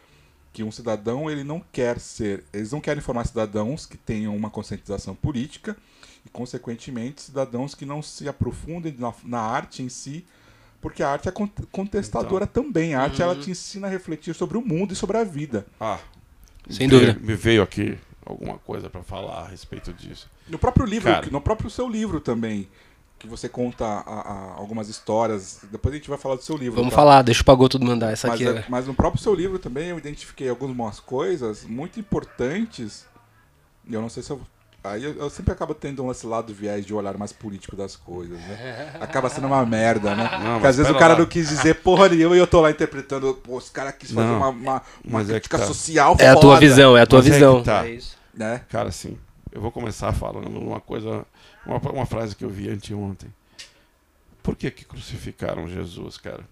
Que 0.52 0.64
um 0.64 0.72
cidadão, 0.72 1.30
ele 1.30 1.44
não 1.44 1.62
quer 1.72 2.00
ser, 2.00 2.44
eles 2.52 2.72
não 2.72 2.82
querem 2.82 3.02
formar 3.02 3.26
cidadãos 3.26 3.86
que 3.86 3.96
tenham 3.98 4.36
uma 4.36 4.50
conscientização 4.50 5.14
política 5.16 5.78
e, 6.26 6.30
consequentemente, 6.30 7.22
cidadãos 7.22 7.76
que 7.76 7.86
não 7.86 8.02
se 8.02 8.28
aprofundem 8.28 8.96
na, 8.98 9.14
na 9.24 9.40
arte 9.40 9.84
em 9.84 9.90
si, 9.90 10.26
porque 10.82 11.04
a 11.04 11.10
arte 11.10 11.30
é 11.30 11.32
con- 11.32 11.50
contestadora 11.72 12.48
também. 12.48 12.96
A 12.96 13.02
arte, 13.04 13.22
ela 13.22 13.36
te 13.36 13.52
ensina 13.52 13.88
a 13.88 13.90
refletir 13.90 14.34
sobre 14.34 14.58
o 14.58 14.62
mundo 14.62 14.92
e 14.94 14.96
sobre 14.96 15.18
a 15.18 15.24
vida. 15.24 15.68
Ah, 15.80 16.00
Sem 16.70 16.88
veio- 16.88 17.02
dúvida. 17.02 17.20
Me 17.26 17.36
veio 17.36 17.62
aqui 17.62 17.98
alguma 18.26 18.58
coisa 18.58 18.90
pra 18.90 19.04
falar 19.04 19.42
a 19.44 19.48
respeito 19.48 19.94
disso. 19.94 20.30
No 20.48 20.58
próprio 20.58 20.86
livro, 20.86 21.12
Cara. 21.12 21.28
no 21.30 21.40
próprio 21.42 21.70
seu 21.70 21.88
livro 21.88 22.20
também, 22.20 22.68
que 23.20 23.28
você 23.28 23.50
conta 23.50 23.86
a- 23.86 24.00
a- 24.00 24.54
algumas 24.58 24.88
histórias. 24.88 25.60
Depois 25.70 25.94
a 25.94 25.98
gente 25.98 26.10
vai 26.10 26.18
falar 26.18 26.36
do 26.36 26.42
seu 26.44 26.56
livro. 26.58 26.78
Vamos 26.78 26.92
tá? 26.92 26.96
falar, 26.96 27.22
deixa 27.22 27.42
o 27.42 27.46
Pagoto 27.46 27.78
mandar 27.84 28.12
essa 28.14 28.28
Mas, 28.30 28.36
aqui. 28.42 28.48
é- 28.50 28.60
é- 28.62 28.66
mas 28.70 28.88
no 28.88 28.94
próprio 28.94 29.22
seu 29.22 29.36
livro 29.36 29.60
também 29.60 29.90
eu 29.90 29.98
identifiquei 29.98 30.50
algumas 30.50 31.00
coisas 31.02 31.66
muito 31.66 32.00
importantes. 32.00 33.06
E 33.88 33.94
eu 33.94 34.02
não 34.02 34.10
sei 34.10 34.24
se 34.24 34.32
eu. 34.32 34.40
Aí 34.82 35.04
eu, 35.04 35.14
eu 35.16 35.30
sempre 35.30 35.52
acabo 35.52 35.74
tendo 35.74 36.10
esse 36.10 36.26
lado 36.26 36.54
viés 36.54 36.86
de 36.86 36.94
olhar 36.94 37.18
mais 37.18 37.34
político 37.34 37.76
das 37.76 37.98
coisas, 37.98 38.40
né? 38.40 38.94
Acaba 39.02 39.28
sendo 39.30 39.48
uma 39.48 39.66
merda, 39.66 40.16
né? 40.16 40.30
Não, 40.42 40.54
Porque 40.54 40.68
às 40.68 40.78
vezes 40.78 40.90
o 40.90 40.98
cara 40.98 41.14
lá. 41.16 41.20
não 41.20 41.26
quis 41.26 41.50
dizer 41.50 41.76
porra 41.82 42.08
nenhuma 42.08 42.34
e 42.38 42.40
eu 42.40 42.48
tô 42.48 42.62
lá 42.62 42.72
interpretando, 42.72 43.34
pô, 43.34 43.58
os 43.58 43.70
caras 43.70 43.96
quis 44.00 44.12
fazer 44.12 44.26
Não, 44.28 44.38
uma, 44.38 44.48
uma, 44.48 44.82
uma 45.04 45.22
é 45.22 45.26
crítica 45.26 45.60
tá. 45.60 45.66
social 45.68 46.16
É 46.18 46.30
a 46.30 46.36
tua 46.38 46.58
visão, 46.58 46.96
é 46.96 47.02
a 47.02 47.06
tua 47.06 47.20
Mas 47.20 47.28
é 47.28 47.30
que 47.30 47.36
visão. 47.36 47.62
tá. 47.62 47.86
É 47.86 47.92
isso. 47.92 48.18
Né? 48.34 48.62
Cara, 48.70 48.88
assim, 48.88 49.18
eu 49.52 49.62
vou 49.62 49.72
começar 49.72 50.14
falando 50.14 50.48
uma 50.60 50.80
coisa, 50.80 51.26
uma, 51.66 51.78
uma 51.92 52.06
frase 52.06 52.36
que 52.36 52.44
eu 52.46 52.50
vi 52.50 52.70
anteontem. 52.70 53.34
Por 54.44 54.56
que 54.56 54.72
que 54.72 54.86
crucificaram 54.86 55.68
Jesus, 55.68 56.18
cara? 56.18 56.44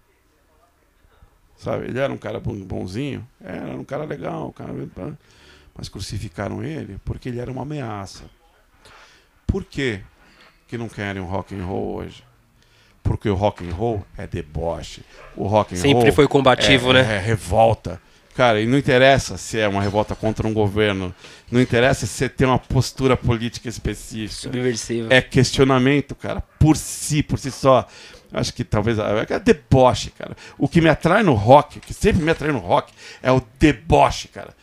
Sabe, 1.56 1.86
ele 1.86 1.98
era 1.98 2.12
um 2.12 2.18
cara 2.18 2.38
bon- 2.38 2.64
bonzinho, 2.64 3.26
era 3.40 3.76
um 3.76 3.84
cara 3.84 4.04
legal, 4.04 4.48
um 4.48 4.52
cara... 4.52 4.72
mas 5.74 5.88
crucificaram 5.88 6.62
ele 6.62 7.00
porque 7.04 7.28
ele 7.28 7.40
era 7.40 7.50
uma 7.50 7.62
ameaça. 7.62 8.24
Por 9.46 9.64
que 9.64 10.00
que 10.68 10.78
não 10.78 10.88
querem 10.88 11.20
o 11.20 11.24
rock 11.24 11.54
and 11.54 11.64
roll 11.64 11.96
hoje? 11.96 12.22
Porque 13.02 13.28
o 13.28 13.34
rock 13.34 13.66
and 13.66 13.72
roll 13.72 14.04
é 14.16 14.26
deboche. 14.26 15.02
O 15.34 15.46
rock 15.46 15.74
and 15.74 15.78
Sempre 15.78 16.04
roll 16.04 16.12
foi 16.12 16.28
combativo, 16.28 16.90
é, 16.90 17.02
né? 17.02 17.16
É 17.16 17.18
revolta. 17.18 18.00
Cara, 18.38 18.60
e 18.60 18.68
não 18.68 18.78
interessa 18.78 19.36
se 19.36 19.58
é 19.58 19.66
uma 19.66 19.82
revolta 19.82 20.14
contra 20.14 20.46
um 20.46 20.52
governo, 20.52 21.12
não 21.50 21.60
interessa 21.60 22.06
se 22.06 22.12
você 22.12 22.28
tem 22.28 22.46
uma 22.46 22.56
postura 22.56 23.16
política 23.16 23.68
específica. 23.68 24.42
Subversivo. 24.42 25.12
É 25.12 25.20
questionamento, 25.20 26.14
cara, 26.14 26.40
por 26.56 26.76
si, 26.76 27.20
por 27.20 27.36
si 27.36 27.50
só. 27.50 27.84
Acho 28.32 28.54
que 28.54 28.62
talvez 28.62 28.96
é 28.96 29.40
deboche, 29.40 30.10
cara. 30.10 30.36
O 30.56 30.68
que 30.68 30.80
me 30.80 30.88
atrai 30.88 31.24
no 31.24 31.34
rock, 31.34 31.80
que 31.80 31.92
sempre 31.92 32.22
me 32.22 32.30
atrai 32.30 32.52
no 32.52 32.60
rock, 32.60 32.92
é 33.20 33.32
o 33.32 33.42
deboche, 33.58 34.28
cara. 34.28 34.54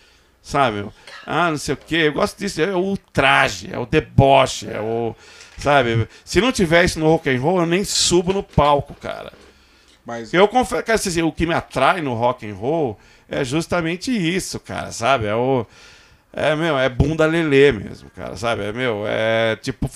Sabe? 0.42 0.86
Ah, 1.26 1.52
não 1.52 1.58
sei 1.58 1.74
o 1.74 1.78
quê. 1.78 1.96
Eu 2.06 2.14
gosto 2.14 2.40
disso. 2.40 2.62
É 2.62 2.74
o 2.74 2.80
ultraje, 2.80 3.68
é 3.74 3.78
o 3.78 3.86
deboche, 3.86 4.70
é 4.72 4.80
o. 4.80 5.14
Sabe? 5.58 6.08
Se 6.24 6.40
não 6.40 6.54
tiver 6.54 6.86
isso 6.86 6.98
no 6.98 7.08
rock 7.08 7.30
and 7.30 7.42
roll, 7.42 7.60
eu 7.60 7.66
nem 7.66 7.84
subo 7.84 8.32
no 8.32 8.42
palco, 8.42 8.94
cara. 8.94 9.34
Mas 10.06 10.34
Eu 10.34 10.48
confesso 10.48 10.84
que 10.84 10.92
assim, 10.92 11.24
o 11.24 11.32
que 11.32 11.46
me 11.46 11.54
atrai 11.54 12.00
no 12.00 12.14
rock 12.14 12.50
and 12.50 12.56
roll 12.56 12.98
é 13.30 13.44
justamente 13.44 14.12
isso, 14.12 14.60
cara, 14.60 14.92
sabe? 14.92 15.26
É 15.26 15.36
o 15.36 15.66
é 16.34 16.56
meu, 16.56 16.78
é 16.78 16.90
bunda 16.90 17.26
lelê 17.26 17.72
mesmo, 17.72 18.10
cara, 18.10 18.36
sabe? 18.36 18.64
É 18.64 18.74
meu, 18.74 19.06
é 19.08 19.56
tipo 19.58 19.90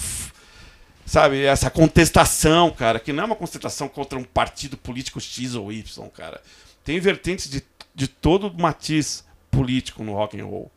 sabe, 1.05 1.43
essa 1.43 1.69
contestação, 1.71 2.69
cara, 2.71 2.99
que 2.99 3.11
não 3.11 3.23
é 3.23 3.25
uma 3.25 3.35
contestação 3.35 3.87
contra 3.89 4.17
um 4.17 4.23
partido 4.23 4.77
político 4.77 5.19
X 5.19 5.55
ou 5.55 5.71
Y, 5.71 6.07
cara. 6.09 6.39
Tem 6.83 6.99
vertentes 6.99 7.49
de, 7.49 7.63
de 7.95 8.07
todo 8.07 8.53
matiz 8.59 9.23
político 9.49 10.03
no 10.03 10.13
rock 10.13 10.39
and 10.39 10.45
roll. 10.45 10.71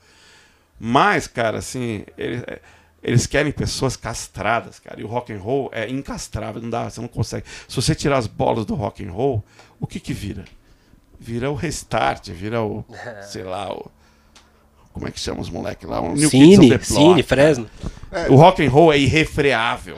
Mas, 0.80 1.26
cara, 1.26 1.58
assim, 1.58 2.04
ele- 2.16 2.42
é, 2.46 2.60
eles 3.02 3.26
querem 3.26 3.52
pessoas 3.52 3.94
castradas, 3.96 4.78
cara. 4.78 5.00
E 5.00 5.04
o 5.04 5.06
rock 5.06 5.32
and 5.32 5.38
roll 5.38 5.70
é 5.72 5.88
incastrável, 5.88 6.62
não 6.62 6.70
dá, 6.70 6.88
você 6.88 7.00
não 7.00 7.08
consegue. 7.08 7.46
Se 7.68 7.76
você 7.76 7.94
tirar 7.94 8.16
as 8.16 8.26
bolas 8.26 8.64
do 8.64 8.74
rock 8.74 9.04
and 9.04 9.12
roll, 9.12 9.44
o 9.78 9.86
que 9.86 10.00
que 10.00 10.14
vira? 10.14 10.44
Vira 11.22 11.50
o 11.50 11.54
restart, 11.54 12.30
vira 12.30 12.62
o, 12.62 12.84
sei 13.30 13.44
lá, 13.44 13.72
o 13.72 13.90
como 14.92 15.08
é 15.08 15.10
que 15.10 15.18
chama 15.18 15.40
os 15.40 15.48
moleques 15.48 15.88
lá? 15.88 16.00
O 16.00 16.14
New 16.14 16.28
Kids 16.28 16.58
on 16.58 16.60
Cine, 16.62 16.68
Block, 16.68 16.86
Cine, 16.86 17.22
cara. 17.22 17.24
Fresno. 17.24 17.70
O 18.28 18.36
rock 18.36 18.64
and 18.64 18.70
roll 18.70 18.92
é 18.92 18.98
irrefreável. 18.98 19.96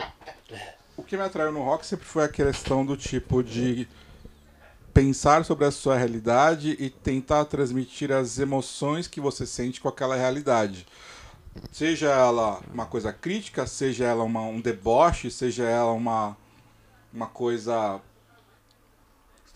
O 0.97 1.03
que 1.03 1.17
me 1.17 1.23
atraiu 1.23 1.51
no 1.51 1.65
rock 1.65 1.85
sempre 1.85 2.07
foi 2.07 2.25
a 2.25 2.29
questão 2.29 2.87
do 2.87 2.97
tipo 2.97 3.43
de 3.43 3.89
pensar 4.93 5.45
sobre 5.45 5.65
a 5.65 5.73
sua 5.73 5.97
realidade 5.97 6.77
e 6.79 6.89
tentar 6.89 7.45
transmitir 7.47 8.13
as 8.13 8.39
emoções 8.39 9.09
que 9.09 9.21
você 9.21 9.45
sente 9.45 9.81
com 9.81 9.89
aquela 9.89 10.15
realidade. 10.15 10.87
Seja 11.73 12.11
ela 12.11 12.61
uma 12.73 12.87
coisa 12.87 13.13
crítica, 13.13 13.67
seja 13.67 14.05
ela 14.05 14.23
uma, 14.23 14.43
um 14.43 14.61
deboche, 14.61 15.31
seja 15.31 15.65
ela 15.65 15.91
uma, 15.91 16.37
uma 17.13 17.27
coisa, 17.27 18.01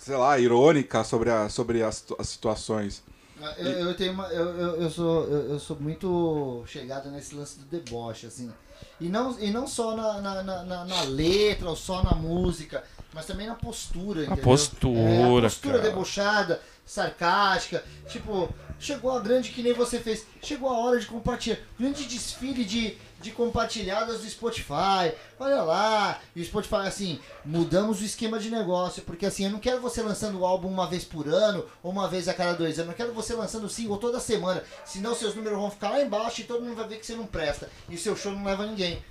sei 0.09 0.17
lá, 0.17 0.39
irônica 0.39 1.05
sobre, 1.05 1.29
a, 1.31 1.51
sobre 1.51 1.83
as, 1.83 2.03
as 2.19 2.29
situações. 2.31 3.03
Eu, 3.59 3.67
eu 3.67 3.95
tenho 3.95 4.15
uma, 4.15 4.27
eu, 4.29 4.49
eu, 4.59 4.83
eu 4.83 4.91
sou 4.91 5.25
eu, 5.25 5.51
eu 5.53 5.61
sou 5.61 5.77
muito 5.79 6.65
chegado 6.67 7.11
nesse 7.11 7.35
lance 7.37 7.59
do 7.59 7.67
deboche 7.67 8.27
assim 8.27 8.51
e 9.01 9.09
não 9.09 9.39
e 9.39 9.51
não 9.53 9.65
só 9.65 9.95
na, 9.95 10.21
na, 10.21 10.43
na, 10.43 10.85
na- 10.85 11.03
letra 11.03 11.69
ou 11.69 11.77
só 11.77 12.03
na 12.03 12.17
música 12.17 12.83
mas 13.15 13.27
também 13.27 13.47
na 13.47 13.55
postura 13.55 14.23
entendeu? 14.25 14.43
postura, 14.43 14.99
é, 14.99 15.25
a 15.39 15.41
postura 15.43 15.79
cara. 15.79 15.89
debochada 15.89 16.61
sarcástica 16.85 17.85
tipo 18.09 18.49
chegou 18.81 19.13
a 19.13 19.21
grande 19.21 19.51
que 19.51 19.63
nem 19.63 19.73
você 19.73 20.01
fez 20.01 20.27
chegou 20.43 20.69
a 20.69 20.79
hora 20.79 20.99
de 20.99 21.07
compartilhar 21.07 21.59
grande 21.79 22.07
desfile 22.07 22.65
de 22.65 22.97
de 23.21 23.31
compartilhadas 23.31 24.21
do 24.21 24.29
Spotify. 24.29 25.13
Olha 25.39 25.63
lá, 25.63 26.21
e 26.35 26.41
o 26.41 26.45
Spotify 26.45 26.87
assim, 26.87 27.21
mudamos 27.45 28.01
o 28.01 28.05
esquema 28.05 28.39
de 28.39 28.51
negócio, 28.51 29.03
porque 29.03 29.27
assim, 29.27 29.45
eu 29.45 29.51
não 29.51 29.59
quero 29.59 29.81
você 29.81 30.03
lançando 30.03 30.41
o 30.41 30.47
álbum 30.47 30.69
uma 30.69 30.87
vez 30.87 31.05
por 31.05 31.29
ano 31.29 31.65
ou 31.83 31.91
uma 31.91 32.09
vez 32.09 32.29
a 32.29 32.35
cada 32.35 32.55
dois 32.55 32.79
anos, 32.79 32.91
eu 32.91 32.97
quero 32.97 33.13
você 33.13 33.35
lançando 33.35 33.65
o 33.65 33.69
single 33.69 33.99
toda 33.99 34.21
semana, 34.21 34.63
senão 34.85 35.15
seus 35.15 35.35
números 35.35 35.59
vão 35.59 35.71
ficar 35.71 35.91
lá 35.91 36.01
embaixo 36.01 36.41
e 36.41 36.45
todo 36.45 36.63
mundo 36.63 36.77
vai 36.77 36.89
ver 36.89 36.99
que 36.99 37.07
você 37.07 37.15
não 37.15 37.27
presta 37.27 37.71
e 37.89 37.97
seu 37.97 38.17
show 38.17 38.33
não 38.33 38.45
leva 38.45 38.67
ninguém. 38.67 39.03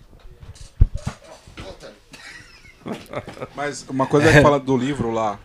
Mas 3.55 3.85
uma 3.89 4.07
coisa 4.07 4.31
que 4.31 4.41
fala 4.41 4.59
do 4.59 4.77
livro 4.77 5.11
lá, 5.11 5.39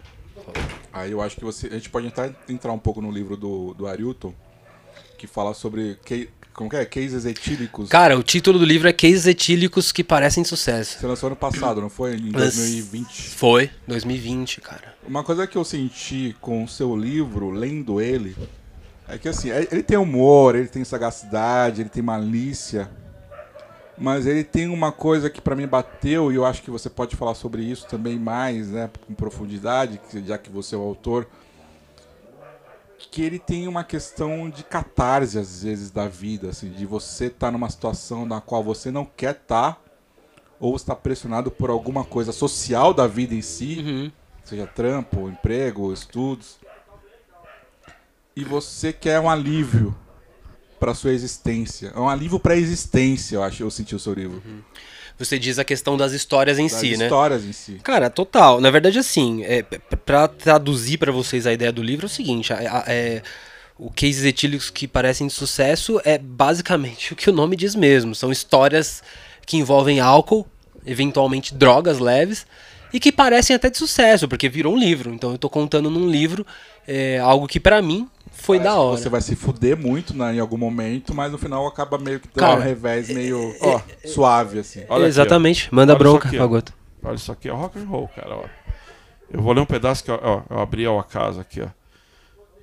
aí 0.93 1.11
eu 1.11 1.21
acho 1.21 1.37
que 1.37 1.45
você, 1.45 1.67
a 1.67 1.73
gente 1.73 1.91
pode 1.91 2.07
entrar, 2.07 2.33
entrar 2.49 2.73
um 2.73 2.79
pouco 2.79 3.01
no 3.01 3.11
livro 3.11 3.37
do, 3.37 3.75
do 3.75 3.87
Arilton, 3.87 4.33
que 5.19 5.27
fala 5.27 5.55
sobre 5.55 5.99
que, 6.05 6.29
como 6.55 6.69
que 6.71 6.77
é? 6.77 6.85
Cases 6.85 7.25
etílicos. 7.25 7.89
Cara, 7.89 8.17
o 8.19 8.23
título 8.23 8.59
do 8.59 8.65
livro 8.65 8.89
é 8.89 8.93
Cases 8.93 9.27
Etílicos 9.27 9.91
que 9.93 10.05
Parecem 10.05 10.45
Sucesso. 10.45 10.99
Você 10.99 11.07
lançou 11.07 11.27
ano 11.29 11.37
passado, 11.37 11.81
não 11.81 11.89
foi? 11.91 12.15
Em 12.17 12.31
Mas- 12.31 12.55
2020. 12.57 13.31
Foi, 13.31 13.71
2020, 13.87 14.61
cara. 14.61 14.95
Uma 15.07 15.23
coisa 15.25 15.47
que 15.47 15.57
eu 15.57 15.65
senti 15.65 16.37
com 16.41 16.63
o 16.65 16.69
seu 16.69 16.97
livro, 16.97 17.51
lendo 17.51 18.01
ele, 18.01 18.37
é 19.09 19.19
que 19.19 19.29
assim, 19.29 19.51
é- 19.51 19.67
ele 19.71 19.83
tem 19.83 19.97
humor, 19.99 20.55
ele 20.55 20.69
tem 20.69 20.85
sagacidade, 20.85 21.81
ele 21.83 21.89
tem 21.91 22.03
malícia, 22.03 22.89
mas 23.99 24.27
ele 24.27 24.43
tem 24.45 24.69
uma 24.69 24.91
coisa 24.93 25.29
que 25.31 25.41
pra 25.41 25.55
mim 25.55 25.67
bateu, 25.67 26.33
e 26.33 26.35
eu 26.37 26.45
acho 26.47 26.63
que 26.63 26.71
você 26.71 26.89
pode 26.91 27.15
falar 27.17 27.35
sobre 27.35 27.63
isso 27.63 27.87
também 27.87 28.19
mais, 28.19 28.69
né, 28.69 28.91
com 29.07 29.15
profundidade, 29.15 30.01
já 30.27 30.39
que 30.39 30.51
você 30.51 30.75
é 30.75 30.79
o 30.79 30.83
autor, 30.83 31.27
que 33.13 33.21
ele 33.23 33.39
tem 33.39 33.69
uma 33.69 33.85
questão 33.85 34.49
de 34.49 34.65
catarse, 34.65 35.39
às 35.39 35.63
vezes, 35.63 35.91
da 35.91 36.09
vida, 36.09 36.49
assim, 36.49 36.71
de 36.71 36.87
você 36.87 37.27
estar 37.27 37.51
numa 37.53 37.69
situação 37.69 38.25
na 38.25 38.41
qual 38.41 38.65
você 38.65 38.91
não 38.91 39.05
quer 39.05 39.35
estar, 39.35 39.79
ou 40.59 40.75
está 40.75 40.97
pressionado 40.97 41.51
por 41.51 41.69
alguma 41.69 42.05
coisa 42.05 42.33
social 42.33 42.95
da 42.95 43.07
vida 43.07 43.35
em 43.35 43.43
si, 43.43 43.81
Uhum. 43.87 44.13
seja 44.43 44.67
trampo, 44.67 45.29
emprego, 45.29 45.93
estudos, 45.93 46.57
e 48.35 48.45
você 48.45 48.95
quer 48.95 49.21
um 49.21 49.29
alívio 49.29 49.95
para 50.81 50.95
sua 50.95 51.13
existência, 51.13 51.93
é 51.95 52.01
um 52.01 52.09
alívio 52.09 52.41
para 52.41 52.55
a 52.55 52.57
existência, 52.57 53.37
eu 53.37 53.43
acho, 53.43 53.63
eu 53.63 53.71
senti 53.71 53.95
o 53.95 53.99
seu 53.99 54.15
livro, 54.15 54.43
Você 55.19 55.39
diz 55.39 55.59
a 55.59 55.65
questão 55.65 55.97
das 55.97 56.13
histórias 56.13 56.59
em 56.59 56.67
das 56.69 56.73
si, 56.79 56.97
né? 56.97 57.05
histórias 57.05 57.45
em 57.45 57.53
si. 57.53 57.81
Cara, 57.83 58.11
total. 58.11 58.61
Na 58.61 58.71
verdade, 58.71 58.99
assim, 58.99 59.45
é, 59.45 59.63
p- 59.63 59.79
pra 59.97 60.27
traduzir 60.29 60.99
pra 60.99 61.13
vocês 61.13 61.47
a 61.47 61.53
ideia 61.53 61.71
do 61.71 61.83
livro 61.83 62.07
é 62.07 62.09
o 62.09 62.11
seguinte: 62.11 62.53
é, 62.53 63.23
o 63.79 63.91
cases 63.91 64.25
etílicos 64.25 64.71
que 64.71 64.89
parecem 64.89 65.27
de 65.27 65.33
sucesso 65.33 66.01
é 66.05 66.19
basicamente 66.19 67.13
o 67.15 67.17
que 67.17 67.31
o 67.31 67.33
nome 67.33 67.57
diz 67.57 67.75
mesmo. 67.75 68.15
São 68.15 68.33
histórias 68.33 69.03
que 69.47 69.57
envolvem 69.57 70.01
álcool, 70.01 70.47
eventualmente 70.87 71.55
drogas 71.55 71.99
leves, 71.99 72.47
e 72.93 73.01
que 73.01 73.11
parecem 73.11 73.57
até 73.57 73.71
de 73.71 73.79
sucesso, 73.79 74.29
porque 74.29 74.49
virou 74.49 74.75
um 74.75 74.79
livro. 74.79 75.13
Então 75.13 75.33
eu 75.33 75.39
tô 75.39 75.49
contando 75.49 75.91
num 75.91 76.09
livro 76.09 76.47
é, 76.87 77.19
algo 77.19 77.47
que 77.47 77.61
pra 77.61 77.81
mim 77.81 78.09
foi 78.31 78.59
Parece 78.59 78.75
da 78.75 78.81
hora. 78.81 78.97
Você 78.99 79.09
vai 79.09 79.21
se 79.21 79.37
fuder 79.37 79.77
muito 79.77 80.17
né, 80.17 80.35
em 80.35 80.41
algum 80.41 80.59
momento, 80.59 81.15
mas 81.15 81.31
no 81.31 81.39
final 81.39 81.67
acaba 81.67 81.99
meio 81.99 82.21
que 82.21 82.29
dando 82.29 82.39
Cara, 82.39 82.61
um 82.61 82.63
revés 82.63 83.09
meio 83.09 83.55
ó, 83.61 83.81
suave, 84.07 84.59
assim. 84.59 84.85
Olha 84.89 85.03
aqui. 85.03 85.09
Exatamente. 85.09 85.73
Manda 85.73 85.93
Olha 85.93 85.99
bronca, 85.99 86.29
aqui. 86.29 86.39
Pagoto. 86.39 86.75
Olha 87.03 87.15
isso 87.15 87.33
aqui, 87.33 87.49
é 87.49 87.53
rock 87.53 87.79
and 87.79 87.85
roll, 87.85 88.09
cara, 88.09 88.37
ó. 88.37 88.45
Eu 89.31 89.41
vou 89.43 89.53
ler 89.53 89.61
um 89.61 89.67
pedaço 89.67 90.05
que 90.05 90.11
ó, 90.11 90.19
ó, 90.23 90.43
eu 90.49 90.61
abri 90.61 90.87
ó, 90.87 90.99
a 90.99 91.05
casa 91.05 91.41
aqui, 91.41 91.61
ó. 91.61 91.69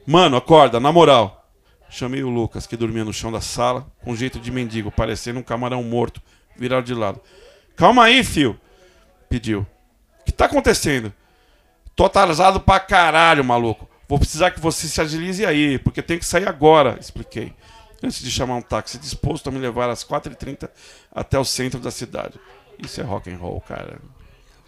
Mano, 0.06 0.38
acorda, 0.38 0.80
na 0.80 0.92
moral. 0.92 1.40
Chamei 1.90 2.24
o 2.24 2.30
Lucas, 2.30 2.68
que 2.68 2.78
dormia 2.78 3.04
no 3.04 3.12
chão 3.12 3.32
da 3.32 3.42
sala, 3.42 3.88
com 4.04 4.16
jeito 4.16 4.40
de 4.40 4.52
mendigo, 4.52 4.92
parecendo 4.92 5.40
um 5.40 5.44
camarão 5.44 5.82
morto, 5.84 6.22
virado 6.56 6.86
de 6.86 6.94
lado. 6.94 7.20
Calma 7.76 8.04
aí, 8.04 8.24
fio, 8.24 8.60
pediu. 9.28 9.66
Que 10.30 10.34
tá 10.34 10.46
acontecendo? 10.46 11.12
Tô 11.96 12.06
atrasado 12.06 12.60
pra 12.60 12.80
caralho, 12.80 13.44
maluco. 13.44 13.90
Vou 14.08 14.20
precisar 14.20 14.52
que 14.52 14.60
você 14.60 14.88
se 14.88 15.02
agilize 15.02 15.44
aí, 15.44 15.80
porque 15.80 16.04
tem 16.04 16.20
que 16.20 16.26
sair 16.26 16.48
agora, 16.48 16.98
expliquei. 17.00 17.52
Antes 18.04 18.20
de 18.22 18.30
chamar 18.30 18.56
um 18.56 18.62
táxi 18.62 19.00
disposto 19.00 19.50
a 19.50 19.52
me 19.52 19.58
levar 19.58 19.90
às 19.90 20.04
4h30 20.04 20.70
até 21.12 21.40
o 21.40 21.44
centro 21.44 21.80
da 21.80 21.90
cidade. 21.90 22.40
Isso 22.78 23.02
é 23.02 23.04
rock 23.04 23.32
and 23.32 23.38
roll, 23.38 23.60
cara. 23.62 24.00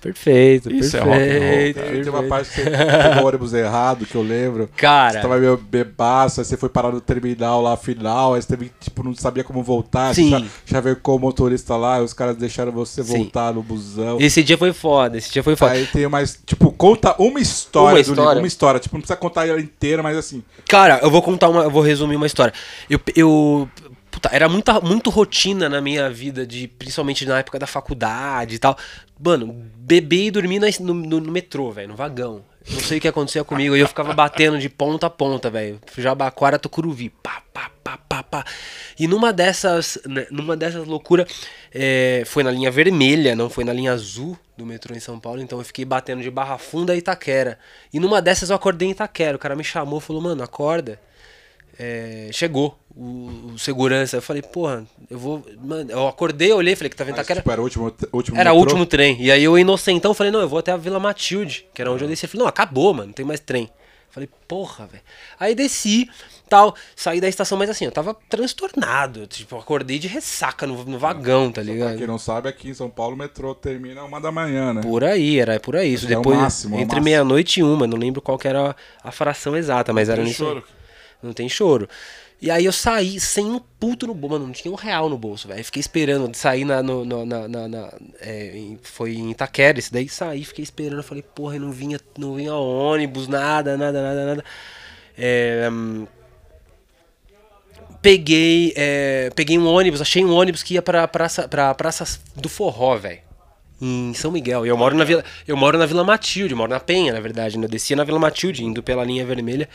Perfeito, 0.02 0.74
Isso 0.74 0.98
é 0.98 1.02
perfeito. 1.02 1.06
rock 1.06 1.22
and 1.22 1.40
roll, 1.40 1.74
cara. 1.76 1.96
Aí 1.96 2.02
tem 2.04 2.10
uma 2.12 2.24
parte 2.24 2.50
que 2.50 2.56
você 2.56 2.70
pegou 2.72 3.24
o 3.24 3.28
ônibus 3.28 3.54
errado, 3.54 4.06
que 4.08 4.16
eu 4.16 4.24
lembro. 4.24 4.64
Você 4.64 4.82
Cara, 4.82 5.22
tava 5.22 5.38
meio 5.38 5.56
bebaço, 5.58 6.42
aí 6.42 6.46
você 6.46 6.58
foi 6.58 6.70
parar 6.70 6.92
no 6.92 7.00
terminal 7.00 7.62
lá 7.62 7.78
final, 7.78 8.34
aí 8.34 8.42
você 8.42 8.48
teve, 8.48 8.72
tipo, 8.80 9.04
não 9.04 9.14
sabia 9.14 9.44
como 9.44 9.62
voltar. 9.62 10.16
Sim. 10.16 10.32
Você 10.32 10.40
já, 10.40 10.46
já 10.66 10.80
veio 10.82 10.96
com 10.96 11.16
o 11.16 11.20
motorista 11.20 11.76
lá, 11.78 12.02
os 12.02 12.14
caras 12.14 12.36
deixaram 12.36 12.72
você 12.72 13.04
Sim. 13.04 13.18
voltar 13.18 13.54
no 13.54 13.62
busão. 13.62 14.18
esse 14.20 14.42
dia 14.42 14.58
foi 14.58 14.74
foda, 14.74 15.20
esse 15.20 15.32
dia 15.32 15.44
foi 15.44 15.56
foda. 15.56 15.74
Aí 15.74 15.86
tem 15.86 16.08
mais, 16.08 16.40
tipo, 16.48 16.72
conta 16.72 17.16
uma 17.22 17.40
história 17.40 17.90
Uma 17.90 17.94
do 17.94 18.02
história? 18.02 18.22
livro, 18.30 18.40
uma 18.40 18.48
história. 18.48 18.80
Tipo, 18.80 18.96
não 18.96 19.02
precisa 19.02 19.18
contar 19.18 19.48
ela 19.48 19.62
inteira, 19.62 20.02
mas 20.02 20.18
assim. 20.18 20.44
Cara, 20.68 21.00
eu 21.04 21.12
vou 21.12 21.22
contar 21.22 21.48
uma. 21.48 21.62
Eu 21.64 21.70
vou 21.72 21.84
resumir 21.84 22.16
uma 22.16 22.26
história. 22.26 22.54
Eu. 22.90 23.00
eu 23.16 23.70
puta, 24.10 24.30
era 24.34 24.50
muita, 24.50 24.80
muito 24.82 25.10
rotina 25.10 25.70
na 25.70 25.80
minha 25.80 26.10
vida, 26.10 26.46
de, 26.46 26.68
principalmente 26.68 27.26
na 27.26 27.40
época 27.40 27.58
da 27.58 27.66
faculdade 27.68 28.56
e 28.56 28.60
tal. 28.60 28.78
Mano, 29.24 29.54
beber 29.76 30.26
e 30.28 30.32
dormir 30.32 30.60
na- 30.60 30.68
no, 30.80 30.94
no- 30.94 31.20
no 31.20 31.32
metrô, 31.32 31.72
velho, 31.72 31.90
no 31.90 31.96
vagão. 31.96 32.44
Não 32.70 32.80
sei 32.80 33.00
o 33.00 33.02
que 33.02 33.08
acontecia 33.08 33.44
comigo. 33.44 33.76
Eu 33.76 33.88
ficava 33.88 34.14
batendo 34.14 34.60
de 34.60 34.70
ponta 34.70 35.08
a 35.08 35.10
ponta, 35.10 35.50
velho. 35.50 35.80
Jabaquara, 35.98 36.60
Tucuruvi. 36.60 37.10
Pá, 37.10 37.42
pá, 37.52 37.72
pá, 37.84 37.98
pá, 37.98 38.22
pá. 38.24 38.46
E 39.00 39.08
numa 39.08 39.34
dessas. 39.34 39.98
né, 40.08 40.28
Numa 40.30 40.56
dessas 40.56 40.86
loucuras. 40.88 41.28
é, 41.74 42.22
foi 42.28 42.44
na 42.44 42.52
linha 42.52 42.70
vermelha, 42.70 43.36
não 43.36 43.50
foi 43.50 43.64
na 43.64 43.74
linha 43.74 43.92
azul 43.92 44.38
do 44.56 44.64
metrô 44.66 44.96
em 44.96 45.00
São 45.00 45.20
Paulo. 45.20 45.42
Então 45.42 45.58
eu 45.60 45.66
fiquei 45.66 45.84
batendo 45.86 46.22
de 46.22 46.30
Barra 46.30 46.58
Funda 46.60 46.94
a 46.94 46.96
Itaquera. 46.96 47.58
E 47.92 48.00
numa 48.00 48.22
dessas 48.22 48.52
eu 48.52 48.56
acordei 48.56 48.88
em 48.88 48.92
Itaquera. 48.92 49.36
O 49.36 49.40
cara 49.40 49.56
me 49.56 49.64
chamou 49.64 50.00
falou, 50.00 50.22
mano, 50.22 50.44
acorda. 50.44 51.00
É, 51.80 52.30
chegou 52.32 52.78
o, 52.96 53.52
o 53.54 53.60
segurança. 53.60 54.18
Eu 54.18 54.22
falei, 54.22 54.42
porra, 54.42 54.86
eu 55.10 55.18
vou. 55.18 55.44
Mano, 55.64 55.92
eu 55.92 56.08
acordei, 56.08 56.52
olhei, 56.54 56.76
falei 56.76 56.90
que 56.90 56.96
tava 56.96 57.10
em 57.10 57.14
Mas, 57.14 57.20
Itaquera. 57.22 57.40
tipo, 57.42 57.52
era 57.52 57.62
o 57.62 57.64
último, 57.64 57.94
último 58.14 58.38
Era 58.40 58.54
o 58.54 58.58
último 58.58 58.86
trem. 58.86 59.22
E 59.22 59.32
aí 59.32 59.44
eu, 59.44 59.58
inocentão, 59.58 60.14
falei, 60.14 60.32
não, 60.32 60.42
eu 60.42 60.50
vou 60.50 60.60
até 60.60 60.72
a 60.72 60.78
Vila 60.78 61.00
Matilde, 61.00 61.66
que 61.74 61.82
era 61.82 61.92
onde 61.92 62.04
eu 62.04 62.08
desci. 62.08 62.26
Ele 62.26 62.32
falou, 62.32 62.46
não, 62.46 62.50
acabou, 62.50 62.94
mano, 62.94 63.08
não 63.08 63.14
tem 63.14 63.26
mais 63.26 63.40
trem. 63.40 63.70
Falei, 64.10 64.28
porra, 64.46 64.88
velho. 64.88 65.04
Aí 65.40 65.56
desci, 65.56 66.10
tal, 66.50 66.76
saí 66.98 67.22
da 67.22 67.30
estação, 67.30 67.58
mas 67.58 67.70
assim, 67.70 67.86
eu 67.86 67.94
tava 67.94 68.14
transtornado. 68.28 69.26
Tipo, 69.26 69.56
eu 69.56 69.60
acordei 69.60 69.98
de 70.00 70.10
ressaca 70.10 70.68
no, 70.68 70.84
no 70.84 71.00
vagão, 71.00 71.50
tá 71.50 71.62
Pra 71.62 71.72
ligado? 71.72 71.98
quem 71.98 72.06
não 72.08 72.18
sabe, 72.18 72.50
aqui 72.50 72.70
em 72.70 72.74
São 72.74 72.90
Paulo 72.90 73.16
o 73.16 73.18
metrô 73.18 73.56
termina 73.56 74.04
uma 74.04 74.20
da 74.20 74.30
manhã, 74.30 74.74
né? 74.74 74.82
Por 74.82 75.06
aí, 75.06 75.40
era 75.40 75.58
por 75.62 75.78
aí. 75.78 75.94
Isso 75.94 76.06
É 76.08 76.10
depois, 76.10 76.38
máximo, 76.38 76.76
é 76.76 76.82
entre 76.82 77.00
meia-noite 77.00 77.62
e 77.62 77.64
uma, 77.64 77.88
não 77.88 77.98
lembro 77.98 78.22
qual 78.22 78.38
que 78.38 78.50
era 78.50 78.76
a, 79.02 79.12
fração 79.14 79.56
exata, 79.56 79.94
mas 79.94 80.10
era 80.10 80.18
Tem 80.18 80.26
nisso. 80.26 80.44
choro. 80.44 80.64
Não 81.24 81.32
tem 81.34 81.48
choro. 81.48 81.88
E 82.42 82.50
aí 82.50 82.66
eu 82.66 82.72
saí 82.72 83.20
sem 83.20 83.46
um 83.46 83.60
puto 83.80 84.08
no 84.08 84.16
bolso, 84.16 84.34
mano, 84.34 84.46
não 84.48 84.54
tinha 84.54 84.72
um 84.72 84.76
real 84.76 85.08
no 85.08 85.18
bolso, 85.18 85.48
velho. 85.48 85.64
Fiquei 85.64 85.80
esperando, 85.80 86.34
saí 86.36 86.66
na, 86.66 86.82
no, 86.82 87.06
na, 87.06 87.48
na- 87.48 87.68
na- 87.68 87.94
é, 88.20 88.74
foi 88.82 89.14
em 89.14 89.30
Itaquera, 89.30 89.78
esse 89.78 89.94
daí 89.94 90.10
saí, 90.10 90.44
fiquei 90.44 90.64
esperando, 90.64 91.04
falei, 91.04 91.22
porra, 91.24 91.60
não 91.60 91.72
vinha, 91.72 92.00
não 92.18 92.36
vinha 92.36 92.56
ônibus, 92.56 93.28
nada, 93.28 93.78
nada, 93.78 94.02
nada, 94.02 94.26
nada. 94.26 94.46
É, 95.16 95.70
peguei, 98.02 98.74
é, 98.76 99.30
peguei 99.36 99.58
um 99.58 99.68
ônibus, 99.68 100.02
achei 100.02 100.24
um 100.26 100.34
ônibus 100.34 100.64
que 100.64 100.74
ia 100.74 100.82
pra 100.82 101.08
praça, 101.08 101.48
pra 101.48 101.74
praça 101.76 102.20
do 102.36 102.50
Forró, 102.50 102.98
velho. 102.98 103.20
Em 103.80 104.14
São 104.14 104.32
Miguel. 104.32 104.66
E 104.66 104.70
eu 104.70 104.78
moro 104.78 104.96
na 104.96 105.04
Vila, 105.04 105.24
eu 105.48 105.58
moro 105.58 105.78
na 105.78 105.86
Vila 105.88 106.04
Matilde, 106.04 106.54
moro 106.54 106.70
na 106.70 106.80
Penha, 106.80 107.14
na 107.14 107.20
verdade, 107.20 107.58
né? 107.58 107.66
Eu 107.66 107.70
descia 107.70 107.96
na 107.96 108.04
Vila 108.04 108.20
Matilde, 108.20 108.64
indo 108.64 108.84
pela 108.84 109.04
linha 109.04 109.26
vermelha. 109.26 109.68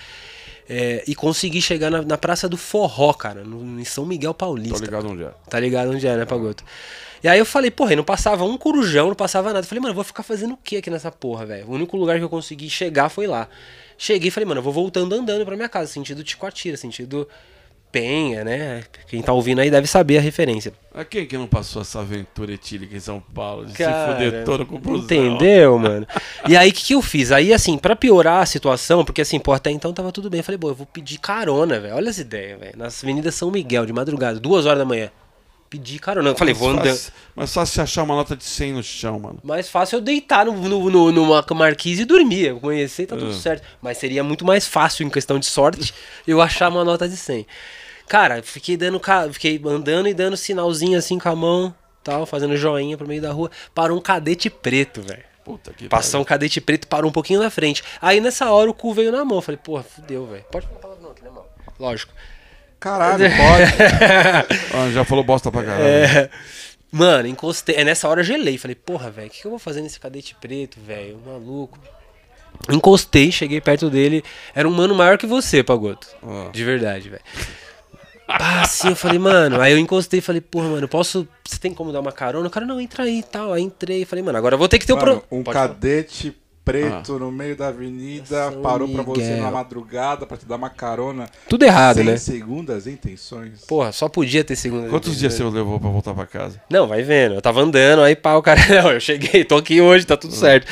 É, 0.68 1.04
e 1.06 1.14
consegui 1.14 1.62
chegar 1.62 1.90
na, 1.90 2.02
na 2.02 2.18
Praça 2.18 2.48
do 2.48 2.56
Forró, 2.56 3.12
cara, 3.12 3.44
no, 3.44 3.80
em 3.80 3.84
São 3.84 4.04
Miguel 4.04 4.34
Paulista. 4.34 4.78
Tô 4.78 4.84
ligado 4.84 5.08
onde 5.08 5.24
é. 5.24 5.30
Tá 5.48 5.60
ligado 5.60 5.90
onde 5.90 6.06
é, 6.06 6.16
né, 6.16 6.24
Pagoto? 6.24 6.64
E 7.22 7.28
aí 7.28 7.38
eu 7.38 7.46
falei, 7.46 7.70
porra, 7.70 7.92
e 7.92 7.96
não 7.96 8.04
passava 8.04 8.44
um 8.44 8.56
corujão, 8.58 9.08
não 9.08 9.14
passava 9.14 9.48
nada. 9.48 9.60
Eu 9.60 9.68
falei, 9.68 9.80
mano, 9.80 9.92
eu 9.92 9.96
vou 9.96 10.04
ficar 10.04 10.22
fazendo 10.22 10.54
o 10.54 10.56
que 10.56 10.76
aqui 10.76 10.90
nessa 10.90 11.10
porra, 11.10 11.46
velho? 11.46 11.66
O 11.66 11.72
único 11.72 11.96
lugar 11.96 12.18
que 12.18 12.24
eu 12.24 12.28
consegui 12.28 12.68
chegar 12.68 13.08
foi 13.08 13.26
lá. 13.26 13.48
Cheguei 13.98 14.28
e 14.28 14.30
falei, 14.30 14.46
mano, 14.46 14.58
eu 14.58 14.62
vou 14.62 14.72
voltando 14.72 15.14
andando 15.14 15.44
pra 15.44 15.56
minha 15.56 15.68
casa, 15.68 15.90
sentido 15.90 16.22
Ticoatira, 16.22 16.76
sentido 16.76 17.26
Penha, 17.92 18.44
né? 18.44 18.82
Quem 19.08 19.22
tá 19.22 19.32
ouvindo 19.32 19.60
aí 19.60 19.70
deve 19.70 19.86
saber 19.86 20.18
a 20.18 20.20
referência. 20.20 20.72
A 20.94 21.04
quem 21.04 21.26
que 21.26 21.36
não 21.36 21.46
passou 21.46 21.82
essa 21.82 22.00
aventura 22.00 22.52
etílica 22.52 22.96
em 22.96 23.00
São 23.00 23.20
Paulo? 23.20 23.66
De 23.66 23.72
Cara, 23.74 24.16
se 24.18 24.24
fuder 24.24 24.44
todo 24.44 24.66
com 24.66 24.76
o 24.76 24.78
busão? 24.78 25.04
Entendeu, 25.04 25.78
mano? 25.78 26.06
E 26.48 26.56
aí, 26.56 26.70
o 26.70 26.72
que, 26.72 26.84
que 26.84 26.94
eu 26.94 27.02
fiz? 27.02 27.32
Aí, 27.32 27.52
assim, 27.52 27.78
pra 27.78 27.96
piorar 27.96 28.42
a 28.42 28.46
situação, 28.46 29.04
porque 29.04 29.20
assim, 29.22 29.38
pô, 29.38 29.52
até 29.52 29.70
então 29.70 29.92
tava 29.92 30.12
tudo 30.12 30.28
bem. 30.28 30.40
Eu 30.40 30.44
falei, 30.44 30.58
pô, 30.58 30.68
eu 30.68 30.74
vou 30.74 30.86
pedir 30.86 31.18
carona, 31.18 31.80
velho. 31.80 31.94
Olha 31.94 32.10
as 32.10 32.18
ideias, 32.18 32.58
velho. 32.58 32.76
Nas 32.76 33.02
avenidas 33.02 33.34
São 33.34 33.50
Miguel, 33.50 33.86
de 33.86 33.92
madrugada, 33.92 34.38
duas 34.40 34.66
horas 34.66 34.78
da 34.78 34.84
manhã. 34.84 35.10
Pedi 35.68 35.98
carona. 35.98 36.30
Eu 36.30 36.36
falei, 36.36 36.54
vou 36.54 36.70
andando. 36.70 36.86
fácil- 36.88 37.12
Mas 37.34 37.50
só 37.50 37.64
se 37.64 37.80
achar 37.80 38.02
uma 38.04 38.14
nota 38.14 38.36
de 38.36 38.44
100 38.44 38.72
no 38.74 38.82
chão, 38.82 39.18
mano. 39.18 39.40
Mais 39.42 39.68
fácil 39.68 39.96
eu 39.96 40.00
deitar 40.00 40.46
no, 40.46 40.52
no, 40.52 40.88
no- 40.90 41.12
numa 41.12 41.44
marquise 41.54 42.02
e 42.02 42.04
dormir. 42.04 42.46
Eu 42.46 42.60
conhecer, 42.60 43.06
tá 43.06 43.16
tudo 43.16 43.30
Ah. 43.30 43.34
certo. 43.34 43.64
Mas 43.82 43.98
seria 43.98 44.22
muito 44.22 44.44
mais 44.44 44.66
fácil, 44.66 45.04
em 45.06 45.10
questão 45.10 45.38
de 45.38 45.46
sorte, 45.46 45.92
eu 46.26 46.40
achar 46.40 46.68
uma 46.70 46.84
nota 46.84 47.08
de 47.08 47.16
100. 47.16 47.46
Cara, 48.08 48.42
fiquei 48.42 48.76
dando 48.76 49.00
fiquei 49.32 49.60
andando 49.66 50.08
e 50.08 50.14
dando 50.14 50.36
sinalzinho 50.36 50.96
assim 50.96 51.18
com 51.18 51.28
a 51.28 51.34
mão, 51.34 51.74
tal, 52.04 52.24
fazendo 52.24 52.56
joinha 52.56 52.96
pro 52.96 53.06
meio 53.08 53.20
da 53.20 53.32
rua. 53.32 53.50
Parou 53.74 53.98
um 53.98 54.00
cadete 54.00 54.48
preto, 54.48 55.02
velho. 55.02 55.24
Puta 55.44 55.72
que 55.72 55.88
Passou 55.88 56.20
um 56.20 56.24
cadete 56.24 56.60
preto, 56.60 56.86
parou 56.88 57.08
um 57.10 57.12
pouquinho 57.12 57.40
na 57.40 57.50
frente. 57.50 57.82
Aí 58.00 58.20
nessa 58.20 58.50
hora 58.50 58.70
o 58.70 58.74
cu 58.74 58.94
veio 58.94 59.10
na 59.12 59.24
mão. 59.24 59.40
Falei, 59.42 59.58
porra, 59.62 59.82
fudeu, 59.82 60.26
velho. 60.26 60.44
Pode 60.50 60.66
falar 60.66 60.78
palavrão 60.78 61.10
aqui, 61.10 61.22
né, 61.22 61.30
mano? 61.30 61.46
Lógico. 61.78 62.12
Caralho, 62.78 63.24
pode. 63.36 64.74
Ah, 64.74 64.90
já 64.92 65.04
falou 65.04 65.24
bosta 65.24 65.50
pra 65.50 65.62
caralho. 65.62 65.84
É. 65.84 66.30
Mano, 66.90 67.28
encostei. 67.28 67.76
É 67.76 67.84
nessa 67.84 68.08
hora 68.08 68.20
eu 68.20 68.24
gelei. 68.24 68.58
Falei, 68.58 68.74
porra, 68.74 69.10
velho, 69.10 69.28
o 69.28 69.30
que, 69.30 69.40
que 69.40 69.46
eu 69.46 69.50
vou 69.50 69.58
fazer 69.58 69.82
nesse 69.82 69.98
cadete 69.98 70.36
preto, 70.40 70.78
velho? 70.80 71.18
Maluco. 71.24 71.78
Encostei, 72.70 73.30
cheguei 73.30 73.60
perto 73.60 73.90
dele. 73.90 74.24
Era 74.54 74.66
um 74.66 74.72
mano 74.72 74.94
maior 74.94 75.18
que 75.18 75.26
você, 75.26 75.62
Pagoto. 75.62 76.08
Ah. 76.22 76.48
De 76.52 76.64
verdade, 76.64 77.08
velho. 77.10 77.22
Ah, 78.28 78.62
assim, 78.62 78.88
eu 78.88 78.96
falei, 78.96 79.18
mano. 79.18 79.60
Aí 79.60 79.72
eu 79.72 79.78
encostei 79.78 80.18
e 80.18 80.22
falei, 80.22 80.40
porra, 80.40 80.68
mano, 80.68 80.88
posso. 80.88 81.28
Você 81.46 81.58
tem 81.58 81.72
como 81.72 81.92
dar 81.92 82.00
uma 82.00 82.12
carona? 82.12 82.48
O 82.48 82.50
cara, 82.50 82.66
não, 82.66 82.80
entra 82.80 83.04
aí 83.04 83.20
e 83.20 83.22
tal. 83.22 83.52
Aí 83.52 83.62
entrei 83.62 84.04
falei, 84.04 84.24
mano, 84.24 84.36
agora 84.36 84.54
eu 84.54 84.58
vou 84.58 84.68
ter 84.68 84.78
que 84.78 84.86
ter 84.86 84.92
o 84.92 84.96
Mano, 84.96 85.20
pro. 85.20 85.36
um 85.38 85.44
Pode 85.44 85.54
falar. 85.54 85.68
Preto 86.66 87.16
no 87.16 87.30
meio 87.30 87.56
da 87.56 87.68
avenida 87.68 88.50
São 88.50 88.60
parou 88.60 88.88
pra 88.88 89.02
você 89.02 89.36
na 89.36 89.52
madrugada 89.52 90.26
pra 90.26 90.36
te 90.36 90.44
dar 90.44 90.56
uma 90.56 90.68
carona. 90.68 91.30
Tudo 91.48 91.64
errado, 91.64 91.98
sem 91.98 92.04
né? 92.04 92.16
segundas 92.16 92.88
intenções. 92.88 93.64
Porra, 93.66 93.92
só 93.92 94.08
podia 94.08 94.42
ter 94.42 94.56
segunda. 94.56 94.88
Quantos 94.88 95.16
dias 95.16 95.32
você 95.32 95.44
levou 95.44 95.78
pra 95.78 95.88
voltar 95.88 96.12
pra 96.12 96.26
casa? 96.26 96.60
Não, 96.68 96.88
vai 96.88 97.02
vendo. 97.02 97.36
Eu 97.36 97.40
tava 97.40 97.60
andando, 97.60 98.02
aí 98.02 98.16
pá, 98.16 98.34
o 98.34 98.42
cara. 98.42 98.60
Não, 98.82 98.90
eu 98.90 99.00
cheguei, 99.00 99.44
tô 99.44 99.56
aqui 99.56 99.80
hoje, 99.80 100.04
tá 100.04 100.16
tudo 100.16 100.34
certo. 100.34 100.66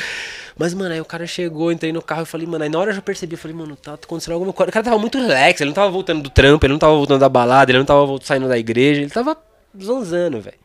Mas, 0.57 0.73
mano, 0.73 0.93
aí 0.93 0.99
o 0.99 1.05
cara 1.05 1.25
chegou, 1.25 1.71
entrei 1.71 1.93
no 1.93 2.01
carro 2.01 2.23
e 2.23 2.25
falei, 2.25 2.45
mano, 2.45 2.63
aí 2.63 2.69
na 2.69 2.77
hora 2.77 2.91
eu 2.91 2.95
já 2.95 3.01
percebi, 3.01 3.35
eu 3.35 3.37
falei, 3.37 3.55
mano, 3.55 3.75
tá 3.77 3.93
acontecendo 3.93 4.33
alguma 4.33 4.51
coisa. 4.51 4.69
O 4.69 4.73
cara 4.73 4.83
tava 4.83 4.99
muito 4.99 5.17
relax, 5.17 5.61
ele 5.61 5.69
não 5.69 5.75
tava 5.75 5.89
voltando 5.89 6.21
do 6.21 6.29
trampo, 6.29 6.65
ele 6.65 6.73
não 6.73 6.79
tava 6.79 6.93
voltando 6.93 7.19
da 7.19 7.29
balada, 7.29 7.71
ele 7.71 7.79
não 7.79 7.85
tava 7.85 8.05
saindo 8.21 8.47
da 8.49 8.57
igreja, 8.57 9.01
ele 9.01 9.09
tava 9.09 9.37
zanzando, 9.81 10.41
velho. 10.41 10.57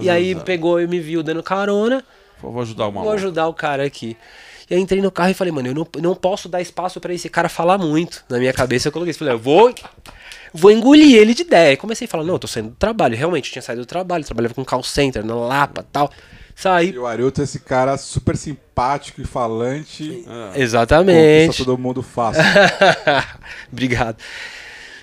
E 0.00 0.08
aí 0.10 0.34
pegou 0.34 0.80
e 0.80 0.86
me 0.86 1.00
viu 1.00 1.22
dando 1.22 1.42
carona, 1.42 2.04
Vou 2.40 2.60
ajudar 2.62 2.86
uma 2.86 3.02
vou 3.02 3.12
ajudar 3.12 3.48
o 3.48 3.54
cara 3.54 3.84
aqui. 3.84 4.16
E 4.70 4.74
aí 4.74 4.80
entrei 4.80 5.00
no 5.00 5.10
carro 5.10 5.30
e 5.30 5.34
falei, 5.34 5.52
mano, 5.52 5.68
eu 5.68 5.74
não, 5.74 5.86
não 6.00 6.14
posso 6.14 6.48
dar 6.48 6.60
espaço 6.60 7.00
pra 7.00 7.12
esse 7.14 7.28
cara 7.28 7.48
falar 7.48 7.78
muito. 7.78 8.24
Na 8.28 8.38
minha 8.38 8.52
cabeça 8.52 8.88
eu 8.88 8.92
coloquei 8.92 9.10
isso. 9.10 9.18
Falei, 9.18 9.34
eu 9.34 9.38
vou, 9.38 9.74
vou 10.52 10.70
engolir 10.70 11.16
ele 11.16 11.34
de 11.34 11.42
ideia. 11.42 11.72
E 11.72 11.76
comecei 11.76 12.06
a 12.06 12.08
falar, 12.08 12.24
não, 12.24 12.34
eu 12.34 12.38
tô 12.38 12.46
saindo 12.46 12.70
do 12.70 12.76
trabalho. 12.76 13.16
Realmente, 13.16 13.46
eu 13.48 13.52
tinha 13.52 13.62
saído 13.62 13.82
do 13.82 13.86
trabalho, 13.86 14.24
trabalhava 14.24 14.54
com 14.54 14.64
call 14.64 14.82
center, 14.82 15.24
na 15.24 15.34
Lapa 15.34 15.86
tal. 15.90 16.10
Saí. 16.54 16.90
E 16.90 16.98
o 16.98 17.06
Arilton 17.06 17.40
é 17.40 17.44
esse 17.44 17.60
cara 17.60 17.96
super 17.96 18.36
simpático 18.36 19.20
e 19.20 19.24
falante. 19.24 20.24
Exatamente. 20.56 21.46
Conquista 21.46 21.64
todo 21.64 21.78
mundo 21.78 22.02
fácil. 22.02 22.42
Obrigado. 23.72 24.16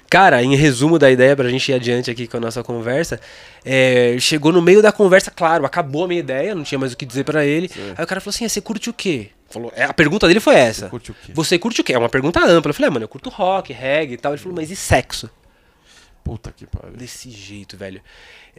Cara, 0.09 0.43
em 0.43 0.55
resumo 0.55 0.99
da 0.99 1.09
ideia, 1.09 1.35
pra 1.35 1.49
gente 1.49 1.71
ir 1.71 1.73
adiante 1.73 2.11
aqui 2.11 2.27
com 2.27 2.37
a 2.37 2.39
nossa 2.39 2.61
conversa, 2.63 3.19
é, 3.63 4.15
chegou 4.19 4.51
no 4.51 4.61
meio 4.61 4.81
da 4.81 4.91
conversa, 4.91 5.31
claro, 5.31 5.65
acabou 5.65 6.03
a 6.05 6.07
minha 6.07 6.19
ideia, 6.19 6.53
não 6.53 6.63
tinha 6.63 6.77
mais 6.77 6.93
o 6.93 6.97
que 6.97 7.05
dizer 7.05 7.23
pra 7.23 7.43
ele. 7.43 7.71
Aí 7.97 8.03
o 8.03 8.07
cara 8.07 8.21
falou 8.21 8.33
assim: 8.33 8.45
"Ah, 8.45 8.49
você 8.49 8.61
curte 8.61 8.89
o 8.89 8.93
quê? 8.93 9.29
Falou, 9.55 9.71
é, 9.75 9.85
a 9.85 9.93
pergunta 9.93 10.27
dele 10.27 10.39
foi 10.41 10.55
essa. 10.55 10.89
curte 10.89 11.11
o 11.11 11.13
quê? 11.15 11.31
Você 11.33 11.57
curte 11.57 11.79
o 11.79 11.83
quê? 11.83 11.93
É 11.93 11.97
uma 11.97 12.09
pergunta 12.09 12.39
ampla. 12.45 12.69
Eu 12.71 12.73
falei, 12.73 12.89
ah, 12.89 12.91
mano, 12.91 13.05
eu 13.05 13.07
curto 13.09 13.29
rock, 13.29 13.71
reggae 13.71 14.15
e 14.15 14.17
tal. 14.17 14.33
Ele 14.33 14.41
falou, 14.41 14.55
mas 14.57 14.69
e 14.69 14.75
sexo? 14.75 15.29
Puta 16.23 16.51
que 16.55 16.65
pariu. 16.65 16.97
Desse 16.97 17.29
jeito, 17.29 17.77
velho. 17.77 18.01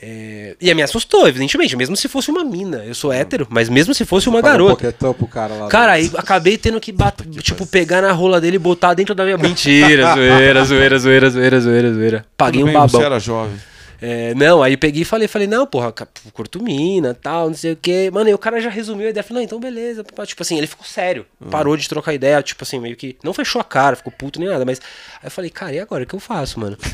É, 0.01 0.57
E 0.61 0.73
me 0.73 0.83
assustou, 0.83 1.27
evidentemente, 1.29 1.77
mesmo 1.77 1.97
se 1.97 2.07
fosse 2.09 2.31
uma 2.31 2.45
mina. 2.45 2.79
Eu 2.85 2.95
sou 2.95 3.13
hétero, 3.13 3.47
mas 3.51 3.69
mesmo 3.69 3.93
se 3.95 4.05
fosse 4.05 4.29
uma 4.29 4.41
Paga 4.41 4.49
um 4.49 4.59
garota. 4.67 4.75
boquetão 4.85 5.13
pro 5.13 5.27
cara 5.27 5.55
lá. 5.55 5.69
Cara, 5.69 5.93
aí 5.93 6.11
acabei 6.17 6.57
tendo 6.57 6.81
que, 6.81 6.93
bat- 6.93 7.27
tipo, 7.43 7.67
pegar 7.67 8.01
na 8.03 8.13
rola 8.13 8.41
dele 8.41 8.57
e 8.57 8.59
botar 8.59 8.95
dentro 8.95 9.15
da 9.15 9.25
minha. 9.25 9.37
Mentira, 9.37 10.15
zoeira, 10.15 10.65
zoeira, 10.65 10.99
zoeira, 10.99 11.31
zoeira, 11.31 11.61
zoeira, 11.61 11.93
zoeira. 11.95 12.27
Paguei 12.37 12.61
Tudo 12.61 12.69
um 12.71 12.73
bem, 12.73 12.81
babão. 12.81 13.01
Você 13.01 13.07
era 13.07 13.19
jovem. 13.19 13.57
É, 14.01 14.35
não, 14.35 14.63
aí 14.63 14.77
peguei 14.77 15.03
e 15.03 15.05
falei, 15.05 15.27
falei, 15.27 15.47
não, 15.47 15.67
porra, 15.67 15.93
curto 16.33 16.63
mina, 16.63 17.15
tal, 17.15 17.49
não 17.49 17.57
sei 17.57 17.73
o 17.73 17.77
quê. 17.77 18.11
Mano, 18.13 18.29
e 18.31 18.35
o 18.35 18.39
cara 18.39 18.61
já 18.61 18.69
resumiu 18.69 19.07
a 19.07 19.11
ideia. 19.11 19.25
Falei, 19.25 19.43
não, 19.43 19.45
então 19.45 19.61
beleza. 19.61 20.05
Tipo 20.25 20.43
assim, 20.43 20.59
ele 20.59 20.67
ficou 20.67 20.85
sério. 20.85 21.27
Parou 21.51 21.77
de 21.77 21.89
trocar 21.89 22.13
ideia, 22.13 22.43
tipo 22.43 22.63
assim, 22.63 22.79
meio 22.79 22.97
que. 22.97 23.17
Não 23.23 23.33
fechou 23.33 23.61
a 23.61 23.65
cara, 23.65 23.97
ficou 23.97 24.13
puto 24.13 24.39
nem 24.39 24.49
nada, 24.49 24.65
mas. 24.65 24.81
Aí 25.21 25.27
eu 25.27 25.31
falei, 25.31 25.51
cara, 25.51 25.73
e 25.73 25.81
agora? 25.81 26.05
O 26.05 26.07
que 26.07 26.15
eu 26.15 26.21
faço, 26.21 26.61
mano? 26.61 26.77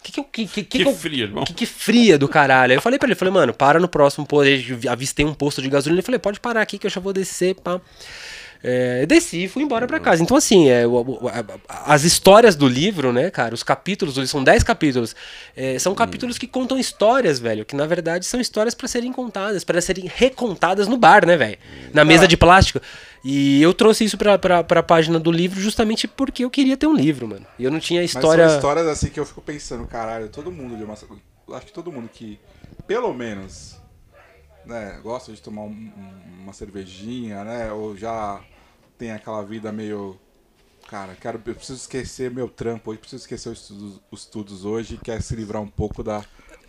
Que 0.00 0.12
que. 0.12 0.22
Que, 0.22 0.46
que, 0.46 0.62
que, 0.62 0.84
Que 0.84 0.92
frio, 0.94 1.24
irmão. 1.24 1.44
que, 1.44 1.52
que 1.52 1.66
fria 1.66 2.16
do 2.16 2.28
caralho. 2.28 2.70
Aí 2.70 2.76
eu 2.78 2.80
falei 2.80 2.98
pra 2.98 3.08
ele, 3.08 3.14
falei, 3.16 3.34
mano, 3.34 3.52
para 3.52 3.80
no 3.80 3.88
próximo 3.88 4.24
posto. 4.24 4.48
Avistei 4.88 5.26
um 5.26 5.34
posto 5.34 5.60
de 5.60 5.68
gasolina. 5.68 5.98
Ele 5.98 6.06
falei, 6.06 6.18
pode 6.18 6.40
parar 6.40 6.62
aqui 6.62 6.78
que 6.78 6.86
eu 6.86 6.90
já 6.90 7.00
vou 7.00 7.12
descer, 7.12 7.56
pá. 7.56 7.80
É, 8.62 9.02
eu 9.02 9.06
desci 9.06 9.44
e 9.44 9.48
fui 9.48 9.62
embora 9.62 9.86
pra 9.86 10.00
casa. 10.00 10.22
Então, 10.22 10.36
assim, 10.36 10.68
é, 10.68 10.82
as 11.68 12.02
histórias 12.04 12.56
do 12.56 12.66
livro, 12.66 13.12
né, 13.12 13.30
cara? 13.30 13.54
Os 13.54 13.62
capítulos, 13.62 14.16
são 14.28 14.42
10 14.42 14.62
capítulos. 14.62 15.14
é, 15.56 15.78
são 15.78 15.94
capítulos 15.94 16.38
que 16.38 16.46
contam 16.46 16.78
histórias, 16.78 17.38
velho. 17.38 17.64
Que 17.64 17.76
na 17.76 17.86
verdade 17.86 18.26
são 18.26 18.40
histórias 18.40 18.74
pra 18.74 18.88
serem 18.88 19.12
contadas, 19.12 19.62
pra 19.64 19.80
serem 19.80 20.10
recontadas 20.12 20.88
no 20.88 20.96
bar, 20.96 21.24
né, 21.26 21.36
velho? 21.36 21.58
Na 21.92 22.04
mesa 22.04 22.26
de 22.26 22.36
plástico. 22.36 22.80
E 23.24 23.60
eu 23.62 23.74
trouxe 23.74 24.04
isso 24.04 24.16
pra, 24.16 24.38
pra, 24.38 24.62
pra 24.62 24.82
página 24.82 25.18
do 25.18 25.30
livro 25.30 25.60
justamente 25.60 26.06
porque 26.06 26.44
eu 26.44 26.50
queria 26.50 26.76
ter 26.76 26.86
um 26.86 26.94
livro, 26.94 27.26
mano. 27.26 27.46
E 27.58 27.64
eu 27.64 27.70
não 27.70 27.80
tinha 27.80 28.00
Mas 28.00 28.10
história. 28.10 28.48
são 28.48 28.56
histórias 28.56 28.86
assim 28.86 29.08
que 29.08 29.18
eu 29.18 29.26
fico 29.26 29.40
pensando, 29.40 29.86
caralho, 29.86 30.28
todo 30.28 30.50
mundo 30.52 30.76
de 30.76 30.84
uma. 30.84 30.94
Acho 30.94 31.66
que 31.66 31.72
todo 31.72 31.90
mundo 31.90 32.08
que, 32.12 32.38
pelo 32.86 33.12
menos, 33.12 33.77
né, 34.68 35.00
gosta 35.02 35.32
de 35.32 35.40
tomar 35.40 35.62
um- 35.62 35.66
um- 35.96 36.42
uma 36.44 36.52
cervejinha, 36.52 37.42
né? 37.44 37.72
Ou 37.72 37.96
já 37.96 38.40
tem 38.98 39.10
aquela 39.10 39.42
vida 39.42 39.72
meio. 39.72 40.16
Cara, 40.88 41.14
quero, 41.20 41.40
eu 41.46 41.54
preciso 41.54 41.78
esquecer 41.78 42.30
meu 42.30 42.48
trampo 42.48 42.90
hoje, 42.90 42.98
preciso 43.00 43.22
esquecer 43.22 43.50
os 43.50 43.60
estudos, 43.60 44.00
os 44.10 44.20
estudos 44.20 44.64
hoje 44.64 44.94
e 44.94 44.98
quer 45.04 45.20
se 45.22 45.34
livrar 45.34 45.60
um 45.62 45.66
pouco 45.68 46.02
da. 46.02 46.22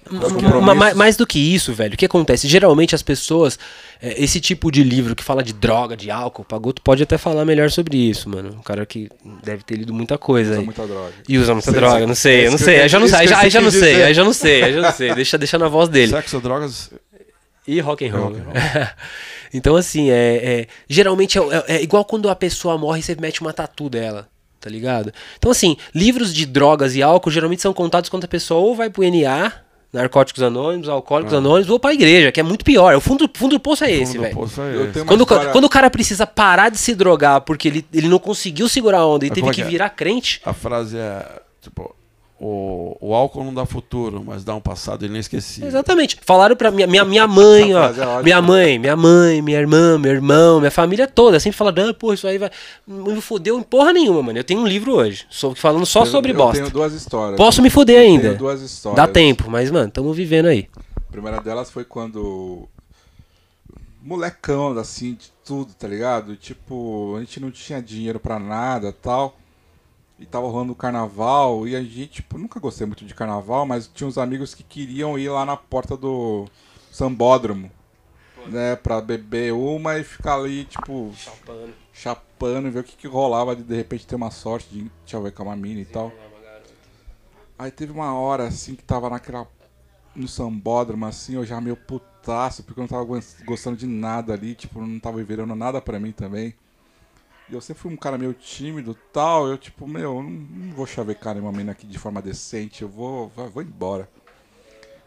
dos 0.10 0.14
Ma- 0.14 0.20
ma- 0.20 0.34
compromissos. 0.42 0.76
ma- 0.78 0.94
mais 0.94 1.18
do 1.18 1.28
que 1.28 1.38
isso, 1.38 1.74
velho, 1.74 1.94
o 1.94 1.98
que 1.98 2.06
acontece? 2.06 2.48
Geralmente 2.48 2.96
as 2.96 3.02
pessoas, 3.04 3.60
é, 4.02 4.22
esse 4.24 4.40
tipo 4.40 4.72
de 4.72 4.82
livro 4.82 5.14
que 5.14 5.24
fala 5.24 5.44
de 5.44 5.52
droga, 5.54 5.96
de 5.96 6.10
álcool, 6.10 6.42
o 6.42 6.46
Pagoto 6.46 6.82
pode 6.82 7.04
até 7.04 7.18
falar 7.18 7.44
melhor 7.46 7.70
sobre 7.70 7.98
isso, 7.98 8.30
mano. 8.30 8.56
Um 8.58 8.62
cara 8.62 8.86
que 8.86 9.10
deve 9.44 9.62
ter 9.64 9.76
lido 9.76 9.94
muita 9.94 10.18
coisa 10.18 10.52
Usa 10.52 10.60
aí. 10.62 10.66
muita 10.66 10.88
droga. 10.88 11.14
E 11.28 11.38
usa 11.38 11.54
muita 11.54 11.70
Sei, 11.72 11.80
droga, 11.80 12.08
não 12.08 12.16
sei, 12.16 12.46
eu 12.48 12.50
não 12.50 12.56
Isso 12.56 12.66
sei, 12.66 12.74
que 12.76 12.80
eu- 12.80 12.84
aí 12.84 12.90
já 12.90 13.00
não 13.00 13.08
sei, 13.08 13.18
aí 13.20 13.28
já, 13.28 13.62
não 13.62 13.72
sei, 13.72 14.04
aí 14.04 14.14
já 14.14 14.24
não 14.24 14.34
sei, 14.34 14.64
aí 14.64 14.74
já 14.74 14.82
não 14.82 14.92
sei. 14.94 15.16
Deixa, 15.16 15.38
deixa 15.38 15.58
na 15.58 15.68
voz 15.68 15.90
dele. 15.90 16.12
Sexo, 16.12 16.40
drogas. 16.40 16.90
E 17.70 17.80
rock 17.80 18.06
and 18.08 18.12
roll. 18.16 18.24
Rock 18.30 18.40
and 18.40 18.44
roll. 18.44 18.54
então, 19.54 19.76
assim, 19.76 20.10
é, 20.10 20.36
é- 20.62 20.68
geralmente 20.88 21.38
é, 21.38 21.42
é- 21.42 21.76
é 21.78 21.84
igual 21.84 22.04
quando 22.06 22.30
a 22.30 22.36
pessoa 22.36 22.78
morre 22.78 23.00
e 23.00 23.04
você 23.04 23.16
mete 23.20 23.42
uma 23.42 23.54
tatu 23.54 23.90
dela, 23.90 24.28
tá 24.60 24.70
ligado? 24.70 25.14
Então, 25.38 25.52
assim, 25.52 25.78
livros 25.94 26.34
de 26.34 26.46
drogas 26.46 26.96
e 26.96 27.02
álcool 27.04 27.32
geralmente 27.32 27.62
são 27.62 27.74
contados 27.74 28.10
quando 28.10 28.26
a 28.26 28.28
pessoa 28.28 28.60
ou 28.60 28.76
vai 28.76 28.90
pro 28.90 29.04
NA, 29.04 29.52
Narcóticos 29.92 30.44
Anônimos, 30.44 30.88
Alcoólicos 30.88 31.34
Anônimos, 31.34 31.68
ou 31.70 31.80
pra 31.80 31.92
igreja, 31.94 32.32
que 32.32 32.40
é 32.40 32.44
muito 32.44 32.64
pior. 32.64 32.94
O 32.96 33.02
fundo, 33.02 33.28
fundo 33.34 33.56
do 33.56 33.60
poço 33.60 33.84
é 33.84 33.92
esse, 33.92 34.12
Fundo 34.12 34.18
do 34.18 34.22
velho. 34.22 34.36
poço 34.36 34.62
é 34.62 34.76
Eu 34.76 34.84
esse. 34.84 34.94
tenho 34.94 35.04
uma 35.06 35.10
Quando, 35.12 35.22
história- 35.22 35.52
quando 35.52 35.64
o 35.66 35.70
cara 35.70 35.90
precisa 35.90 36.28
parar 36.28 36.70
de 36.70 36.78
se 36.78 36.94
drogar 36.94 37.42
porque 37.42 37.68
ele, 37.68 37.86
ele 37.92 38.08
não 38.08 38.20
conseguiu 38.20 38.70
segurar 38.70 39.00
a 39.00 39.08
onda 39.08 39.26
e 39.26 39.30
Mas 39.30 39.36
teve 39.36 39.48
é 39.48 39.50
que 39.50 39.56
que 39.56 39.62
é? 39.64 39.66
virar 39.66 39.90
crente, 39.90 40.42
A 40.46 40.54
frase 40.54 40.96
é, 40.96 41.26
tipo, 41.60 41.96
o, 42.40 42.96
o 43.02 43.14
álcool 43.14 43.44
não 43.44 43.54
dá 43.54 43.66
futuro, 43.66 44.24
mas 44.26 44.44
dá 44.44 44.56
um 44.56 44.62
passado 44.62 45.06
inesquecível. 45.06 45.68
Exatamente. 45.68 46.18
Falaram 46.22 46.56
pra 46.56 46.72
minha, 46.72 46.88
minha, 46.88 47.04
minha 47.04 47.28
mãe, 47.28 47.74
ó. 47.76 47.90
é. 47.90 48.24
Minha 48.24 48.42
mãe, 48.42 48.80
minha 48.80 48.96
mãe, 48.96 49.42
minha 49.42 49.60
irmã, 49.60 49.98
meu 49.98 50.12
irmão, 50.14 50.60
minha 50.60 50.72
família 50.72 51.08
toda. 51.08 51.40
Sempre 51.40 51.58
falaram, 51.58 51.90
ah, 51.90 51.94
pô, 51.94 52.14
isso 52.14 52.26
aí 52.28 52.38
vai. 52.38 52.50
Não 52.88 53.14
me 53.16 53.22
fodeu 53.22 53.60
em 53.60 53.64
porra 53.64 53.92
nenhuma, 53.92 54.24
mano. 54.24 54.40
Eu 54.40 54.44
tenho 54.44 54.62
um 54.62 54.68
livro 54.68 54.94
hoje. 54.94 55.28
Falando 55.56 55.86
só 55.86 56.02
Eu- 56.02 56.06
sobre 56.06 56.32
eu 56.32 56.36
bosta. 56.38 56.58
tenho 56.60 56.70
duas 56.72 56.94
histórias. 56.94 57.38
Posso 57.38 57.62
me 57.62 57.70
foder 57.70 57.98
Eu 57.98 58.02
ainda. 58.08 58.24
Tenho 58.30 58.38
duas 58.38 58.62
histórias. 58.62 58.96
Dá 58.96 59.12
tempo, 59.12 59.50
mas, 59.50 59.70
mano, 59.70 59.92
tamo 59.92 60.14
vivendo 60.14 60.46
aí. 60.46 60.70
A 60.98 61.12
primeira 61.12 61.42
delas 61.42 61.70
foi 61.70 61.84
quando. 61.84 62.68
Molecão, 64.02 64.78
assim, 64.78 65.14
de 65.14 65.28
tudo, 65.46 65.74
tá 65.74 65.88
ligado? 65.88 66.36
Tipo, 66.38 67.16
a 67.18 67.20
gente 67.20 67.40
não 67.40 67.52
tinha 67.52 67.82
dinheiro 67.82 68.18
pra 68.20 68.40
nada 68.40 68.94
tal. 68.94 69.38
E 70.20 70.26
tava 70.26 70.48
rolando 70.50 70.74
o 70.74 70.76
carnaval. 70.76 71.68
E 71.68 71.76
a 71.76 71.82
gente, 71.82 72.08
tipo, 72.08 72.38
nunca 72.38 72.60
gostei 72.60 72.86
muito 72.86 73.06
de 73.06 73.14
carnaval, 73.16 73.66
mas 73.66 73.88
tinha 73.88 74.08
uns 74.08 74.18
amigos 74.18 74.54
que 74.54 74.64
queriam 74.64 75.18
ir 75.18 75.30
lá 75.30 75.46
na 75.46 75.56
porta 75.56 75.96
do 75.96 76.46
sambódromo. 76.92 77.72
Né, 78.48 78.76
pra 78.76 79.02
beber 79.02 79.54
uma 79.54 79.98
e 79.98 80.04
ficar 80.04 80.36
ali, 80.36 80.64
tipo, 80.66 81.12
chapando 81.94 82.68
e 82.68 82.72
ver 82.72 82.80
o 82.80 82.84
que, 82.84 82.96
que 82.96 83.08
rolava 83.08 83.54
de 83.56 83.64
de 83.64 83.76
repente 83.76 84.08
ter 84.08 84.16
uma 84.16 84.32
sorte 84.32 84.70
de 85.06 85.14
eu 85.14 85.22
ver 85.22 85.34
com 85.34 85.44
uma 85.44 85.56
mina 85.58 85.82
e 85.82 85.86
tal. 85.86 86.10
Aí 87.58 87.70
teve 87.70 87.92
uma 87.92 88.14
hora 88.14 88.48
assim 88.48 88.76
que 88.76 88.84
tava 88.84 89.10
naquela. 89.10 89.46
no 90.16 90.28
sambódromo, 90.28 91.06
assim, 91.06 91.36
eu 91.36 91.46
já 91.46 91.60
meio 91.62 91.76
putaço, 91.76 92.64
porque 92.64 92.80
eu 92.80 92.84
não 92.84 92.88
tava 92.88 93.04
gos- 93.04 93.36
gostando 93.46 93.76
de 93.78 93.86
nada 93.86 94.34
ali, 94.34 94.56
tipo, 94.56 94.82
não 94.82 95.00
tava 95.00 95.22
virando 95.24 95.54
nada 95.56 95.82
pra 95.82 96.00
mim 96.00 96.12
também. 96.14 96.56
Eu 97.52 97.60
sempre 97.62 97.82
fui 97.82 97.92
um 97.92 97.98
cara 97.98 98.18
meio 98.18 98.34
tímido 98.34 98.96
tal, 99.12 99.48
eu 99.48 99.58
tipo, 99.58 99.88
meu, 99.88 100.18
eu 100.18 100.24
não, 100.24 100.30
não 100.30 100.76
vou 100.76 100.86
chavecar 100.86 101.34
nenhuma 101.34 101.52
mina 101.52 101.72
aqui 101.72 101.88
de 101.88 101.98
forma 101.98 102.22
decente, 102.22 102.84
eu 102.84 102.90
vou, 102.90 103.30
vou, 103.30 103.50
vou 103.50 103.64
embora. 103.64 104.08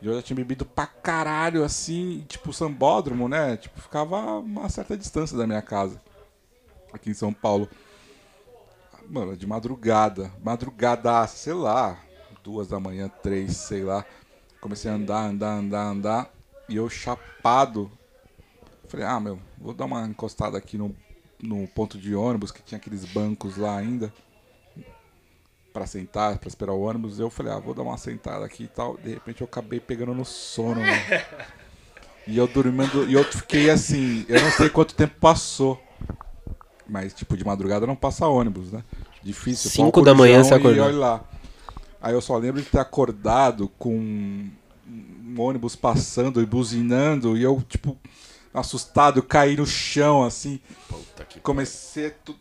E 0.01 0.07
eu 0.07 0.15
já 0.15 0.23
tinha 0.23 0.37
bebido 0.37 0.67
pra 0.67 0.85
caralho, 0.85 1.63
assim, 1.63 2.25
tipo, 2.29 2.51
o 2.51 2.53
sambódromo, 2.53 3.29
né? 3.29 3.57
Tipo, 3.57 3.81
ficava 3.81 4.19
a 4.19 4.39
uma 4.41 4.69
certa 4.69 4.97
distância 4.97 5.39
da 5.39 5.47
minha 5.47 5.63
casa, 5.63 6.03
aqui 6.93 7.11
em 7.11 7.15
São 7.15 7.33
Paulo. 7.33 7.69
Mano, 9.09 9.37
de 9.37 9.47
madrugada, 9.47 10.33
madrugada, 10.43 11.25
sei 11.29 11.53
lá, 11.53 11.97
duas 12.43 12.67
da 12.67 12.81
manhã, 12.81 13.09
três, 13.23 13.57
sei 13.57 13.85
lá. 13.85 14.05
Comecei 14.61 14.91
a 14.91 14.95
andar, 14.95 15.27
andar, 15.27 15.53
andar, 15.53 15.83
andar. 15.85 16.31
E 16.69 16.77
eu 16.77 16.89
chapado. 16.89 17.91
Falei, 18.89 19.07
ah, 19.07 19.21
meu, 19.21 19.39
vou 19.59 19.73
dar 19.73 19.85
uma 19.85 20.07
encostada 20.07 20.59
aqui 20.59 20.77
no, 20.77 20.95
no 21.43 21.67
ponto 21.67 21.99
de 21.99 22.15
ônibus, 22.15 22.53
que 22.53 22.63
tinha 22.63 22.79
aqueles 22.79 23.05
bancos 23.05 23.57
lá 23.57 23.77
ainda. 23.77 24.13
Pra 25.73 25.87
sentar, 25.87 26.39
pra 26.39 26.49
esperar 26.49 26.73
o 26.73 26.83
ônibus. 26.83 27.19
Eu 27.19 27.29
falei, 27.29 27.53
ah, 27.53 27.59
vou 27.59 27.75
dar 27.75 27.83
uma 27.83 27.99
sentada 27.99 28.45
aqui 28.45 28.65
e 28.65 28.69
tal. 28.69 28.97
De 28.99 29.11
repente 29.11 29.41
eu 29.41 29.47
acabei 29.47 29.81
pegando 29.81 30.15
no 30.15 30.25
sono, 30.25 30.81
mano. 30.81 30.93
E 32.25 32.39
eu 32.39 32.47
dormindo, 32.47 33.09
e 33.09 33.15
eu 33.15 33.25
fiquei 33.25 33.69
assim, 33.69 34.25
eu 34.29 34.41
não 34.41 34.51
sei 34.53 34.71
quanto 34.71 34.95
tempo 34.95 35.15
passou. 35.19 35.83
Mas, 36.89 37.13
tipo, 37.13 37.37
de 37.37 37.45
madrugada 37.45 37.87
não 37.87 37.97
passa 37.97 38.29
ônibus, 38.29 38.71
né? 38.71 38.85
Difícil. 39.23 39.71
Cinco 39.71 40.03
da 40.03 40.15
manhã 40.15 40.45
você 40.45 40.53
e 40.53 40.57
acordou. 40.57 40.85
olha 40.85 40.97
lá. 40.97 41.25
Aí 42.01 42.15
eu 42.15 42.21
só 42.21 42.37
lembro 42.37 42.61
de 42.61 42.69
ter 42.69 42.79
acordado 42.79 43.69
com 43.79 43.93
um 43.97 45.35
ônibus 45.41 45.75
passando 45.75 46.43
e 46.43 46.47
buzinando 46.47 47.37
e 47.37 47.43
eu, 47.43 47.63
tipo, 47.69 47.97
assustado, 48.53 49.23
caí 49.23 49.57
no 49.57 49.67
chão, 49.67 50.23
assim. 50.25 50.61
Puta 50.89 51.25
que 51.25 51.41
Comecei. 51.41 52.11
tu- 52.11 52.39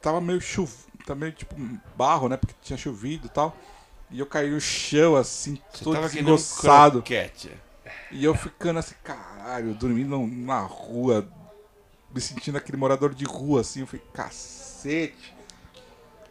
Tava 0.00 0.20
meio 0.20 0.40
chuv... 0.40 0.70
Tava 1.06 1.20
meio 1.20 1.32
tipo 1.32 1.54
barro, 1.96 2.28
né? 2.28 2.36
Porque 2.36 2.54
tinha 2.62 2.76
chovido 2.76 3.26
e 3.26 3.30
tal. 3.30 3.54
E 4.10 4.18
eu 4.18 4.26
caí 4.26 4.50
no 4.50 4.60
chão, 4.60 5.14
assim, 5.16 5.58
Você 5.72 5.84
todo 5.84 5.94
desgoçado. 6.08 7.02
E 8.10 8.24
eu 8.24 8.34
ficando 8.34 8.78
assim, 8.78 8.94
caralho, 9.04 9.74
dormindo 9.74 10.18
na 10.26 10.60
rua, 10.60 11.28
me 12.12 12.20
sentindo 12.20 12.58
aquele 12.58 12.76
morador 12.76 13.14
de 13.14 13.24
rua, 13.24 13.60
assim, 13.60 13.80
eu 13.80 13.86
falei, 13.86 14.04
cacete. 14.12 15.34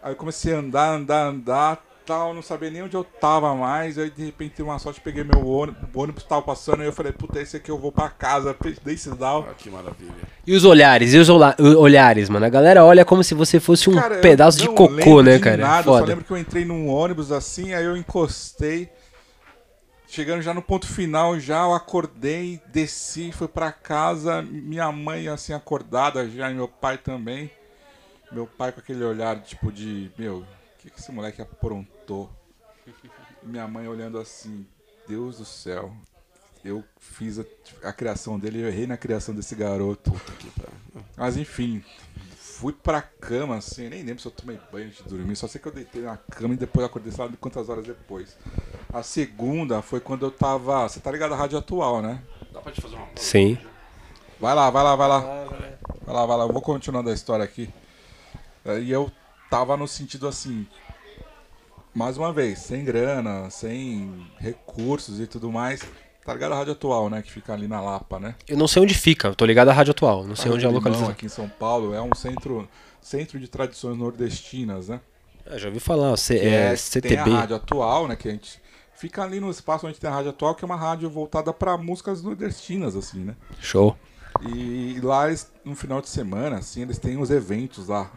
Aí 0.02 0.12
eu 0.12 0.16
comecei 0.16 0.54
a 0.54 0.58
andar, 0.60 0.90
andar, 0.94 1.28
andar, 1.28 1.86
tal, 2.10 2.34
não 2.34 2.42
sabia 2.42 2.72
nem 2.72 2.82
onde 2.82 2.98
eu 2.98 3.04
tava 3.04 3.54
mais, 3.54 4.00
aí 4.00 4.10
de 4.10 4.26
repente 4.26 4.64
uma 4.64 4.80
sorte, 4.80 5.00
peguei 5.00 5.24
meu 5.24 5.48
ônibus, 5.48 5.84
o 5.94 6.00
ônibus 6.00 6.24
tava 6.24 6.42
passando, 6.42 6.82
e 6.82 6.88
eu 6.88 6.92
falei, 6.92 7.12
puta, 7.12 7.40
esse 7.40 7.56
aqui 7.56 7.70
eu 7.70 7.78
vou 7.78 7.92
pra 7.92 8.10
casa, 8.10 8.56
dei 8.84 8.98
sinal. 8.98 9.48
Ah, 9.48 9.54
que 9.54 9.70
maravilha. 9.70 10.12
E 10.46 10.56
os 10.56 10.66
olhares, 10.66 11.14
e 11.14 11.20
os 11.20 11.30
olhares, 11.30 12.28
mano. 12.28 12.48
A 12.48 12.50
galera 12.50 12.84
olha 12.84 13.06
como 13.06 13.24
se 13.24 13.36
você 13.36 13.60
fosse 13.60 13.92
um 13.92 13.94
Cara, 13.94 14.16
eu 14.16 14.22
pedaço 14.22 14.58
de 14.58 14.66
não 14.66 14.74
cocô, 14.74 15.22
né, 15.22 15.38
de 15.38 15.44
cara? 15.44 15.58
Nada, 15.58 15.82
eu 15.82 15.84
só 15.84 16.00
Foda. 16.00 16.06
lembro 16.08 16.26
que 16.26 16.32
eu 16.32 16.38
entrei 16.38 16.66
num 16.66 16.90
ônibus 16.90 17.32
assim, 17.32 17.76
aí 17.76 17.86
eu 17.86 17.96
encostei. 17.96 18.90
Chegando 20.08 20.42
já 20.42 20.52
no 20.52 20.64
ponto 20.64 20.88
final, 20.88 21.40
já 21.40 21.62
eu 21.62 21.76
acordei, 21.76 22.60
desci, 22.74 23.32
fui 23.32 23.48
pra 23.48 23.72
casa. 23.72 24.42
Minha 24.42 24.92
mãe 24.92 25.28
assim 25.28 25.54
acordada 25.54 26.28
já, 26.28 26.50
e 26.50 26.56
meu 26.56 26.68
pai 26.68 26.98
também. 26.98 27.52
Meu 28.32 28.48
pai 28.48 28.72
com 28.72 28.80
aquele 28.80 29.04
olhar 29.04 29.40
tipo 29.42 29.72
de, 29.72 30.10
meu, 30.18 30.44
que, 30.80 30.90
que 30.90 31.00
esse 31.00 31.12
moleque 31.12 31.42
aprontou? 31.42 32.30
Minha 33.44 33.68
mãe 33.68 33.88
olhando 33.88 34.18
assim, 34.18 34.66
Deus 35.08 35.38
do 35.38 35.46
céu. 35.46 35.94
Eu 36.64 36.84
fiz 36.98 37.40
a, 37.40 37.46
a 37.84 37.94
criação 37.94 38.40
dele, 38.40 38.62
eu 38.62 38.68
errei 38.68 38.88
na 38.88 38.98
criação 38.98 39.34
desse 39.36 39.56
garoto. 39.56 40.12
Mas 41.16 41.38
enfim, 41.38 41.84
fui 42.36 42.74
pra 42.74 43.02
cama, 43.02 43.58
assim, 43.58 43.88
nem 43.90 44.04
lembro 44.04 44.22
se 44.22 44.28
eu 44.28 44.32
tomei 44.32 44.60
banho 44.72 44.88
antes 44.88 45.04
de 45.04 45.10
dormir, 45.10 45.36
só 45.36 45.48
sei 45.48 45.62
que 45.62 45.68
eu 45.68 45.72
deitei 45.72 46.02
na 46.02 46.18
cama 46.18 46.54
e 46.54 46.58
depois 46.58 46.86
acordei, 46.86 47.14
lá 47.18 47.30
quantas 47.40 47.70
horas 47.70 47.86
depois. 47.86 48.36
A 48.92 49.04
segunda 49.04 49.82
foi 49.82 50.00
quando 50.00 50.26
eu 50.26 50.32
tava. 50.32 50.88
Você 50.88 51.00
tá 51.00 51.12
ligado 51.12 51.34
à 51.34 51.38
rádio 51.38 51.58
atual, 51.58 52.02
né? 52.02 52.22
Dá 52.52 52.60
pra 52.60 52.72
te 52.72 52.82
fazer 52.82 52.96
uma 52.96 53.08
Sim. 53.16 53.58
Vai 54.40 54.56
lá, 54.56 54.70
vai 54.70 54.84
lá, 54.84 54.96
vai 54.96 55.08
lá. 55.08 55.20
Vai 55.20 56.16
lá, 56.16 56.26
vai 56.26 56.38
lá. 56.38 56.44
Eu 56.46 56.52
vou 56.52 56.62
continuando 56.62 57.10
a 57.10 57.14
história 57.14 57.46
aqui. 57.46 57.70
E 58.82 58.92
eu 58.92 59.12
tava 59.50 59.76
no 59.78 59.88
sentido 59.88 60.28
assim. 60.28 60.66
Mais 61.94 62.18
uma 62.18 62.32
vez, 62.32 62.60
sem 62.60 62.84
grana, 62.86 63.50
sem 63.50 64.28
recursos 64.38 65.20
e 65.20 65.28
tudo 65.28 65.52
mais. 65.52 65.82
Tá 66.26 66.34
ligado 66.34 66.54
a 66.54 66.58
rádio 66.58 66.74
atual, 66.74 67.10
né? 67.10 67.22
Que 67.22 67.32
fica 67.32 67.54
ali 67.54 67.68
na 67.68 67.82
Lapa, 67.82 68.20
né? 68.20 68.36
Eu 68.48 68.58
não 68.58 68.68
sei 68.68 68.82
onde 68.84 68.94
fica, 68.94 69.30
eu 69.30 69.36
tô 69.36 69.46
ligado 69.46 69.70
à 69.70 69.74
rádio 69.74 69.92
atual, 69.92 70.24
não 70.24 70.36
sei 70.36 70.52
onde 70.52 70.66
é 70.66 70.68
a 70.68 70.72
localização. 70.72 71.10
Aqui 71.12 71.26
em 71.26 71.30
São 71.30 71.50
Paulo. 71.50 71.94
É 71.94 72.02
um 72.02 72.14
centro, 72.14 72.70
centro 73.02 73.40
de 73.40 73.48
tradições 73.48 73.98
nordestinas, 73.98 74.90
né? 74.90 75.02
Ah, 75.48 75.58
já 75.58 75.68
ouvi 75.68 75.80
falar, 75.80 76.16
C, 76.18 76.38
Que 76.38 76.46
é, 76.46 76.50
Tem 76.66 76.72
a 76.74 76.78
CTB. 76.78 77.32
rádio 77.32 77.56
atual, 77.56 78.08
né? 78.08 78.16
Que 78.16 78.28
a 78.28 78.32
gente 78.32 78.62
fica 78.94 79.24
ali 79.24 79.40
no 79.40 79.50
espaço 79.50 79.88
onde 79.88 80.00
tem 80.00 80.08
a 80.10 80.14
rádio 80.14 80.30
atual, 80.30 80.54
que 80.54 80.64
é 80.64 80.68
uma 80.68 80.76
rádio 80.76 81.10
voltada 81.10 81.52
pra 81.52 81.76
músicas 81.76 82.22
nordestinas, 82.22 82.96
assim, 82.96 83.22
né? 83.22 83.36
Show. 83.60 83.98
E 84.54 85.00
lá, 85.02 85.28
eles, 85.28 85.52
no 85.66 85.76
final 85.76 86.02
de 86.02 86.10
semana, 86.10 86.58
assim, 86.58 86.84
eles 86.84 87.00
têm 87.00 87.18
os 87.18 87.32
eventos 87.32 87.88
lá, 87.88 88.12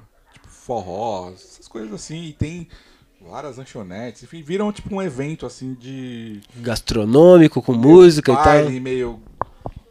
forró, 0.65 1.31
essas 1.33 1.67
coisas 1.67 1.93
assim, 1.93 2.25
e 2.27 2.33
tem 2.33 2.69
várias 3.21 3.57
lanchonetes, 3.57 4.23
enfim, 4.23 4.43
viram 4.43 4.73
tipo 4.73 4.95
um 4.95 5.03
evento 5.03 5.45
assim 5.45 5.75
de 5.75 6.41
Gastronômico, 6.57 7.61
com 7.61 7.73
música 7.73 8.33
e 8.33 8.37
tal. 8.37 8.71
meio 8.71 9.21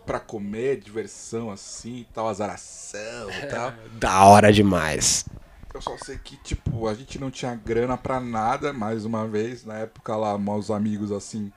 pra 0.06 0.20
comer, 0.20 0.80
diversão 0.80 1.52
assim, 1.52 2.00
e 2.00 2.08
tal, 2.14 2.28
azaração 2.28 3.30
e 3.44 3.48
tal. 3.48 3.74
Da 4.00 4.26
hora 4.26 4.52
demais. 4.52 5.26
Eu 5.74 5.82
só 5.82 5.96
sei 6.04 6.18
que, 6.18 6.36
tipo, 6.38 6.88
a 6.88 6.94
gente 6.94 7.18
não 7.18 7.32
tinha 7.32 7.56
grana 7.56 7.98
pra 7.98 8.20
nada, 8.20 8.74
mais 8.74 9.06
uma 9.06 9.26
vez, 9.26 9.66
na 9.66 9.76
época 9.76 10.16
lá, 10.16 10.38
meus 10.38 10.70
amigos 10.70 11.12
assim, 11.12 11.52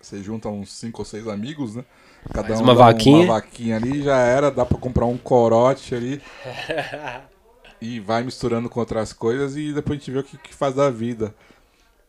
você 0.00 0.22
junta 0.22 0.48
uns 0.48 0.72
cinco 0.72 1.02
ou 1.02 1.04
seis 1.04 1.26
amigos, 1.26 1.74
né? 1.74 1.84
Cada 2.32 2.48
Faz 2.48 2.60
um 2.60 2.64
uma 2.64 2.74
vaquinha. 2.74 3.24
Uma 3.24 3.34
vaquinha 3.34 3.76
ali 3.76 4.02
já 4.02 4.16
era, 4.16 4.50
dá 4.50 4.64
pra 4.64 4.78
comprar 4.78 5.06
um 5.06 5.18
corote 5.18 5.94
ali. 5.94 6.22
e 7.80 8.00
vai 8.00 8.22
misturando 8.22 8.68
com 8.68 8.80
outras 8.80 9.12
coisas 9.12 9.56
e 9.56 9.72
depois 9.72 9.98
a 9.98 10.00
gente 10.00 10.10
vê 10.10 10.18
o 10.18 10.24
que, 10.24 10.38
que 10.38 10.54
faz 10.54 10.74
da 10.74 10.90
vida. 10.90 11.34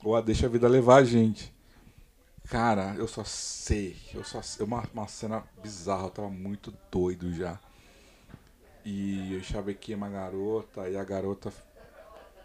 Ou 0.03 0.15
a 0.15 0.21
deixa 0.21 0.45
a 0.45 0.49
vida 0.49 0.67
levar 0.67 0.97
a 0.97 1.03
gente. 1.03 1.53
Cara, 2.49 2.95
eu 2.97 3.07
só 3.07 3.23
sei. 3.23 3.95
Eu 4.13 4.23
só 4.23 4.41
sei. 4.41 4.65
Uma, 4.65 4.83
uma 4.93 5.07
cena 5.07 5.43
bizarra, 5.61 6.05
eu 6.05 6.09
tava 6.09 6.29
muito 6.29 6.73
doido 6.91 7.33
já. 7.33 7.59
E 8.83 9.33
eu 9.33 9.43
chavequei 9.43 9.93
uma 9.93 10.09
garota 10.09 10.89
e 10.89 10.97
a 10.97 11.03
garota 11.03 11.51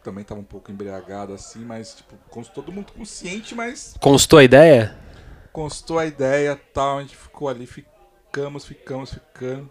também 0.03 0.25
tava 0.25 0.41
um 0.41 0.45
pouco 0.45 0.71
embriagada 0.71 1.35
assim, 1.35 1.65
mas 1.65 1.95
tipo, 1.95 2.17
com 2.29 2.43
todo 2.43 2.73
mundo 2.73 2.93
consciente, 2.93 3.55
mas 3.55 3.95
Constou 4.01 4.39
a 4.39 4.45
ideia? 4.45 4.99
constou 5.53 5.99
a 5.99 6.07
ideia 6.07 6.57
tal, 6.75 6.99
a 6.99 7.03
gente 7.03 7.17
ficou 7.17 7.49
ali, 7.49 7.67
ficamos, 7.67 8.67
ficamos, 8.67 9.15
ficando. 9.15 9.71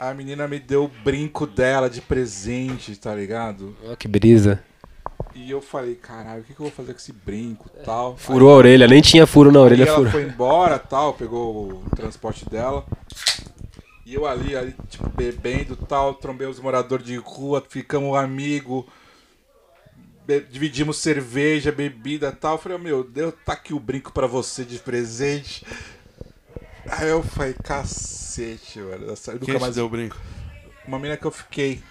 A 0.00 0.14
menina 0.14 0.48
me 0.48 0.58
deu 0.58 0.84
o 0.84 0.88
brinco 0.88 1.46
dela 1.46 1.90
de 1.90 2.00
presente, 2.00 2.96
tá 2.96 3.14
ligado? 3.14 3.76
Ó, 3.84 3.94
que 3.94 4.08
brisa. 4.08 4.62
E 5.34 5.50
eu 5.50 5.60
falei, 5.60 5.94
caralho, 5.94 6.40
o 6.40 6.44
que, 6.44 6.54
que 6.54 6.60
eu 6.60 6.64
vou 6.66 6.72
fazer 6.74 6.92
com 6.94 6.98
esse 6.98 7.12
brinco 7.12 7.68
tal? 7.84 8.16
Furou 8.16 8.50
a 8.50 8.54
orelha, 8.54 8.88
nem 8.88 9.02
tinha 9.02 9.26
furo 9.26 9.52
na 9.52 9.58
Aí 9.58 9.64
orelha, 9.66 9.84
ela 9.84 9.96
furou. 9.98 10.10
foi 10.10 10.22
embora 10.22 10.78
tal, 10.78 11.12
pegou 11.14 11.72
o 11.84 11.90
transporte 11.94 12.48
dela. 12.48 12.84
E 14.06 14.14
eu 14.14 14.26
ali, 14.26 14.56
ali, 14.56 14.74
tipo, 14.88 15.08
bebendo 15.10 15.76
tal, 15.76 16.14
trombei 16.14 16.46
os 16.48 16.58
moradores 16.58 17.04
de 17.06 17.16
rua, 17.16 17.62
ficamos 17.68 18.16
amigos. 18.16 18.84
be- 20.26 20.40
dividimos 20.50 20.96
cerveja, 20.96 21.70
bebida 21.70 22.32
tal. 22.32 22.54
Eu 22.54 22.58
falei, 22.58 22.78
meu 22.78 23.04
Deus, 23.04 23.34
tá 23.44 23.52
aqui 23.52 23.74
o 23.74 23.78
brinco 23.78 24.12
pra 24.12 24.26
você 24.26 24.64
de 24.64 24.78
presente. 24.78 25.64
Aí 26.88 27.08
eu 27.08 27.22
falei, 27.22 27.54
cacete, 27.54 28.78
mano. 28.80 29.06
Eu 29.06 29.34
nunca 29.40 29.58
mais. 29.58 29.74
deu 29.74 29.86
o 29.86 29.88
brinco? 29.88 30.16
Uma 30.86 30.98
mina 30.98 31.16
que 31.16 31.24
eu 31.26 31.30
fiquei 31.30 31.82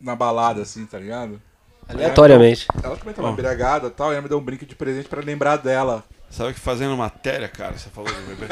na 0.00 0.14
balada, 0.16 0.62
assim, 0.62 0.84
tá 0.86 0.98
ligado? 0.98 1.40
Aleatoriamente. 1.88 2.66
Ela 2.82 2.96
também 2.96 3.14
tava 3.14 3.28
Bom. 3.28 3.34
embriagada 3.34 3.90
tal, 3.90 4.10
e 4.10 4.14
ela 4.14 4.22
me 4.22 4.28
deu 4.28 4.38
um 4.38 4.44
brinco 4.44 4.64
de 4.66 4.74
presente 4.74 5.08
pra 5.08 5.20
lembrar 5.20 5.56
dela. 5.56 6.02
Sabe 6.30 6.54
que 6.54 6.60
fazendo 6.60 6.96
matéria, 6.96 7.48
cara, 7.48 7.76
você 7.78 7.88
falou 7.90 8.12
de 8.12 8.34
bebê? 8.34 8.46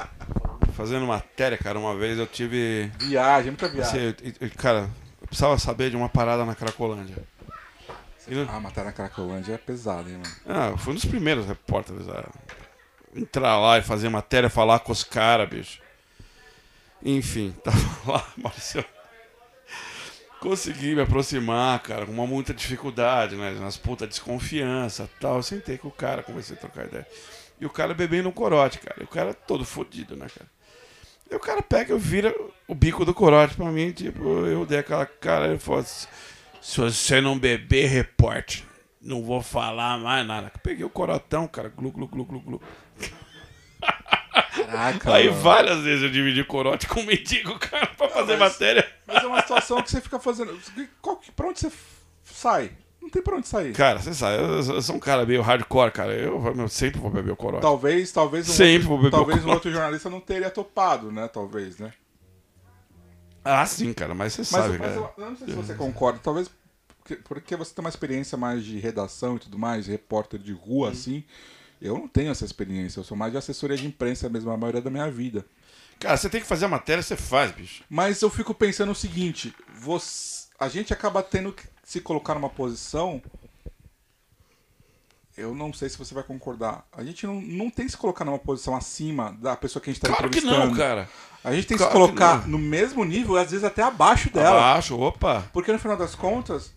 fazendo 0.76 1.06
matéria, 1.06 1.58
cara, 1.58 1.78
uma 1.78 1.96
vez 1.96 2.18
eu 2.18 2.26
tive. 2.26 2.90
Viagem, 2.98 3.50
muita 3.50 3.68
viagem. 3.68 4.08
Assim, 4.08 4.14
eu- 4.40 4.48
eu- 4.48 4.50
cara, 4.56 4.88
eu 5.20 5.26
precisava 5.26 5.58
saber 5.58 5.90
de 5.90 5.96
uma 5.96 6.08
parada 6.08 6.44
na 6.44 6.54
Cracolândia. 6.54 7.16
E 8.28 8.46
Ah, 8.48 8.60
matar 8.60 8.84
na 8.84 8.92
Cracolândia 8.92 9.54
é 9.54 9.58
pesado, 9.58 10.08
hein, 10.08 10.18
mano. 10.18 10.34
Ah, 10.46 10.68
eu 10.70 10.78
fui 10.78 10.92
um 10.92 10.94
dos 10.94 11.04
primeiros 11.04 11.46
repórteres 11.46 12.08
a 12.08 12.28
entrar 13.14 13.58
lá 13.58 13.78
e 13.78 13.82
fazer 13.82 14.08
matéria, 14.08 14.50
falar 14.50 14.80
com 14.80 14.92
os 14.92 15.04
caras, 15.04 15.48
bicho. 15.48 15.80
Enfim, 17.02 17.54
tava 17.64 18.12
lá, 18.12 18.26
Maurício. 18.36 18.84
Consegui 20.40 20.94
me 20.94 21.02
aproximar, 21.02 21.78
cara, 21.80 22.06
com 22.06 22.12
uma 22.12 22.26
muita 22.26 22.54
dificuldade, 22.54 23.36
né? 23.36 23.50
Nas 23.60 23.76
puta 23.76 24.06
desconfiança 24.06 25.08
tal. 25.20 25.36
Eu 25.36 25.42
sentei 25.42 25.76
com 25.76 25.88
o 25.88 25.92
cara, 25.92 26.22
comecei 26.22 26.56
a 26.56 26.58
trocar 26.58 26.86
ideia. 26.86 27.06
E 27.60 27.66
o 27.66 27.70
cara 27.70 27.92
bebendo 27.92 28.30
um 28.30 28.32
corote, 28.32 28.78
cara. 28.78 28.96
E 29.00 29.04
o 29.04 29.08
cara 29.08 29.34
todo 29.34 29.66
fodido, 29.66 30.16
né, 30.16 30.26
cara? 30.34 30.48
E 31.30 31.34
o 31.34 31.38
cara 31.38 31.60
pega 31.62 31.94
e 31.94 31.98
vira 31.98 32.34
o 32.66 32.74
bico 32.74 33.04
do 33.04 33.14
corote 33.14 33.54
pra 33.54 33.66
mim, 33.66 33.92
tipo, 33.92 34.22
eu 34.46 34.64
dei 34.66 34.78
aquela 34.78 35.06
cara, 35.06 35.46
ele 35.46 35.58
falou 35.58 35.80
assim, 35.80 36.08
se 36.60 36.80
você 36.80 37.20
não 37.20 37.38
beber, 37.38 37.86
reporte. 37.86 38.66
Não 39.00 39.22
vou 39.22 39.40
falar 39.40 39.98
mais 39.98 40.26
nada. 40.26 40.52
Peguei 40.62 40.84
o 40.84 40.90
corotão, 40.90 41.46
cara, 41.46 41.68
glu, 41.68 41.90
glu, 41.90 42.06
glu, 42.06 42.24
glu, 42.24 42.40
glu. 42.40 42.62
Caraca. 44.54 45.14
Aí 45.14 45.28
mano. 45.28 45.40
várias 45.40 45.80
vezes 45.80 46.02
eu 46.04 46.10
dividi 46.10 46.44
corote 46.44 46.86
com 46.86 47.00
o 47.00 47.06
mendigo, 47.06 47.58
cara, 47.58 47.86
pra 47.88 48.08
fazer 48.08 48.36
mas- 48.36 48.52
matéria. 48.52 48.88
Mas 49.06 49.22
é 49.22 49.26
uma 49.26 49.40
situação 49.40 49.82
que 49.82 49.90
você 49.90 50.00
fica 50.00 50.18
fazendo. 50.20 50.58
Qual, 51.00 51.16
que- 51.16 51.32
pra 51.32 51.48
onde 51.48 51.60
você 51.60 51.72
sai? 52.24 52.72
Não 53.00 53.08
tem 53.08 53.22
pra 53.22 53.36
onde 53.36 53.48
sair. 53.48 53.72
Cara, 53.72 53.98
você 53.98 54.12
sabe, 54.12 54.42
eu, 54.42 54.74
eu 54.74 54.82
sou 54.82 54.96
um 54.96 55.00
cara 55.00 55.24
meio 55.24 55.40
hardcore, 55.42 55.90
cara. 55.90 56.12
Eu, 56.12 56.54
eu 56.56 56.68
sempre 56.68 57.00
vou 57.00 57.10
beber 57.10 57.30
o 57.32 57.36
corote. 57.36 57.62
Talvez, 57.62 58.12
talvez 58.12 58.48
um, 58.48 58.52
Sempre 58.52 58.86
vou 58.86 58.98
outro, 58.98 59.04
beber 59.10 59.16
talvez 59.16 59.38
um 59.38 59.42
coca. 59.44 59.54
outro 59.54 59.72
jornalista 59.72 60.10
não 60.10 60.20
teria 60.20 60.50
topado, 60.50 61.10
né? 61.10 61.26
Talvez, 61.28 61.78
né? 61.78 61.92
Ah, 63.42 63.64
sim, 63.64 63.92
cara, 63.94 64.14
mas 64.14 64.34
você 64.34 64.40
Mas, 64.42 64.48
sabe, 64.48 64.78
mas 64.78 64.88
cara. 64.94 64.94
eu, 64.94 65.24
eu 65.24 65.30
não 65.30 65.36
sei 65.36 65.48
se 65.48 65.54
você 65.54 65.74
concorda. 65.74 66.20
Talvez 66.22 66.50
porque, 66.98 67.16
porque 67.16 67.56
você 67.56 67.74
tem 67.74 67.82
uma 67.82 67.88
experiência 67.88 68.36
mais 68.36 68.62
de 68.62 68.78
redação 68.78 69.36
e 69.36 69.38
tudo 69.38 69.58
mais, 69.58 69.86
de 69.86 69.90
repórter 69.92 70.38
de 70.38 70.52
rua, 70.52 70.90
assim. 70.90 71.24
Eu 71.80 71.96
não 71.96 72.06
tenho 72.08 72.30
essa 72.30 72.44
experiência. 72.44 73.00
Eu 73.00 73.04
sou 73.04 73.16
mais 73.16 73.32
de 73.32 73.38
assessoria 73.38 73.76
de 73.76 73.86
imprensa 73.86 74.28
mesmo, 74.28 74.50
a 74.50 74.56
maioria 74.56 74.82
da 74.82 74.90
minha 74.90 75.10
vida. 75.10 75.44
Cara, 75.98 76.16
você 76.16 76.28
tem 76.28 76.40
que 76.40 76.46
fazer 76.46 76.64
a 76.64 76.68
matéria, 76.68 77.02
você 77.02 77.16
faz, 77.16 77.50
bicho. 77.52 77.82
Mas 77.88 78.20
eu 78.22 78.30
fico 78.30 78.52
pensando 78.54 78.92
o 78.92 78.94
seguinte: 78.94 79.54
você, 79.78 80.46
a 80.58 80.68
gente 80.68 80.92
acaba 80.92 81.22
tendo 81.22 81.52
que 81.52 81.62
se 81.84 82.00
colocar 82.00 82.34
numa 82.34 82.48
posição. 82.50 83.22
Eu 85.36 85.54
não 85.54 85.72
sei 85.72 85.88
se 85.88 85.96
você 85.96 86.12
vai 86.12 86.22
concordar. 86.22 86.84
A 86.92 87.02
gente 87.02 87.26
não, 87.26 87.40
não 87.40 87.70
tem 87.70 87.86
que 87.86 87.92
se 87.92 87.96
colocar 87.96 88.24
numa 88.26 88.38
posição 88.38 88.76
acima 88.76 89.32
da 89.40 89.56
pessoa 89.56 89.82
que 89.82 89.88
a 89.88 89.92
gente 89.92 90.02
está 90.02 90.08
Claro 90.14 90.28
que 90.30 90.38
entrevistando. 90.38 90.70
não, 90.70 90.76
cara. 90.76 91.08
A 91.42 91.54
gente 91.54 91.66
tem 91.66 91.78
que 91.78 91.82
Claro 91.82 91.92
se 91.98 91.98
que 91.98 92.06
colocar 92.18 92.42
não. 92.42 92.48
no 92.48 92.58
mesmo 92.58 93.04
nível, 93.04 93.36
às 93.38 93.50
vezes 93.50 93.64
até 93.64 93.82
abaixo 93.82 94.28
dela. 94.30 94.58
Abaixo, 94.58 94.98
opa. 94.98 95.48
Porque 95.52 95.72
no 95.72 95.78
final 95.78 95.96
das 95.96 96.14
contas, 96.14 96.72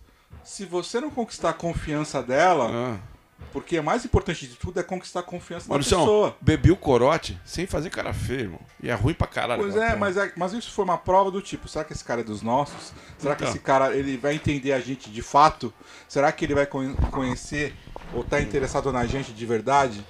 se 0.45 0.63
você 0.65 1.01
não 1.01 1.09
conquistar 1.09 1.49
a 1.49 1.53
confiança 1.53 2.23
dela, 2.23 2.69
Ah. 2.71 3.12
Porque 3.51 3.77
o 3.79 3.83
mais 3.83 4.03
importante 4.05 4.47
de 4.47 4.55
tudo 4.55 4.79
é 4.79 4.83
conquistar 4.83 5.19
a 5.19 5.23
confiança 5.23 5.67
da 5.69 5.75
pessoa. 5.77 6.35
bebi 6.41 6.71
o 6.71 6.75
corote 6.77 7.39
sem 7.45 7.65
fazer 7.67 7.89
cara 7.89 8.13
feio, 8.13 8.39
irmão. 8.41 8.59
E 8.81 8.89
é 8.89 8.93
ruim 8.93 9.13
pra 9.13 9.27
caralho. 9.27 9.61
Pois 9.61 9.75
cara. 9.75 9.91
é, 9.91 9.95
mas, 9.95 10.17
é, 10.17 10.31
mas 10.35 10.53
isso 10.53 10.71
foi 10.71 10.85
uma 10.85 10.97
prova 10.97 11.29
do 11.29 11.41
tipo, 11.41 11.67
será 11.67 11.83
que 11.85 11.93
esse 11.93 12.03
cara 12.03 12.21
é 12.21 12.23
dos 12.23 12.41
nossos? 12.41 12.91
Será 13.17 13.35
que 13.35 13.43
Então. 13.43 13.53
esse 13.53 13.59
cara 13.63 13.95
ele 13.95 14.17
vai 14.17 14.35
entender 14.35 14.71
a 14.73 14.79
gente 14.79 15.09
de 15.11 15.21
fato? 15.21 15.73
Será 16.07 16.31
que 16.31 16.45
ele 16.45 16.55
vai 16.55 16.65
con- 16.65 16.95
conhecer 17.11 17.75
ou 18.13 18.23
tá 18.23 18.39
interessado 18.41 18.91
na 18.91 19.05
gente 19.05 19.31
de 19.33 19.45
verdade? 19.45 20.05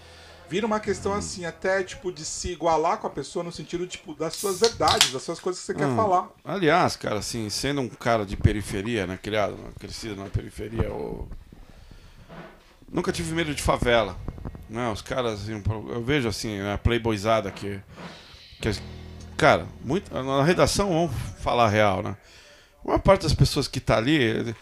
Vira 0.49 0.67
uma 0.67 0.79
questão 0.79 1.13
assim, 1.13 1.45
até 1.45 1.81
tipo 1.83 2.11
de 2.11 2.23
se 2.23 2.51
igualar 2.51 2.97
com 2.97 3.07
a 3.07 3.09
pessoa 3.09 3.43
no 3.43 3.51
sentido 3.51 3.87
tipo 3.87 4.13
das 4.13 4.35
suas 4.35 4.59
verdades, 4.59 5.11
das 5.11 5.23
suas 5.23 5.39
coisas 5.39 5.59
que 5.61 5.65
você 5.65 5.73
quer 5.73 5.85
Ah. 5.91 5.95
falar. 5.95 6.29
Aliás, 6.45 6.95
cara, 6.95 7.17
assim, 7.19 7.49
sendo 7.49 7.81
um 7.81 7.89
cara 7.89 8.23
de 8.25 8.35
periferia, 8.37 9.07
né? 9.07 9.17
Criado, 9.19 9.57
crescido 9.79 10.15
na 10.17 10.25
periferia, 10.29 10.83
eu... 10.83 11.27
nunca 12.93 13.11
tive 13.11 13.33
medo 13.33 13.53
de 13.53 13.61
favela. 13.61 14.15
Né? 14.69 14.89
Os 14.89 15.01
caras, 15.01 15.41
assim, 15.41 15.61
eu 15.89 16.03
vejo 16.03 16.29
assim, 16.29 16.61
a 16.61 16.77
playboyzada 16.77 17.51
que, 17.51 17.79
que. 18.61 18.71
Cara, 19.35 19.67
muito, 19.83 20.13
na 20.13 20.43
redação, 20.43 20.89
vamos 20.89 21.11
falar 21.39 21.67
real, 21.67 22.01
né? 22.01 22.15
A 22.83 22.87
maior 22.87 22.99
parte 22.99 23.23
das 23.23 23.33
pessoas 23.33 23.67
que 23.67 23.79
tá 23.79 23.97
ali 23.97 24.55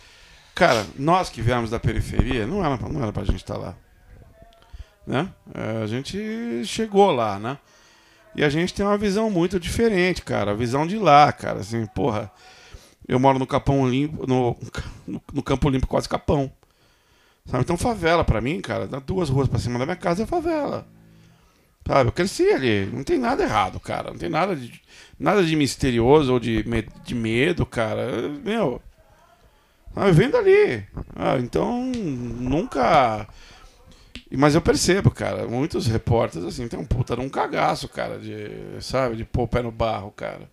Cara, 0.54 0.86
nós 0.98 1.30
que 1.30 1.42
viemos 1.42 1.70
da 1.70 1.80
periferia, 1.80 2.46
não 2.46 2.64
era, 2.64 2.78
não 2.90 3.02
era 3.02 3.12
pra 3.12 3.24
gente 3.24 3.38
estar 3.38 3.58
lá. 3.58 3.76
Né? 5.08 5.28
É, 5.54 5.84
A 5.84 5.88
gente 5.88 6.64
chegou 6.66 7.12
lá, 7.12 7.40
né? 7.40 7.58
E 8.36 8.44
a 8.44 8.50
gente 8.50 8.74
tem 8.74 8.86
uma 8.86 8.98
visão 8.98 9.30
muito 9.30 9.60
diferente, 9.60 10.22
cara. 10.22 10.52
A 10.52 10.54
visão 10.54 10.86
de 10.86 10.98
lá, 10.98 11.32
cara. 11.32 11.60
Assim, 11.60 11.86
porra. 11.88 12.32
Eu 13.08 13.20
moro 13.20 13.40
no 13.40 13.48
Capão 13.48 13.90
Limpo, 13.90 14.28
no, 14.28 14.56
no 15.34 15.44
Campo 15.44 15.70
Limpo, 15.70 15.88
quase 15.88 16.08
Capão. 16.08 16.52
Sabe? 17.46 17.64
Então, 17.64 17.78
favela 17.78 18.24
pra 18.24 18.42
mim, 18.42 18.62
cara, 18.62 18.88
duas 18.88 19.30
ruas 19.30 19.48
pra 19.48 19.60
cima 19.60 19.80
da 19.80 19.86
minha 19.86 19.96
casa 19.98 20.24
é 20.24 20.26
favela. 20.26 20.88
Sabe? 21.88 22.10
Eu 22.10 22.14
cresci 22.14 22.50
ali. 22.50 22.86
Não 22.88 23.04
tem 23.04 23.18
nada 23.20 23.44
errado, 23.44 23.80
cara. 23.80 24.12
Não 24.12 24.18
tem 24.18 24.30
nada 24.30 24.56
de, 24.56 24.82
nada 25.20 25.44
de 25.44 25.56
misterioso 25.56 26.34
ou 26.34 26.40
de, 26.40 26.64
me- 26.68 26.88
de 27.06 27.16
medo, 27.16 27.66
cara. 27.66 28.30
Meu. 28.44 28.82
Ah, 29.96 30.10
vem 30.12 30.30
dali. 30.30 30.86
Ah, 31.16 31.38
então, 31.40 31.84
nunca. 31.86 33.28
Mas 34.32 34.56
eu 34.56 34.62
percebo, 34.62 35.12
cara, 35.12 35.48
muitos 35.48 35.88
repórteres, 35.88 36.48
assim, 36.48 36.68
tem 36.68 36.80
um 36.80 36.86
puta 36.86 37.16
de 37.16 37.22
um 37.22 37.30
cagaço, 37.30 37.88
cara, 37.90 38.18
de, 38.18 38.82
sabe, 38.82 39.18
de 39.18 39.26
pôr 39.26 39.44
o 39.44 39.48
pé 39.48 39.62
no 39.62 39.72
barro, 39.72 40.12
cara. 40.12 40.50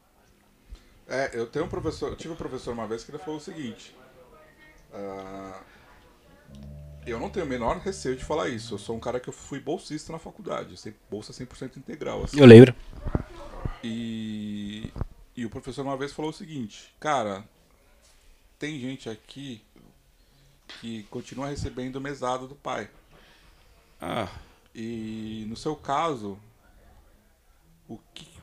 É, 1.06 1.31
eu 1.32 1.47
tenho 1.47 1.65
um 1.65 1.69
professor, 1.69 2.10
eu 2.10 2.16
tive 2.16 2.35
um 2.35 2.36
professor 2.36 2.73
uma 2.73 2.86
vez 2.86 3.02
que 3.02 3.10
ele 3.10 3.19
falou 3.19 3.39
o 3.39 3.43
seguinte. 3.43 3.94
ah, 4.93 5.60
eu 7.06 7.18
não 7.18 7.30
tenho 7.30 7.46
o 7.46 7.48
menor 7.48 7.78
receio 7.78 8.16
de 8.16 8.24
falar 8.24 8.48
isso. 8.48 8.74
Eu 8.74 8.78
sou 8.78 8.96
um 8.96 9.00
cara 9.00 9.20
que 9.20 9.28
eu 9.28 9.32
fui 9.32 9.60
bolsista 9.60 10.12
na 10.12 10.18
faculdade, 10.18 10.74
bolsa 11.10 11.32
100% 11.32 11.76
integral. 11.76 12.24
Assim. 12.24 12.38
Eu 12.38 12.46
lembro. 12.46 12.74
E, 13.82 14.92
e 15.36 15.46
o 15.46 15.50
professor 15.50 15.82
uma 15.82 15.96
vez 15.96 16.12
falou 16.12 16.30
o 16.30 16.34
seguinte, 16.34 16.94
cara, 16.98 17.44
tem 18.58 18.78
gente 18.78 19.08
aqui 19.08 19.62
que 20.80 21.04
continua 21.04 21.48
recebendo 21.48 22.00
mesada 22.00 22.46
do 22.46 22.54
pai. 22.54 22.90
Ah, 24.00 24.28
E 24.74 25.46
no 25.48 25.56
seu 25.56 25.74
caso, 25.74 26.38
o 27.88 27.98
que 28.14 28.38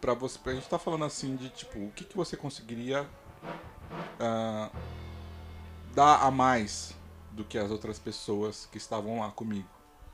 para 0.00 0.12
você, 0.12 0.38
a 0.44 0.52
gente 0.52 0.68
tá 0.68 0.78
falando 0.78 1.06
assim 1.06 1.34
de 1.34 1.48
tipo, 1.48 1.78
o 1.78 1.90
que, 1.90 2.04
que 2.04 2.14
você 2.14 2.36
conseguiria 2.36 3.08
ah, 4.20 4.70
dar 5.94 6.16
a 6.22 6.30
mais 6.30 6.94
do 7.34 7.44
que 7.44 7.58
as 7.58 7.70
outras 7.70 7.98
pessoas 7.98 8.68
que 8.70 8.78
estavam 8.78 9.20
lá 9.20 9.30
comigo 9.30 9.68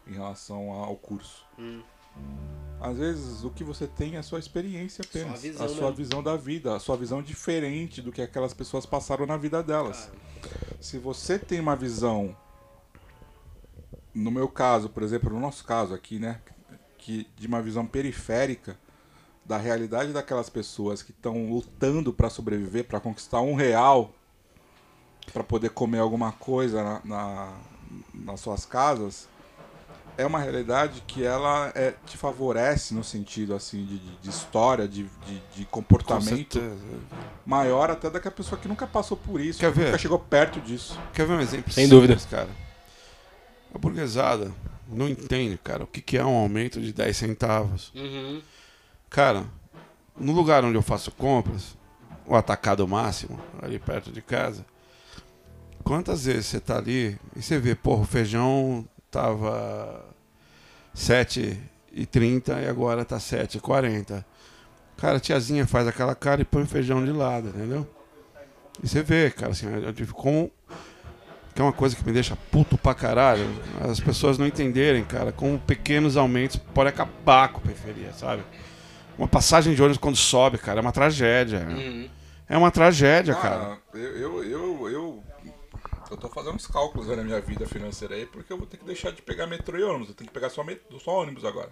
em 0.06 0.12
relação 0.12 0.72
ao 0.72 0.96
curso? 0.96 1.46
Às 2.80 2.96
vezes 2.96 3.44
o 3.44 3.50
que 3.50 3.62
você 3.62 3.86
tem 3.86 4.16
é 4.16 4.18
a 4.18 4.22
sua 4.22 4.38
experiência 4.38 5.04
apenas, 5.06 5.42
visão 5.42 5.66
a 5.66 5.68
sua 5.68 5.80
mesmo. 5.82 5.96
visão 5.96 6.22
da 6.22 6.36
vida, 6.36 6.74
a 6.74 6.80
sua 6.80 6.96
visão 6.96 7.22
diferente 7.22 8.00
do 8.00 8.10
que 8.10 8.22
aquelas 8.22 8.54
pessoas 8.54 8.86
passaram 8.86 9.26
na 9.26 9.36
vida 9.36 9.62
delas. 9.62 10.10
Se 10.80 10.98
você 10.98 11.38
tem 11.38 11.60
uma 11.60 11.76
visão 11.76 12.34
no 14.14 14.30
meu 14.30 14.48
caso, 14.48 14.88
por 14.88 15.02
exemplo, 15.02 15.30
no 15.30 15.38
nosso 15.38 15.64
caso 15.64 15.94
aqui, 15.94 16.18
né, 16.18 16.40
que 16.98 17.28
de 17.36 17.46
uma 17.46 17.62
visão 17.62 17.86
periférica 17.86 18.76
da 19.44 19.56
realidade 19.56 20.12
daquelas 20.12 20.48
pessoas 20.48 21.02
que 21.02 21.10
estão 21.10 21.50
lutando 21.50 22.12
para 22.12 22.30
sobreviver, 22.30 22.86
para 22.86 23.00
conquistar 23.00 23.40
um 23.40 23.54
real, 23.54 24.14
para 25.32 25.44
poder 25.44 25.70
comer 25.70 25.98
alguma 25.98 26.32
coisa 26.32 26.82
na, 26.82 27.00
na- 27.04 27.52
nas 28.14 28.40
suas 28.40 28.64
casas, 28.64 29.28
é 30.18 30.26
uma 30.26 30.38
realidade 30.38 31.02
que 31.06 31.24
ela 31.24 31.72
é, 31.74 31.94
te 32.06 32.16
favorece 32.16 32.92
no 32.94 33.02
sentido 33.02 33.54
assim 33.54 33.84
de, 33.84 33.98
de- 33.98 34.28
história, 34.28 34.86
de, 34.86 35.04
de- 35.26 35.42
de 35.54 35.64
com 35.64 35.80
comportamento 35.80 36.60
maior 37.46 37.90
até 37.90 38.10
da 38.10 38.20
que 38.20 38.28
a 38.28 38.30
pessoa 38.30 38.60
que 38.60 38.68
nunca 38.68 38.86
passou 38.86 39.16
por 39.16 39.40
isso, 39.40 39.58
Quer 39.60 39.72
que 39.72 39.78
nunca 39.78 39.92
ver? 39.92 39.98
chegou 39.98 40.18
perto 40.18 40.60
disso. 40.60 40.98
Quer 41.12 41.26
ver 41.26 41.32
um 41.34 41.40
exemplo 41.40 41.72
Sem 41.72 41.84
simples, 41.88 42.24
dúvida. 42.24 42.28
cara? 42.30 42.48
A 43.74 43.78
burguesada 43.78 44.52
não 44.88 45.08
entende, 45.08 45.56
cara, 45.58 45.84
o 45.84 45.86
que, 45.86 46.02
que 46.02 46.18
é 46.18 46.24
um 46.24 46.36
aumento 46.36 46.80
de 46.80 46.92
10 46.92 47.16
centavos. 47.16 47.92
Cara, 49.08 49.44
no 50.18 50.32
lugar 50.32 50.64
onde 50.64 50.76
eu 50.76 50.82
faço 50.82 51.10
compras, 51.12 51.76
o 52.26 52.34
atacado 52.36 52.86
máximo, 52.86 53.40
ali 53.62 53.78
perto 53.78 54.10
de 54.12 54.20
casa, 54.20 54.64
quantas 55.84 56.24
vezes 56.24 56.46
você 56.46 56.60
tá 56.60 56.78
ali 56.78 57.18
e 57.36 57.42
você 57.42 57.58
vê, 57.58 57.74
porra, 57.74 58.02
o 58.02 58.06
feijão 58.06 58.86
tava 59.10 60.04
7,30 60.94 62.62
e 62.62 62.68
agora 62.68 63.04
tá 63.04 63.18
7,40. 63.18 64.24
Cara, 64.96 65.16
a 65.16 65.20
tiazinha 65.20 65.66
faz 65.66 65.88
aquela 65.88 66.14
cara 66.14 66.42
e 66.42 66.44
põe 66.44 66.62
o 66.62 66.66
feijão 66.66 67.04
de 67.04 67.10
lado, 67.10 67.48
entendeu? 67.48 67.88
E 68.82 68.88
você 68.88 69.02
vê, 69.02 69.30
cara, 69.30 69.52
assim, 69.52 69.66
eu 69.66 69.92
tive 69.92 70.12
com 70.12 70.50
que 71.54 71.60
é 71.60 71.64
uma 71.64 71.72
coisa 71.72 71.96
que 71.96 72.06
me 72.06 72.12
deixa 72.12 72.36
puto 72.50 72.78
pra 72.78 72.94
caralho, 72.94 73.44
as 73.80 73.98
pessoas 73.98 74.38
não 74.38 74.46
entenderem, 74.46 75.04
cara, 75.04 75.32
como 75.32 75.58
pequenos 75.58 76.16
aumentos 76.16 76.56
podem 76.56 76.92
acabar 76.92 77.48
com 77.48 77.58
a 77.58 77.62
periferia, 77.62 78.12
sabe? 78.12 78.42
Uma 79.18 79.26
passagem 79.26 79.74
de 79.74 79.82
ônibus 79.82 79.98
quando 79.98 80.16
sobe, 80.16 80.58
cara, 80.58 80.80
é 80.80 80.82
uma 80.82 80.92
tragédia. 80.92 81.66
É 82.48 82.56
uma 82.56 82.70
tragédia, 82.70 83.34
cara. 83.34 83.78
eu, 83.92 84.00
eu, 84.00 84.44
eu, 84.44 84.88
eu, 84.88 85.24
eu 86.12 86.16
tô 86.18 86.28
fazendo 86.28 86.54
uns 86.56 86.66
cálculos 86.66 87.08
aí 87.10 87.16
na 87.16 87.22
minha 87.24 87.40
vida 87.40 87.66
financeira 87.66 88.14
aí, 88.14 88.26
porque 88.26 88.52
eu 88.52 88.58
vou 88.58 88.66
ter 88.66 88.76
que 88.76 88.84
deixar 88.84 89.10
de 89.12 89.22
pegar 89.22 89.46
metrô 89.46 89.78
e 89.78 89.82
ônibus. 89.82 90.08
Eu 90.10 90.14
tenho 90.14 90.28
que 90.28 90.34
pegar 90.34 90.50
só, 90.50 90.62
met- 90.64 90.82
só 91.02 91.20
ônibus 91.22 91.44
agora. 91.44 91.70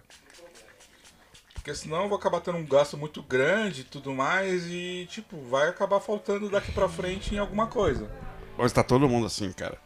Porque 1.54 1.74
senão 1.74 2.02
eu 2.04 2.08
vou 2.08 2.16
acabar 2.18 2.40
tendo 2.40 2.56
um 2.58 2.64
gasto 2.66 2.96
muito 2.96 3.22
grande 3.22 3.82
e 3.82 3.84
tudo 3.84 4.14
mais, 4.14 4.64
e 4.66 5.06
tipo, 5.10 5.40
vai 5.42 5.68
acabar 5.68 6.00
faltando 6.00 6.48
daqui 6.48 6.72
pra 6.72 6.88
frente 6.88 7.34
em 7.34 7.38
alguma 7.38 7.66
coisa. 7.66 8.10
Hoje 8.56 8.72
tá 8.72 8.82
todo 8.82 9.08
mundo 9.08 9.26
assim, 9.26 9.52
cara. 9.52 9.78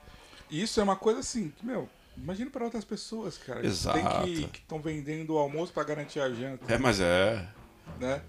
Isso 0.51 0.79
é 0.81 0.83
uma 0.83 0.97
coisa 0.97 1.21
assim, 1.21 1.49
que, 1.51 1.65
meu, 1.65 1.89
imagina 2.17 2.51
para 2.51 2.65
outras 2.65 2.85
pessoas, 2.85 3.37
cara. 3.39 3.67
Exato. 3.67 3.99
Que 4.25 4.59
estão 4.59 4.81
vendendo 4.81 5.35
o 5.35 5.39
almoço 5.39 5.73
pra 5.73 5.83
garantir 5.83 6.21
a 6.21 6.31
janta. 6.31 6.73
É, 6.73 6.79
mas 6.79 7.01
é. 7.01 7.49
né? 7.99 8.23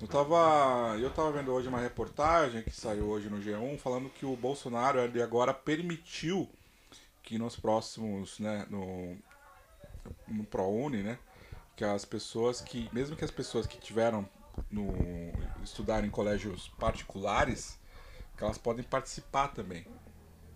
Eu 0.00 0.06
tava, 0.06 0.96
eu 0.96 1.10
tava 1.10 1.32
vendo 1.32 1.52
hoje 1.52 1.66
uma 1.66 1.80
reportagem 1.80 2.62
que 2.62 2.70
saiu 2.70 3.08
hoje 3.08 3.28
no 3.28 3.40
G1 3.40 3.78
falando 3.78 4.08
que 4.08 4.24
o 4.24 4.36
Bolsonaro 4.36 5.00
ele 5.00 5.20
agora 5.20 5.52
permitiu 5.52 6.48
que 7.20 7.36
nos 7.36 7.56
próximos, 7.56 8.38
né, 8.38 8.64
no, 8.70 9.16
no 10.28 10.44
ProUni, 10.44 11.02
né, 11.02 11.18
que 11.74 11.84
as 11.84 12.04
pessoas 12.04 12.60
que, 12.60 12.88
mesmo 12.92 13.16
que 13.16 13.24
as 13.24 13.30
pessoas 13.32 13.66
que 13.66 13.76
tiveram 13.76 14.28
no 14.70 14.92
estudar 15.64 16.04
em 16.04 16.10
colégios 16.10 16.68
particulares, 16.78 17.76
que 18.36 18.44
elas 18.44 18.56
podem 18.56 18.84
participar 18.84 19.48
também, 19.48 19.84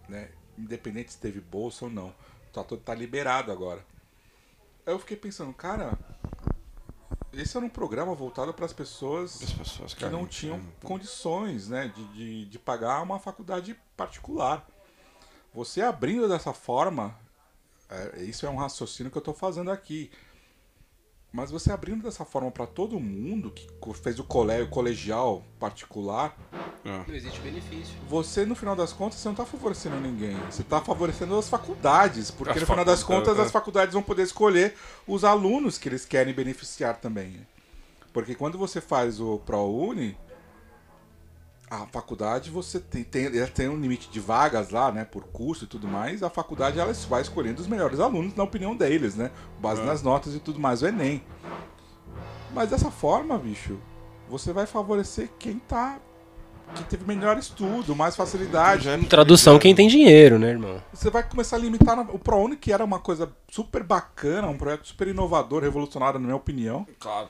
né, 0.09 0.31
independente 0.57 1.13
se 1.13 1.19
teve 1.19 1.41
bolsa 1.41 1.87
ou 1.87 1.91
não. 1.91 2.15
Tá, 2.53 2.63
tá 2.63 2.95
liberado 2.95 3.51
agora. 3.51 3.85
Aí 4.87 4.93
eu 4.93 5.01
fiquei 5.01 5.17
pensando, 5.17 5.53
cara, 5.53 5.99
esse 7.35 7.57
era 7.57 7.65
um 7.65 7.69
programa 7.69 8.15
voltado 8.15 8.53
para 8.53 8.67
as 8.67 8.73
pessoas 8.73 9.43
As 9.43 9.53
pessoas, 9.53 9.95
que 9.95 10.05
não 10.07 10.27
tinham 10.27 10.61
condições 10.83 11.69
né, 11.69 11.93
de, 11.95 12.05
de, 12.13 12.45
de 12.47 12.59
pagar 12.59 13.03
uma 13.03 13.19
faculdade 13.19 13.77
particular. 13.97 14.67
Você 15.55 15.81
abrindo 15.81 16.29
dessa 16.29 16.53
forma, 16.53 17.17
é, 17.89 18.23
isso 18.23 18.47
é 18.47 18.51
um 18.51 18.57
raciocínio 18.57 19.11
que 19.11 19.19
eu 19.19 19.21
estou 19.21 19.35
fazendo 19.35 19.71
aqui. 19.71 20.11
Mas 21.33 21.51
você 21.51 21.73
abrindo 21.73 22.03
dessa 22.03 22.27
forma 22.27 22.51
para 22.51 22.67
todo 22.67 23.01
mundo 23.01 23.51
que 23.51 23.67
fez 23.95 24.19
o 24.19 24.25
colégio 24.25 24.69
colegial 24.69 25.43
particular, 25.59 26.37
É. 26.85 27.05
Não 27.07 27.15
existe 27.15 27.41
benefício. 27.41 27.95
você 28.09 28.45
no 28.45 28.57
final 28.57 28.75
das 28.75 28.93
contas 28.93 29.19
você 29.21 29.29
não 29.29 29.35
está 29.35 29.45
favorecendo 29.47 29.97
ninguém. 30.01 30.37
Você 30.51 30.63
está 30.63 30.81
favorecendo 30.81 31.39
as 31.39 31.49
faculdades, 31.49 32.31
porque 32.31 32.55
As 32.55 32.61
no 32.61 32.67
final 32.67 32.85
das 32.85 33.01
faculdades, 33.03 33.29
contas 33.29 33.43
é. 33.43 33.47
as 33.47 33.53
faculdades 33.53 33.95
vão 33.95 34.03
poder 34.03 34.23
escolher 34.23 34.75
os 35.07 35.23
alunos 35.25 35.79
que 35.79 35.89
eles 35.89 36.05
querem 36.05 36.35
beneficiar 36.35 36.97
também. 36.97 37.47
Porque 38.13 38.35
quando 38.35 38.59
você 38.59 38.81
faz 38.81 39.21
o 39.21 39.39
ProUni, 39.39 40.17
a 41.71 41.87
faculdade 41.87 42.51
você 42.51 42.79
tem, 42.79 43.03
tem, 43.05 43.27
ela 43.39 43.47
tem 43.47 43.69
um 43.69 43.81
limite 43.81 44.11
de 44.11 44.21
vagas 44.21 44.71
lá, 44.71 44.93
né, 44.93 45.05
por 45.05 45.25
curso 45.25 45.65
e 45.65 45.67
tudo 45.67 45.89
mais. 45.89 46.23
A 46.23 46.29
faculdade 46.29 46.79
ela 46.79 46.93
vai 47.09 47.23
escolhendo 47.23 47.63
os 47.63 47.67
melhores 47.69 48.01
alunos 48.01 48.35
na 48.35 48.43
opinião 48.45 48.77
deles, 48.77 49.15
né, 49.15 49.31
base 49.59 49.81
É. 49.81 49.85
nas 49.85 50.03
notas 50.03 50.35
e 50.35 50.41
tudo 50.41 50.59
mais, 50.61 50.83
o 50.83 50.87
Enem. 50.87 51.23
Mas 52.53 52.69
dessa 52.69 52.91
forma, 52.91 53.39
bicho, 53.39 53.79
você 54.29 54.53
vai 54.53 54.67
favorecer 54.67 55.31
quem 55.39 55.59
tá 55.61 55.99
que 56.73 56.85
teve 56.85 57.05
melhor 57.07 57.37
estudo, 57.39 57.95
mais 57.95 58.17
facilidade. 58.17 58.89
Em 58.89 59.05
tradução, 59.05 59.59
quem 59.59 59.75
tem 59.75 59.89
dinheiro, 59.89 60.39
né, 60.39 60.49
irmão? 60.51 60.83
Você 60.93 61.11
vai 61.11 61.23
começar 61.23 61.57
a 61.57 61.59
limitar 61.59 61.99
o 62.15 62.19
ProUni, 62.19 62.57
que 62.57 62.73
era 62.73 62.85
uma 62.85 62.99
coisa 62.99 63.31
super 63.51 63.83
bacana, 63.83 64.49
um 64.49 64.57
projeto 64.57 64.87
super 64.87 65.09
inovador, 65.09 65.63
revolucionário, 65.63 66.19
na 66.19 66.25
minha 66.27 66.37
opinião, 66.37 66.87
Claro. 66.99 67.29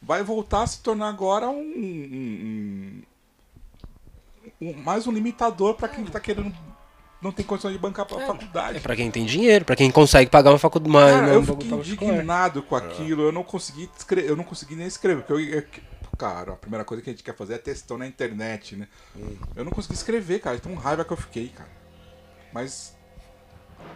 vai 0.00 0.22
voltar 0.22 0.62
a 0.62 0.66
se 0.66 0.80
tornar 0.82 1.08
agora 1.08 1.48
um, 1.48 1.58
um- 1.58 3.02
um- 4.60 4.68
um- 4.70 4.74
mais 4.82 5.06
um 5.06 5.12
limitador 5.12 5.74
para 5.74 5.88
quem 5.88 6.04
tá 6.04 6.20
querendo 6.20 6.54
não 7.22 7.32
tem 7.32 7.44
condição 7.44 7.72
de 7.72 7.78
bancar 7.78 8.04
pra 8.06 8.22
É 8.22 8.26
faculdade. 8.26 8.78
pra 8.80 8.94
quem 8.94 9.10
tem 9.10 9.24
dinheiro, 9.24 9.64
pra 9.64 9.74
quem 9.74 9.90
consegue 9.90 10.30
pagar 10.30 10.50
uma 10.50 10.58
faculdade. 10.58 11.12
Cara, 11.18 11.26
uma, 11.26 11.32
eu 11.32 11.42
fiquei 11.42 11.68
indignado 12.08 12.62
com 12.62 12.76
aquilo, 12.76 13.22
eu 13.22 13.32
não 13.32 13.42
consegui 13.42 13.88
escrever, 13.96 14.28
eu 14.30 14.36
não 14.36 14.44
consegui 14.44 14.76
nem 14.76 14.86
escrever, 14.86 15.22
porque 15.24 15.32
eu, 15.32 15.40
eu- 15.58 15.64
cara, 16.16 16.52
a 16.52 16.56
primeira 16.56 16.84
coisa 16.84 17.02
que 17.02 17.10
a 17.10 17.12
gente 17.12 17.22
quer 17.22 17.34
fazer 17.36 17.54
é 17.54 17.58
textão 17.58 17.98
na 17.98 18.06
internet, 18.06 18.76
né? 18.76 18.88
Eu 19.54 19.64
não 19.64 19.72
consegui 19.72 19.94
escrever, 19.94 20.40
cara, 20.40 20.58
tão 20.58 20.74
raiva 20.74 21.04
que 21.04 21.12
eu 21.12 21.16
fiquei, 21.16 21.48
cara. 21.48 21.68
Mas 22.52 22.96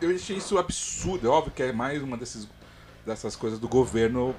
eu 0.00 0.14
achei 0.14 0.36
isso 0.36 0.58
absurdo. 0.58 1.26
É 1.26 1.30
óbvio 1.30 1.52
que 1.52 1.62
é 1.62 1.72
mais 1.72 2.02
uma 2.02 2.16
desses, 2.16 2.48
dessas 3.04 3.36
coisas 3.36 3.58
do 3.58 3.68
governo 3.68 4.34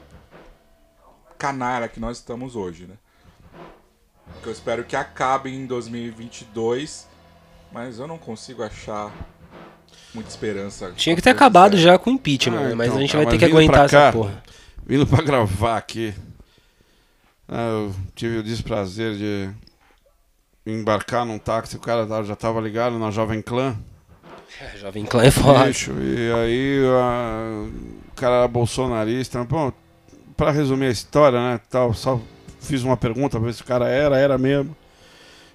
canalha 1.38 1.88
que 1.88 2.00
nós 2.00 2.18
estamos 2.18 2.56
hoje, 2.56 2.86
né? 2.86 2.96
Que 4.44 4.48
eu 4.48 4.54
espero 4.54 4.84
que 4.84 4.96
acabe 4.96 5.50
em 5.54 5.66
2022, 5.66 7.08
mas 7.72 8.00
eu 8.00 8.08
não 8.08 8.18
consigo 8.18 8.64
achar 8.64 9.12
muita 10.14 10.30
esperança. 10.30 10.92
Tinha 10.96 11.16
que 11.16 11.22
ter 11.22 11.32
acabado 11.32 11.78
já. 11.78 11.92
já 11.94 11.98
com 11.98 12.12
o 12.12 12.14
impeachment, 12.14 12.60
Ah, 12.60 12.70
né? 12.70 12.76
mas 12.76 12.88
então, 12.88 12.98
a 12.98 13.02
gente 13.02 13.12
cara, 13.12 13.24
vai 13.24 13.32
ter 13.32 13.40
mas 13.46 13.52
que 13.52 13.58
aguentar 13.58 13.90
cá, 13.90 14.00
essa 14.08 14.12
porra. 14.12 14.44
Vindo 14.86 15.08
pra 15.08 15.24
gravar 15.24 15.78
aqui. 15.78 16.14
Ah, 17.52 17.68
eu 17.70 17.96
tive 18.16 18.38
o 18.38 18.44
desprazer 18.44 19.16
de 19.16 19.50
embarcar 20.66 21.26
num 21.26 21.38
táxi, 21.38 21.76
o 21.76 21.80
cara 21.80 22.08
já 22.24 22.36
tava 22.36 22.62
ligado 22.62 22.98
na 22.98 23.12
Jovem 23.12 23.42
Clã. 23.42 23.76
É, 24.62 24.78
Jovem 24.78 25.06
Clã 25.06 25.24
é 25.24 25.32
foda. 25.32 25.66
Bicho, 25.66 25.92
e 26.00 26.32
aí 26.32 26.82
ah, 26.88 27.68
o 28.10 28.16
cara 28.16 28.36
era 28.36 28.48
bolsonarista. 28.48 29.44
Bom, 29.44 29.72
pra 30.38 30.52
resumir 30.52 30.86
a 30.88 30.92
história, 30.92 31.40
né? 31.40 31.60
Tal, 31.70 31.94
só 31.94 32.20
fiz 32.62 32.84
uma 32.84 32.96
pergunta 32.96 33.38
pra 33.38 33.48
ver 33.48 33.54
se 33.54 33.62
o 33.62 33.66
cara 33.66 33.90
era, 33.90 34.18
era 34.18 34.38
mesmo. 34.38 34.76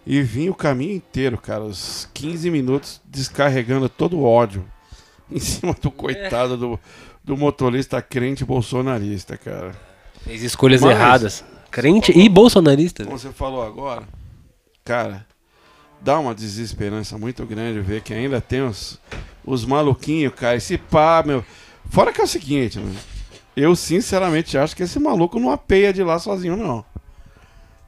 E 0.06 0.22
vim 0.22 0.48
o 0.48 0.54
caminho 0.54 0.94
inteiro, 0.94 1.36
cara, 1.38 1.64
os 1.64 2.08
15 2.14 2.48
minutos 2.50 3.00
descarregando 3.04 3.88
todo 3.88 4.18
o 4.18 4.24
ódio 4.24 4.64
em 5.30 5.40
cima 5.40 5.74
do 5.80 5.90
coitado 5.90 6.56
do, 6.56 6.80
do 7.24 7.36
motorista 7.36 8.00
crente 8.02 8.44
bolsonarista, 8.44 9.36
cara. 9.36 9.72
Fez 10.22 10.42
escolhas 10.42 10.80
Mas- 10.82 10.90
erradas. 10.90 11.44
Crente 11.70 12.12
e 12.16 12.28
bolsonarista. 12.28 13.04
Como 13.04 13.18
você 13.18 13.30
falou 13.30 13.62
agora, 13.62 14.02
cara, 14.84 15.26
dá 16.00 16.18
uma 16.18 16.34
desesperança 16.34 17.18
muito 17.18 17.44
grande 17.44 17.80
ver 17.80 18.02
que 18.02 18.14
ainda 18.14 18.40
tem 18.40 18.62
os, 18.62 19.00
os 19.44 19.64
maluquinhos, 19.64 20.34
cara. 20.34 20.56
Esse 20.56 20.78
pá, 20.78 21.22
meu. 21.24 21.44
Fora 21.90 22.12
que 22.12 22.20
é 22.20 22.24
o 22.24 22.28
seguinte? 22.28 22.80
Eu 23.56 23.74
sinceramente 23.74 24.58
acho 24.58 24.76
que 24.76 24.82
esse 24.82 24.98
maluco 24.98 25.38
não 25.38 25.50
apeia 25.50 25.92
de 25.92 26.02
lá 26.02 26.18
sozinho, 26.18 26.56
não. 26.56 26.84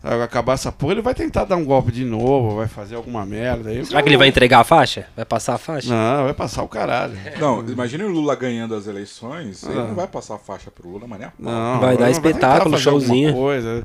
Vai 0.01 0.23
acabar 0.23 0.53
essa 0.53 0.71
porra, 0.71 0.93
ele 0.93 1.03
vai 1.03 1.13
tentar 1.15 1.45
dar 1.45 1.57
um 1.57 1.65
golpe 1.65 1.91
de 1.91 2.05
novo, 2.05 2.55
vai 2.57 2.69
fazer 2.69 2.95
alguma 2.95 3.27
merda. 3.27 3.71
Aí, 3.71 3.85
Será 3.85 4.01
que 4.01 4.09
ele 4.09 4.17
vai 4.17 4.29
entregar 4.29 4.61
a 4.61 4.65
faixa? 4.65 5.07
Vai 5.17 5.25
passar 5.25 5.55
a 5.55 5.59
faixa? 5.59 5.89
Não, 5.91 6.25
vai 6.25 6.35
passar 6.35 6.63
o 6.63 6.69
caralho. 6.69 7.15
Não, 7.41 7.67
imagine 7.69 8.05
o 8.05 8.09
Lula 8.09 8.37
ganhando 8.37 8.75
as 8.77 8.87
eleições, 8.87 9.65
ele 9.65 9.79
Ah. 9.79 9.85
não 9.85 9.95
vai 9.97 10.07
passar 10.07 10.37
a 10.37 10.39
faixa 10.39 10.71
pro 10.71 10.89
Lula, 10.89 11.07
mas 11.09 11.19
nem 11.19 11.29
a 11.29 11.31
pau. 11.33 11.53
Não, 11.53 11.81
Vai 11.81 11.97
dar 11.97 12.11
espetáculo, 12.13 12.61
alguma 12.75 12.79
showzinho. 12.79 13.33
Coisa. 13.35 13.85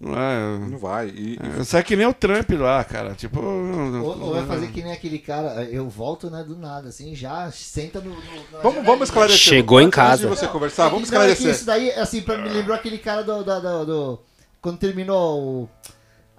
Não 0.00 0.18
é, 0.18 0.58
Não 0.68 0.78
vai. 0.78 1.06
E, 1.10 1.38
e 1.40 1.60
Isso 1.60 1.76
é 1.76 1.82
que 1.84 1.94
nem 1.94 2.08
o 2.08 2.12
Trump 2.12 2.50
lá, 2.58 2.82
cara. 2.82 3.14
Tipo. 3.14 3.40
Ou, 3.40 4.20
ou 4.20 4.32
vai 4.34 4.44
fazer 4.46 4.66
que 4.72 4.82
nem 4.82 4.92
aquele 4.92 5.20
cara, 5.20 5.62
eu 5.70 5.88
volto, 5.88 6.28
né, 6.28 6.42
do 6.42 6.58
nada, 6.58 6.88
assim, 6.88 7.14
já 7.14 7.48
senta 7.52 8.00
no. 8.00 8.10
no- 8.10 8.16
Vamos, 8.64 8.84
vamos 8.84 9.02
esclarecer. 9.08 9.38
Chegou 9.38 9.80
em 9.80 9.84
Antes 9.84 9.94
casa. 9.94 10.22
de 10.24 10.26
você 10.28 10.46
Não, 10.46 10.52
conversar, 10.52 10.86
é 10.86 10.90
vamos 10.90 11.08
não, 11.08 11.20
é 11.22 11.30
esclarecer. 11.30 11.50
Isso 11.54 11.64
daí, 11.64 11.92
assim, 11.92 12.20
pra 12.20 12.36
me 12.36 12.48
lembrou 12.48 12.74
aquele 12.74 12.98
cara 12.98 13.22
do. 13.22 13.44
do, 13.44 13.60
do- 13.60 13.86
do- 13.86 14.31
quando 14.62 14.78
terminou 14.78 15.40
o- 15.42 15.68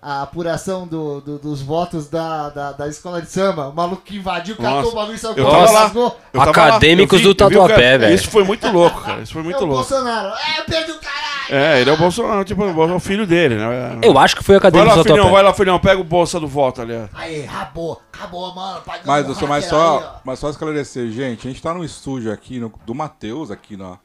a 0.01 0.21
apuração 0.23 0.85
do- 0.85 1.21
do- 1.21 1.39
dos 1.39 1.61
votos 1.61 2.09
da, 2.09 2.49
da, 2.49 2.71
da 2.73 2.87
escola 2.89 3.21
de 3.21 3.29
samba, 3.29 3.69
o 3.69 3.73
maluco 3.73 4.01
que 4.01 4.17
invadiu, 4.17 4.55
catou 4.57 4.71
Nossa, 4.71 4.89
o 4.89 4.95
bagulho 4.95 5.15
e 5.15 5.17
saiu 5.19 5.35
eu 5.37 5.45
correndo, 5.45 5.59
tava 5.61 5.71
lá. 5.71 5.79
rasgou. 5.83 6.19
Eu 6.33 6.39
tava 6.39 6.51
Acadêmicos 6.51 7.19
lá, 7.21 7.27
eu 7.27 7.33
do 7.33 7.43
eu 7.43 7.49
Tatuapé, 7.49 7.97
velho. 7.97 8.15
Isso 8.15 8.29
foi 8.29 8.43
muito 8.43 8.67
louco, 8.69 8.99
cara. 9.01 9.21
Isso 9.21 9.31
foi 9.31 9.41
É 9.41 9.45
muito 9.45 9.57
o 9.63 9.65
louco. 9.65 9.75
Bolsonaro. 9.89 10.27
É, 10.29 10.59
eu 10.59 10.65
perdi 10.65 10.91
o 10.91 10.99
caralho! 10.99 11.23
É, 11.49 11.81
ele 11.81 11.89
é 11.89 11.93
o 11.93 11.97
Bolsonaro, 11.97 12.43
tipo, 12.43 12.63
o 12.65 12.99
filho 12.99 13.25
dele, 13.27 13.55
né? 13.55 13.99
Eu 14.01 14.17
acho 14.17 14.35
que 14.35 14.43
foi 14.43 14.55
o 14.57 14.59
Vai 14.59 14.69
acadêmico 14.69 14.89
lá, 14.89 14.95
do 14.95 15.03
filhão, 15.03 15.17
vai 15.17 15.25
Tatuapé. 15.25 15.47
lá, 15.47 15.53
filhão, 15.53 15.79
pega 15.79 16.01
o 16.01 16.03
bolsa 16.03 16.39
do 16.39 16.47
voto 16.47 16.81
ali. 16.81 16.93
ó. 16.95 17.07
Aí, 17.13 17.45
acabou, 17.45 18.01
acabou, 18.11 18.53
mano. 18.55 18.81
Mas, 19.05 19.25
um 19.25 19.29
eu 19.29 19.35
sou 19.35 19.47
mais 19.47 19.65
hacker 19.65 19.79
aí, 19.79 19.85
só, 20.01 20.21
mas 20.25 20.39
só 20.39 20.49
esclarecer, 20.49 21.09
gente. 21.11 21.47
A 21.47 21.51
gente 21.51 21.61
tá 21.61 21.73
no 21.73 21.83
estúdio 21.83 22.31
aqui 22.31 22.59
no- 22.59 22.73
do 22.85 22.93
Matheus, 22.95 23.51
aqui 23.51 23.77
na 23.77 23.99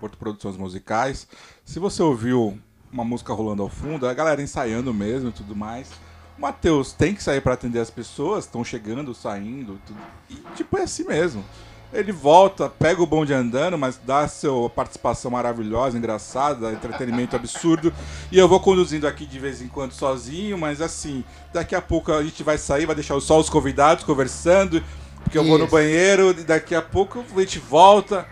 Porto 0.00 0.16
Produções 0.16 0.56
Musicais. 0.56 1.26
Se 1.64 1.78
você 1.78 2.02
ouviu 2.02 2.58
uma 2.92 3.04
música 3.04 3.32
rolando 3.32 3.62
ao 3.62 3.68
fundo, 3.68 4.06
a 4.06 4.12
galera 4.12 4.42
ensaiando 4.42 4.92
mesmo 4.92 5.30
e 5.30 5.32
tudo 5.32 5.56
mais. 5.56 5.88
O 6.36 6.40
Matheus 6.42 6.92
tem 6.92 7.14
que 7.14 7.22
sair 7.22 7.40
pra 7.40 7.54
atender 7.54 7.80
as 7.80 7.90
pessoas, 7.90 8.44
estão 8.44 8.62
chegando, 8.62 9.14
saindo, 9.14 9.80
tudo. 9.86 9.98
E 10.28 10.36
tipo, 10.54 10.76
é 10.76 10.82
assim 10.82 11.04
mesmo. 11.04 11.44
Ele 11.92 12.10
volta, 12.10 12.70
pega 12.70 13.02
o 13.02 13.06
bonde 13.06 13.34
andando, 13.34 13.76
mas 13.76 14.00
dá 14.02 14.26
sua 14.26 14.70
participação 14.70 15.30
maravilhosa, 15.30 15.98
engraçada, 15.98 16.72
entretenimento 16.72 17.36
absurdo. 17.36 17.92
E 18.30 18.38
eu 18.38 18.48
vou 18.48 18.60
conduzindo 18.60 19.06
aqui 19.06 19.26
de 19.26 19.38
vez 19.38 19.60
em 19.60 19.68
quando 19.68 19.92
sozinho, 19.92 20.56
mas 20.56 20.80
assim, 20.80 21.22
daqui 21.52 21.74
a 21.74 21.82
pouco 21.82 22.10
a 22.10 22.22
gente 22.24 22.42
vai 22.42 22.56
sair, 22.56 22.86
vai 22.86 22.94
deixar 22.94 23.20
só 23.20 23.38
os 23.38 23.50
convidados 23.50 24.04
conversando, 24.04 24.82
porque 25.22 25.36
eu 25.36 25.44
vou 25.44 25.58
no 25.58 25.64
Isso. 25.64 25.72
banheiro, 25.72 26.30
e 26.30 26.44
daqui 26.44 26.74
a 26.74 26.80
pouco 26.80 27.22
a 27.36 27.40
gente 27.40 27.58
volta. 27.58 28.26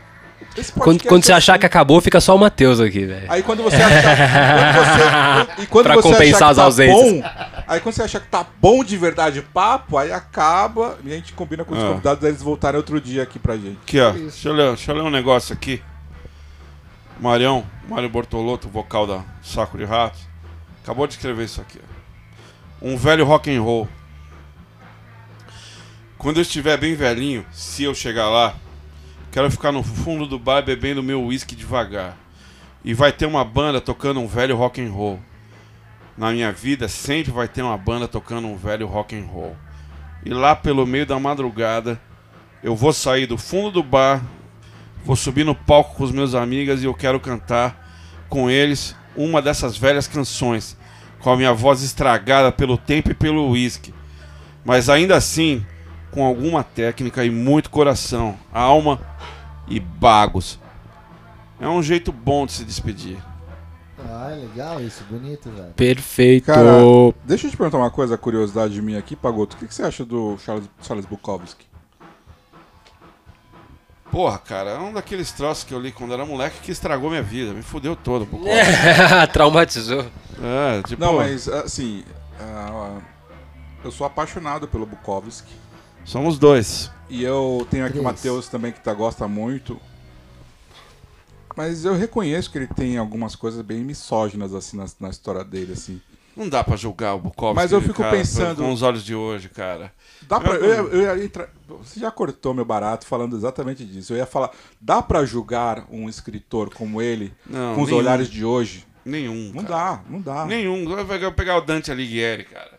Esse 0.56 0.72
Quando, 0.72 1.04
quando 1.04 1.24
você 1.24 1.32
é 1.32 1.34
achar 1.36 1.52
assim. 1.54 1.60
que 1.60 1.66
acabou, 1.66 2.00
fica 2.00 2.20
só 2.20 2.34
o 2.34 2.38
Matheus 2.38 2.80
aqui, 2.80 3.06
velho. 3.06 3.26
Aí 3.30 3.42
quando 3.42 3.62
você 3.62 3.76
achar. 3.76 4.74
quando 4.74 4.86
você, 5.56 5.62
e 5.62 5.66
quando 5.66 5.84
Pra 5.84 5.94
você 5.94 6.02
compensar 6.10 6.50
achar 6.50 6.50
as 6.50 6.54
que 6.54 6.56
tá 6.56 6.64
ausências. 6.64 7.22
Bom, 7.22 7.62
aí 7.68 7.80
quando 7.80 7.94
você 7.94 8.02
achar 8.02 8.20
que 8.20 8.26
tá 8.28 8.46
bom 8.60 8.82
de 8.82 8.96
verdade 8.96 9.38
o 9.38 9.42
papo, 9.44 9.96
aí 9.96 10.10
acaba 10.12 10.98
e 11.04 11.12
a 11.12 11.14
gente 11.14 11.32
combina 11.34 11.64
com 11.64 11.72
os 11.74 11.82
Ah. 11.82 11.88
convidados 11.88 12.24
eles 12.24 12.42
voltarem 12.42 12.76
outro 12.78 13.00
dia 13.00 13.22
aqui 13.22 13.38
pra 13.38 13.56
gente. 13.56 13.78
Aqui, 13.82 14.00
ó. 14.00 14.10
Deixa 14.10 14.48
eu, 14.48 14.52
ler, 14.52 14.68
deixa 14.68 14.90
eu 14.90 14.96
ler 14.96 15.02
um 15.02 15.10
negócio 15.10 15.52
aqui. 15.54 15.80
Marião, 17.20 17.64
Mário 17.88 18.08
Bortolotto, 18.08 18.68
vocal 18.68 19.06
da 19.06 19.20
Saco 19.42 19.76
de 19.78 19.84
Ratos, 19.84 20.20
acabou 20.82 21.06
de 21.06 21.12
escrever 21.14 21.44
isso 21.44 21.60
aqui. 21.60 21.78
ó. 22.82 22.86
Um 22.86 22.96
velho 22.96 23.24
rock 23.24 23.54
and 23.54 23.60
roll. 23.62 23.86
Quando 26.18 26.36
eu 26.38 26.42
estiver 26.42 26.76
bem 26.76 26.94
velhinho, 26.94 27.44
se 27.52 27.82
eu 27.84 27.94
chegar 27.94 28.28
lá, 28.28 28.54
quero 29.30 29.50
ficar 29.50 29.70
no 29.72 29.82
fundo 29.82 30.26
do 30.26 30.38
bar 30.38 30.62
bebendo 30.62 31.02
meu 31.02 31.22
uísque 31.22 31.54
devagar. 31.54 32.16
E 32.84 32.94
vai 32.94 33.12
ter 33.12 33.26
uma 33.26 33.44
banda 33.44 33.80
tocando 33.80 34.20
um 34.20 34.26
velho 34.26 34.56
rock 34.56 34.80
and 34.80 34.90
roll. 34.90 35.20
Na 36.16 36.32
minha 36.32 36.52
vida 36.52 36.88
sempre 36.88 37.30
vai 37.30 37.46
ter 37.46 37.62
uma 37.62 37.78
banda 37.78 38.08
tocando 38.08 38.48
um 38.48 38.56
velho 38.56 38.86
rock 38.86 39.16
and 39.16 39.26
roll. 39.26 39.56
E 40.24 40.30
lá 40.30 40.56
pelo 40.56 40.86
meio 40.86 41.06
da 41.06 41.18
madrugada, 41.18 42.00
eu 42.62 42.74
vou 42.74 42.92
sair 42.92 43.26
do 43.26 43.38
fundo 43.38 43.70
do 43.70 43.82
bar, 43.82 44.22
vou 45.04 45.16
subir 45.16 45.44
no 45.44 45.54
palco 45.54 45.94
com 45.94 46.04
os 46.04 46.12
meus 46.12 46.34
amigos 46.34 46.82
e 46.82 46.86
eu 46.86 46.94
quero 46.94 47.20
cantar 47.20 47.88
com 48.28 48.50
eles 48.50 48.94
uma 49.16 49.40
dessas 49.40 49.76
velhas 49.76 50.06
canções, 50.06 50.76
com 51.20 51.30
a 51.30 51.36
minha 51.36 51.52
voz 51.52 51.82
estragada 51.82 52.52
pelo 52.52 52.76
tempo 52.76 53.10
e 53.10 53.14
pelo 53.14 53.50
uísque. 53.50 53.94
Mas 54.64 54.88
ainda 54.88 55.16
assim, 55.16 55.64
com 56.10 56.24
alguma 56.24 56.62
técnica 56.62 57.24
e 57.24 57.30
muito 57.30 57.70
coração, 57.70 58.38
alma 58.52 59.00
e 59.70 59.80
bagos. 59.80 60.58
É 61.58 61.68
um 61.68 61.82
jeito 61.82 62.12
bom 62.12 62.44
de 62.44 62.52
se 62.52 62.64
despedir. 62.64 63.18
Ah, 64.08 64.28
legal 64.28 64.80
isso, 64.80 65.04
bonito, 65.04 65.50
velho. 65.50 65.72
Perfeito. 65.74 66.46
Cara, 66.46 66.70
deixa 67.24 67.46
eu 67.46 67.50
te 67.50 67.56
perguntar 67.56 67.78
uma 67.78 67.90
coisa, 67.90 68.16
curiosidade 68.18 68.80
minha 68.82 68.98
aqui, 68.98 69.14
Pagoto. 69.14 69.56
O 69.56 69.58
que, 69.58 69.66
que 69.66 69.74
você 69.74 69.82
acha 69.82 70.04
do 70.04 70.36
Charles, 70.38 70.68
Charles 70.82 71.06
Bukowski? 71.06 71.66
Porra, 74.10 74.38
cara, 74.38 74.70
é 74.70 74.78
um 74.78 74.92
daqueles 74.92 75.30
troços 75.30 75.62
que 75.62 75.72
eu 75.72 75.78
li 75.78 75.92
quando 75.92 76.12
era 76.12 76.26
moleque 76.26 76.58
que 76.60 76.72
estragou 76.72 77.10
minha 77.10 77.22
vida, 77.22 77.52
me 77.52 77.62
fudeu 77.62 77.94
todo. 77.94 78.26
Traumatizou. 79.32 80.04
É, 80.42 80.82
tipo, 80.82 81.00
Não, 81.00 81.16
mas 81.16 81.46
assim, 81.46 82.02
ah, 82.40 82.98
eu 83.84 83.92
sou 83.92 84.06
apaixonado 84.06 84.66
pelo 84.66 84.84
Bukowski. 84.84 85.52
somos 86.04 86.38
dois. 86.38 86.90
E 87.10 87.22
eu 87.24 87.66
tenho 87.70 87.84
aqui 87.84 87.98
o. 87.98 88.02
Matheus 88.02 88.48
também 88.48 88.72
que 88.72 88.80
tá, 88.80 88.94
gosta 88.94 89.26
muito. 89.28 89.78
Mas 91.56 91.84
eu 91.84 91.94
reconheço 91.94 92.50
que 92.50 92.56
ele 92.58 92.68
tem 92.68 92.96
algumas 92.96 93.34
coisas 93.34 93.60
bem 93.62 93.80
misóginas 93.80 94.54
assim 94.54 94.76
na, 94.76 94.86
na 95.00 95.10
história 95.10 95.44
dele, 95.44 95.72
assim. 95.72 96.00
Não 96.36 96.48
dá 96.48 96.62
pra 96.62 96.76
julgar 96.76 97.14
o 97.14 97.18
Bukowski. 97.18 97.56
Mas 97.56 97.72
eu 97.72 97.82
fico 97.82 98.00
cara, 98.00 98.16
pensando- 98.16 98.62
Com 98.62 98.72
os 98.72 98.82
olhos 98.82 99.04
de 99.04 99.14
hoje, 99.14 99.48
cara. 99.48 99.92
Dá 100.22 100.38
pra, 100.40 100.54
Eu- 100.54 100.88
eu, 100.88 101.02
eu 101.02 101.24
entrar- 101.24 101.50
você 101.68 101.98
já 101.98 102.10
cortou 102.10 102.54
meu 102.54 102.64
barato 102.64 103.04
falando 103.04 103.36
exatamente 103.36 103.84
disso. 103.84 104.12
Eu 104.12 104.18
ia 104.18 104.26
falar, 104.26 104.50
dá 104.80 105.02
pra 105.02 105.24
julgar 105.24 105.84
um 105.90 106.08
escritor 106.08 106.72
como 106.72 107.02
ele 107.02 107.34
Não, 107.44 107.74
com 107.74 107.82
os 107.82 107.88
nenhum. 107.88 108.00
olhares 108.00 108.28
de 108.30 108.44
hoje? 108.44 108.86
Nenhum. 109.04 109.50
Não 109.52 109.64
cara. 109.64 109.96
dá, 109.96 110.02
não 110.08 110.20
dá. 110.20 110.46
Nenhum. 110.46 110.88
Vai 110.94 111.04
pegar, 111.04 111.32
pegar 111.32 111.56
o 111.56 111.60
Dante 111.62 111.90
Alighieri, 111.90 112.44
cara. 112.44 112.78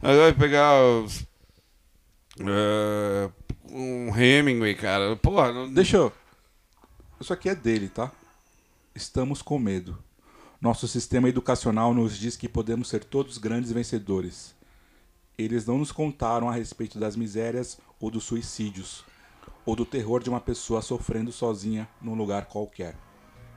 Vai 0.00 0.32
pegar 0.32 0.80
os. 0.82 1.24
É, 2.40 3.30
um 3.70 4.14
Hemingway, 4.16 4.74
cara. 4.74 5.16
Porra, 5.16 5.52
não- 5.52 5.72
Deixa 5.72 5.96
eu. 5.96 6.12
Isso 7.20 7.32
aqui 7.32 7.48
é 7.48 7.54
dele, 7.54 7.88
tá? 7.88 8.10
Estamos 8.94 9.40
com 9.42 9.58
medo. 9.58 9.98
Nosso 10.60 10.88
sistema 10.88 11.28
educacional 11.28 11.92
nos 11.94 12.16
diz 12.18 12.36
que 12.36 12.48
podemos 12.48 12.88
ser 12.88 13.04
todos 13.04 13.38
grandes 13.38 13.70
vencedores. 13.72 14.54
Eles 15.36 15.66
não 15.66 15.78
nos 15.78 15.92
contaram 15.92 16.48
a 16.48 16.52
respeito 16.54 16.98
das 16.98 17.16
misérias 17.16 17.78
ou 18.00 18.10
dos 18.10 18.24
suicídios, 18.24 19.04
ou 19.66 19.74
do 19.74 19.84
terror 19.84 20.22
de 20.22 20.30
uma 20.30 20.40
pessoa 20.40 20.80
sofrendo 20.80 21.32
sozinha 21.32 21.88
num 22.00 22.14
lugar 22.14 22.46
qualquer. 22.46 22.94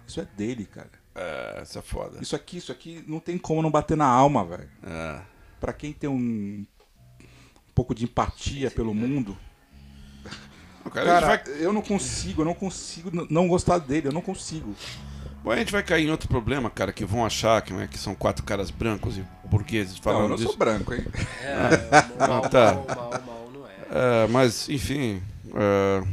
Isso 0.07 0.19
é 0.19 0.25
dele, 0.25 0.65
cara. 0.65 0.89
É, 1.15 1.61
isso 1.63 1.77
é 1.77 1.81
foda. 1.81 2.19
Isso 2.21 2.35
aqui, 2.35 2.57
isso 2.57 2.71
aqui 2.71 3.03
não 3.07 3.19
tem 3.19 3.37
como 3.37 3.61
não 3.61 3.71
bater 3.71 3.97
na 3.97 4.05
alma, 4.07 4.43
velho. 4.45 4.69
É. 4.83 5.21
Pra 5.59 5.73
quem 5.73 5.91
tem 5.93 6.09
um 6.09 6.65
pouco 7.77 7.93
de 7.93 8.05
empatia 8.05 8.71
pelo 8.71 8.91
mundo. 8.91 9.37
O 10.83 10.89
cara, 10.89 11.05
Cara, 11.05 11.27
vai- 11.27 11.43
eu 11.59 11.71
não 11.71 11.83
consigo, 11.83 12.41
eu 12.41 12.45
não 12.45 12.55
consigo 12.55 13.11
não 13.29 13.47
gostar 13.47 13.77
dele, 13.77 14.07
eu 14.07 14.11
não 14.11 14.21
consigo. 14.21 14.75
Bom, 15.43 15.51
a 15.51 15.57
gente 15.57 15.71
vai 15.71 15.83
cair 15.83 16.07
em 16.07 16.09
outro 16.09 16.27
problema, 16.27 16.71
cara, 16.71 16.91
que 16.91 17.05
vão 17.05 17.23
achar 17.23 17.61
que, 17.61 17.71
né, 17.71 17.87
que 17.87 17.99
são 17.99 18.15
quatro 18.15 18.43
caras 18.43 18.71
brancos 18.71 19.15
e 19.19 19.23
burgueses 19.43 19.93
Não, 19.97 20.01
falando 20.01 20.23
eu 20.23 20.29
não 20.29 20.35
disso. 20.37 20.49
sou 20.49 20.57
branco, 20.57 20.91
hein? 20.91 21.05
É, 21.43 22.17
mal, 22.27 22.49
tá. 22.49 22.73
mal, 22.73 22.85
mal, 22.87 23.21
mal 23.21 23.51
não 23.53 23.67
é. 23.67 24.23
É, 24.23 24.27
mas, 24.27 24.67
enfim. 24.69 25.21
é, 25.53 26.03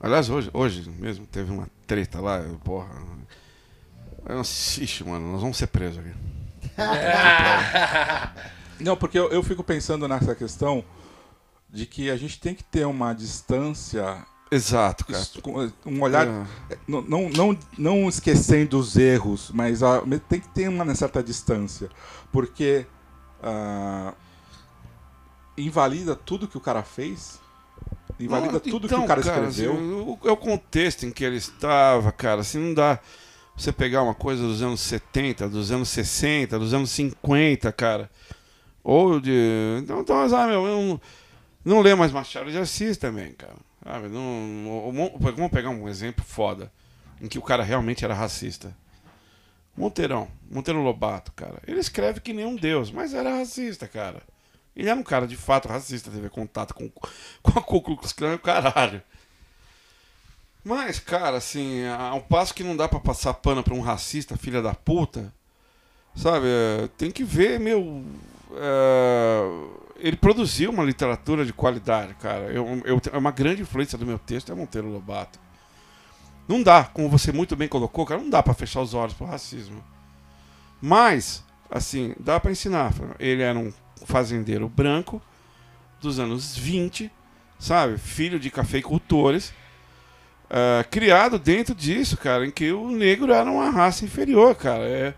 Aliás, 0.00 0.28
hoje, 0.28 0.50
hoje 0.52 0.90
mesmo 0.98 1.24
teve 1.26 1.50
uma 1.50 1.66
treta 1.86 2.20
lá, 2.20 2.40
eu, 2.40 2.58
porra. 2.58 2.90
Eu, 4.28 4.42
ixi, 4.42 5.02
mano, 5.02 5.32
nós 5.32 5.40
vamos 5.40 5.56
ser 5.56 5.68
presos 5.68 5.98
aqui. 5.98 6.12
Não, 8.80 8.96
porque 8.96 9.18
eu, 9.18 9.28
eu 9.30 9.42
fico 9.42 9.62
pensando 9.62 10.06
nessa 10.08 10.34
questão 10.34 10.84
de 11.70 11.86
que 11.86 12.10
a 12.10 12.16
gente 12.16 12.38
tem 12.40 12.54
que 12.54 12.64
ter 12.64 12.86
uma 12.86 13.12
distância, 13.14 14.24
Exato, 14.50 15.06
cara. 15.06 15.24
um 15.86 16.02
olhar, 16.02 16.26
É. 16.68 16.76
não, 16.86 17.00
não, 17.02 17.28
não, 17.30 17.58
não 17.78 18.08
esquecendo 18.08 18.78
os 18.78 18.96
erros, 18.96 19.50
mas 19.54 19.80
tem 20.28 20.40
que 20.40 20.48
ter 20.48 20.68
uma 20.68 20.94
certa 20.94 21.22
distância, 21.22 21.88
porque 22.30 22.86
ah, 23.42 24.12
invalida 25.56 26.14
tudo 26.14 26.46
que 26.46 26.56
o 26.56 26.60
cara 26.60 26.82
fez, 26.82 27.40
invalida 28.20 28.52
Não, 28.52 28.60
tudo 28.60 28.86
então, 28.86 28.98
que 29.00 29.04
o 29.04 29.08
cara 29.08 29.22
cara, 29.22 29.48
escreveu. 29.48 29.72
assim, 29.72 30.28
é 30.28 30.32
o 30.32 30.36
contexto 30.36 31.04
em 31.06 31.10
que 31.10 31.24
ele 31.24 31.36
estava, 31.36 32.12
cara. 32.12 32.40
Assim, 32.42 32.58
não 32.58 32.74
dá 32.74 32.98
você 33.56 33.72
pegar 33.72 34.02
uma 34.02 34.14
coisa 34.14 34.42
dos 34.42 34.62
anos 34.62 34.80
70, 34.80 35.48
dos 35.48 35.70
anos 35.70 35.88
60, 35.88 36.58
dos 36.58 36.72
anos 36.72 36.90
50, 36.90 37.70
cara. 37.72 38.10
Ou 38.84 39.20
de. 39.20 39.78
Então, 39.82 40.00
então 40.00 40.28
meu, 40.46 40.66
eu 40.66 40.76
não, 40.76 41.00
não 41.64 41.80
lê 41.80 41.94
mais 41.94 42.12
Machado 42.12 42.50
de 42.50 42.58
Assis 42.58 42.96
também, 42.96 43.32
cara. 43.32 43.56
Sabe? 43.84 44.08
Não, 44.08 44.92
vamos 45.20 45.50
pegar 45.50 45.70
um 45.70 45.88
exemplo 45.88 46.24
foda, 46.24 46.72
em 47.20 47.28
que 47.28 47.38
o 47.38 47.42
cara 47.42 47.62
realmente 47.62 48.04
era 48.04 48.14
racista. 48.14 48.76
Monteirão, 49.76 50.28
Monteiro 50.50 50.82
Lobato, 50.82 51.32
cara. 51.32 51.60
Ele 51.66 51.80
escreve 51.80 52.20
que 52.20 52.32
nem 52.32 52.44
um 52.44 52.56
deus, 52.56 52.90
mas 52.90 53.14
era 53.14 53.38
racista, 53.38 53.88
cara. 53.88 54.22
Ele 54.76 54.88
era 54.88 54.98
um 54.98 55.02
cara 55.02 55.26
de 55.26 55.36
fato 55.36 55.68
racista, 55.68 56.10
teve 56.10 56.28
contato 56.28 56.74
com, 56.74 56.88
com 57.42 57.58
a 57.58 57.62
Ku 57.62 57.80
Klux 57.80 58.12
Klan 58.12 58.34
o 58.34 58.38
caralho. 58.38 59.02
Mas, 60.64 61.00
cara, 61.00 61.38
assim, 61.38 61.84
ao 61.86 62.20
passo 62.20 62.54
que 62.54 62.62
não 62.62 62.76
dá 62.76 62.86
pra 62.86 63.00
passar 63.00 63.34
pano 63.34 63.64
pra 63.64 63.74
um 63.74 63.80
racista, 63.80 64.36
filha 64.36 64.62
da 64.62 64.74
puta, 64.74 65.32
sabe? 66.14 66.46
é, 66.46 66.88
Tem 66.96 67.10
que 67.10 67.24
ver, 67.24 67.58
meu. 67.58 68.04
É, 68.56 69.42
ele 69.96 70.16
produziu 70.16 70.70
uma 70.70 70.84
literatura 70.84 71.44
de 71.44 71.52
qualidade, 71.52 72.14
cara. 72.14 72.44
Eu, 72.46 72.82
eu, 72.84 73.00
é 73.12 73.18
uma 73.18 73.30
grande 73.30 73.62
influência 73.62 73.96
do 73.96 74.06
meu 74.06 74.18
texto 74.18 74.52
é 74.52 74.54
Monteiro 74.54 74.88
Lobato. 74.88 75.38
Não 76.48 76.62
dá, 76.62 76.84
como 76.84 77.08
você 77.08 77.32
muito 77.32 77.54
bem 77.54 77.68
colocou, 77.68 78.04
cara, 78.04 78.20
não 78.20 78.30
dá 78.30 78.42
pra 78.42 78.54
fechar 78.54 78.80
os 78.80 78.94
olhos 78.94 79.14
pro 79.14 79.26
racismo. 79.26 79.82
Mas, 80.80 81.44
assim, 81.70 82.14
dá 82.18 82.40
pra 82.40 82.50
ensinar. 82.50 82.92
Ele 83.18 83.42
era 83.42 83.58
um 83.58 83.72
fazendeiro 84.04 84.68
branco 84.68 85.22
dos 86.00 86.18
anos 86.18 86.56
20, 86.56 87.10
sabe? 87.58 87.96
Filho 87.96 88.40
de 88.40 88.50
cafeicultores, 88.50 89.54
ah, 90.54 90.84
criado 90.84 91.38
dentro 91.38 91.74
disso, 91.74 92.14
cara, 92.18 92.46
em 92.46 92.50
que 92.50 92.70
o 92.72 92.90
negro 92.90 93.32
era 93.32 93.50
uma 93.50 93.70
raça 93.70 94.04
inferior, 94.04 94.54
cara. 94.54 94.84
É, 94.84 95.14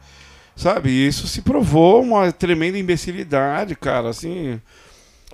sabe? 0.57 0.91
E 0.91 1.07
isso 1.07 1.27
se 1.27 1.43
provou 1.43 2.03
uma 2.03 2.31
tremenda 2.33 2.79
imbecilidade, 2.79 3.75
cara, 3.77 4.09
assim. 4.11 4.61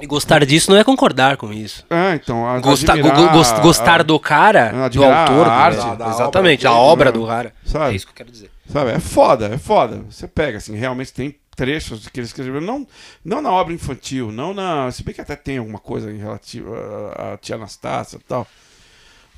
E 0.01 0.07
gostar 0.07 0.45
disso 0.47 0.71
não 0.71 0.79
é 0.79 0.85
concordar 0.85 1.37
com 1.37 1.53
isso. 1.53 1.85
Ah, 1.91 2.15
então. 2.15 2.47
a- 2.49 2.59
Gostar, 2.61 2.95
admirar 2.95 3.17
go- 3.17 3.29
gost- 3.33 3.53
a- 3.55 3.61
gostar 3.61 4.03
do 4.03 4.19
cara, 4.19 4.89
do 4.89 5.05
autor, 5.05 5.47
a 5.47 5.47
do- 5.47 5.51
arte. 5.51 5.79
é, 5.79 5.83
Da- 5.83 5.95
da 5.95 6.09
exatamente, 6.11 6.67
obra 6.67 6.79
a 6.79 6.83
obra 6.83 7.05
né? 7.07 7.13
do 7.13 7.27
cara. 7.27 7.53
Sabe? 7.67 7.93
É 7.93 7.97
isso 7.97 8.07
que 8.07 8.13
eu 8.13 8.17
quero 8.17 8.31
dizer. 8.31 8.51
Sabe? 8.67 8.93
É 8.93 8.99
foda, 8.99 9.47
é 9.53 9.59
foda. 9.59 10.03
Você 10.09 10.27
pega, 10.27 10.57
assim, 10.57 10.75
realmente 10.75 11.13
tem 11.13 11.37
trechos 11.55 12.09
que 12.09 12.19
ele 12.21 12.27
escreveu, 12.27 12.61
não, 12.63 12.87
não 13.23 13.43
na 13.43 13.53
obra 13.53 13.75
infantil, 13.75 14.33
não 14.33 14.55
na. 14.55 14.91
Se 14.91 15.03
bem 15.05 15.15
que 15.15 15.21
até 15.21 15.37
tem 15.37 15.59
alguma 15.59 15.79
coisa 15.79 16.11
em 16.11 16.17
relativo 16.17 16.73
à, 16.75 17.35
à 17.35 17.37
tia 17.37 17.57
Anastácia 17.57 18.17
e 18.17 18.21
tal. 18.21 18.47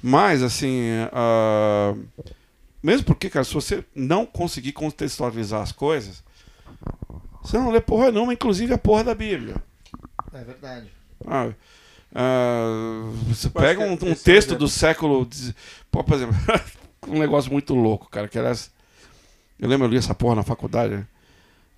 Mas, 0.01 0.45
assim. 0.45 0.81
ah, 1.13 1.95
mesmo 2.83 3.07
porque, 3.07 3.31
cara, 3.31 3.45
se 3.45 3.55
você 3.55 3.85
não 3.95 4.27
conseguir 4.27 4.73
contextualizar 4.73 5.63
as 5.63 5.73
coisas, 5.73 6.23
você 7.43 7.59
não 7.59 7.71
lê 7.71 7.81
porra 7.81 8.11
nenhuma, 8.11 8.33
inclusive 8.33 8.73
a 8.73 8.79
porra 8.79 9.05
da 9.05 9.15
Bíblia. 9.15 9.57
É 10.33 10.45
verdade. 10.45 10.91
sabe? 11.25 11.57
Ah, 12.15 13.11
você 13.27 13.47
acho 13.47 13.51
pega 13.51 13.81
um, 13.81 13.93
um 13.93 13.93
é 13.93 13.95
o 13.95 14.17
texto 14.17 14.29
exemplo. 14.29 14.59
do 14.59 14.69
século. 14.69 15.29
Pô, 15.91 16.05
por 16.05 16.15
exemplo, 16.15 16.35
um 17.09 17.19
negócio 17.19 17.51
muito 17.51 17.75
louco, 17.75 18.09
cara. 18.11 18.29
Que 18.29 18.39
aliás, 18.39 18.71
eu 19.59 19.69
lembro, 19.69 19.87
eu 19.87 19.91
li 19.91 19.97
essa 19.97 20.15
porra 20.15 20.37
na 20.37 20.43
faculdade. 20.43 20.95
né? 20.95 21.07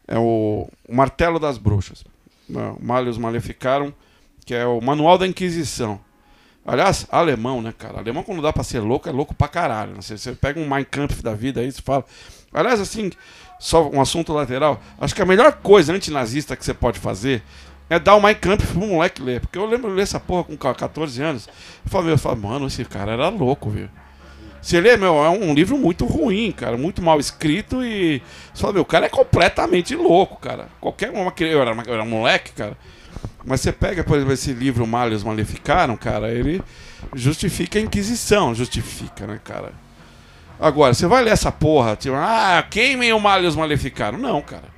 É 0.06 0.18
o, 0.18 0.68
o 0.88 0.94
Martelo 0.94 1.38
das 1.38 1.56
Bruxas. 1.56 2.04
Não, 2.48 2.76
Malleus 2.80 3.16
Maleficaram, 3.16 3.94
que 4.44 4.54
é 4.54 4.66
o 4.66 4.80
Manual 4.80 5.16
da 5.16 5.26
Inquisição. 5.26 6.00
Aliás, 6.66 7.06
alemão, 7.10 7.60
né, 7.60 7.74
cara? 7.76 7.98
Alemão, 7.98 8.22
quando 8.22 8.40
dá 8.40 8.52
pra 8.52 8.64
ser 8.64 8.80
louco, 8.80 9.08
é 9.08 9.12
louco 9.12 9.34
pra 9.34 9.48
caralho. 9.48 9.92
Né? 9.92 10.00
Você, 10.00 10.16
você 10.16 10.32
pega 10.32 10.58
um 10.58 10.68
Mein 10.68 10.84
Kampf 10.84 11.22
da 11.22 11.34
vida 11.34 11.60
aí, 11.60 11.70
você 11.70 11.82
fala. 11.82 12.04
Aliás, 12.52 12.80
assim, 12.80 13.10
só 13.58 13.88
um 13.90 14.00
assunto 14.00 14.32
lateral. 14.32 14.80
Acho 14.98 15.14
que 15.14 15.20
a 15.20 15.26
melhor 15.26 15.52
coisa 15.52 15.92
antinazista 15.92 16.56
que 16.56 16.64
você 16.64 16.72
pode 16.72 16.98
fazer 16.98 17.42
é 17.90 17.98
dar 17.98 18.14
o 18.14 18.22
Mein 18.22 18.34
Kampf 18.34 18.66
pro 18.72 18.80
moleque 18.80 19.20
ler. 19.20 19.40
Porque 19.40 19.58
eu 19.58 19.66
lembro 19.66 19.90
de 19.90 19.96
ler 19.96 20.02
essa 20.02 20.18
porra 20.18 20.44
com 20.44 20.56
14 20.56 21.22
anos. 21.22 21.48
Eu 21.84 21.90
falei, 21.90 22.14
eu 22.14 22.36
mano, 22.36 22.66
esse 22.66 22.84
cara 22.84 23.12
era 23.12 23.28
louco, 23.28 23.68
viu? 23.68 23.88
Ele 24.72 24.88
é, 24.88 24.96
meu, 24.96 25.22
é 25.22 25.28
um 25.28 25.52
livro 25.52 25.76
muito 25.76 26.06
ruim, 26.06 26.50
cara, 26.50 26.76
muito 26.78 27.02
mal 27.02 27.20
escrito 27.20 27.84
e. 27.84 28.22
Você 28.54 28.62
fala, 28.62 28.72
meu, 28.72 28.82
o 28.82 28.86
cara 28.86 29.04
é 29.04 29.08
completamente 29.10 29.94
louco, 29.94 30.40
cara. 30.40 30.68
Qualquer 30.80 31.10
uma 31.10 31.32
eu 31.38 31.60
era, 31.60 31.72
eu 31.86 31.94
era 31.94 32.04
moleque, 32.04 32.52
cara. 32.52 32.76
Mas 33.46 33.60
você 33.60 33.72
pega, 33.72 34.02
por 34.02 34.16
exemplo, 34.16 34.32
esse 34.32 34.52
livro 34.52 34.86
Malhos 34.86 35.22
Maleficaram, 35.22 35.96
cara, 35.96 36.30
ele 36.30 36.62
justifica 37.14 37.78
a 37.78 37.82
Inquisição, 37.82 38.54
justifica, 38.54 39.26
né, 39.26 39.38
cara? 39.44 39.72
Agora, 40.58 40.94
você 40.94 41.06
vai 41.06 41.22
ler 41.22 41.30
essa 41.32 41.52
porra, 41.52 41.94
tipo, 41.96 42.14
ah, 42.16 42.64
queimem 42.70 43.12
o 43.12 43.20
Malhos 43.20 43.54
Maleficaram. 43.56 44.16
Não, 44.18 44.40
cara. 44.40 44.72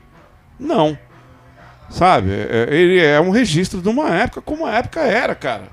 Não. 0.58 0.98
Sabe? 1.90 2.30
É- 2.32 2.66
Ele 2.70 2.98
é 2.98 3.20
um 3.20 3.30
registro 3.30 3.80
de 3.80 3.88
uma 3.88 4.08
época 4.10 4.40
como 4.40 4.66
a 4.66 4.72
época 4.74 5.00
era, 5.00 5.34
cara. 5.34 5.68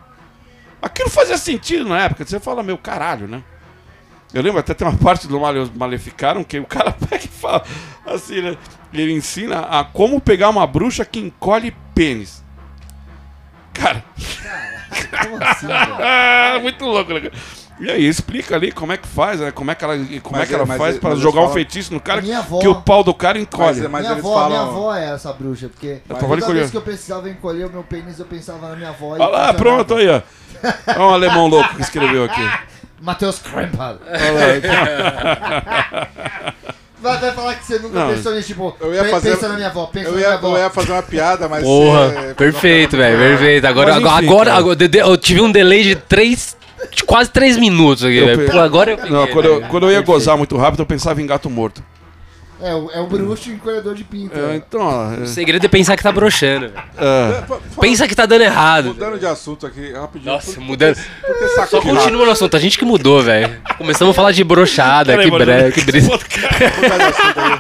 Aquilo 0.82 1.10
fazia 1.10 1.38
sentido 1.38 1.86
na 1.90 2.00
época. 2.04 2.26
Você 2.26 2.40
fala, 2.40 2.62
meu 2.62 2.78
caralho, 2.78 3.28
né? 3.28 3.42
Eu 4.34 4.42
lembro 4.44 4.60
até 4.60 4.74
tem 4.74 4.86
uma 4.88 4.98
parte 4.98 5.28
do 5.28 5.40
Male- 5.40 5.72
Maleficaram 5.76 6.44
que 6.44 6.60
o 6.60 6.66
cara 6.66 6.92
pega 7.10 7.24
e 7.24 7.28
fala 7.28 7.64
assim, 8.06 8.42
né? 8.42 8.58
Ele 8.94 9.14
ensina 9.14 9.62
a 9.62 9.84
como 9.84 10.20
pegar 10.20 10.50
uma 10.50 10.68
bruxa 10.68 11.06
que 11.06 11.20
encolhe 11.20 11.74
pênis. 11.96 12.43
Cara, 13.74 14.04
Como 15.24 15.44
assim, 15.44 15.68
ah, 15.72 16.60
muito 16.62 16.86
louco, 16.86 17.14
né? 17.14 17.22
cara? 17.22 17.34
E 17.80 17.90
aí, 17.90 18.06
explica 18.06 18.56
ali 18.56 18.72
como 18.72 18.94
é 18.94 18.98
que 18.98 19.08
faz, 19.08 19.40
né? 19.40 19.50
Como 19.52 19.72
é 19.72 19.76
que 19.76 19.84
ela, 19.84 19.98
como 20.22 20.38
Mas 20.38 20.44
é 20.44 20.46
que 20.46 20.54
ela 20.54 20.64
é- 20.64 20.66
mas 20.68 20.78
faz 20.78 20.96
é- 20.96 21.00
pra 21.00 21.10
mas 21.10 21.20
jogar 21.20 21.42
um 21.42 21.50
feitiço 21.50 21.92
no 21.92 22.00
cara 22.00 22.22
avó- 22.38 22.60
que 22.60 22.68
o 22.68 22.76
pau 22.76 23.04
do 23.04 23.14
cara 23.16 23.40
encolhe. 23.40 23.82
Mas- 23.82 23.90
mas 23.90 24.02
minha, 24.02 24.14
eles 24.14 24.24
avó, 24.26 24.34
falam- 24.36 24.50
minha 24.50 24.62
avó 24.62 24.96
é 24.96 25.12
essa 25.12 25.34
bruxa, 25.34 25.68
porque 25.70 26.00
Eu 26.08 26.16
toda 26.16 26.54
vez 26.54 26.70
que 26.70 26.78
eu 26.78 26.82
precisava 26.82 27.28
encolher 27.30 27.66
o 27.66 27.72
meu 27.72 27.84
pênis, 27.84 28.20
eu 28.20 28.26
pensava 28.26 28.70
na 28.70 28.76
minha 28.76 28.90
avó. 28.90 29.14
Olha 29.14 29.26
lá, 29.26 29.54
pronto 29.56 29.96
aí, 29.96 30.08
ó. 30.08 30.22
Olha 30.88 31.00
um 31.02 31.10
alemão 31.14 31.48
louco 31.48 31.76
que 31.76 31.82
escreveu 31.82 32.26
aqui. 32.26 32.42
Matheus 33.02 33.40
Krempel. 33.40 33.98
Olha 34.06 34.32
lá. 34.62 36.08
Vai, 37.04 37.20
vai 37.20 37.32
falar 37.34 37.56
que 37.56 37.66
você 37.66 37.80
nunca 37.80 38.00
Não. 38.00 38.14
pensou 38.16 38.34
nisso, 38.34 38.48
tipo, 38.48 38.76
Eu 38.80 38.94
ia 38.94 39.04
pe- 39.04 39.10
fazer- 39.10 39.32
pensa 39.36 39.48
na 39.50 39.56
minha 39.56 39.68
avó, 39.68 39.86
pensa 39.88 40.08
Eu 40.08 40.14
na 40.14 40.20
ia, 40.22 40.26
minha 40.28 40.38
avó. 40.38 40.56
eu 40.56 40.64
ia 40.64 40.70
fazer 40.70 40.92
uma 40.94 41.04
piada, 41.04 41.50
mas. 41.50 41.62
Porra, 41.62 42.10
você- 42.10 42.34
perfeito, 42.34 42.96
velho, 42.96 43.18
perfeito. 43.18 43.66
Agora, 43.68 43.88
Mas 43.92 43.98
agora, 43.98 44.16
enfim, 44.24 44.28
agora, 44.32 44.46
cara. 44.50 44.58
agora, 44.60 44.76
de- 44.78 44.88
de- 44.88 44.98
eu 45.00 45.18
tive 45.18 45.42
um 45.42 45.52
delay 45.52 45.84
de 45.84 45.96
três, 45.98 46.56
de 46.96 47.04
quase 47.04 47.30
três 47.30 47.58
minutos 47.58 48.06
aqui, 48.06 48.16
Eu 48.18 48.26
velho. 48.28 48.46
pe- 48.46 48.52
Pô, 48.52 48.60
agora 48.60 48.92
eu 48.92 48.98
Não, 48.98 49.04
peguei, 49.20 49.28
quando 49.34 49.46
eu, 49.46 49.56
velho. 49.58 49.68
quando 49.70 49.84
eu 49.84 49.90
ia 49.90 49.98
Perfeito. 49.98 50.18
gozar 50.18 50.38
muito 50.38 50.56
rápido, 50.58 50.80
eu 50.80 50.86
pensava 50.86 51.22
em 51.22 51.26
gato 51.26 51.50
morto. 51.50 51.84
É, 52.64 52.74
o, 52.74 52.90
é 52.92 53.00
o 53.02 53.08
bruxo 53.08 53.50
encolhedor 53.52 53.94
de 53.94 54.04
pinto. 54.06 54.40
É, 54.40 54.56
então, 54.56 54.80
ó, 54.82 55.08
O 55.22 55.28
segredo 55.28 55.66
é 55.66 55.68
pensar 55.70 55.98
que 55.98 56.04
tá 56.04 56.12
broxando, 56.14 56.70
velho. 56.70 56.84
é, 56.98 57.42
Fa- 57.46 57.56
fa- 57.58 57.82
Pensa 57.82 58.08
que 58.08 58.16
tá 58.16 58.26
dando 58.26 58.42
errado. 58.44 58.86
Mudando 58.88 59.20
de 59.20 59.26
assunto 59.26 59.68
aqui, 59.68 59.92
rapidinho. 59.92 60.32
Nossa, 60.34 60.54
por- 60.54 60.62
mudando. 60.62 60.96
Por 60.96 61.38
que 61.40 61.48
saco 61.50 61.68
Só 61.72 61.80
de 61.80 61.88
rato? 61.88 61.98
continua 61.98 62.26
no 62.26 62.32
assunto, 62.32 62.56
a 62.56 62.60
gente 62.60 62.78
que 62.80 62.86
mudou, 62.86 63.22
velho. 63.22 63.62
Começamos 63.78 64.14
a 64.14 64.16
falar 64.16 64.32
de 64.32 64.44
brochada, 64.46 65.18
que 65.18 65.30
breve, 65.30 65.72
que 65.74 65.82
brisa. 65.82 66.08
Mudar 66.12 66.98
de 66.98 67.04
assunto 67.04 67.40
aí. 67.40 67.60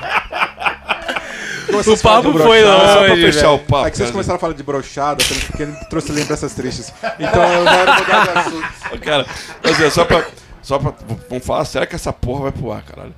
O 1.75 1.97
papo 1.97 2.31
de 2.31 2.38
foi 2.38 2.61
brochada. 2.61 2.88
só 2.88 2.99
pra 2.99 3.07
longe, 3.09 3.21
fechar 3.21 3.41
velho. 3.41 3.53
o 3.55 3.59
papo. 3.59 3.88
É 3.88 3.91
que 3.91 3.97
vocês 3.97 4.07
cara. 4.07 4.11
começaram 4.13 4.35
a 4.38 4.39
falar 4.39 4.53
de 4.53 4.63
brochada, 4.63 5.23
porque 5.47 5.63
ele 5.63 5.73
trouxe 5.89 6.11
lembranças 6.11 6.53
tristes. 6.53 6.93
Então 7.19 7.43
eu 7.43 7.63
quero 7.65 7.93
mudar 7.93 8.23
de 8.34 8.39
assunto. 8.39 8.67
Ô, 8.93 8.97
Cara, 8.99 9.25
quer 9.61 9.71
dizer, 9.71 9.91
só 9.91 10.05
pra, 10.05 10.23
só 10.61 10.80
pra. 10.80 10.93
Vamos 11.30 11.45
falar, 11.45 11.65
será 11.65 11.85
que 11.85 11.95
essa 11.95 12.13
porra 12.13 12.43
vai 12.43 12.51
pro 12.51 12.71
ar, 12.71 12.84
caralho? 12.84 13.13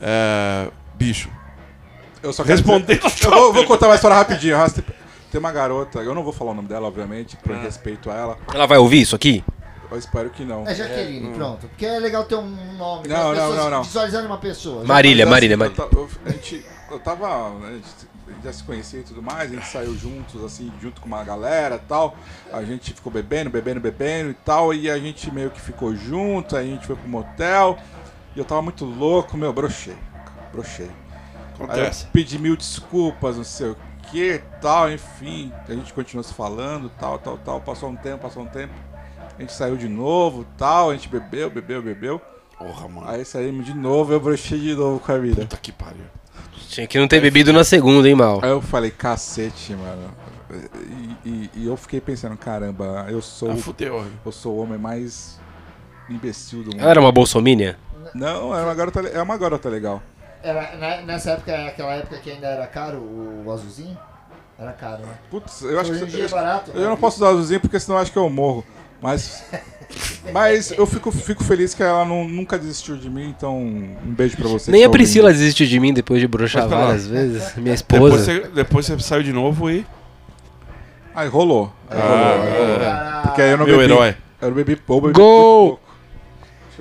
É, 0.00 0.66
bicho. 1.02 1.28
Eu 2.22 2.32
só 2.32 2.44
quero 2.44 2.56
Respondendo. 2.58 3.00
dizer- 3.00 3.24
Eu 3.26 3.30
vou, 3.30 3.52
vou 3.52 3.66
contar 3.66 3.86
uma 3.88 3.96
história 3.96 4.16
rapidinho. 4.16 4.56
Tem 5.30 5.38
uma 5.38 5.50
garota, 5.50 5.98
eu 6.00 6.14
não 6.14 6.22
vou 6.22 6.32
falar 6.32 6.52
o 6.52 6.54
nome 6.54 6.68
dela, 6.68 6.86
obviamente, 6.86 7.36
por 7.38 7.52
Ah. 7.54 7.58
respeito 7.60 8.10
a 8.10 8.14
ela. 8.14 8.38
Ela 8.54 8.66
vai 8.66 8.78
ouvir 8.78 9.00
isso 9.00 9.16
aqui? 9.16 9.42
Eu 9.90 9.98
espero 9.98 10.30
que 10.30 10.44
não. 10.44 10.66
É 10.66 10.74
Jaqueline, 10.74 11.34
pronto. 11.34 11.66
Porque 11.68 11.84
é 11.84 11.98
legal 11.98 12.24
ter 12.24 12.36
um 12.36 12.74
nome. 12.76 13.08
Não, 13.08 13.32
as 13.32 13.36
não, 13.38 13.48
pessoas 13.48 13.56
não, 13.56 13.70
não. 13.70 13.82
Visualizando 13.82 14.26
uma 14.26 14.38
pessoa. 14.38 14.84
Marília, 14.84 15.26
Marília, 15.26 15.56
assim, 15.56 15.74
Marília. 15.76 15.88
Eu, 15.92 16.08
a 16.24 16.30
gente, 16.30 16.64
eu 16.90 16.98
tava. 17.00 17.50
né, 17.60 17.68
A 17.68 18.30
gente 18.32 18.44
já 18.44 18.52
se 18.52 18.62
conhecia 18.64 19.00
e 19.00 19.02
tudo 19.02 19.22
mais, 19.22 19.50
a 19.50 19.54
gente 19.54 19.66
saiu 19.66 19.94
juntos, 19.96 20.42
assim, 20.44 20.72
junto 20.80 21.00
com 21.00 21.06
uma 21.08 21.22
galera 21.24 21.74
e 21.74 21.88
tal. 21.88 22.16
A 22.52 22.62
gente 22.62 22.94
ficou 22.94 23.12
bebendo, 23.12 23.50
bebendo, 23.50 23.80
bebendo 23.80 24.30
e 24.30 24.34
tal. 24.34 24.72
E 24.72 24.88
a 24.90 24.98
gente 24.98 25.30
meio 25.34 25.50
que 25.50 25.60
ficou 25.60 25.94
junto, 25.94 26.56
aí 26.56 26.68
a 26.70 26.74
gente 26.74 26.86
foi 26.86 26.96
pro 26.96 27.08
motel. 27.08 27.76
E 28.34 28.38
eu 28.38 28.44
tava 28.46 28.62
muito 28.62 28.84
louco, 28.86 29.36
meu, 29.36 29.52
brochei. 29.52 29.96
Brochei. 30.52 30.86
Aí 30.86 30.92
eu 31.60 31.64
Acontece. 31.64 32.06
pedi 32.12 32.38
mil 32.38 32.56
desculpas, 32.56 33.36
não 33.36 33.44
sei 33.44 33.68
o 33.70 33.76
que 34.10 34.40
tal, 34.60 34.90
enfim. 34.90 35.52
A 35.68 35.72
gente 35.72 35.92
continuou 35.92 36.22
se 36.24 36.34
falando, 36.34 36.90
tal, 36.98 37.18
tal, 37.18 37.38
tal. 37.38 37.60
Passou 37.60 37.88
um 37.88 37.96
tempo, 37.96 38.18
passou 38.18 38.42
um 38.42 38.46
tempo. 38.46 38.72
A 39.38 39.40
gente 39.40 39.52
saiu 39.52 39.76
de 39.76 39.88
novo, 39.88 40.44
tal. 40.58 40.90
A 40.90 40.94
gente 40.94 41.08
bebeu, 41.08 41.48
bebeu, 41.50 41.82
bebeu. 41.82 42.20
Porra, 42.58 42.88
mano. 42.88 43.08
Aí 43.08 43.24
saímos 43.24 43.64
de 43.66 43.74
novo, 43.74 44.12
eu 44.12 44.20
brochei 44.20 44.58
de 44.58 44.74
novo 44.74 45.00
com 45.00 45.12
a 45.12 45.18
mina. 45.18 45.36
Puta 45.36 45.56
que 45.56 45.72
pariu. 45.72 46.04
Tinha 46.68 46.86
que 46.86 46.98
não 46.98 47.06
ter 47.08 47.20
bebido 47.20 47.52
na 47.52 47.64
segunda, 47.64 48.08
hein, 48.08 48.14
mal. 48.14 48.40
Aí 48.42 48.50
eu 48.50 48.62
falei, 48.62 48.90
cacete, 48.90 49.74
mano. 49.74 50.10
E, 51.24 51.28
e- 51.28 51.50
e 51.56 51.66
eu 51.66 51.76
fiquei 51.76 52.00
pensando, 52.00 52.36
caramba, 52.36 53.06
eu 53.08 53.20
sou, 53.22 53.50
Ah, 53.52 53.56
fudeu. 53.56 54.04
eu 54.24 54.32
sou 54.32 54.54
o 54.56 54.62
homem 54.62 54.78
mais 54.78 55.38
imbecil 56.08 56.62
do 56.62 56.70
mundo. 56.70 56.80
Ela 56.80 56.90
era 56.90 57.00
uma 57.00 57.12
bolsomínia? 57.12 57.78
Não, 58.14 58.54
é 58.54 58.62
uma 58.62 58.74
garota, 58.74 59.00
é 59.00 59.22
uma 59.22 59.36
garota 59.36 59.68
legal. 59.68 60.02
Era, 60.42 60.76
na- 60.76 61.02
nessa 61.02 61.30
época, 61.32 61.54
aquela 61.66 61.94
época 61.94 62.16
que 62.18 62.30
ainda 62.30 62.46
era 62.48 62.66
caro 62.66 62.98
o 62.98 63.50
azulzinho? 63.52 63.96
Era 64.58 64.72
caro, 64.72 65.02
né? 65.02 65.14
Putz, 65.30 65.62
eu 65.62 65.78
acho 65.80 65.92
Hoje 65.92 66.04
que. 66.06 66.10
dia 66.12 66.22
é 66.22 66.26
Eu, 66.26 66.30
barato. 66.30 66.70
eu 66.74 66.88
não 66.88 66.96
posso 66.96 67.20
dar 67.20 67.28
azulzinho 67.28 67.60
porque 67.60 67.78
senão 67.80 67.96
eu 67.98 68.02
acho 68.02 68.12
que 68.12 68.18
eu 68.18 68.28
morro. 68.30 68.64
Mas. 69.00 69.44
Mas 70.32 70.70
eu 70.70 70.86
fico, 70.86 71.10
fico 71.12 71.44
feliz 71.44 71.74
que 71.74 71.82
ela 71.82 72.04
não- 72.04 72.26
nunca 72.26 72.58
desistiu 72.58 72.96
de 72.96 73.10
mim, 73.10 73.28
então 73.28 73.58
um 73.60 73.96
beijo 74.14 74.36
pra 74.36 74.48
você. 74.48 74.70
Nem 74.70 74.84
a 74.84 74.88
Priscila 74.90 75.26
ouvindo. 75.28 75.38
desistiu 75.40 75.66
de 75.66 75.78
mim 75.78 75.92
depois 75.92 76.18
de 76.20 76.26
broxar 76.26 76.66
lá. 76.68 76.86
várias 76.86 77.06
vezes. 77.06 77.54
Minha 77.58 77.74
Depois 77.76 78.14
esposa. 78.14 78.24
você, 78.24 78.48
depois 78.48 78.86
você 78.86 78.98
saiu 79.00 79.22
de 79.22 79.32
novo 79.32 79.70
e. 79.70 79.84
Aí 81.14 81.28
rolou. 81.28 81.70
Aí 81.90 81.98
rolou, 82.00 82.16
aí 82.16 82.58
rolou. 82.58 82.78
Caralho. 82.78 83.22
Porque 83.22 83.42
aí 83.42 83.50
eu 83.50 83.58
não 83.58 83.66
Meu 83.66 83.78
bebi. 83.78 83.92
herói. 83.92 84.16
Eu 84.40 84.48
não 84.48 84.54
bebi, 84.54 84.80
eu 84.88 85.00
bebi 85.00 85.12
Gol! 85.12 85.80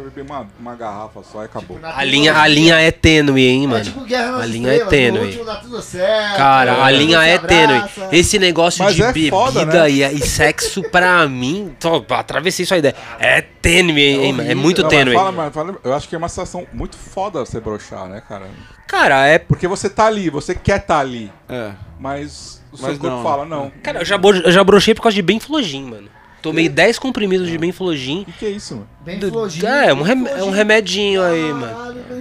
Eu 0.02 0.12
bebi 0.12 0.22
uma, 0.22 0.48
uma 0.60 0.76
garrafa 0.76 1.22
só 1.24 1.42
e 1.42 1.46
acabou. 1.46 1.80
Na 1.80 1.96
A 1.98 2.04
linha, 2.04 2.36
a 2.36 2.48
linha 2.48 2.76
é 2.80 2.92
tênue, 2.92 3.46
hein, 3.48 3.64
É 3.64 3.68
mano. 3.68 3.84
tipo 3.84 4.02
Guerra 4.02 4.32
nas 4.34 4.42
A 4.42 4.46
linha 4.46 4.74
é 4.74 4.86
tênue. 4.86 5.20
no 5.20 5.26
último 5.26 5.46
dá 5.46 5.56
tudo 5.56 5.82
certo, 5.82 6.38
Cara, 6.38 6.72
a 6.74 6.76
todo 6.90 6.98
linha 6.98 7.24
é 7.24 7.38
tênue. 7.38 7.84
Esse 8.12 8.38
negócio 8.40 8.84
Mas 8.84 8.96
de 8.96 9.04
é 9.04 9.08
bebida 9.08 9.36
foda, 9.36 9.66
né? 9.66 9.90
e, 9.90 10.04
e 10.04 10.20
sexo, 10.26 10.82
pra 10.90 11.28
mim, 11.28 11.76
tô, 11.80 12.04
atravessei 12.10 12.66
sua 12.66 12.78
ideia. 12.78 12.96
É 13.20 13.42
tênue, 13.42 14.02
hein, 14.02 14.24
hein, 14.26 14.34
mano? 14.34 14.52
É 14.52 14.56
muito 14.56 14.82
Não, 14.82 14.90
mas 14.90 14.98
tênue. 14.98 15.14
fala, 15.16 15.32
mas 15.32 15.54
fala- 15.54 15.76
eu 15.84 15.94
acho 15.94 16.10
que 16.10 16.16
é 16.16 16.18
uma 16.18 16.30
situação 16.30 16.66
muito 16.74 16.98
foda 16.98 17.40
você 17.46 17.60
broxar, 17.60 18.08
né, 18.08 18.22
cara? 18.28 18.48
Cara, 18.88 19.26
é. 19.28 19.40
Porque 19.40 19.68
você 19.68 19.90
tá 19.90 20.06
ali, 20.08 20.30
você 20.30 20.54
quer 20.54 20.80
tá 20.80 21.00
ali, 21.00 21.32
É. 21.48 21.72
mas 22.00 22.62
o 22.72 22.78
seu 22.78 22.88
Mas 22.90 22.98
corpo 22.98 23.16
não. 23.16 23.24
fala, 23.24 23.46
não. 23.46 23.72
Cara, 23.82 24.00
eu 24.00 24.06
já, 24.06 24.16
eu 24.44 24.52
já 24.52 24.64
brochei 24.64 24.94
por 24.94 25.02
causa 25.04 25.16
de 25.16 25.22
Benflogin, 25.22 25.84
mano. 25.86 26.10
Tomei 26.42 26.68
10 26.68 26.98
comprimidos 27.00 27.48
de 27.48 27.58
Benflogin. 27.58 28.22
O 28.22 28.26
que, 28.26 28.32
que 28.34 28.46
é 28.46 28.50
isso, 28.50 28.76
mano? 28.76 29.32
Flojinho. 29.32 29.68
É, 29.68 29.94
um, 29.94 30.02
rem- 30.02 30.28
é 30.28 30.44
um 30.44 30.50
remedinho 30.52 31.22
aí, 31.24 31.54
mano. 31.54 31.74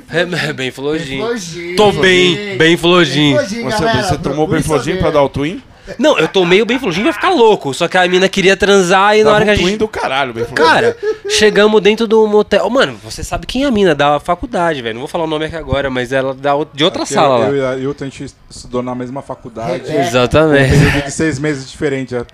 Caralho, 0.08 0.54
bem 0.54 0.66
Rem- 0.66 0.70
flojinho. 0.72 1.22
Bem 1.26 1.26
flojinho. 1.26 1.26
Bem 1.26 1.26
flojinho. 1.26 1.76
Tô 1.76 1.92
bem. 1.92 2.76
Flojinho, 2.76 3.36
Você, 3.70 3.86
você 4.02 4.18
tomou 4.18 4.46
procure 4.46 4.52
bem 4.52 4.62
flojinho 4.62 4.96
saber. 4.96 5.00
pra 5.00 5.10
dar 5.10 5.22
o 5.22 5.28
twin? 5.28 5.62
Não, 5.98 6.16
eu 6.16 6.28
tomei 6.28 6.62
o 6.62 6.66
Benflogin 6.66 7.02
pra 7.02 7.12
ficar 7.12 7.30
louco. 7.30 7.74
Só 7.74 7.88
que 7.88 7.98
a 7.98 8.06
mina 8.06 8.28
queria 8.28 8.56
transar 8.56 9.16
e 9.16 9.24
na 9.24 9.30
Dava 9.30 9.36
hora 9.36 9.44
que 9.46 9.50
um 9.50 9.54
a 9.54 9.56
twin 9.56 9.66
gente. 9.70 9.78
do 9.78 9.88
caralho, 9.88 10.32
bem 10.32 10.44
flojinho. 10.44 10.68
Cara, 10.68 10.96
chegamos 11.28 11.80
dentro 11.82 12.06
do 12.06 12.24
motel. 12.28 12.68
Mano, 12.70 12.96
você 13.02 13.24
sabe 13.24 13.44
quem 13.44 13.64
é 13.64 13.66
a 13.66 13.70
mina 13.72 13.92
da 13.92 14.20
faculdade, 14.20 14.80
velho. 14.82 14.94
Não 14.94 15.00
vou 15.00 15.08
falar 15.08 15.24
o 15.24 15.26
nome 15.26 15.46
aqui 15.46 15.56
agora, 15.56 15.90
mas 15.90 16.12
ela 16.12 16.32
da 16.32 16.54
o- 16.54 16.64
de 16.64 16.84
outra 16.84 17.00
Porque 17.00 17.14
sala 17.14 17.36
eu, 17.36 17.40
lá. 17.40 17.48
eu 17.48 17.56
e 17.56 17.66
a 17.66 17.76
Hilton, 17.82 18.04
a 18.04 18.08
gente 18.08 18.26
estudou 18.48 18.82
na 18.82 18.94
mesma 18.94 19.20
faculdade. 19.20 19.82
Exatamente. 19.92 20.70
Período 20.70 21.04
de 21.06 21.10
seis 21.10 21.38
meses 21.40 21.68
diferente. 21.68 22.14
é. 22.14 22.24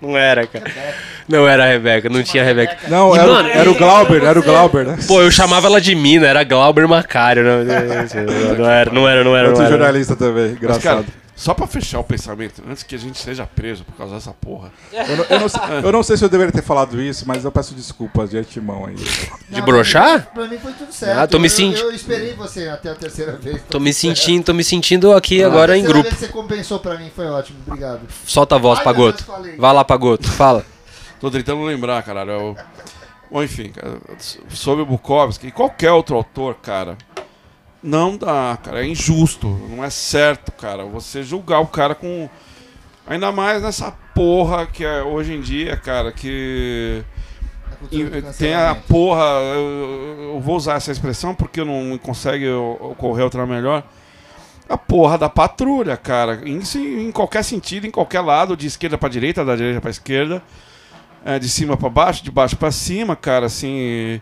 Não 0.00 0.16
era, 0.16 0.46
cara. 0.46 0.64
Não 1.28 1.46
era 1.48 1.64
a 1.64 1.66
Rebeca, 1.66 2.08
não 2.08 2.22
tinha 2.22 2.42
a 2.42 2.46
Rebeca. 2.46 2.76
Não, 2.88 3.14
E, 3.14 3.18
era, 3.18 3.28
o- 3.28 3.34
mano, 3.34 3.48
era 3.48 3.70
o 3.70 3.74
Glauber, 3.74 4.22
era 4.22 4.38
o 4.38 4.42
Glauber, 4.42 4.86
né? 4.86 4.96
Pô, 5.08 5.20
eu 5.20 5.30
chamava 5.30 5.66
ela 5.66 5.80
de 5.80 5.94
mina, 5.94 6.26
era 6.26 6.44
Glauber 6.44 6.86
Macário. 6.86 7.42
Não, 7.44 7.64
não 8.56 8.70
era, 8.70 8.90
não 8.92 9.08
era, 9.08 9.24
não 9.24 9.36
era. 9.36 9.48
Outro 9.48 9.62
Não 9.62 9.68
era. 9.68 9.76
jornalista 9.78 10.14
também, 10.16 10.56
Mas, 10.62 10.78
cara, 10.78 11.00
engraçado. 11.00 11.06
Só 11.40 11.54
pra 11.54 11.68
fechar 11.68 12.00
o 12.00 12.04
pensamento, 12.04 12.60
antes 12.68 12.82
que 12.82 12.96
a 12.96 12.98
gente 12.98 13.16
seja 13.16 13.46
preso 13.46 13.84
por 13.84 13.92
causa 13.94 14.14
dessa 14.16 14.32
porra. 14.32 14.72
Eu 14.92 15.16
não, 15.16 15.24
eu 15.30 15.40
não 15.40 15.48
sei, 15.48 15.60
eu 15.84 15.92
não 15.92 16.02
sei 16.02 16.16
se 16.16 16.24
eu 16.24 16.28
deveria 16.28 16.50
ter 16.52 16.62
falado 16.62 17.00
isso, 17.00 17.24
mas 17.28 17.44
eu 17.44 17.52
peço 17.52 17.74
desculpas 17.74 18.30
de 18.30 18.38
antemão 18.38 18.86
aí. 18.86 18.96
De 19.48 19.62
broxar? 19.62 20.32
Pra 20.34 20.48
mim 20.48 20.58
foi 20.58 20.72
tudo 20.72 20.92
certo. 20.92 21.16
Ah, 21.20 21.26
tô 21.28 21.38
me 21.38 21.46
Eu- 21.46 21.50
senti- 21.50 21.80
Eu, 21.80 21.92
esperei 21.92 22.34
você 22.34 22.68
até 22.68 22.90
a 22.90 22.94
terceira 22.96 23.32
vez. 23.36 23.62
Tô 23.70 23.78
me 23.78 23.92
sentindo, 23.94 24.44
tô 24.46 24.52
me 24.52 24.64
sentindo 24.64 25.12
aqui 25.12 25.42
agora 25.44 25.78
em 25.78 25.82
terceira 25.82 26.02
grupo. 26.02 26.08
vez 26.16 26.20
que 26.20 26.26
você 26.26 26.32
compensou 26.32 26.80
pra 26.80 26.98
mim 26.98 27.08
foi 27.14 27.26
ótimo, 27.26 27.58
obrigado. 27.64 28.00
Solta 28.26 28.56
a 28.56 28.58
voz, 28.58 28.78
Ai, 28.80 28.84
Pagoto. 28.84 29.22
meu 29.24 29.26
Deus, 29.36 29.38
falei. 29.46 29.56
Vai 29.56 29.72
lá, 29.72 29.84
Pagoto, 29.84 30.28
fala. 30.32 30.66
Tô 31.20 31.30
tentando 31.30 31.62
lembrar, 31.64 32.02
caralho. 32.02 32.30
Eu... 32.32 32.56
Bom, 33.30 33.42
enfim, 33.42 33.70
cara, 33.70 33.98
sobre 34.48 34.82
o 34.82 34.86
Bukowski 34.86 35.48
e 35.48 35.50
qualquer 35.52 35.92
outro 35.92 36.16
autor, 36.16 36.54
cara, 36.62 36.96
não 37.82 38.16
dá, 38.16 38.58
cara. 38.62 38.84
É 38.84 38.88
injusto, 38.88 39.48
não 39.70 39.84
é 39.84 39.90
certo, 39.90 40.52
cara. 40.52 40.84
Você 40.84 41.22
julgar 41.22 41.60
o 41.60 41.66
cara 41.66 41.94
com. 41.94 42.28
Ainda 43.06 43.32
mais 43.32 43.62
nessa 43.62 43.92
porra 44.14 44.66
que 44.66 44.84
é 44.84 45.02
hoje 45.02 45.34
em 45.34 45.40
dia, 45.40 45.76
cara, 45.76 46.12
que. 46.12 47.02
Tem 48.36 48.54
a 48.54 48.74
porra, 48.74 49.22
eu, 49.54 50.32
eu 50.34 50.40
vou 50.40 50.56
usar 50.56 50.74
essa 50.74 50.90
expressão 50.90 51.32
porque 51.32 51.62
não 51.62 51.96
consegue 51.98 52.50
ocorrer 52.50 53.24
outra 53.24 53.46
melhor. 53.46 53.84
A 54.68 54.76
porra 54.76 55.16
da 55.16 55.28
patrulha, 55.28 55.96
cara. 55.96 56.40
Em, 56.44 56.60
em 57.06 57.12
qualquer 57.12 57.44
sentido, 57.44 57.86
em 57.86 57.90
qualquer 57.90 58.20
lado, 58.20 58.56
de 58.56 58.66
esquerda 58.66 58.98
pra 58.98 59.08
direita, 59.08 59.44
da 59.44 59.54
direita 59.54 59.80
pra 59.80 59.90
esquerda, 59.90 60.42
é, 61.24 61.38
de 61.38 61.48
cima 61.48 61.76
pra 61.76 61.88
baixo, 61.88 62.22
de 62.24 62.30
baixo 62.30 62.56
pra 62.56 62.72
cima, 62.72 63.14
cara, 63.14 63.46
assim. 63.46 64.20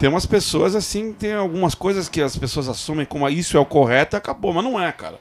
Tem 0.00 0.08
umas 0.08 0.26
pessoas 0.26 0.74
assim, 0.74 1.12
tem 1.12 1.34
algumas 1.34 1.76
coisas 1.76 2.08
que 2.08 2.20
as 2.20 2.36
pessoas 2.36 2.68
assumem 2.68 3.06
como 3.06 3.28
isso 3.28 3.56
é 3.56 3.60
o 3.60 3.64
correto 3.66 4.16
e 4.16 4.18
acabou, 4.18 4.52
mas 4.52 4.64
não 4.64 4.80
é, 4.80 4.90
cara. 4.90 5.20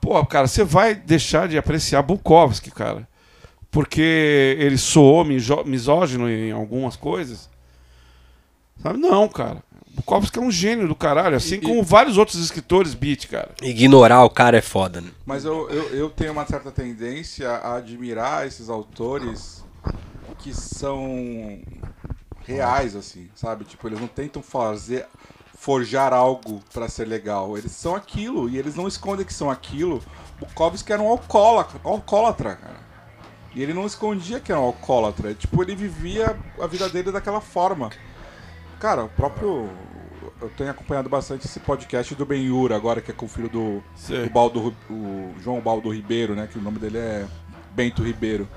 Pô, 0.00 0.26
cara, 0.26 0.48
você 0.48 0.64
vai 0.64 0.92
deixar 0.94 1.46
de 1.46 1.56
apreciar 1.56 2.02
Bukowski, 2.02 2.72
cara 2.72 3.06
porque 3.74 4.56
ele 4.60 4.78
soou 4.78 5.24
misógino 5.24 6.30
em 6.30 6.52
algumas 6.52 6.94
coisas. 6.94 7.50
Sabe? 8.80 9.00
Não, 9.00 9.28
cara. 9.28 9.64
Bukowski 9.96 10.38
é 10.38 10.42
um 10.42 10.50
gênio 10.50 10.86
do 10.86 10.94
caralho, 10.94 11.36
assim 11.36 11.56
E- 11.56 11.60
como 11.60 11.82
vários 11.82 12.16
outros 12.16 12.38
escritores 12.38 12.94
beat, 12.94 13.26
cara. 13.26 13.50
Ignorar 13.60 14.22
o 14.22 14.30
cara 14.30 14.56
é 14.58 14.60
foda, 14.60 15.00
né? 15.00 15.10
Mas 15.26 15.44
eu, 15.44 15.68
eu, 15.70 15.88
eu 15.88 16.08
tenho 16.10 16.30
uma 16.30 16.46
certa 16.46 16.70
tendência 16.70 17.50
a 17.50 17.76
admirar 17.78 18.46
esses 18.46 18.68
autores 18.68 19.64
que 20.38 20.54
são 20.54 21.58
reais, 22.46 22.94
assim, 22.94 23.28
sabe? 23.34 23.64
Tipo, 23.64 23.88
eles 23.88 24.00
não 24.00 24.06
tentam 24.06 24.42
fazer, 24.42 25.06
forjar 25.56 26.12
algo 26.12 26.62
pra 26.72 26.88
ser 26.88 27.06
legal. 27.06 27.56
Eles 27.56 27.72
são 27.72 27.94
aquilo 27.94 28.48
e 28.48 28.58
eles 28.58 28.74
não 28.74 28.86
escondem 28.86 29.24
que 29.24 29.34
são 29.34 29.50
aquilo. 29.50 30.02
Bukowski 30.38 30.92
era 30.92 31.02
um 31.02 31.08
alcoólatra, 31.08 31.80
alcoólatra 31.82 32.56
cara. 32.56 32.84
E 33.54 33.62
ele 33.62 33.72
não 33.72 33.86
escondia 33.86 34.40
que 34.40 34.50
era 34.50 34.60
um 34.60 34.64
alcoólatra. 34.64 35.32
Tipo, 35.32 35.62
ele 35.62 35.76
vivia 35.76 36.36
a 36.60 36.66
vida 36.66 36.88
dele 36.88 37.12
daquela 37.12 37.40
forma. 37.40 37.90
Cara, 38.80 39.04
o 39.04 39.08
próprio. 39.08 39.68
Eu 40.40 40.50
tenho 40.50 40.70
acompanhado 40.70 41.08
bastante 41.08 41.46
esse 41.46 41.60
podcast 41.60 42.14
do 42.14 42.26
Benhur, 42.26 42.72
agora 42.72 43.00
que 43.00 43.10
é 43.10 43.14
com 43.14 43.26
o 43.26 43.28
filho 43.28 43.48
do, 43.48 43.82
Sei. 43.94 44.26
o, 44.26 44.30
Baldo, 44.30 44.74
o 44.90 45.32
João 45.40 45.60
Baldo 45.60 45.88
Ribeiro, 45.88 46.34
né? 46.34 46.48
Que 46.50 46.58
o 46.58 46.62
nome 46.62 46.78
dele 46.78 46.98
é 46.98 47.24
Bento 47.70 48.02
Ribeiro. 48.02 48.48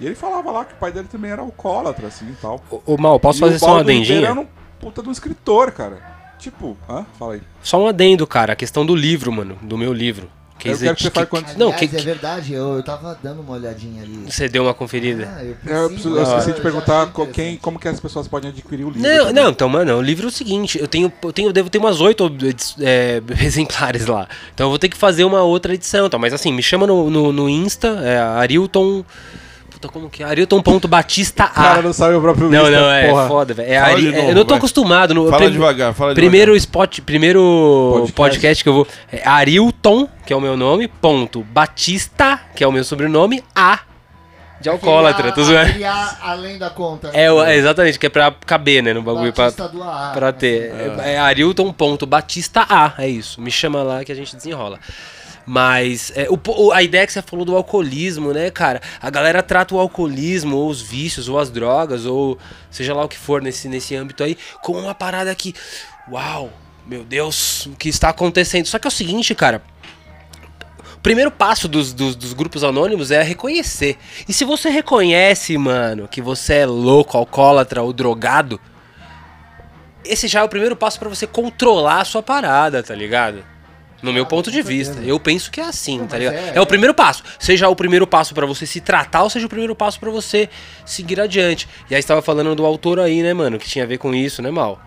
E 0.00 0.06
ele 0.06 0.14
falava 0.14 0.50
lá 0.50 0.64
que 0.64 0.74
o 0.74 0.76
pai 0.76 0.92
dele 0.92 1.08
também 1.10 1.30
era 1.30 1.42
alcoólatra, 1.42 2.06
assim 2.08 2.26
e 2.30 2.34
tal. 2.40 2.62
Ô, 2.86 2.96
Mal, 2.96 3.18
posso 3.18 3.38
E 3.38 3.40
fazer 3.40 3.58
só 3.58 3.74
um 3.74 3.78
Ribeiro 3.78 4.00
adendinho? 4.00 4.24
era 4.26 4.40
um 4.40 4.46
puta 4.80 5.02
de 5.02 5.08
um 5.08 5.12
escritor, 5.12 5.72
cara. 5.72 5.98
Tipo, 6.38 6.76
hã? 6.88 7.04
Fala 7.18 7.34
aí. 7.34 7.42
Só 7.62 7.82
um 7.82 7.88
adendo, 7.88 8.26
cara. 8.26 8.52
A 8.52 8.56
questão 8.56 8.86
do 8.86 8.94
livro, 8.94 9.32
mano. 9.32 9.58
Do 9.60 9.76
meu 9.76 9.92
livro. 9.92 10.30
Eu 10.64 10.76
quero 10.76 10.96
que 10.96 11.04
você 11.04 11.10
fale 11.10 11.26
quantos- 11.28 11.54
Não, 11.54 11.68
Aliás, 11.68 11.88
que- 11.88 11.96
é 11.96 12.00
verdade, 12.00 12.52
eu, 12.52 12.74
eu 12.78 12.82
tava 12.82 13.16
dando 13.22 13.42
uma 13.42 13.52
olhadinha 13.54 14.02
ali. 14.02 14.24
Você 14.28 14.48
deu 14.48 14.64
uma 14.64 14.74
conferida. 14.74 15.32
Ah, 15.36 15.44
eu, 15.44 15.50
É, 15.64 15.84
Eu, 15.84 15.88
preciso, 15.88 16.08
eu 16.08 16.14
preciso- 16.16 16.38
esqueci 16.38 16.52
de 16.56 16.60
perguntar 16.60 17.12
quem, 17.32 17.56
como 17.58 17.78
que 17.78 17.86
as 17.86 18.00
pessoas 18.00 18.26
podem 18.26 18.50
adquirir 18.50 18.82
o 18.84 18.90
livro. 18.90 19.08
Não, 19.08 19.18
também. 19.26 19.34
não, 19.34 19.50
então, 19.50 19.68
mano, 19.68 19.96
o 19.96 20.02
livro 20.02 20.26
é 20.26 20.28
o 20.28 20.32
seguinte, 20.32 20.76
eu 20.76 20.88
tenho, 20.88 21.12
eu 21.22 21.32
tenho, 21.32 21.48
eu 21.48 21.52
devo 21.52 21.70
ter 21.70 21.78
umas 21.78 22.00
oito 22.00 22.28
é, 22.80 23.22
exemplares 23.40 24.06
lá. 24.06 24.28
Então 24.52 24.66
eu 24.66 24.70
vou 24.70 24.80
ter 24.80 24.88
que 24.88 24.96
fazer 24.96 25.22
uma 25.22 25.42
outra 25.42 25.74
edição, 25.74 26.10
tá? 26.10 26.18
Mas 26.18 26.32
assim, 26.32 26.52
me 26.52 26.62
chama 26.62 26.88
no, 26.88 27.08
no, 27.08 27.32
no 27.32 27.48
Insta, 27.48 27.88
é 28.02 28.18
Arilton. 28.18 29.04
Puta, 29.78 29.88
como 29.88 30.10
que 30.10 30.24
é? 30.24 30.26
Arilton 30.26 30.60
ponto 30.60 30.88
Batista 30.88 31.44
O 31.44 31.50
cara 31.50 31.78
A. 31.78 31.82
não 31.82 31.92
sabe 31.92 32.14
o 32.16 32.20
próprio 32.20 32.50
Não, 32.50 32.62
Insta, 32.64 32.70
não, 32.80 32.90
é 32.90 33.08
porra. 33.08 33.28
foda, 33.28 33.54
velho. 33.54 33.70
É 33.72 33.76
Ari- 33.78 34.08
é, 34.08 34.10
novo, 34.16 34.28
eu 34.30 34.34
não 34.34 34.42
tô 34.44 34.48
vai. 34.50 34.58
acostumado. 34.58 35.14
No, 35.14 35.26
Fala 35.30 35.36
prim- 35.42 35.52
devagar, 35.52 35.94
fala 35.94 36.14
Primeiro 36.14 36.52
devagar. 36.52 36.58
spot, 36.60 37.00
primeiro 37.02 37.40
podcast. 38.06 38.12
Podcast. 38.14 38.62
que 38.64 38.68
eu 38.68 38.72
vou. 38.74 38.86
É 39.12 39.26
Arilton, 39.28 40.08
que 40.26 40.32
é 40.32 40.36
o 40.36 40.40
meu 40.40 40.56
nome, 40.56 40.88
ponto. 40.88 41.44
Batista, 41.44 42.40
que 42.56 42.64
é 42.64 42.66
o 42.66 42.72
meu 42.72 42.82
sobrenome, 42.82 43.40
A. 43.54 43.78
De 44.60 44.68
alcoólatra, 44.68 45.30
tô 45.30 45.42
Aquele 45.42 45.46
zoando. 45.46 45.84
A- 45.84 46.16
A 46.20 46.30
além 46.32 46.58
da 46.58 46.70
conta. 46.70 47.10
É, 47.12 47.30
o- 47.30 47.44
é, 47.44 47.54
exatamente, 47.54 47.96
que 48.00 48.06
é 48.06 48.10
pra 48.10 48.34
caber, 48.44 48.82
né, 48.82 48.92
no 48.92 49.00
bagulho. 49.02 49.32
Pra, 49.32 49.44
Batista 49.44 49.68
do 49.68 49.80
AA. 49.84 50.10
pra 50.12 50.32
ter. 50.32 50.72
É, 51.04 51.12
é 51.12 51.18
Arilton 51.20 51.72
ponto 51.72 52.04
Batista 52.04 52.66
A, 52.68 52.94
é 52.98 53.06
isso. 53.08 53.40
Me 53.40 53.52
chama 53.52 53.84
lá 53.84 54.04
que 54.04 54.10
a 54.10 54.14
gente 54.16 54.34
desenrola. 54.34 54.80
Mas 55.48 56.12
é, 56.14 56.28
o 56.28 56.72
a 56.72 56.82
ideia 56.82 57.06
que 57.06 57.12
você 57.14 57.22
falou 57.22 57.42
do 57.42 57.56
alcoolismo, 57.56 58.34
né, 58.34 58.50
cara? 58.50 58.82
A 59.00 59.08
galera 59.08 59.42
trata 59.42 59.74
o 59.74 59.80
alcoolismo, 59.80 60.54
ou 60.54 60.68
os 60.68 60.82
vícios, 60.82 61.26
ou 61.26 61.38
as 61.38 61.48
drogas, 61.48 62.04
ou 62.04 62.36
seja 62.70 62.92
lá 62.92 63.02
o 63.02 63.08
que 63.08 63.16
for 63.16 63.40
nesse, 63.40 63.66
nesse 63.66 63.96
âmbito 63.96 64.22
aí, 64.22 64.36
como 64.62 64.78
uma 64.78 64.94
parada 64.94 65.34
que. 65.34 65.54
Uau, 66.10 66.52
meu 66.86 67.02
Deus, 67.02 67.64
o 67.64 67.70
que 67.76 67.88
está 67.88 68.10
acontecendo? 68.10 68.66
Só 68.66 68.78
que 68.78 68.86
é 68.86 68.90
o 68.90 68.92
seguinte, 68.92 69.34
cara. 69.34 69.62
O 70.94 71.00
primeiro 71.00 71.30
passo 71.30 71.66
dos, 71.66 71.94
dos, 71.94 72.14
dos 72.14 72.34
grupos 72.34 72.62
anônimos 72.62 73.10
é 73.10 73.22
reconhecer. 73.22 73.96
E 74.28 74.34
se 74.34 74.44
você 74.44 74.68
reconhece, 74.68 75.56
mano, 75.56 76.06
que 76.06 76.20
você 76.20 76.56
é 76.56 76.66
louco, 76.66 77.16
alcoólatra 77.16 77.82
ou 77.82 77.90
drogado, 77.90 78.60
esse 80.04 80.28
já 80.28 80.40
é 80.40 80.42
o 80.42 80.48
primeiro 80.48 80.76
passo 80.76 80.98
pra 80.98 81.08
você 81.08 81.26
controlar 81.26 82.02
a 82.02 82.04
sua 82.04 82.22
parada, 82.22 82.82
tá 82.82 82.94
ligado? 82.94 83.42
No 84.00 84.12
meu 84.12 84.24
ponto 84.24 84.50
de 84.50 84.62
vista. 84.62 85.00
Eu 85.00 85.18
penso 85.18 85.50
que 85.50 85.60
é 85.60 85.64
assim, 85.64 86.06
tá 86.06 86.16
ligado? 86.18 86.34
é- 86.34 86.52
É, 86.56 86.60
o 86.60 86.66
primeiro 86.66 86.94
passo. 86.94 87.22
Seja 87.38 87.68
o 87.68 87.74
primeiro 87.74 88.06
passo 88.06 88.32
pra 88.32 88.46
você 88.46 88.64
se 88.64 88.80
tratar 88.80 89.24
ou 89.24 89.30
seja 89.30 89.46
o 89.46 89.48
primeiro 89.48 89.74
passo 89.74 89.98
pra 89.98 90.10
você 90.10 90.48
seguir 90.86 91.20
adiante. 91.20 91.68
E 91.90 91.94
aí 91.96 92.00
você 92.00 92.06
tava 92.08 92.22
falando 92.22 92.54
do 92.54 92.64
autor 92.64 93.00
aí, 93.00 93.22
né, 93.22 93.34
mano? 93.34 93.58
Que 93.58 93.68
tinha 93.68 93.84
a 93.84 93.88
ver 93.88 93.98
com 93.98 94.14
isso, 94.14 94.40
né, 94.40 94.50
Mal? 94.52 94.80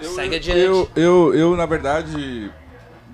Eu, 0.00 0.14
Segue 0.14 0.34
eu- 0.34 0.38
adiante. 0.38 0.58
Eu, 0.60 0.90
eu, 0.96 1.34
eu, 1.34 1.56
na 1.56 1.66
verdade, 1.66 2.50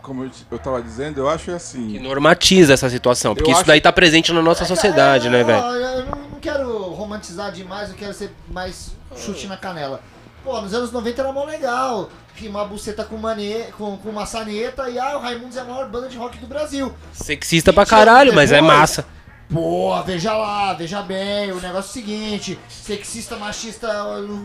como 0.00 0.24
eu, 0.24 0.30
eu 0.50 0.58
tava 0.58 0.80
dizendo, 0.80 1.18
eu 1.20 1.28
acho 1.28 1.46
Que 1.46 1.50
assim. 1.50 1.98
normatiza 1.98 2.72
essa 2.74 2.88
situação. 2.88 3.34
Porque 3.34 3.50
Eu 3.50 3.52
isso 3.52 3.60
acho- 3.62 3.68
daí 3.68 3.80
tá 3.80 3.92
presente 3.92 4.32
na 4.32 4.40
nossa 4.40 4.64
sociedade, 4.64 5.26
É, 5.26 5.30
né, 5.30 5.42
ó, 5.42 5.44
velho? 5.44 5.58
Eu 5.84 6.06
não, 6.06 6.40
quero 6.40 6.78
romantizar 6.92 7.50
demais, 7.52 7.88
não 7.88 7.96
quero 7.96 8.14
ser 8.14 8.30
mais 8.50 8.92
chute 9.16 9.46
na 9.48 9.56
canela. 9.56 10.00
Pô, 10.44 10.60
nos 10.62 10.72
anos 10.72 10.92
90 10.92 11.20
era 11.20 11.32
mó 11.32 11.44
legal. 11.44 12.08
Rimar 12.38 12.66
buceta 12.66 13.04
com, 13.04 13.16
mane... 13.16 13.64
com, 13.76 13.96
com 13.96 14.12
maçaneta 14.12 14.88
e 14.88 14.98
ah, 14.98 15.16
o 15.16 15.20
Raimundos 15.20 15.56
é 15.56 15.60
a 15.60 15.64
maior 15.64 15.88
banda 15.88 16.08
de 16.08 16.16
rock 16.16 16.38
do 16.38 16.46
Brasil. 16.46 16.94
Sexista 17.12 17.72
pra 17.72 17.84
20 17.84 17.92
anos 17.92 18.04
caralho, 18.04 18.34
mas 18.34 18.52
é 18.52 18.60
massa. 18.60 19.06
Pô, 19.52 20.00
veja 20.02 20.36
lá, 20.36 20.74
veja 20.74 21.00
bem, 21.00 21.52
o 21.52 21.60
negócio 21.60 21.88
é 21.88 22.02
o 22.02 22.04
seguinte, 22.04 22.58
sexista, 22.68 23.36
machista, 23.36 23.88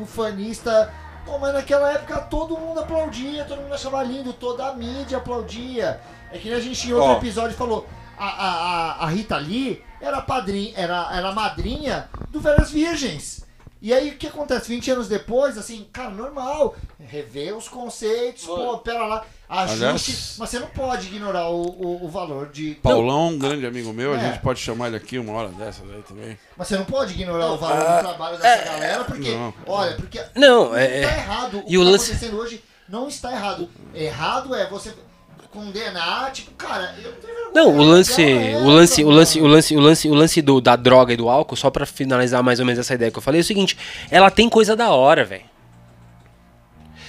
ufanista. 0.01 0.93
Pô, 1.25 1.37
mas 1.37 1.53
naquela 1.53 1.91
época 1.91 2.19
todo 2.21 2.57
mundo 2.57 2.79
aplaudia, 2.79 3.43
todo 3.43 3.61
mundo 3.61 3.73
achava 3.73 4.01
lindo, 4.03 4.31
toda 4.31 4.65
a 4.65 4.73
mídia 4.73 5.17
aplaudia. 5.17 5.99
É 6.31 6.37
que 6.37 6.51
a 6.51 6.59
gente 6.59 6.87
em 6.87 6.93
outro 6.93 7.11
Ó. 7.11 7.17
episódio 7.17 7.55
falou, 7.55 7.87
a, 8.17 8.25
a, 8.25 8.49
a, 8.49 9.05
a 9.05 9.07
Rita 9.09 9.37
Lee 9.37 9.83
era 9.99 10.21
padrinha, 10.21 10.73
era, 10.75 11.09
era 11.11 11.31
madrinha 11.31 12.09
do 12.29 12.39
Velhas 12.39 12.71
Virgens. 12.71 13.45
E 13.83 13.93
aí 13.93 14.11
o 14.11 14.17
que 14.17 14.27
acontece? 14.27 14.69
20 14.69 14.91
anos 14.91 15.07
depois, 15.09 15.57
assim, 15.57 15.85
cara, 15.91 16.09
normal. 16.09 16.73
Rever 16.97 17.53
os 17.57 17.67
conceitos, 17.67 18.45
pô, 18.45 18.77
pera 18.77 19.05
lá, 19.05 19.25
ajuste, 19.49 19.83
Aliás- 19.83 20.35
mas 20.39 20.49
você 20.49 20.57
não 20.59 20.67
pode 20.67 21.07
ignorar 21.07 21.49
o, 21.49 21.61
o, 21.63 22.05
o 22.05 22.07
valor 22.09 22.49
de. 22.49 22.75
Paulão, 22.75 23.27
um 23.27 23.37
grande 23.37 23.65
amigo 23.65 23.91
meu, 23.91 24.13
a 24.13 24.17
É. 24.17 24.19
gente 24.31 24.39
pode 24.41 24.61
chamar 24.61 24.87
ele 24.87 24.95
aqui 24.95 25.19
uma 25.19 25.33
hora 25.33 25.49
dessas 25.49 25.83
aí 25.89 26.01
também. 26.03 26.39
Mas 26.55 26.69
você 26.69 26.77
não 26.77 26.85
pode 26.85 27.11
ignorar 27.13 27.51
o 27.51 27.57
valor 27.57 27.75
do 27.97 28.07
trabalho 28.07 28.37
dessa 28.37 28.63
galera, 28.63 29.03
porque, 29.03 29.31
Não. 29.35 29.53
olha, 29.67 29.95
porque 29.97 30.21
Não, 30.33 30.69
não 30.69 30.75
é- 30.77 31.01
está 31.01 31.17
errado. 31.17 31.57
O 31.57 31.63
e 31.67 31.77
o 31.77 31.81
que 31.81 31.91
lance- 31.91 32.05
está 32.05 32.15
acontecendo 32.15 32.37
hoje 32.39 32.63
não 32.87 33.07
está 33.09 33.33
errado. 33.33 33.69
Errado 33.93 34.55
é 34.55 34.65
você 34.69 34.93
condenar, 35.53 36.31
tipo, 36.31 36.51
cara, 36.51 36.95
eu 36.97 37.11
não 37.11 37.17
tenho 37.19 37.33
vergonha. 37.35 37.51
Não, 37.53 37.77
o 37.77 37.83
lance, 37.83 38.21
o 38.23 38.67
lance, 38.69 39.03
o 39.03 39.09
lance, 39.09 39.39
o 39.39 39.47
lance, 39.47 39.75
o 39.75 39.79
lance, 39.79 40.09
o 40.09 40.13
lance 40.13 40.41
do, 40.41 40.59
da 40.59 40.75
droga 40.75 41.13
e 41.13 41.17
do 41.17 41.29
álcool, 41.29 41.55
só 41.55 41.69
pra 41.69 41.85
finalizar 41.85 42.41
mais 42.41 42.59
ou 42.59 42.65
menos 42.65 42.79
essa 42.79 42.93
ideia 42.93 43.11
que 43.11 43.17
eu 43.17 43.21
falei, 43.21 43.39
é 43.41 43.43
o 43.43 43.45
seguinte, 43.45 43.77
ela 44.09 44.31
tem 44.31 44.49
coisa 44.49 44.75
da 44.75 44.89
hora, 44.91 45.23
velho. 45.23 45.43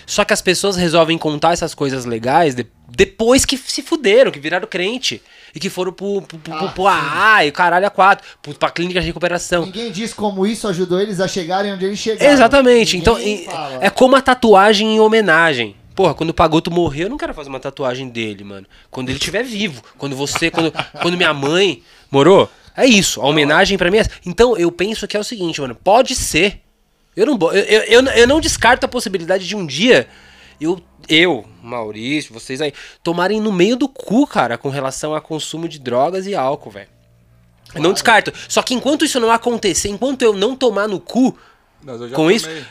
Só 0.06 0.22
que 0.22 0.34
as 0.34 0.42
pessoas 0.42 0.76
resolvem 0.76 1.16
contar 1.16 1.52
essas 1.54 1.74
coisas 1.74 2.04
legais 2.04 2.54
de- 2.54 2.66
depois 2.90 3.46
que 3.46 3.56
se 3.56 3.80
fuderam, 3.82 4.30
que 4.30 4.38
viraram 4.38 4.68
crente. 4.68 5.22
E 5.54 5.60
que 5.60 5.70
foram 5.70 5.92
pro, 5.92 6.20
pro, 6.20 6.36
pro, 6.38 6.52
Ah, 6.54 6.68
pro 6.68 6.86
AA 6.86 7.44
e 7.46 7.48
o 7.48 7.52
caralho 7.52 7.86
a 7.86 7.90
quatro, 7.90 8.26
pro, 8.42 8.52
pra 8.54 8.70
clínica 8.70 9.00
de 9.00 9.06
recuperação. 9.06 9.64
Ninguém 9.64 9.90
diz 9.92 10.12
como 10.12 10.44
isso 10.46 10.66
ajudou 10.68 11.00
eles 11.00 11.20
a 11.20 11.28
chegarem 11.28 11.72
onde 11.72 11.84
eles 11.86 11.98
chegaram. 11.98 12.32
Exatamente. 12.32 12.96
Então, 12.98 13.16
Ninguém 13.16 13.42
e- 13.42 13.44
fala. 13.46 13.78
é 13.80 13.88
como 13.88 14.14
a 14.16 14.20
tatuagem 14.20 14.96
em 14.96 15.00
homenagem. 15.00 15.74
Porra, 15.94 16.14
quando 16.14 16.30
o 16.30 16.34
Pagoto 16.34 16.70
morrer, 16.70 17.04
eu 17.04 17.10
não 17.10 17.16
quero 17.16 17.32
fazer 17.34 17.48
uma 17.48 17.60
tatuagem 17.60 18.08
dele, 18.08 18.42
mano. 18.44 18.66
Quando 18.90 19.08
ele 19.08 19.18
estiver 19.18 19.44
vivo. 19.44 19.82
Quando 19.96 20.16
você, 20.16 20.50
quando, 20.50 20.72
quando 21.00 21.16
minha 21.16 21.32
mãe 21.32 21.82
morou. 22.10 22.50
É 22.76 22.84
isso. 22.84 23.20
A 23.20 23.26
homenagem 23.26 23.78
pra 23.78 23.90
mim 23.90 23.98
é 23.98 24.00
essa. 24.00 24.10
Então, 24.26 24.56
eu 24.56 24.72
penso 24.72 25.06
que 25.06 25.16
é 25.16 25.20
o 25.20 25.24
seguinte, 25.24 25.60
mano. 25.60 25.74
Pode 25.74 26.14
ser. 26.16 26.60
Eu 27.14 27.26
não, 27.26 27.38
eu, 27.52 28.02
eu, 28.02 28.06
eu, 28.06 28.26
não 28.26 28.40
descarto 28.40 28.84
a 28.84 28.88
possibilidade 28.88 29.46
de 29.46 29.54
um 29.54 29.64
dia 29.64 30.08
eu, 30.60 30.80
eu, 31.08 31.44
Maurício, 31.62 32.32
vocês 32.32 32.60
aí, 32.60 32.72
tomarem 33.02 33.40
no 33.40 33.52
meio 33.52 33.76
do 33.76 33.88
cu, 33.88 34.26
cara, 34.26 34.56
com 34.56 34.68
relação 34.68 35.14
a 35.14 35.20
consumo 35.20 35.68
de 35.68 35.78
drogas 35.78 36.26
e 36.26 36.34
álcool, 36.34 36.70
velho. 36.70 36.88
Eu 37.74 37.82
Não 37.82 37.92
descarto. 37.92 38.32
Só 38.48 38.62
que 38.62 38.74
enquanto 38.74 39.04
isso 39.04 39.18
não 39.18 39.30
acontecer, 39.30 39.88
enquanto 39.88 40.22
eu 40.22 40.32
não 40.32 40.54
tomar 40.54 40.88
no 40.88 41.00
cu, 41.00 41.36
Mas 41.82 42.00
eu 42.00 42.08
já 42.08 42.16
Com 42.16 42.30
isso- 42.30 42.46
tomei. 42.46 42.64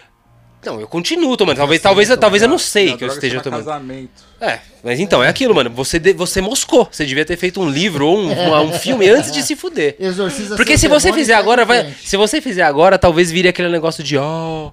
Não, 0.65 0.79
eu 0.81 0.87
continuo 0.87 1.35
tomando. 1.37 1.57
Talvez, 1.57 1.81
talvez, 1.81 2.09
talvez 2.17 2.43
eu 2.43 2.49
não 2.49 2.57
sei 2.57 2.95
que 2.97 3.03
eu 3.03 3.07
esteja 3.09 3.41
tomando. 3.41 3.65
casamento. 3.65 4.23
É, 4.41 4.59
mas 4.83 4.99
então, 4.99 5.23
é 5.23 5.27
aquilo, 5.29 5.53
mano. 5.55 5.69
Você, 5.71 5.99
de- 5.99 6.13
você 6.13 6.41
moscou. 6.41 6.87
Você 6.91 7.05
devia 7.05 7.23
ter 7.25 7.37
feito 7.37 7.61
um 7.61 7.69
livro 7.69 8.07
ou 8.07 8.17
um, 8.17 8.31
uma- 8.31 8.61
um 8.61 8.71
filme 8.73 9.07
antes 9.09 9.31
de 9.31 9.41
se 9.43 9.55
fuder. 9.55 9.95
Exorciza 9.99 10.55
Porque 10.55 10.77
se 10.77 10.87
você 10.87 11.11
fizer 11.13 11.33
e 11.33 11.35
agora, 11.35 11.65
vai. 11.65 11.93
Se 12.03 12.17
você 12.17 12.41
fizer 12.41 12.63
agora, 12.63 12.97
talvez 12.97 13.31
vire 13.31 13.47
aquele 13.47 13.69
negócio 13.69 14.03
de, 14.03 14.17
ó. 14.17 14.71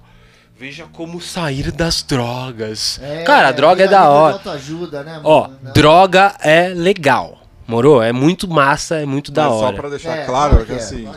veja 0.58 0.84
como 0.92 1.20
sair 1.20 1.70
das 1.72 2.02
drogas. 2.02 3.00
É, 3.02 3.22
Cara, 3.22 3.48
a 3.48 3.52
droga 3.52 3.82
é 3.84 3.86
vira 3.86 4.00
da 4.00 4.08
hora. 4.10 4.34
autoajuda, 4.34 5.02
né, 5.02 5.20
Ó? 5.24 5.48
Não. 5.62 5.72
droga 5.72 6.34
é 6.40 6.68
legal. 6.68 7.38
Morou? 7.66 8.02
É 8.02 8.12
muito 8.12 8.48
massa, 8.48 8.96
é 8.96 9.06
muito 9.06 9.30
da 9.30 9.44
Mas 9.48 9.52
Só 9.58 9.66
hora. 9.66 9.76
pra 9.76 9.88
deixar 9.88 10.16
É, 10.18 10.24
claro 10.24 10.50
claro 10.54 10.66
que 10.66 10.72
é, 10.72 10.76
assim. 10.76 11.08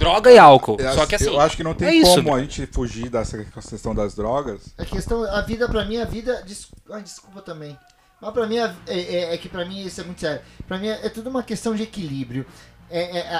Que 0.00 0.04
é. 0.04 0.08
Droga 0.08 0.32
e 0.32 0.38
álcool. 0.38 0.76
eu 0.80 0.92
Só 0.92 0.98
acho- 1.00 1.06
que 1.06 1.14
assim. 1.14 1.26
Eu 1.26 1.40
acho 1.40 1.56
que 1.56 1.62
não 1.62 1.74
tem 1.74 1.88
é 1.88 1.94
isso, 1.94 2.14
como 2.16 2.30
né? 2.30 2.34
a 2.34 2.40
gente 2.40 2.66
fugir 2.66 3.08
dessa 3.08 3.44
questão 3.44 3.94
das 3.94 4.14
drogas. 4.14 4.60
A 4.78 4.84
questão, 4.84 5.22
a 5.24 5.40
vida 5.42 5.68
pra 5.68 5.84
mim, 5.84 5.98
a 5.98 6.04
vida. 6.04 6.42
Des... 6.46 6.66
Ai, 6.90 7.02
desculpa 7.02 7.40
também. 7.42 7.76
Mas 8.20 8.32
pra 8.32 8.46
mim, 8.46 8.58
é, 8.58 8.70
é- 8.86 9.34
é 9.34 9.38
que 9.38 9.48
pra 9.48 9.64
mim 9.64 9.80
isso 9.84 10.00
é 10.00 10.04
muito 10.04 10.20
sério. 10.20 10.40
Pra 10.68 10.76
mim 10.78 10.88
é 10.88 11.08
tudo 11.08 11.30
uma 11.30 11.42
questão 11.42 11.74
de 11.74 11.82
equilíbrio. 11.84 12.44
É, 12.90 13.18
é- 13.18 13.28
a, 13.34 13.38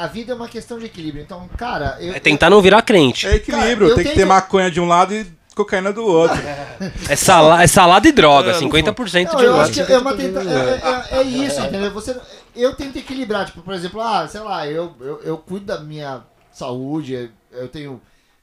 a- 0.00 0.04
a 0.04 0.06
vida 0.06 0.32
é 0.32 0.34
uma 0.34 0.48
questão 0.48 0.78
de 0.78 0.86
equilíbrio. 0.86 1.22
Então, 1.22 1.48
cara, 1.56 1.96
eu. 2.00 2.14
É 2.14 2.18
tentar 2.20 2.48
não 2.50 2.60
virar 2.62 2.82
crente. 2.82 3.26
É 3.26 3.36
equilíbrio, 3.36 3.76
Cara, 3.76 3.90
eu 3.90 3.94
tem 3.94 4.04
que 4.04 4.10
tenho- 4.10 4.16
ter 4.16 4.24
maconha 4.24 4.70
de 4.70 4.80
um 4.80 4.86
lado 4.88 5.14
e 5.14 5.26
cocaína 5.54 5.92
do 5.92 6.04
outro. 6.04 6.36
É, 7.08 7.14
sala, 7.16 7.62
é 7.62 7.66
salada 7.66 8.06
e 8.08 8.12
droga, 8.12 8.50
É, 8.50 8.52
não 8.54 8.60
50% 8.68 9.24
Não, 9.32 9.36
de 9.36 9.44
eu 9.44 9.52
droga. 9.52 9.62
acho 9.70 9.84
que 9.86 9.92
é 9.92 9.98
uma 9.98 10.14
tenta... 10.16 10.40
é, 10.40 11.14
é- 11.14 11.18
é 11.18 11.22
isso, 11.22 11.60
entendeu? 11.60 11.90
Você, 11.92 12.14
eu 12.56 12.74
tento 12.74 12.96
equilibrar, 12.98 13.46
tipo, 13.46 13.62
por 13.62 13.74
exemplo, 13.74 14.00
ah, 14.00 14.26
sei 14.28 14.40
lá, 14.40 14.66
eu, 14.66 14.94
eu, 15.00 15.20
eu 15.22 15.38
cuido 15.38 15.66
da 15.66 15.80
minha 15.80 16.22
saúde, 16.52 17.30
eu 17.52 17.68
tenho 17.68 18.00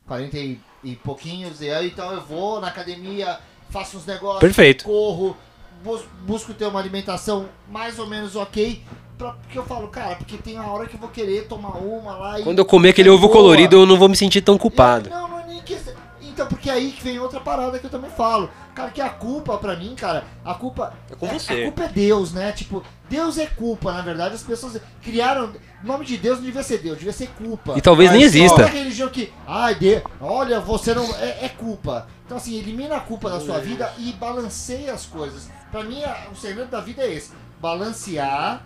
40 0.08 0.38
e, 0.38 0.60
e 0.84 0.96
pouquinhos, 0.96 1.62
e 1.62 1.70
aí 1.70 1.88
então 1.88 2.12
eu 2.12 2.22
vou 2.22 2.60
na 2.62 2.68
academia, 2.68 3.40
faço 3.70 3.98
uns 3.98 4.06
negócios, 4.06 4.40
Perfeito. 4.42 4.84
corro, 4.86 5.36
bus- 5.84 6.06
busco 6.22 6.54
ter 6.54 6.66
uma 6.66 6.80
alimentação 6.80 7.48
mais 7.70 7.98
ou 8.00 8.08
menos 8.08 8.36
ok, 8.36 8.82
pra, 9.18 9.32
porque 9.34 9.58
eu 9.58 9.66
falo, 9.66 9.88
cara, 9.88 10.16
porque 10.16 10.38
tem 10.38 10.58
a 10.58 10.66
hora 10.68 10.88
que 10.88 10.96
eu 10.96 11.00
vou 11.00 11.10
querer 11.10 11.48
tomar 11.48 11.78
uma 11.78 12.16
lá 12.16 12.40
e... 12.40 12.44
Quando 12.44 12.60
eu 12.60 12.66
comer 12.66 12.90
aquele 12.90 13.10
é 13.10 13.12
ovo 13.12 13.28
boa. 13.28 13.34
colorido, 13.34 13.76
eu 13.78 13.86
não 13.86 13.98
vou 13.98 14.10
me 14.10 14.16
sentir 14.16 14.42
tão 14.42 14.58
culpado. 14.58 15.10
Não, 15.10 15.28
não 15.28 15.40
é 15.40 15.46
nem 15.48 15.62
questão. 15.62 15.94
Então, 16.22 16.48
porque 16.48 16.70
aí 16.70 16.92
que 16.92 17.04
vem 17.04 17.20
outra 17.20 17.40
parada 17.40 17.78
que 17.78 17.86
eu 17.86 17.92
também 17.92 18.10
falo. 18.10 18.50
Cara, 18.74 18.90
que 18.90 19.00
a 19.02 19.10
culpa 19.10 19.58
pra 19.58 19.76
mim, 19.76 19.94
cara, 19.96 20.24
a 20.44 20.54
culpa. 20.56 20.94
É 21.12 21.16
com 21.16 21.28
você. 21.28 21.54
A 21.54 21.64
culpa 21.64 21.84
é 21.84 21.88
Deus, 21.90 22.34
né? 22.34 22.52
Tipo, 22.52 22.84
Deus 23.08 23.38
é 23.38 23.46
culpa, 23.46 23.94
na 23.94 24.02
verdade. 24.02 24.34
As 24.36 24.42
pessoas 24.44 24.80
criaram. 25.02 25.54
O 25.84 25.88
nome 25.88 26.06
de 26.06 26.18
Deus 26.18 26.40
não 26.40 26.46
devia 26.46 26.64
ser 26.64 26.80
Deus, 26.80 26.98
devia 26.98 27.14
ser 27.14 27.28
culpa. 27.38 27.74
E 27.78 27.82
talvez 27.82 28.10
nem 28.12 28.22
Mas 28.22 28.32
só- 28.32 28.38
exista. 28.38 28.56
Toda 28.64 28.70
religião 28.70 29.10
que. 29.10 29.32
Ai, 29.46 29.76
de, 29.76 30.02
olha, 30.20 30.60
você 30.60 30.94
não. 30.96 31.04
É, 31.18 31.46
é 31.46 31.50
culpa. 31.50 32.08
Então, 32.26 32.38
assim, 32.38 32.58
elimina 32.58 32.96
a 32.96 33.00
culpa 33.00 33.30
da 33.30 33.40
sua 33.40 33.60
vida 33.60 33.94
e 34.00 34.12
balanceia 34.14 34.94
as 34.94 35.06
coisas. 35.06 35.50
Pra 35.72 35.84
mim, 35.84 36.02
o 36.32 36.36
segredo 36.36 36.70
da 36.70 36.80
vida 36.80 37.04
é 37.04 37.14
esse: 37.14 37.32
balancear. 37.62 38.64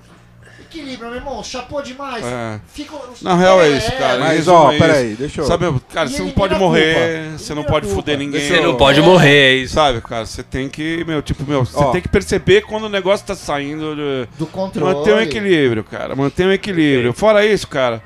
Equilíbrio, 0.60 1.10
meu 1.10 1.18
irmão. 1.18 1.44
Chapou 1.44 1.82
demais. 1.82 2.26
É. 2.26 2.60
Fica, 2.74 2.96
Na 3.22 3.36
real 3.36 3.62
é 3.62 3.70
isso, 3.70 3.92
cara. 3.94 4.20
Mas, 4.20 4.48
ó, 4.48 4.72
é 4.72 4.78
peraí, 4.78 5.16
deixa 5.16 5.42
eu- 5.42 5.46
Sabe, 5.46 5.66
cara, 5.94 6.10
E 6.10 6.14
você 6.14 6.24
não 6.24 6.32
pode 6.32 6.56
morrer, 6.56 7.32
você 7.38 7.54
não 7.54 7.64
pode 7.64 7.88
fuder 7.88 8.18
ninguém. 8.18 8.42
Você 8.42 8.60
não 8.62 8.76
pode 8.76 9.02
morrer, 9.02 9.52
é 9.52 9.54
isso. 9.56 9.74
Sabe, 9.76 10.02
cara, 10.02 10.26
você 10.26 10.44
tem 10.44 10.68
que, 10.68 11.04
meu, 11.06 11.22
tipo, 11.22 11.44
meu, 11.46 11.64
você 11.66 11.78
Ó. 11.78 11.92
tem 11.92 12.02
que 12.02 12.10
perceber 12.10 12.62
quando 12.64 12.84
o 12.86 12.90
negócio 12.90 13.26
tá 13.26 13.36
saindo 13.36 13.96
de... 13.96 14.28
Do 14.38 14.46
controle. 14.48 14.94
Manter 14.96 15.14
um 15.16 15.22
equilíbrio, 15.22 15.84
cara. 15.84 16.16
Manter 16.16 16.48
um 16.48 16.52
equilíbrio. 16.52 17.14
Fora 17.14 17.46
isso, 17.46 17.68
cara, 17.68 18.02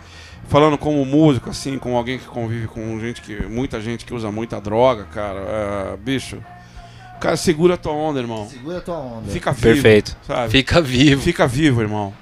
falando 0.47 0.77
como 0.77 1.03
músico, 1.05 1.49
assim, 1.49 1.77
como 1.79 1.95
alguém 1.97 2.19
que 2.19 2.25
convive 2.25 2.67
com 2.67 2.99
gente 2.99 3.21
que. 3.21 3.41
muita 3.47 3.79
gente 3.79 4.05
que 4.05 4.13
usa 4.13 4.31
muita 4.31 4.59
droga, 4.59 5.05
cara. 5.05 5.39
é, 5.39 5.97
bicho. 5.97 6.37
Cara, 7.19 7.37
segura 7.37 7.75
a 7.75 7.77
tua 7.77 7.93
onda, 7.93 8.19
irmão. 8.19 8.47
Segura 8.49 8.79
a 8.79 8.81
tua 8.81 8.97
onda. 8.97 9.29
Fica 9.31 9.51
vivo. 9.51 9.63
Perfeito. 9.75 10.17
Sabe? 10.25 10.49
Fica 10.51 10.81
vivo. 10.81 11.21
Fica 11.21 11.45
vivo, 11.47 11.79
irmão. 11.81 12.13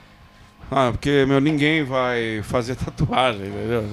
Ah, 0.71 0.89
porque, 0.91 1.25
meu, 1.25 1.39
ninguém 1.41 1.83
vai 1.83 2.41
fazer 2.43 2.75
tatuagem, 2.77 3.47
entendeu? 3.47 3.83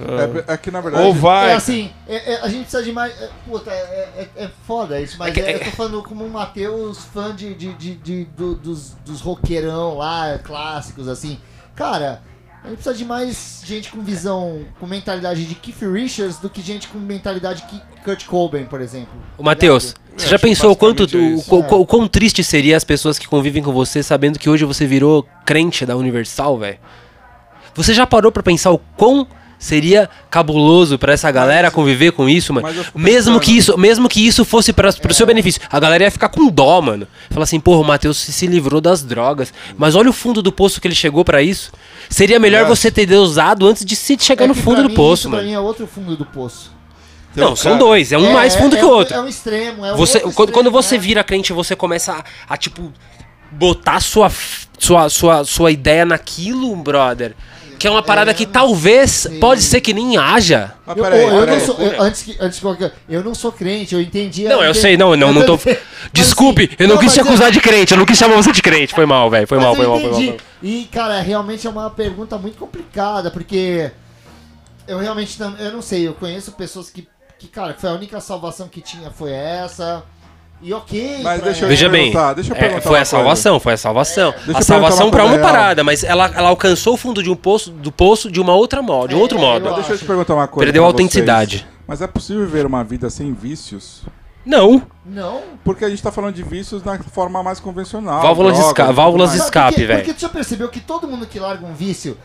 É, 0.48 0.52
é 0.52 0.56
que 0.58 0.70
na 0.70 0.80
verdade. 0.80 1.04
Ou 1.06 1.14
vai. 1.14 1.50
É 1.50 1.54
assim, 1.54 1.90
é- 2.06 2.34
é- 2.34 2.40
a 2.42 2.48
gente 2.48 2.62
precisa 2.62 2.82
de 2.82 2.92
mais. 2.92 3.12
É, 3.20 3.30
puta, 3.46 3.70
é, 3.70 4.28
é- 4.36 4.44
é 4.44 4.50
foda 4.66 5.00
isso, 5.00 5.16
mas 5.18 5.28
É 5.28 5.32
que- 5.32 5.40
é- 5.40 5.52
é- 5.52 5.54
eu 5.56 5.64
tô 5.64 5.70
falando 5.70 6.02
como 6.02 6.24
um 6.24 6.28
Matheus, 6.28 7.04
fã 7.06 7.34
de, 7.34 7.54
de, 7.54 7.72
de- 7.74 7.94
de- 7.96 8.24
do- 8.26 8.54
dos, 8.54 8.90
dos 9.06 9.20
roqueirão 9.20 9.96
lá, 9.96 10.38
clássicos, 10.42 11.08
assim. 11.08 11.38
Cara, 11.74 12.20
a 12.62 12.68
gente 12.68 12.76
precisa 12.76 12.94
de 12.94 13.04
mais 13.04 13.62
gente 13.64 13.90
com 13.90 14.00
visão, 14.02 14.64
com 14.78 14.86
mentalidade 14.86 15.46
de 15.46 15.54
Keith 15.54 15.80
Richards 15.82 16.38
do 16.38 16.50
que 16.50 16.60
gente 16.60 16.88
com 16.88 16.98
mentalidade 16.98 17.62
que 17.62 17.80
Kurt 18.04 18.26
Cobain, 18.26 18.64
por 18.66 18.80
exemplo. 18.80 19.14
Ô, 19.38 19.42
Matheus, 19.42 19.94
você 20.16 20.28
já 20.28 20.38
pensou 20.38 20.70
o 20.72 20.76
quanto 20.76 21.02
é 21.02 21.16
o, 21.16 21.34
isso. 21.36 21.54
o, 21.54 21.58
o- 21.60 21.80
o 21.82 21.86
quão 21.86 22.06
triste 22.08 22.42
seria 22.42 22.76
as 22.76 22.84
pessoas 22.84 23.18
que 23.18 23.28
convivem 23.28 23.62
com 23.62 23.72
você 23.72 24.02
sabendo 24.02 24.38
que 24.38 24.48
hoje 24.48 24.64
você 24.64 24.86
virou 24.86 25.26
crente 25.44 25.84
da 25.84 25.96
Universal, 25.96 26.58
velho? 26.58 26.78
Você 27.74 27.92
já 27.92 28.06
parou 28.06 28.32
pra 28.32 28.42
pensar 28.42 28.70
o 28.70 28.78
quão 28.96 29.26
seria 29.58 30.08
cabuloso 30.30 30.98
pra 30.98 31.14
essa 31.14 31.30
galera 31.30 31.70
conviver 31.70 32.12
com 32.12 32.28
isso, 32.28 32.52
mano? 32.52 32.68
Mesmo 32.94 33.40
que 33.40 33.56
isso, 33.56 33.76
mesmo 33.78 34.06
que 34.08 34.26
isso 34.26 34.44
fosse 34.44 34.70
para 34.72 34.92
pro 34.92 35.14
seu 35.14 35.26
benefício, 35.26 35.60
a 35.70 35.80
galera 35.80 36.04
ia 36.04 36.10
ficar 36.10 36.28
com 36.28 36.48
dó, 36.48 36.80
mano. 36.82 37.06
Falar 37.30 37.44
assim, 37.44 37.58
porra, 37.60 37.80
o 37.80 37.84
Matheus 37.84 38.18
se, 38.18 38.32
se 38.32 38.46
livrou 38.46 38.80
das 38.82 39.02
drogas, 39.02 39.52
mas 39.78 39.94
olha 39.94 40.10
o 40.10 40.12
fundo 40.12 40.42
do 40.42 40.52
poço 40.52 40.80
que 40.80 40.86
ele 40.86 40.94
chegou 40.94 41.24
pra 41.24 41.42
isso. 41.42 41.72
Seria 42.10 42.38
melhor 42.38 42.62
É. 42.62 42.64
você 42.68 42.90
ter 42.90 43.10
usado 43.12 43.66
antes 43.66 43.84
de 43.84 43.96
se 43.96 44.16
chegar 44.20 44.44
É 44.44 44.48
no 44.48 44.54
fundo 44.54 44.74
pra 44.76 44.82
do 44.84 44.88
mim, 44.90 44.94
poço, 44.94 45.22
isso 45.22 45.28
pra 45.30 45.38
mano. 45.38 45.48
mim 45.48 45.54
é 45.54 45.60
outro 45.60 45.86
fundo 45.86 46.16
do 46.16 46.24
poço. 46.26 46.75
Então, 47.36 47.50
Não, 47.50 47.56
são 47.56 47.72
cara, 47.72 47.84
dois, 47.84 48.12
é 48.12 48.18
um 48.18 48.32
mais 48.32 48.56
fundo 48.56 48.74
é, 48.76 48.78
que 48.78 48.84
o 48.84 48.88
é 48.88 48.92
outro. 48.92 49.14
É 49.14 49.20
um 49.20 49.28
extremo, 49.28 49.84
é 49.84 49.92
um 49.92 49.96
Você, 49.96 50.18
outro 50.18 50.32
quando, 50.32 50.52
quando 50.52 50.66
extremo, 50.68 50.82
você 50.82 50.94
né? 50.96 51.00
vira 51.02 51.22
crente, 51.22 51.52
você 51.52 51.76
começa 51.76 52.14
a, 52.14 52.24
a, 52.54 52.56
tipo, 52.56 52.90
botar 53.50 54.00
sua, 54.00 54.32
sua, 54.78 55.08
sua, 55.10 55.44
sua 55.44 55.70
ideia 55.70 56.06
naquilo, 56.06 56.74
brother. 56.76 57.34
Que 57.78 57.86
é 57.86 57.90
uma 57.90 58.02
parada 58.02 58.32
que 58.32 58.46
talvez, 58.46 59.26
pode 59.38 59.60
ser 59.60 59.82
que 59.82 59.92
nem 59.92 60.16
haja. 60.16 60.72
Mas 60.86 60.96
Eu, 60.96 61.04
peraí, 61.04 61.22
eu 61.22 61.28
peraí. 61.40 61.58
não 61.58 61.66
sou, 61.66 61.76
eu- 61.78 62.02
antes 62.02 62.22
que, 62.22 62.36
antes 62.40 62.58
que 62.58 62.92
eu 63.06 63.22
não 63.22 63.34
sou 63.34 63.52
crente, 63.52 63.94
eu 63.94 64.00
entendi. 64.00 64.44
Não, 64.44 64.62
eu 64.62 64.70
entendi- 64.70 64.78
sei, 64.80 64.96
não, 64.96 65.14
não, 65.14 65.30
não 65.30 65.44
tô. 65.44 65.58
Desculpe, 66.10 66.64
assim, 66.64 66.76
eu 66.78 66.88
não, 66.88 66.96
quis 66.96 67.12
te 67.12 67.20
acusar 67.20 67.50
de 67.50 67.60
crente, 67.60 67.92
eu 67.92 67.98
não 67.98 68.06
quis 68.06 68.16
chamar 68.16 68.34
você 68.36 68.50
de 68.50 68.62
crente. 68.62 68.94
Foi 68.94 69.04
mal, 69.04 69.28
velho. 69.28 69.46
Foi 69.46 69.58
Mas 69.58 69.66
mal, 69.66 69.76
foi 69.76 69.86
mal, 69.86 70.00
foi 70.00 70.10
mal. 70.10 70.20
entendi. 70.20 70.38
foi 70.38 70.38
mal. 70.38 70.46
E, 70.80 70.84
cara, 70.90 71.20
realmente 71.20 71.66
é 71.66 71.70
uma 71.70 71.90
pergunta 71.90 72.38
muito 72.38 72.56
complicada, 72.56 73.30
porque 73.30 73.90
eu 74.88 74.98
realmente 74.98 75.38
não, 75.38 75.54
eu 75.58 75.72
não 75.72 75.82
sei, 75.82 76.08
eu 76.08 76.14
conheço 76.14 76.52
pessoas 76.52 76.88
que, 76.88 77.06
que, 77.38 77.48
cara, 77.48 77.74
foi 77.78 77.90
a 77.90 77.92
única 77.92 78.20
salvação 78.20 78.68
que 78.68 78.80
tinha 78.80 79.10
foi 79.10 79.32
essa. 79.32 80.02
E 80.62 80.72
ok. 80.72 81.20
Mas 81.22 81.42
deixa 81.42 81.64
eu. 81.64 81.68
Veja 81.68 81.88
bem, 81.88 82.04
perguntar, 82.12 82.32
deixa 82.32 82.52
eu 82.52 82.56
é, 82.56 82.58
perguntar 82.58 82.80
foi 82.82 82.90
a 82.92 82.98
coisa. 83.00 83.10
salvação, 83.10 83.60
foi 83.60 83.72
a 83.74 83.76
salvação. 83.76 84.34
Eu 84.46 84.56
a 84.56 84.62
salvação 84.62 85.10
pra 85.10 85.24
uma 85.24 85.38
parada, 85.38 85.84
mas 85.84 86.02
ela, 86.02 86.30
ela 86.34 86.48
alcançou 86.48 86.94
o 86.94 86.96
fundo 86.96 87.22
de 87.22 87.30
um 87.30 87.36
poço, 87.36 87.70
do 87.70 87.92
poço 87.92 88.30
de 88.30 88.40
uma 88.40 88.54
outra 88.54 88.80
modo, 88.80 89.08
de 89.10 89.14
um 89.14 89.18
outro 89.20 89.36
É, 89.36 89.40
modo. 89.40 89.68
eu 89.68 89.74
Deixa 89.74 89.92
eu 89.92 89.98
te 89.98 90.04
perguntar 90.06 90.34
uma 90.34 90.48
coisa. 90.48 90.64
Perdeu 90.66 90.82
a 90.82 90.86
pra 90.88 90.92
vocês. 90.96 91.04
autenticidade. 91.04 91.66
Mas 91.86 92.00
é 92.00 92.06
possível 92.06 92.44
viver 92.46 92.64
uma 92.64 92.82
vida 92.82 93.10
sem 93.10 93.34
vícios? 93.34 94.02
Não. 94.46 94.80
Não. 95.04 95.42
Porque 95.62 95.84
a 95.84 95.90
gente 95.90 96.02
tá 96.02 96.10
falando 96.10 96.34
de 96.34 96.42
vícios 96.42 96.82
na 96.82 96.98
forma 97.00 97.42
mais 97.42 97.60
convencional. 97.60 98.22
Válvulas 98.22 98.54
de 98.54 98.60
drogas 98.60 98.78
esca- 98.80 98.92
válvulas 98.92 99.32
de 99.32 99.38
escape, 99.38 99.72
porque, 99.72 99.86
velho. 99.86 99.98
Porque 100.00 100.14
tu 100.14 100.20
já 100.22 100.28
percebeu 100.28 100.68
que 100.70 100.80
todo 100.80 101.06
mundo 101.06 101.26
que 101.26 101.38
larga 101.38 101.66
um 101.66 101.74
vício, 101.74 102.16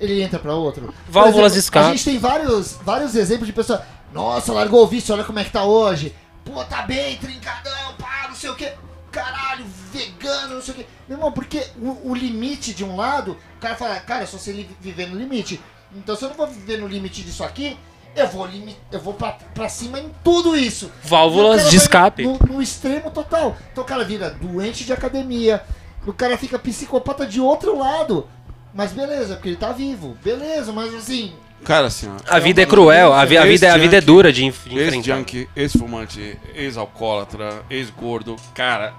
ele 0.00 0.22
entra 0.22 0.38
pra 0.38 0.54
outro? 0.54 0.94
Válvulas 1.08 1.52
de 1.52 1.58
escape. 1.58 1.86
A 1.88 1.90
gente 1.90 2.04
tem 2.04 2.18
vários, 2.18 2.78
vários 2.84 3.14
exemplos 3.14 3.46
de 3.46 3.52
pessoas. 3.52 3.80
Nossa, 4.12 4.52
largou 4.52 4.82
o 4.82 4.86
vício, 4.86 5.14
olha 5.14 5.24
como 5.24 5.38
é 5.38 5.44
que 5.44 5.50
tá 5.50 5.64
hoje. 5.64 6.14
Pô, 6.44 6.64
tá 6.64 6.82
bem, 6.82 7.16
trincadão, 7.16 7.94
pá, 7.98 8.26
não 8.28 8.34
sei 8.34 8.50
o 8.50 8.54
que. 8.54 8.70
Caralho, 9.10 9.64
vegano, 9.92 10.54
não 10.54 10.62
sei 10.62 10.74
o 10.74 10.76
que. 10.76 10.86
Meu 11.08 11.18
irmão, 11.18 11.32
porque 11.32 11.66
o, 11.80 12.10
o 12.10 12.14
limite 12.14 12.74
de 12.74 12.84
um 12.84 12.96
lado, 12.96 13.36
o 13.56 13.60
cara 13.60 13.74
fala, 13.74 13.96
cara, 14.00 14.22
eu 14.22 14.26
só 14.26 14.38
sei 14.38 14.68
viver 14.80 15.06
no 15.06 15.16
limite. 15.16 15.60
Então 15.94 16.14
se 16.14 16.24
eu 16.24 16.28
não 16.28 16.36
vou 16.36 16.46
viver 16.46 16.78
no 16.78 16.86
limite 16.86 17.22
disso 17.22 17.42
aqui, 17.42 17.76
eu 18.16 18.26
vou, 18.28 18.46
limi 18.46 18.74
eu 18.90 18.98
vou 18.98 19.12
pra, 19.12 19.32
pra 19.54 19.68
cima 19.68 20.00
em 20.00 20.10
tudo 20.24 20.56
isso. 20.56 20.90
Válvulas 21.04 21.70
de 21.70 21.76
escape. 21.76 22.24
No, 22.24 22.38
no 22.38 22.62
extremo 22.62 23.10
total. 23.10 23.56
Então 23.70 23.84
o 23.84 23.86
cara 23.86 24.04
vira 24.04 24.30
doente 24.30 24.84
de 24.84 24.92
academia. 24.92 25.62
O 26.06 26.12
cara 26.12 26.38
fica 26.38 26.58
psicopata 26.58 27.26
de 27.26 27.40
outro 27.40 27.78
lado. 27.78 28.26
Mas 28.72 28.92
beleza, 28.92 29.34
porque 29.34 29.50
ele 29.50 29.56
tá 29.56 29.72
vivo. 29.72 30.16
Beleza, 30.22 30.72
mas 30.72 30.94
assim. 30.94 31.34
Cara, 31.64 31.88
assim. 31.88 32.08
A 32.28 32.38
vida 32.38 32.62
é 32.62 32.66
cruel, 32.66 33.12
a, 33.12 33.24
vi- 33.24 33.36
a 33.36 33.44
vida, 33.44 33.72
a 33.72 33.76
vida 33.76 33.96
é 33.96 34.00
dura 34.00 34.32
de, 34.32 34.40
de 34.40 34.46
enfrentar. 34.46 34.78
Ex-junkie, 34.96 35.48
ex-fumante, 35.56 36.38
ex-alcoólatra, 36.54 37.62
ex-gordo. 37.68 38.36
Cara, 38.54 38.94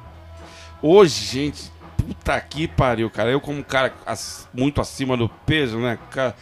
hoje, 0.82 1.26
gente, 1.26 1.72
puta 1.96 2.40
que 2.42 2.68
pariu, 2.68 3.10
cara. 3.10 3.30
Eu, 3.30 3.40
como 3.40 3.60
um 3.60 3.64
cara 3.64 3.94
ac- 4.06 4.48
muito 4.54 4.82
acima 4.82 5.16
do 5.16 5.30
peso, 5.46 5.78
né, 5.78 5.98
cara. 6.12 6.36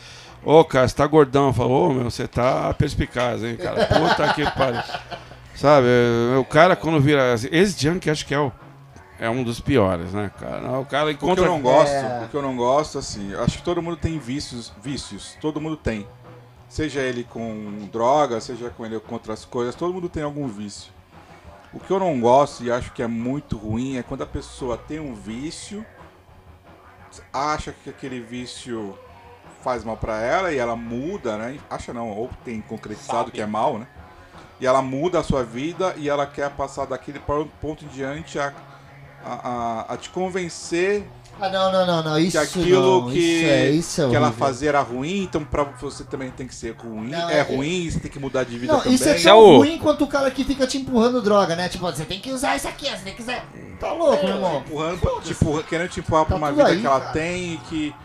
Ô, 0.44 0.64
cara, 0.64 0.88
você 0.88 0.96
tá 0.96 1.06
gordão. 1.08 1.54
Falou, 1.54 1.90
ô, 1.90 1.94
meu, 1.94 2.10
você 2.10 2.28
tá 2.28 2.74
perspicaz, 2.74 3.44
hein, 3.44 3.56
cara. 3.58 3.86
Puta 3.86 4.34
que 4.34 4.44
pariu. 4.52 4.82
Sabe, 5.56 5.88
é, 5.88 6.38
o 6.38 6.44
cara 6.46 6.76
quando 6.76 7.00
vira. 7.00 7.36
Ex-junkie, 7.52 8.10
acho 8.10 8.26
que 8.26 8.34
é 8.34 8.40
o. 8.40 8.52
É 9.20 9.30
um 9.30 9.44
dos 9.44 9.60
piores, 9.62 10.12
né, 10.14 10.30
cara? 10.40 10.80
O 10.80 10.86
cara 10.86 11.06
O 11.06 11.08
que 11.18 11.24
encontra. 11.26 11.46
eu 11.46 11.50
não 11.50 11.62
gosto, 11.62 11.92
É. 11.94 12.24
o 12.26 12.30
que 12.30 12.36
eu 12.36 12.42
não 12.42 12.56
gosto, 12.58 12.98
assim, 12.98 13.32
eu 13.32 13.44
acho 13.44 13.58
que 13.60 13.64
todo 13.64 13.82
mundo 13.82 13.96
tem 13.98 14.20
vícios, 14.20 14.74
vícios, 14.82 15.38
todo 15.40 15.62
mundo 15.62 15.78
tem. 15.78 16.06
Seja 16.68 17.00
ele 17.02 17.24
com 17.24 17.88
droga, 17.92 18.42
seja 18.42 18.70
com 18.70 18.86
ele 18.86 19.00
com 19.00 19.14
outras 19.14 19.46
coisas, 19.46 19.74
todo 19.76 19.94
mundo 19.94 20.10
tem 20.10 20.24
algum 20.24 20.48
vício. 20.48 20.92
O 21.74 21.80
que 21.80 21.92
eu 21.92 22.00
não 22.00 22.20
gosto 22.20 22.64
e 22.64 22.72
acho 22.72 22.92
que 22.92 23.02
é 23.02 23.08
muito 23.08 23.58
ruim 23.58 23.98
é 23.98 24.04
quando 24.04 24.24
a 24.24 24.28
pessoa 24.28 24.78
tem 24.78 25.00
um 25.00 25.14
vício, 25.14 25.86
acha 27.32 27.72
que 27.72 27.90
aquele 27.90 28.20
vício 28.20 28.98
faz 29.62 29.84
mal 29.84 29.98
pra 29.98 30.20
ela 30.22 30.52
e 30.52 30.58
ela 30.58 30.76
muda, 30.76 31.38
né? 31.38 31.58
Acha 31.70 31.94
não, 31.94 32.10
ou 32.10 32.30
tem 32.44 32.62
concretizado 32.62 33.20
Sabe. 33.20 33.32
que 33.32 33.42
é 33.42 33.46
mal, 33.46 33.78
né? 33.80 33.88
E 34.60 34.66
ela 34.68 34.82
muda 34.82 35.20
a 35.20 35.24
sua 35.24 35.44
vida 35.44 35.94
e 35.98 36.08
ela 36.10 36.26
quer 36.26 36.50
passar 36.52 36.86
daquele 36.86 37.20
ponto 37.20 37.84
em 37.84 37.88
diante 37.90 38.40
a, 38.40 38.54
a, 39.26 39.50
a, 39.90 39.94
a 39.94 39.98
te 39.98 40.10
convencer 40.10 41.04
Ah, 41.42 41.50
não, 41.50 41.72
não, 41.72 41.86
não, 41.86 42.04
não. 42.04 42.20
Isso 42.20 42.32
que 42.32 42.38
aquilo 42.38 43.02
não, 43.02 43.12
que, 43.12 43.18
isso 43.20 43.46
é, 43.50 43.70
isso 43.72 44.02
é 44.04 44.10
que 44.10 44.16
ela 44.16 44.32
fazia 44.32 44.70
era 44.70 44.80
ruim, 44.82 45.24
então 45.24 45.44
pra 45.44 45.64
você 45.64 46.04
também 46.06 46.30
tem 46.32 46.48
que 46.48 46.56
ser 46.56 46.74
ruim. 46.78 47.10
Não, 47.10 47.30
é 47.30 47.40
é- 47.40 47.42
ruim, 47.42 47.90
você 47.90 48.00
tem 48.00 48.10
que 48.12 48.20
mudar 48.20 48.44
de 48.46 48.58
vida 48.58 48.72
Não, 48.72 48.80
também. 48.80 48.94
isso 48.96 49.10
é 49.10 49.12
é 49.20 49.22
tão 49.24 49.38
o- 49.40 49.58
ruim 49.58 49.78
quanto 49.78 50.04
o 50.06 50.08
cara 50.08 50.32
que 50.32 50.44
fica 50.46 50.66
te 50.68 50.78
empurrando 50.78 51.22
droga, 51.22 51.56
né? 51.56 51.68
Tipo, 51.68 51.86
você 51.92 52.06
tem 52.06 52.20
que 52.22 52.32
usar 52.32 52.56
isso 52.56 52.68
aqui, 52.68 52.86
você 52.90 53.04
tem 53.04 53.14
que 53.16 53.22
usar. 53.22 53.44
Tá 53.80 53.92
louco, 53.92 54.26
meu 54.26 54.36
irmão. 54.36 54.60
Empurrando, 54.66 55.00
pra- 55.00 55.22
tipo, 55.22 55.64
querendo 55.64 55.90
te 55.90 56.00
empurrar 56.00 56.26
pra 56.26 56.36
Tá 56.36 56.38
uma 56.38 56.48
tudo 56.50 56.58
vida 56.58 56.70
aí, 56.70 56.80
que 56.80 56.88
ela 56.88 57.00
cara. 57.02 57.12
tem 57.12 57.54
e 57.54 57.58
que. 57.70 57.96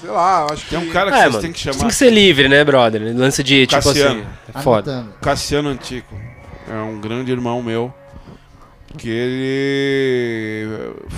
Sei 0.00 0.10
lá, 0.10 0.46
acho 0.50 0.64
que. 0.64 0.70
Tem 0.70 0.78
um 0.88 0.92
cara 0.92 1.10
que 1.10 1.16
É, 1.16 1.20
vocês 1.22 1.32
mano, 1.34 1.42
têm 1.42 1.52
que 1.52 1.62
tem 1.64 1.72
chamar. 1.72 1.86
que 1.88 1.94
ser 1.94 2.10
livre, 2.10 2.48
né, 2.48 2.64
brother? 2.64 3.16
Lance 3.16 3.42
de, 3.42 3.66
tipo 3.66 3.82
Cassiano. 3.82 4.20
assim, 4.20 4.58
é 4.58 4.62
foda. 4.62 4.92
Anotando. 4.92 5.14
Cassiano 5.20 5.68
Antico. 5.68 6.14
É 6.68 6.74
um 6.82 7.00
grande 7.00 7.30
irmão 7.32 7.62
meu. 7.62 7.92
Que 8.96 9.08
ele 9.08 10.68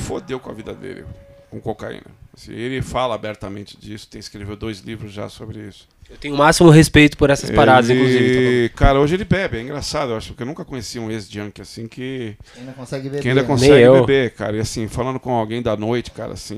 fodeu 0.07 0.41
com 0.41 0.51
a 0.51 0.55
vida 0.55 0.75
dele 0.75 1.05
com 1.51 1.61
cocaína. 1.61 2.05
Assim, 2.37 2.53
ele 2.53 2.81
fala 2.81 3.15
abertamente 3.15 3.77
disso, 3.77 4.09
tem 4.09 4.19
escreveu 4.21 4.55
dois 4.57 4.79
livros 4.81 5.13
já 5.13 5.29
sobre 5.29 5.67
isso. 5.67 5.89
Eu 6.09 6.17
tenho 6.17 6.35
o 6.35 6.39
máximo 6.39 6.71
respeito 6.71 7.17
por 7.17 7.29
essas 7.31 7.51
paradas, 7.51 7.91
Ele- 7.91 7.99
inclusive. 8.01 8.69
tá 8.71 8.75
Cara, 8.77 9.01
hoje 9.01 9.15
ele 9.15 9.25
bebe, 9.25 9.59
é 9.59 9.61
engraçado, 9.61 10.11
eu 10.13 10.17
acho, 10.17 10.29
porque 10.29 10.43
eu 10.43 10.47
nunca 10.47 10.65
conheci 10.65 10.99
um 10.99 11.11
ex-junk 11.11 11.61
assim 11.61 11.87
que, 11.89 12.37
Ainda 12.57 12.73
consegue 12.73 13.05
beber. 13.09 13.23
que 13.23 13.29
ainda 13.29 13.43
né? 13.43 13.47
consegue 13.49 13.73
Nem 13.73 13.83
eu. 13.83 14.01
beber, 14.01 14.31
cara. 14.33 14.57
E 14.57 14.61
assim, 14.61 14.87
falando 14.89 15.19
com 15.21 15.33
alguém 15.33 15.61
da 15.63 15.77
noite, 15.77 16.11
cara, 16.13 16.33
assim, 16.35 16.57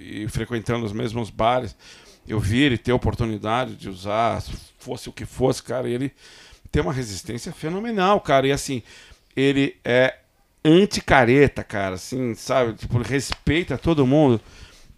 e 0.00 0.26
frequentando 0.28 0.84
os 0.86 0.92
mesmos 0.92 1.28
bares, 1.30 1.74
eu 2.26 2.40
vi 2.40 2.62
ele 2.62 2.78
ter 2.78 2.92
a 2.92 2.94
oportunidade 2.94 3.74
de 3.74 3.88
usar, 3.90 4.40
se 4.42 4.52
fosse 4.78 5.08
o 5.08 5.12
que 5.12 5.24
fosse, 5.26 5.62
cara, 5.62 5.86
e 5.88 5.92
ele 5.92 6.12
tem 6.72 6.82
uma 6.82 6.92
resistência 6.94 7.52
fenomenal, 7.52 8.20
cara. 8.20 8.46
E 8.46 8.52
assim, 8.52 8.82
ele 9.36 9.76
é 9.84 10.14
anti-careta, 10.64 11.62
cara, 11.62 11.96
assim, 11.96 12.34
sabe? 12.34 12.74
Tipo, 12.74 12.98
ele 12.98 13.08
respeita 13.08 13.76
todo 13.76 14.06
mundo. 14.06 14.40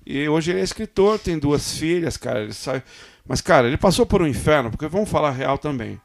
E 0.05 0.29
hoje 0.29 0.53
ele 0.53 0.61
é 0.61 0.63
escritor, 0.63 1.19
tem 1.19 1.39
duas 1.39 1.77
filhas, 1.77 2.17
cara, 2.17 2.43
ele 2.43 2.53
sai. 2.53 2.83
Mas, 3.27 3.41
cara, 3.41 3.67
ele 3.67 3.77
passou 3.77 4.07
por 4.07 4.23
um 4.23 4.27
inferno, 4.27 4.71
porque 4.71 4.87
vamos 4.87 5.11
falar 5.11 5.33
real 5.33 5.59
também. 5.59 6.01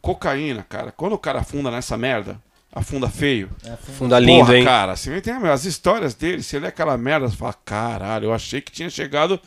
Cocaína, 0.00 0.62
cara, 0.62 0.92
quando 0.92 1.14
o 1.14 1.18
cara 1.18 1.40
afunda 1.40 1.70
nessa 1.70 1.96
merda, 1.96 2.40
afunda 2.72 3.08
feio. 3.08 3.50
É, 3.64 3.70
fundo. 3.76 3.96
Funda 3.96 4.18
lindo, 4.20 4.46
Porra, 4.46 4.58
hein? 4.58 4.64
cara, 4.64 4.92
assim, 4.92 5.20
tem 5.20 5.34
as 5.34 5.64
histórias 5.64 6.14
dele, 6.14 6.42
se 6.42 6.54
ele 6.54 6.66
é 6.66 6.68
aquela 6.68 6.96
merda, 6.96 7.28
você 7.28 7.36
fala, 7.36 7.54
caralho, 7.64 8.26
eu 8.26 8.34
achei 8.34 8.60
que 8.60 8.70
tinha 8.70 8.88
chegado 8.88 9.40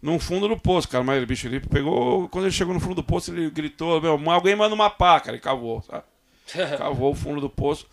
no 0.00 0.18
fundo 0.18 0.48
do 0.48 0.56
poço, 0.56 0.88
cara, 0.88 1.04
mas 1.04 1.16
ele, 1.18 1.26
bicho, 1.26 1.46
ele 1.46 1.60
pegou, 1.60 2.28
quando 2.28 2.44
ele 2.44 2.52
chegou 2.54 2.72
no 2.72 2.80
fundo 2.80 2.94
do 2.94 3.02
poço, 3.02 3.32
ele 3.32 3.50
gritou, 3.50 4.00
meu, 4.00 4.18
alguém 4.30 4.56
manda 4.56 4.74
uma 4.74 4.88
pá, 4.88 5.20
cara, 5.20 5.36
e 5.36 5.40
cavou, 5.40 5.82
sabe? 5.82 6.04
Cavou 6.78 7.10
o 7.10 7.14
fundo 7.14 7.40
do 7.40 7.50
poço. 7.50 7.86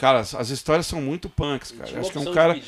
Cara, 0.00 0.20
as, 0.20 0.34
as 0.34 0.48
histórias 0.48 0.86
são 0.86 1.02
muito 1.02 1.28
punks, 1.28 1.72
cara. 1.72 2.00
Acho 2.00 2.10
que 2.10 2.16
é 2.16 2.20
um 2.22 2.32
cara, 2.32 2.58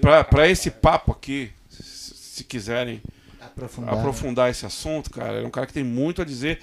pra, 0.00 0.24
pra 0.24 0.48
esse 0.48 0.72
papo 0.72 1.12
aqui, 1.12 1.52
se, 1.68 2.14
se 2.14 2.44
quiserem 2.44 3.00
Aprofundar. 3.40 3.94
aprofundar 3.94 4.50
esse 4.50 4.66
assunto, 4.66 5.08
cara. 5.08 5.34
Ele 5.34 5.44
é 5.44 5.46
um 5.46 5.52
cara 5.52 5.68
que 5.68 5.72
tem 5.72 5.84
muito 5.84 6.20
a 6.20 6.24
dizer, 6.24 6.58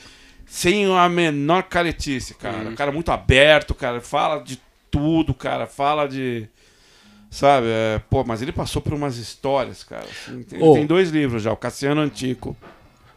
sem 0.46 0.86
a 0.94 1.08
menor 1.08 1.64
caretice, 1.64 2.34
cara. 2.34 2.58
Um 2.70 2.76
cara 2.76 2.92
muito 2.92 3.10
aberto, 3.10 3.74
cara. 3.74 4.02
Fala 4.02 4.44
de 4.44 4.62
tudo, 4.92 5.34
cara. 5.34 5.66
Fala 5.66 6.08
de. 6.08 6.46
Sabe? 7.32 7.68
é, 7.70 8.02
pô, 8.10 8.26
mas 8.26 8.42
ele 8.42 8.52
passou 8.52 8.82
por 8.82 8.94
umas 8.94 9.16
histórias, 9.18 9.82
cara. 9.84 10.06
assim, 10.06 10.44
tem, 10.44 10.62
Ô. 10.62 10.74
tem 10.74 10.86
dois 10.86 11.10
livros 11.10 11.42
já, 11.42 11.54
o 11.54 11.58
Cassiano 11.58 12.02
Antico. 12.02 12.56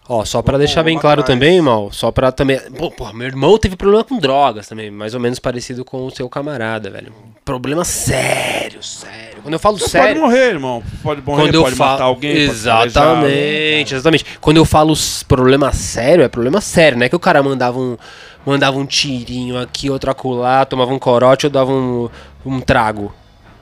Ó, 0.08 0.24
só 0.24 0.42
pra 0.42 0.52
Vamos 0.54 0.66
deixar 0.66 0.82
bem 0.82 0.98
claro 0.98 1.20
atrás. 1.20 1.38
também, 1.38 1.60
mal, 1.60 1.92
só 1.92 2.10
pra 2.10 2.32
também. 2.32 2.58
Pô, 2.76 2.90
porra, 2.90 3.12
meu 3.12 3.28
irmão 3.28 3.56
teve 3.58 3.76
problema 3.76 4.02
com 4.02 4.18
drogas 4.18 4.66
também, 4.66 4.90
mais 4.90 5.14
ou 5.14 5.20
menos 5.20 5.38
parecido 5.38 5.84
com 5.84 6.04
o 6.04 6.10
seu 6.10 6.28
camarada, 6.28 6.90
velho. 6.90 7.12
Problema 7.44 7.84
sério, 7.84 8.82
sério. 8.82 9.38
Quando 9.42 9.54
eu 9.54 9.58
falo 9.60 9.78
Você 9.78 9.88
sério. 9.88 10.08
pode 10.08 10.20
morrer, 10.20 10.48
irmão. 10.50 10.82
Pode 11.02 11.22
morrer, 11.22 11.42
Quando 11.44 11.54
eu 11.54 11.62
pode 11.62 11.76
falo. 11.76 11.90
matar 11.92 12.04
alguém. 12.04 12.32
pode 12.32 12.58
ser 12.58 12.68
exatamente, 12.86 13.94
exatamente. 13.94 14.24
Quando 14.40 14.56
eu 14.56 14.64
falo 14.64 14.94
problema 15.28 15.72
sério, 15.72 16.24
é 16.24 16.28
problema 16.28 16.60
sério. 16.60 16.98
Não 16.98 17.06
é 17.06 17.08
que 17.08 17.16
o 17.16 17.20
cara 17.20 17.40
mandava 17.42 17.78
um, 17.78 17.96
mandava 18.44 18.78
um 18.78 18.86
tirinho 18.86 19.56
aqui, 19.58 19.88
outro 19.90 20.10
acolá, 20.10 20.64
tomava 20.64 20.92
um 20.92 20.98
corote 20.98 21.46
ou 21.46 21.50
dava 21.52 21.70
um, 21.72 22.08
um 22.44 22.60
trago. 22.60 23.14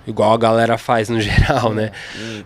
Igual 0.09 0.32
a 0.32 0.39
galera 0.39 0.78
faz 0.78 1.10
no 1.10 1.20
geral, 1.20 1.74
né? 1.74 1.90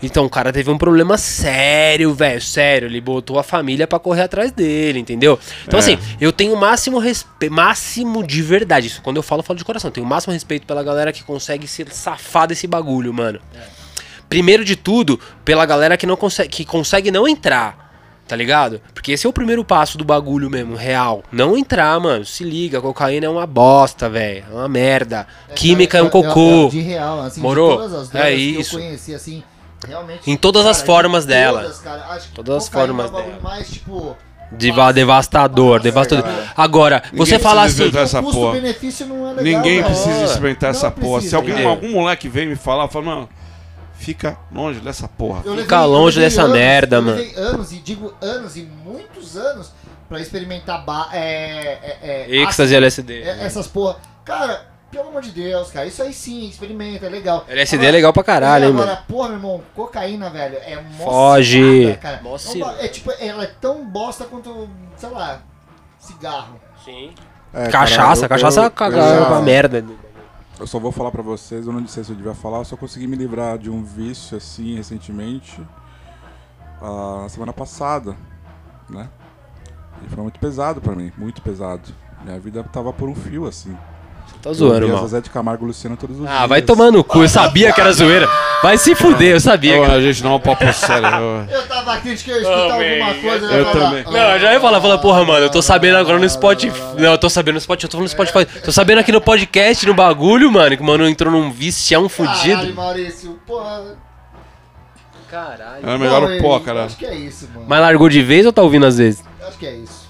Então 0.02 0.24
o 0.26 0.28
cara 0.28 0.52
teve 0.52 0.68
um 0.68 0.76
problema 0.76 1.16
sério, 1.16 2.12
velho, 2.12 2.40
sério. 2.40 2.88
Ele 2.88 3.00
botou 3.00 3.38
a 3.38 3.42
família 3.44 3.86
pra 3.86 4.00
correr 4.00 4.22
atrás 4.22 4.50
dele, 4.50 4.98
entendeu? 4.98 5.38
Então, 5.66 5.78
É. 5.78 5.82
assim, 5.82 5.96
eu 6.20 6.32
tenho 6.32 6.54
o 6.54 6.56
máximo 6.60 6.98
respeito, 6.98 7.54
máximo 7.54 8.26
de 8.26 8.42
verdade. 8.42 8.88
Isso, 8.88 9.00
quando 9.00 9.16
eu 9.18 9.22
falo, 9.22 9.40
eu 9.40 9.44
falo 9.44 9.58
de 9.58 9.64
coração. 9.64 9.88
Eu 9.88 9.92
tenho 9.92 10.04
o 10.06 10.08
máximo 10.08 10.32
respeito 10.32 10.66
pela 10.66 10.82
galera 10.82 11.12
que 11.12 11.22
consegue 11.22 11.68
se 11.68 11.86
safar 11.90 12.48
desse 12.48 12.66
bagulho, 12.66 13.14
mano. 13.14 13.38
Primeiro 14.28 14.64
de 14.64 14.74
tudo, 14.76 15.20
pela 15.44 15.64
galera 15.66 15.96
que 15.96 16.06
não 16.06 16.16
consegue, 16.16 16.48
que 16.48 16.64
consegue 16.64 17.10
não 17.10 17.28
entrar. 17.28 17.81
Tá 18.26 18.36
ligado? 18.36 18.80
Porque 18.94 19.12
esse 19.12 19.26
é 19.26 19.28
o 19.28 19.32
primeiro 19.32 19.64
passo 19.64 19.98
do 19.98 20.04
bagulho 20.04 20.48
mesmo, 20.48 20.74
real. 20.74 21.22
Não 21.30 21.56
entrar, 21.56 21.98
mano. 22.00 22.24
Se 22.24 22.42
liga, 22.44 22.80
cocaína 22.80 23.26
é 23.26 23.28
uma 23.28 23.46
bosta, 23.46 24.08
velho. 24.08 24.44
É 24.50 24.54
uma 24.54 24.68
merda. 24.68 25.26
Química 25.54 25.98
é 25.98 26.02
um 26.02 26.08
cocô. 26.08 26.68
de 26.70 26.80
real, 26.80 27.20
assim, 27.20 27.40
Morou? 27.40 27.72
de 27.72 27.76
todas 27.88 27.94
as 27.94 28.14
É 28.14 28.32
isso. 28.32 28.76
eu 28.76 28.80
conheci, 28.80 29.14
assim, 29.14 29.42
realmente... 29.86 30.30
Em 30.30 30.36
todas 30.36 30.64
as 30.64 30.78
de 30.78 30.84
formas 30.86 31.26
dela. 31.26 31.62
Todas, 31.62 31.78
cara, 31.80 32.04
acho 32.10 32.28
que 32.28 32.34
Todas 32.34 32.56
as 32.56 32.68
formas 32.68 33.06
é 33.06 33.10
bagulho 33.10 33.26
dela. 33.32 33.42
mais, 33.42 33.68
tipo... 33.70 34.16
Deva- 34.54 34.92
devastador, 34.92 35.80
devastador. 35.80 36.24
cara. 36.24 36.52
Agora, 36.56 37.02
você 37.12 37.32
Ninguém 37.32 37.38
fala 37.38 37.62
precisa 37.62 37.86
assim. 37.88 37.98
essa 37.98 38.20
o 38.20 38.30
porra. 38.32 38.58
é 38.58 38.60
legal, 38.60 39.42
Ninguém 39.42 39.62
velho. 39.76 39.84
precisa 39.86 40.24
experimentar 40.24 40.70
Não 40.72 40.78
essa 40.78 40.90
porra. 40.90 41.20
Se 41.22 41.28
precisa, 41.30 41.36
alguém, 41.38 41.64
algum 41.66 41.88
moleque 41.92 42.28
vem 42.28 42.46
me 42.48 42.54
falar, 42.56 42.86
fala, 42.88 43.04
mano, 43.04 43.28
fica 44.02 44.36
longe 44.52 44.80
dessa 44.80 45.06
porra. 45.08 45.42
Eu 45.44 45.56
Fica 45.56 45.76
levei- 45.80 45.96
eu 45.96 46.00
longe 46.00 46.20
dessa 46.20 46.42
anos, 46.42 46.52
merda, 46.56 46.96
eu 46.96 47.02
mano. 47.02 47.16
levei 47.16 47.34
anos, 47.36 47.72
e 47.72 47.76
digo 47.78 48.12
anos, 48.20 48.56
e 48.56 48.62
muitos 48.84 49.36
anos, 49.36 49.70
pra 50.08 50.20
experimentar 50.20 50.84
ba 50.84 51.08
é, 51.12 51.18
é, 51.20 51.98
é, 52.02 52.36
Êxtase 52.42 52.74
e 52.74 52.76
LSD. 52.76 53.22
É, 53.22 53.44
essas 53.46 53.66
porra. 53.66 53.96
Cara, 54.24 54.66
pelo 54.90 55.08
amor 55.08 55.22
de 55.22 55.30
Deus, 55.30 55.70
cara, 55.70 55.86
isso 55.86 56.02
aí 56.02 56.12
sim, 56.12 56.46
experimenta, 56.48 57.06
é 57.06 57.08
legal. 57.08 57.44
LSD 57.48 57.86
é 57.86 57.90
legal 57.90 58.12
pra 58.12 58.22
caralho, 58.22 58.64
é, 58.64 58.68
hein, 58.68 58.72
agora, 58.74 58.86
mano. 58.92 59.02
porra, 59.08 59.28
meu 59.28 59.36
irmão, 59.38 59.62
cocaína, 59.74 60.28
velho, 60.30 60.56
é 60.56 60.76
mó 60.98 61.04
Foge. 61.04 61.98
cara. 62.00 62.20
Mó 62.22 62.36
Não 62.44 62.58
ba- 62.60 62.74
é 62.78 62.88
tipo, 62.88 63.10
ela 63.18 63.44
é 63.44 63.50
tão 63.60 63.84
bosta 63.84 64.24
quanto, 64.24 64.68
sei 64.96 65.08
lá, 65.08 65.40
cigarro. 65.98 66.60
Sim. 66.84 67.12
É, 67.54 67.68
Cachaça, 67.68 68.28
cara, 68.28 68.40
eu- 68.40 68.44
cachaça 68.44 68.60
eu- 68.60 68.64
é 68.64 68.66
eu 69.18 69.26
pra 69.26 69.40
merda. 69.40 69.84
Eu 70.62 70.66
só 70.68 70.78
vou 70.78 70.92
falar 70.92 71.10
pra 71.10 71.22
vocês, 71.22 71.66
eu 71.66 71.72
não 71.72 71.84
sei 71.88 72.04
se 72.04 72.12
eu 72.12 72.14
devia 72.14 72.34
falar, 72.34 72.58
eu 72.58 72.64
só 72.64 72.76
consegui 72.76 73.08
me 73.08 73.16
livrar 73.16 73.58
de 73.58 73.68
um 73.68 73.82
vício 73.82 74.36
assim 74.36 74.76
recentemente, 74.76 75.60
na 76.80 77.28
semana 77.28 77.52
passada, 77.52 78.16
né? 78.88 79.10
E 80.06 80.08
foi 80.08 80.22
muito 80.22 80.38
pesado 80.38 80.80
pra 80.80 80.94
mim, 80.94 81.10
muito 81.18 81.42
pesado. 81.42 81.92
Minha 82.22 82.38
vida 82.38 82.62
tava 82.62 82.92
por 82.92 83.08
um 83.08 83.14
fio 83.16 83.44
assim. 83.44 83.76
Tá 84.42 84.50
Eu 84.50 84.54
zoando, 84.54 84.88
mano. 84.88 85.02
Zezé 85.06 85.20
de 85.20 85.30
Camargo 85.30 85.64
Luciano 85.64 85.96
todos 85.96 86.16
os 86.18 86.26
dias. 86.26 86.34
Ah, 86.36 86.46
vai 86.48 86.60
tomar 86.60 86.90
no 86.90 87.04
cu. 87.04 87.22
Eu 87.22 87.28
sabia 87.28 87.72
que 87.72 87.80
era 87.80 87.92
zoeira. 87.92 88.28
Vai 88.60 88.76
se 88.76 88.92
fuder, 88.94 89.34
eu 89.34 89.40
sabia. 89.40 89.76
Eu, 89.76 89.82
cara. 89.82 89.94
a 89.94 90.00
gente 90.00 90.22
não 90.24 90.32
é 90.32 90.34
um 90.34 90.40
papo 90.40 90.72
sério. 90.72 91.06
eu- 91.08 91.46
Eu 91.48 91.68
tava 91.68 91.92
aqui, 91.94 92.12
acho 92.12 92.24
que 92.24 92.30
eu 92.30 92.36
ia 92.36 92.42
escutar 92.42 92.68
Também, 92.68 93.00
alguma 93.02 93.14
coisa. 93.22 93.46
eu 93.46 93.58
ia 93.60 93.64
falar, 93.72 93.84
também. 93.90 94.04
"Ah, 94.06 94.10
Não, 94.10 94.18
eu 94.32 94.40
já 94.40 94.52
ia 94.52 94.60
falar, 94.60 94.80
falar, 94.80 94.98
porra, 94.98 95.24
mano, 95.24 95.44
eu 95.46 95.50
tô 95.50 95.62
sabendo 95.62 95.96
agora 95.96 96.18
no 96.18 96.28
Spotify. 96.28 96.80
Não, 96.98 97.12
eu 97.12 97.18
tô 97.18 97.30
sabendo 97.30 97.54
no 97.54 97.60
Spotify, 97.60 97.84
eu 97.86 97.90
tô 97.90 97.96
falando 97.98 98.10
no 98.12 98.24
Spotify. 98.26 98.60
Tô 98.62 98.72
sabendo 98.72 98.98
aqui 98.98 99.12
no 99.12 99.20
podcast, 99.20 99.86
no 99.86 99.94
bagulho, 99.94 100.50
mano, 100.50 100.76
que 100.76 100.82
o 100.82 100.86
mano 100.86 101.08
entrou 101.08 101.30
num 101.32 101.52
vicião 101.52 102.08
Caralho, 102.08 102.32
fudido. 102.34 102.74
Maurício, 102.74 103.38
porra. 103.46 103.96
Caralho. 105.30 105.82
Era 105.82 105.98
melhor 105.98 106.22
o 106.24 106.42
pó, 106.42 106.56
eu 106.56 106.60
cara. 106.60 106.84
Acho 106.84 106.96
que 106.96 107.06
é 107.06 107.14
isso, 107.14 107.48
mano. 107.54 107.64
Mas 107.68 107.80
largou 107.80 108.08
de 108.08 108.20
vez 108.22 108.44
ou 108.44 108.52
tá 108.52 108.60
ouvindo 108.62 108.86
às 108.86 108.98
vezes? 108.98 109.24
Acho 109.46 109.56
que 109.58 109.66
é 109.66 109.76
isso. 109.76 110.01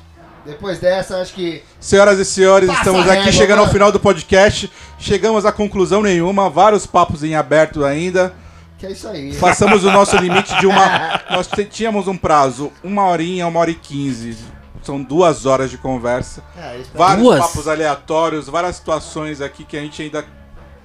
Depois 0.45 0.79
dessa, 0.79 1.21
acho 1.21 1.35
que. 1.35 1.63
Senhoras 1.79 2.19
e 2.19 2.25
senhores, 2.25 2.69
Passa 2.69 2.81
estamos 2.81 3.07
aqui 3.07 3.19
régua, 3.19 3.33
chegando 3.33 3.59
ao 3.59 3.65
mano. 3.65 3.73
final 3.73 3.93
do 3.93 4.01
podcast. 4.01 4.71
Chegamos 4.99 5.47
a 5.47 5.53
conclusão 5.53 6.03
nenhuma, 6.03 6.51
vários 6.51 6.87
papos 6.87 7.23
em 7.23 7.35
aberto 7.35 7.85
ainda. 7.85 8.35
Que 8.79 8.87
é 8.87 8.91
isso 8.91 9.07
aí. 9.07 9.35
Passamos 9.37 9.85
o 9.85 9.91
nosso 9.93 10.17
limite 10.19 10.55
de 10.59 10.67
uma. 10.67 11.21
Nós 11.31 11.49
tínhamos 11.71 12.09
um 12.09 12.17
prazo, 12.17 12.73
uma 12.83 13.07
horinha, 13.07 13.47
uma 13.47 13.61
hora 13.61 13.71
e 13.71 13.75
quinze. 13.75 14.37
São 14.83 15.01
duas 15.01 15.47
horas 15.47 15.71
de 15.71 15.79
conversa. 15.79 16.43
É, 16.57 16.79
isso 16.79 16.91
Vários 16.93 17.23
Duas? 17.25 17.39
papos 17.39 17.69
aleatórios, 17.69 18.49
várias 18.49 18.75
situações 18.75 19.41
aqui 19.41 19.63
que 19.65 19.77
a 19.77 19.81
gente 19.81 20.03
ainda 20.03 20.25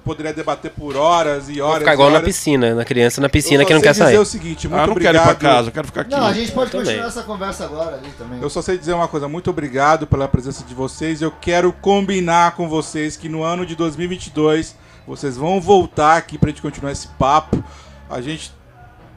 poderia 0.08 0.32
debater 0.32 0.70
por 0.70 0.96
horas 0.96 1.48
e 1.48 1.60
horas. 1.60 1.78
ficar 1.80 1.92
igual 1.94 2.08
na 2.10 2.16
horas. 2.16 2.26
piscina, 2.26 2.74
na 2.74 2.84
criança 2.84 3.20
na 3.20 3.26
Eu 3.26 3.30
piscina 3.30 3.64
que 3.64 3.72
não 3.72 3.80
sei 3.80 3.88
quer 3.88 3.92
dizer 3.92 4.04
sair. 4.04 4.18
o 4.18 4.24
seguinte, 4.24 4.66
muito 4.66 4.80
Ah, 4.80 4.84
eu 4.84 4.86
não 4.88 4.94
quero 4.96 5.04
ir 5.04 5.20
obrigado. 5.20 5.36
pra 5.38 5.48
casa, 5.50 5.68
eu 5.68 5.72
quero 5.72 5.86
ficar 5.86 6.00
aqui. 6.00 6.10
Não, 6.10 6.26
a 6.26 6.32
gente 6.32 6.50
pode 6.52 6.70
também. 6.70 6.86
continuar 6.86 7.06
essa 7.08 7.22
conversa 7.22 7.64
agora 7.64 7.96
ali 7.96 8.08
também. 8.18 8.40
Eu 8.42 8.50
só 8.50 8.60
sei 8.62 8.76
dizer 8.78 8.92
uma 8.94 9.06
coisa, 9.08 9.28
muito 9.28 9.50
obrigado 9.50 10.06
pela 10.06 10.26
presença 10.26 10.64
de 10.64 10.74
vocês. 10.74 11.20
Eu 11.22 11.30
quero 11.30 11.72
combinar 11.72 12.56
com 12.56 12.68
vocês 12.68 13.16
que 13.16 13.28
no 13.28 13.42
ano 13.42 13.64
de 13.64 13.76
2022 13.76 14.74
vocês 15.06 15.36
vão 15.36 15.60
voltar 15.60 16.16
aqui 16.16 16.36
pra 16.38 16.48
gente 16.50 16.62
continuar 16.62 16.92
esse 16.92 17.08
papo. 17.08 17.62
A 18.10 18.20
gente 18.20 18.52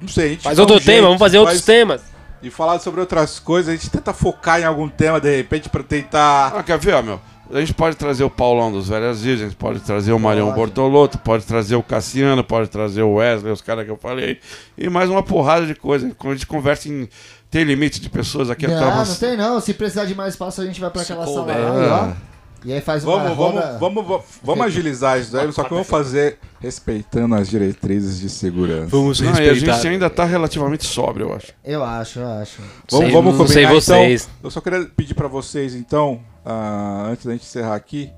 não 0.01 0.07
sei, 0.07 0.25
a 0.25 0.29
gente 0.29 0.43
Faz 0.43 0.57
dá 0.57 0.63
um 0.63 0.65
outro 0.65 0.79
tema, 0.79 0.91
jeito, 0.93 1.03
vamos 1.05 1.19
fazer 1.19 1.37
outros 1.37 1.57
faz- 1.59 1.65
temas. 1.65 2.01
E 2.43 2.49
falar 2.49 2.79
sobre 2.79 2.99
outras 2.99 3.37
coisas, 3.39 3.71
a 3.71 3.77
gente 3.77 3.87
tenta 3.91 4.11
focar 4.13 4.59
em 4.59 4.63
algum 4.63 4.89
tema 4.89 5.21
de 5.21 5.35
repente 5.37 5.69
pra 5.69 5.83
tentar 5.83 6.51
Ah, 6.55 6.63
quer 6.63 6.79
ver, 6.79 6.95
ó, 6.95 7.01
meu? 7.03 7.21
A 7.53 7.59
gente 7.59 7.73
pode 7.73 7.97
trazer 7.97 8.23
o 8.23 8.29
Paulão 8.29 8.71
dos 8.71 8.87
Velhas 8.87 9.21
Virgens, 9.21 9.53
pode 9.53 9.79
trazer 9.81 10.13
o 10.13 10.19
Marião. 10.19 10.51
Bortolotto, 10.53 11.17
pode 11.17 11.45
trazer 11.45 11.75
o 11.75 11.83
Cassiano, 11.83 12.43
pode 12.43 12.69
trazer 12.69 13.01
o 13.01 13.15
Wesley, 13.15 13.51
os 13.51 13.61
caras 13.61 13.83
que 13.85 13.91
eu 13.91 13.97
falei. 13.97 14.39
E 14.77 14.89
mais 14.89 15.09
uma 15.09 15.21
porrada 15.21 15.65
de 15.65 15.75
coisa. 15.75 16.11
Quando 16.17 16.31
a 16.33 16.35
gente 16.35 16.47
conversa 16.47 16.87
em. 16.87 17.09
Tem 17.49 17.65
limite 17.65 17.99
de 17.99 18.09
pessoas 18.09 18.49
aqui 18.49 18.65
Não, 18.65 18.77
até 18.77 19.09
não 19.09 19.15
tem 19.15 19.37
não. 19.37 19.59
Se 19.59 19.73
precisar 19.73 20.05
de 20.05 20.15
mais 20.15 20.33
espaço, 20.35 20.61
a 20.61 20.65
gente 20.65 20.79
vai 20.79 20.89
pra 20.89 21.03
Se 21.03 21.11
aquela 21.11 21.25
couber. 21.27 21.53
sala 21.53 21.69
lá, 21.71 21.85
e, 21.85 21.89
ó. 21.89 22.31
E 22.63 22.71
aí 22.73 22.79
faz 22.79 23.03
uma 23.03 23.17
Vamos, 23.17 23.35
roda... 23.37 23.77
vamos, 23.79 23.79
vamos, 23.79 24.07
vamos, 24.07 24.25
vamos 24.43 24.65
agilizar 24.67 25.19
isso 25.19 25.33
daí, 25.33 25.51
só 25.51 25.63
que 25.63 25.71
vamos 25.71 25.87
fazer 25.87 26.37
respeitando 26.61 27.33
as 27.35 27.49
diretrizes 27.49 28.19
de 28.21 28.29
segurança. 28.29 28.85
Vamos 28.85 29.19
Não, 29.19 29.33
e 29.41 29.49
a 29.49 29.53
gente 29.55 29.87
ainda 29.87 30.09
tá 30.11 30.23
relativamente 30.23 30.85
sóbrio, 30.85 31.29
eu 31.29 31.35
acho. 31.35 31.47
Eu 31.65 31.83
acho, 31.83 32.19
eu 32.19 32.27
acho. 32.29 32.61
Vamos, 32.89 33.05
Sei- 33.05 33.11
vamos 33.11 33.37
não 33.37 33.47
sei 33.47 33.63
combinar 33.63 33.73
vocês. 33.81 34.21
então. 34.23 34.35
Eu 34.43 34.51
só 34.51 34.61
queria 34.61 34.85
pedir 34.95 35.15
pra 35.15 35.27
vocês 35.27 35.73
então, 35.75 36.21
ah, 36.45 37.07
antes 37.11 37.25
da 37.25 37.31
gente 37.33 37.43
encerrar 37.43 37.75
aqui, 37.75 38.11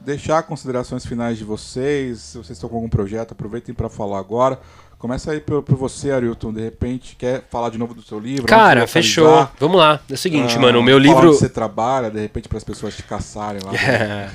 deixar 0.00 0.42
considerações 0.44 1.04
finais 1.04 1.38
de 1.38 1.44
vocês. 1.44 2.18
Se 2.20 2.38
vocês 2.38 2.56
estão 2.56 2.68
com 2.68 2.76
algum 2.76 2.88
projeto, 2.88 3.32
aproveitem 3.32 3.74
pra 3.74 3.88
falar 3.88 4.18
agora. 4.18 4.58
Começa 4.98 5.30
aí 5.30 5.40
por, 5.40 5.62
por 5.62 5.76
você, 5.76 6.10
Arilton. 6.10 6.52
De 6.52 6.62
repente, 6.62 7.16
quer 7.16 7.44
falar 7.50 7.68
de 7.70 7.76
novo 7.78 7.92
do 7.92 8.02
seu 8.02 8.18
livro? 8.18 8.46
Cara, 8.46 8.86
fechou. 8.86 9.46
Vamos 9.60 9.78
lá. 9.78 10.00
É 10.08 10.14
o 10.14 10.16
seguinte, 10.16 10.56
Ah, 10.56 10.60
mano, 10.60 10.80
o 10.80 10.82
meu 10.82 10.98
livro. 10.98 11.28
onde 11.28 11.36
você 11.38 11.48
trabalha, 11.48 12.10
de 12.10 12.18
repente, 12.20 12.48
para 12.48 12.56
as 12.58 12.64
pessoas 12.64 12.96
te 12.96 13.02
caçarem 13.02 13.60
lá. 13.62 13.72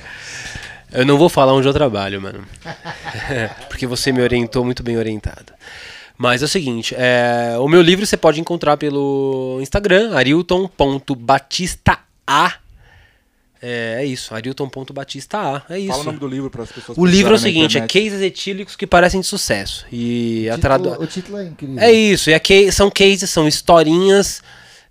Eu 0.94 1.06
não 1.06 1.18
vou 1.18 1.30
falar 1.30 1.54
onde 1.54 1.66
eu 1.70 1.74
trabalho, 1.74 2.22
mano. 2.22 2.44
Porque 3.70 3.88
você 3.88 4.12
me 4.12 4.22
orientou 4.22 4.66
muito 4.66 4.84
bem 4.84 4.98
orientado. 4.98 5.54
Mas 6.18 6.42
é 6.42 6.46
o 6.46 6.50
seguinte, 6.50 6.94
é, 6.98 7.56
o 7.58 7.68
meu 7.70 7.82
livro 7.82 8.06
você 8.06 8.18
pode 8.18 8.42
encontrar 8.42 8.76
pelo 8.76 9.58
Instagram, 9.62 10.14
arilton.batistaa. 10.16 12.00
É, 13.62 13.98
é 14.00 14.06
isso, 14.06 14.34
arilton.batistaa. 14.34 15.64
É 15.70 15.78
isso. 15.78 15.90
Fala 15.90 16.02
o 16.02 16.06
nome 16.06 16.18
do 16.20 16.28
livro 16.28 16.50
para 16.50 16.64
as 16.64 16.72
pessoas 16.72 16.98
O 16.98 17.06
livro 17.06 17.34
é 17.34 17.36
o 17.36 17.40
seguinte, 17.40 17.78
é 17.78 17.82
cases 17.88 18.22
etílicos 18.22 18.76
que 18.76 18.88
parecem 18.88 19.22
de 19.22 19.28
sucesso. 19.28 19.86
E 19.92 20.50
a 20.50 20.58
tradu... 20.58 20.90
Título- 20.90 21.04
O 21.04 21.08
título 21.08 21.38
é 21.38 21.46
incrível. 21.46 21.80
É 21.80 21.92
isso, 21.92 22.30
e 22.30 22.34
aqui 22.34 22.72
são 22.72 22.90
cases, 22.90 23.30
são 23.30 23.48
historinhas 23.48 24.42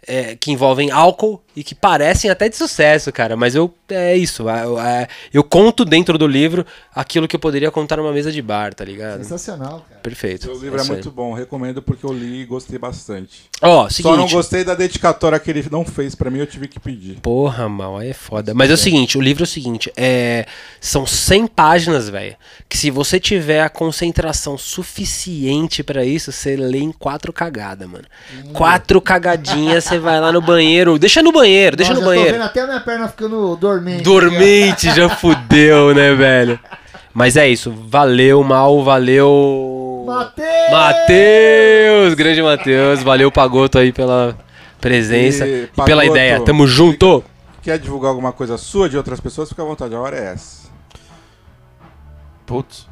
é, 0.06 0.36
que 0.36 0.50
envolvem 0.52 0.90
álcool 0.90 1.42
e 1.54 1.64
que 1.64 1.74
parecem 1.74 2.30
até 2.30 2.48
de 2.48 2.56
sucesso, 2.56 3.12
cara. 3.12 3.36
Mas 3.36 3.54
eu 3.54 3.72
é 3.94 4.16
isso. 4.16 4.48
Eu, 4.48 4.80
é, 4.80 5.08
eu 5.32 5.42
conto 5.42 5.84
dentro 5.84 6.16
do 6.16 6.26
livro 6.26 6.64
aquilo 6.94 7.26
que 7.26 7.36
eu 7.36 7.40
poderia 7.40 7.70
contar 7.70 7.96
numa 7.96 8.12
mesa 8.12 8.30
de 8.30 8.40
bar, 8.40 8.74
tá 8.74 8.84
ligado? 8.84 9.18
Sensacional, 9.18 9.84
cara. 9.88 10.00
Perfeito. 10.00 10.44
Seu 10.44 10.58
livro 10.58 10.78
é, 10.78 10.82
aí. 10.82 10.88
muito 10.88 11.10
bom, 11.10 11.32
recomendo 11.34 11.82
porque 11.82 12.04
eu 12.04 12.12
li 12.12 12.42
e 12.42 12.44
gostei 12.44 12.78
bastante. 12.78 13.48
Ó, 13.60 13.88
seguinte. 13.88 14.02
Só 14.02 14.16
não 14.16 14.28
gostei 14.28 14.64
da 14.64 14.74
dedicatória 14.74 15.38
que 15.38 15.50
ele 15.50 15.66
não 15.70 15.84
fez 15.84 16.14
pra 16.14 16.30
mim, 16.30 16.38
eu 16.38 16.46
tive 16.46 16.68
que 16.68 16.80
pedir. 16.80 17.18
Porra, 17.20 17.68
mal, 17.68 17.98
aí 17.98 18.10
é 18.10 18.14
foda. 18.14 18.54
Mas 18.54 18.70
é 18.70 18.74
o 18.74 18.78
seguinte, 18.78 19.18
o 19.18 19.20
livro 19.20 19.42
é 19.42 19.44
o 19.44 19.46
seguinte, 19.46 19.92
é... 19.96 20.46
são 20.80 21.06
100 21.06 21.46
páginas, 21.48 22.08
velho, 22.08 22.36
que 22.68 22.78
se 22.78 22.90
você 22.90 23.20
tiver 23.20 23.62
a 23.62 23.68
concentração 23.68 24.56
suficiente 24.56 25.82
pra 25.82 26.04
isso, 26.04 26.32
você 26.32 26.56
lê 26.56 26.78
em 26.78 26.92
quatro 26.92 27.32
cagadas, 27.32 27.88
mano. 27.88 28.04
Quatro 28.52 29.00
cagadinhas, 29.00 29.84
você 29.84 29.98
vai 29.98 30.20
lá 30.20 30.32
no 30.32 30.40
banheiro, 30.40 30.98
deixa 30.98 31.22
no 31.22 31.32
banheiro, 31.32 31.40
deixa 31.76 31.92
Nossa, 31.94 31.94
no 31.94 32.00
já 32.00 32.00
Tô 32.00 32.06
banheiro. 32.06 32.32
vendo 32.32 32.42
até 32.46 32.60
a 32.60 32.66
minha 32.66 32.80
perna 32.80 33.08
ficando 33.08 33.56
dormente. 33.56 34.02
Dormente, 34.02 34.94
já 34.94 35.08
fudeu, 35.16 35.94
né, 35.94 36.14
velho? 36.14 36.58
Mas 37.12 37.36
é 37.36 37.48
isso, 37.48 37.72
valeu, 37.88 38.42
mal, 38.44 38.82
valeu... 38.84 40.04
Matheus! 40.06 40.70
Matheus! 40.70 42.14
Grande 42.14 42.42
Matheus, 42.42 43.02
valeu, 43.02 43.30
Pagoto 43.32 43.78
aí 43.78 43.92
pela 43.92 44.36
presença 44.80 45.46
E, 45.46 45.64
e, 45.64 45.84
pela 45.84 46.04
ideia. 46.04 46.40
Tamo 46.40 46.66
junto! 46.66 47.22
Quer 47.62 47.78
divulgar 47.78 48.10
alguma 48.10 48.32
coisa 48.32 48.56
sua 48.56 48.88
de 48.88 48.96
outras 48.96 49.20
pessoas? 49.20 49.48
Fica 49.48 49.62
à 49.62 49.64
vontade, 49.64 49.94
a 49.94 50.00
hora 50.00 50.16
é 50.16 50.32
essa. 50.32 50.68
Putz. 52.46 52.88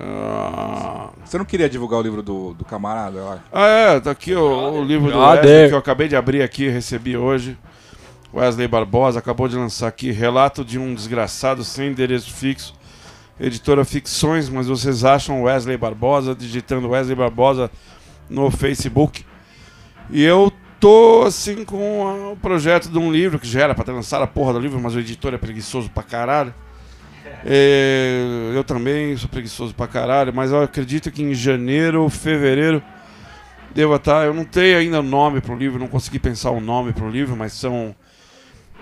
Ah, 0.00 1.08
Você 1.24 1.38
não 1.38 1.44
queria 1.44 1.68
divulgar 1.68 2.00
o 2.00 2.02
livro 2.02 2.22
do, 2.22 2.52
do 2.54 2.64
camarada? 2.64 3.20
acho? 3.24 3.40
Ah, 3.52 3.66
é, 3.66 4.00
tá 4.00 4.10
aqui 4.10 4.34
o, 4.34 4.80
o 4.80 4.84
livro 4.84 5.10
do 5.10 5.16
Brother. 5.18 5.44
Wesley 5.44 5.68
que 5.68 5.74
eu 5.74 5.78
acabei 5.78 6.08
de 6.08 6.16
abrir 6.16 6.42
aqui, 6.42 6.68
recebi 6.68 7.16
hoje. 7.16 7.56
Wesley 8.34 8.66
Barbosa 8.66 9.20
acabou 9.20 9.46
de 9.46 9.54
lançar 9.54 9.86
aqui 9.86 10.10
Relato 10.10 10.64
de 10.64 10.76
um 10.76 10.92
Desgraçado 10.92 11.62
Sem 11.62 11.90
Endereço 11.90 12.32
Fixo. 12.34 12.74
Editora 13.38 13.84
Ficções, 13.84 14.48
mas 14.48 14.66
vocês 14.66 15.04
acham 15.04 15.42
Wesley 15.42 15.76
Barbosa, 15.76 16.34
digitando 16.34 16.88
Wesley 16.88 17.14
Barbosa 17.14 17.70
no 18.28 18.50
Facebook. 18.50 19.24
E 20.10 20.22
eu 20.22 20.52
tô 20.80 21.22
assim 21.24 21.64
com 21.64 22.32
o 22.32 22.36
projeto 22.36 22.88
de 22.88 22.98
um 22.98 23.12
livro 23.12 23.38
que 23.38 23.46
já 23.46 23.62
era 23.62 23.74
pra 23.74 23.84
ter 23.84 23.92
lançado 23.92 24.22
a 24.22 24.26
porra 24.26 24.52
do 24.54 24.58
livro, 24.58 24.80
mas 24.80 24.96
o 24.96 24.98
editor 24.98 25.32
é 25.32 25.38
preguiçoso 25.38 25.88
pra 25.90 26.02
caralho. 26.02 26.52
É, 27.44 28.52
eu 28.52 28.64
também 28.64 29.16
sou 29.16 29.28
preguiçoso 29.28 29.74
pra 29.74 29.86
caralho, 29.86 30.34
mas 30.34 30.50
eu 30.50 30.60
acredito 30.60 31.10
que 31.10 31.22
em 31.22 31.34
janeiro, 31.34 32.08
fevereiro, 32.08 32.82
deva 33.72 33.94
estar. 33.94 34.26
Eu 34.26 34.34
não 34.34 34.44
tenho 34.44 34.76
ainda 34.76 35.00
nome 35.00 35.40
pro 35.40 35.56
livro, 35.56 35.78
não 35.78 35.88
consegui 35.88 36.18
pensar 36.18 36.50
um 36.50 36.60
nome 36.60 36.92
pro 36.92 37.08
livro, 37.08 37.36
mas 37.36 37.52
são 37.52 37.94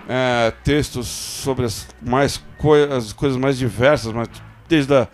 é, 0.07 0.51
textos 0.63 1.07
sobre 1.07 1.65
as, 1.65 1.87
mais 2.01 2.43
coi 2.57 2.83
as 2.91 3.13
coisas 3.13 3.37
mais 3.37 3.57
diversas, 3.57 4.11
mas 4.11 4.27
desde, 4.67 4.93
a, 4.93 5.07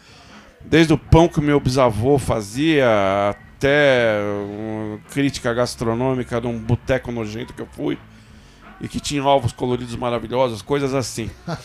desde 0.62 0.94
o 0.94 0.98
pão 0.98 1.28
que 1.28 1.42
meu 1.42 1.60
bisavô 1.60 2.18
fazia 2.18 2.88
até 3.30 4.20
crítica 5.12 5.54
gastronômica 5.54 6.40
de 6.40 6.48
um 6.48 6.58
boteco 6.58 7.12
nojento 7.12 7.54
que 7.54 7.62
eu 7.62 7.68
fui 7.68 7.98
e 8.82 8.88
que 8.88 9.00
tinha 9.00 9.24
ovos 9.24 9.52
coloridos 9.52 9.96
maravilhosos, 9.96 10.62
coisas 10.62 10.94
assim. 10.94 11.30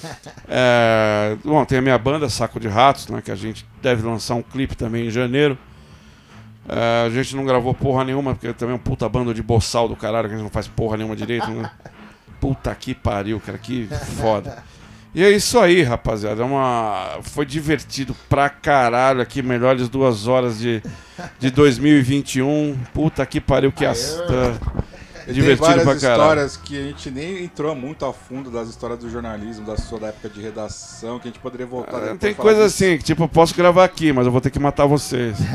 É, 0.46 1.36
bom, 1.42 1.64
tem 1.64 1.78
a 1.78 1.82
minha 1.82 1.96
banda 1.96 2.28
Saco 2.28 2.60
de 2.60 2.68
Ratos, 2.68 3.08
né, 3.08 3.22
que 3.22 3.30
a 3.30 3.34
gente 3.34 3.66
deve 3.82 4.02
lançar 4.02 4.34
um 4.34 4.42
clipe 4.42 4.76
também 4.76 5.06
em 5.06 5.10
janeiro. 5.10 5.56
É, 6.68 7.06
a 7.06 7.10
gente 7.10 7.34
não 7.34 7.44
gravou 7.44 7.74
porra 7.74 8.04
nenhuma, 8.04 8.34
porque 8.34 8.52
também 8.52 8.74
é 8.74 8.76
um 8.76 8.80
puta 8.80 9.08
bando 9.08 9.32
de 9.34 9.42
boçal 9.42 9.88
do 9.88 9.96
caralho, 9.96 10.28
que 10.28 10.34
a 10.34 10.36
gente 10.36 10.44
não 10.44 10.50
faz 10.50 10.68
porra 10.68 10.96
nenhuma 10.96 11.16
direito, 11.16 11.50
né? 11.50 11.70
Puta 12.44 12.74
que 12.74 12.94
pariu, 12.94 13.40
cara, 13.40 13.56
que 13.56 13.88
foda. 14.20 14.62
E 15.14 15.24
é 15.24 15.30
isso 15.30 15.58
aí, 15.58 15.82
rapaziada. 15.82 16.42
É 16.42 16.44
uma... 16.44 17.20
Foi 17.22 17.46
divertido 17.46 18.14
pra 18.28 18.50
caralho 18.50 19.22
aqui, 19.22 19.40
melhores 19.40 19.88
duas 19.88 20.26
horas 20.26 20.58
de, 20.58 20.82
de 21.38 21.50
2021. 21.50 22.76
Puta 22.92 23.24
que 23.24 23.40
pariu, 23.40 23.72
que 23.72 23.86
E 25.26 25.32
Divertido 25.32 25.66
tem 25.66 25.76
várias 25.84 25.84
pra 25.84 25.96
caralho. 26.08 26.22
histórias 26.22 26.56
que 26.56 26.78
a 26.78 26.82
gente 26.82 27.10
nem 27.10 27.44
entrou 27.44 27.74
muito 27.74 28.04
a 28.04 28.12
fundo 28.12 28.50
das 28.50 28.68
histórias 28.68 28.98
do 28.98 29.08
jornalismo, 29.10 29.64
da 29.66 29.76
sua 29.76 29.98
da 29.98 30.06
época 30.08 30.28
de 30.28 30.40
redação, 30.40 31.18
que 31.18 31.28
a 31.28 31.30
gente 31.30 31.40
poderia 31.40 31.66
voltar 31.66 31.96
Ah, 31.96 32.16
Tem 32.18 32.34
coisa 32.34 32.64
disso. 32.64 32.84
assim, 32.84 32.98
que 32.98 33.04
tipo, 33.04 33.22
eu 33.24 33.28
posso 33.28 33.54
gravar 33.54 33.84
aqui, 33.84 34.12
mas 34.12 34.26
eu 34.26 34.32
vou 34.32 34.40
ter 34.40 34.50
que 34.50 34.58
matar 34.58 34.86
vocês. 34.86 35.36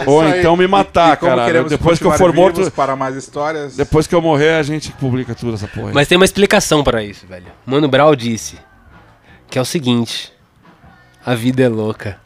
É 0.00 0.08
Ou 0.08 0.20
aí. 0.22 0.38
então 0.40 0.56
me 0.56 0.66
matar, 0.66 1.16
queremos 1.18 1.70
Depois 1.70 1.98
que 1.98 2.04
eu 2.06 2.12
for 2.12 2.32
morto- 2.32 2.70
Para 2.70 2.96
mais 2.96 3.16
histórias. 3.16 3.76
Depois 3.76 4.06
que 4.06 4.14
eu 4.14 4.22
morrer, 4.22 4.54
a 4.54 4.62
gente 4.62 4.90
publica 4.92 5.34
tudo 5.34 5.54
essa 5.54 5.68
porra. 5.68 5.88
aí. 5.88 5.94
Mas 5.94 6.08
tem 6.08 6.16
uma 6.16 6.24
explicação 6.24 6.82
pra 6.82 7.02
isso, 7.02 7.26
velho. 7.26 7.46
Mano 7.66 7.86
Brown 7.88 8.14
disse 8.16 8.58
que 9.48 9.58
é 9.58 9.62
o 9.62 9.64
seguinte: 9.64 10.32
a 11.24 11.34
vida 11.34 11.62
é 11.62 11.68
louca. 11.68 12.18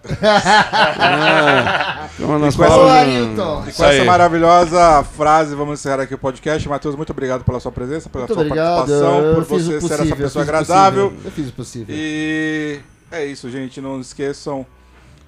Então, 2.19 2.39
nós 2.39 2.55
com 2.57 2.65
essa- 2.65 2.75
falamos-. 2.75 3.69
E 3.69 3.73
com 3.73 3.85
essa 3.85 4.05
maravilhosa 4.05 5.05
frase, 5.05 5.55
vamos 5.55 5.81
encerrar 5.81 6.03
aqui 6.03 6.15
o 6.15 6.19
podcast. 6.19 6.69
Matheus, 6.69 6.95
muito 6.97 7.11
obrigado 7.11 7.45
pela 7.45 7.59
sua 7.61 7.73
presença, 7.73 8.09
pela 8.09 8.23
Muito 8.23 8.35
sua 8.35 8.43
obrigado. 8.45 8.77
participação, 8.77 9.19
Eu 9.21 9.35
por 9.35 9.45
você 9.45 9.55
o 9.55 9.59
ser 9.59 9.81
possível. 9.81 9.95
essa 10.05 10.05
eu 10.13 10.17
pessoa 10.17 10.45
o 10.45 10.49
agradável. 10.49 11.05
possível, 11.11 11.27
Eu 11.27 11.33
fiz 11.33 11.49
o 11.49 11.53
possível. 11.53 11.95
E 11.97 12.81
é 13.11 13.25
isso, 13.27 13.51
gente. 13.51 13.81
Não 13.81 14.01
esqueçam 14.01 14.65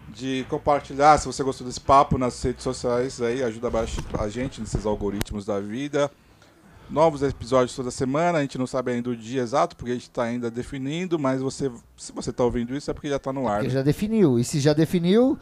de 0.08 0.46
compartilhar 0.48 1.18
se 1.18 1.26
você 1.26 1.42
gostou 1.42 1.66
desse 1.66 1.80
papo 1.80 2.16
nas 2.16 2.40
redes 2.42 2.62
sociais 2.62 3.20
aí, 3.20 3.42
ajuda 3.42 3.68
bastante 3.68 4.06
a 4.18 4.28
gente 4.28 4.60
nesses 4.60 4.86
algoritmos 4.86 5.44
da 5.44 5.58
vida. 5.60 6.10
Novos 6.88 7.22
episódios 7.22 7.74
toda 7.74 7.90
semana, 7.90 8.38
a 8.38 8.42
gente 8.42 8.56
não 8.56 8.66
sabe 8.66 8.92
ainda 8.92 9.10
o 9.10 9.16
dia 9.16 9.42
exato, 9.42 9.74
porque 9.74 9.90
a 9.90 9.94
gente 9.94 10.04
está 10.04 10.22
ainda 10.22 10.50
definindo, 10.50 11.18
mas 11.18 11.40
você, 11.40 11.70
se 11.96 12.12
você 12.12 12.30
está 12.30 12.44
ouvindo 12.44 12.76
isso 12.76 12.90
é 12.90 12.94
porque 12.94 13.08
já 13.08 13.16
está 13.16 13.32
no 13.32 13.48
ar. 13.48 13.56
Porque 13.56 13.68
né? 13.68 13.74
já 13.74 13.82
definiu. 13.82 14.38
E 14.38 14.44
se 14.44 14.60
já 14.60 14.72
definiu, 14.72 15.36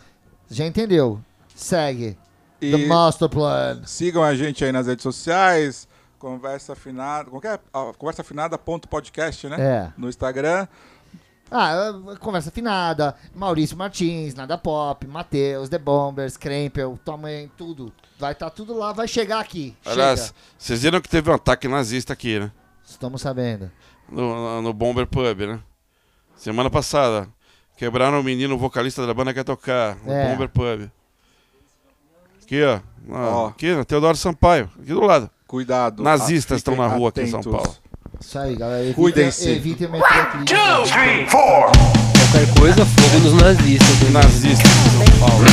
já 0.51 0.65
entendeu. 0.67 1.21
Segue. 1.55 2.17
E 2.61 2.71
The 2.71 2.87
Master 2.87 3.29
Plan. 3.29 3.83
sigam 3.85 4.23
a 4.23 4.35
gente 4.35 4.65
aí 4.65 4.73
nas 4.73 4.87
redes 4.87 5.03
sociais, 5.03 5.87
conversa 6.19 6.73
afinada, 6.73 7.31
que 7.39 7.47
é? 7.47 7.59
Ah, 7.73 7.93
conversa 7.99 8.23
afinada 8.23 8.57
ponto 8.57 8.89
podcast, 8.89 9.47
né? 9.47 9.57
É. 9.61 9.93
No 9.99 10.09
Instagram. 10.09 10.67
Ah, 11.51 11.93
é, 12.13 12.17
conversa 12.17 12.49
afinada. 12.49 13.15
Maurício 13.35 13.77
Martins, 13.77 14.35
Nada 14.35 14.57
Pop, 14.59 15.07
Matheus, 15.07 15.69
The 15.69 15.79
Bombers, 15.79 16.37
Krempel, 16.37 16.99
tua 17.05 17.17
mãe, 17.17 17.51
tudo. 17.57 17.93
Vai 18.19 18.33
estar 18.33 18.51
tudo 18.51 18.75
lá, 18.77 18.93
vai 18.93 19.07
chegar 19.07 19.41
aqui. 19.41 19.77
Aliás, 19.85 20.33
vocês 20.59 20.83
viram 20.83 21.01
que 21.01 21.09
teve 21.09 21.31
um 21.31 21.35
ataque 21.35 21.69
nazista 21.69 22.13
aqui, 22.13 22.39
né? 22.41 22.51
Estamos 22.85 23.21
sabendo. 23.23 23.71
No, 24.09 24.63
no 24.63 24.73
Bomber 24.73 25.07
Pub, 25.07 25.41
né? 25.47 25.61
Semana 26.37 26.71
passada. 26.71 27.29
Quebraram 27.77 28.21
o 28.21 28.25
menino, 28.25 28.57
vocalista 28.59 29.07
da 29.07 29.13
banda 29.15 29.33
que 29.33 29.41
quer 29.41 29.45
tocar. 29.45 29.97
No 30.05 30.13
É. 30.13 30.31
Bomber 30.33 30.49
Pub. 30.49 30.91
Aqui, 32.43 32.63
ó. 32.63 32.81
Ó. 33.11 33.47
Aqui, 33.49 33.85
Teodoro 33.85 34.17
Sampaio. 34.17 34.71
Aqui 34.81 34.93
do 34.93 35.01
lado. 35.01 35.31
Cuidado. 35.47 36.03
Nazistas 36.03 36.57
Ah, 36.57 36.59
estão 36.59 36.77
na 36.77 36.87
rua 36.87 37.09
aqui 37.11 37.23
em 37.23 37.27
São 37.27 37.41
atentos. 37.41 37.63
Paulo. 37.63 37.79
Isso 38.27 38.39
aí, 38.39 38.57
galera. 38.57 38.93
Cuidem-se. 38.95 39.51
Evitem 39.51 39.87
o 39.87 39.91
metrô 39.93 40.09
clínico. 40.41 41.31
Qualquer 41.31 42.55
coisa, 42.59 42.87
fogo 42.87 43.19
nos 43.21 43.35
nazistas. 43.35 44.11
Nazistas 44.11 44.71
de 44.71 44.91
São 44.91 45.19
Paulo. 45.21 45.45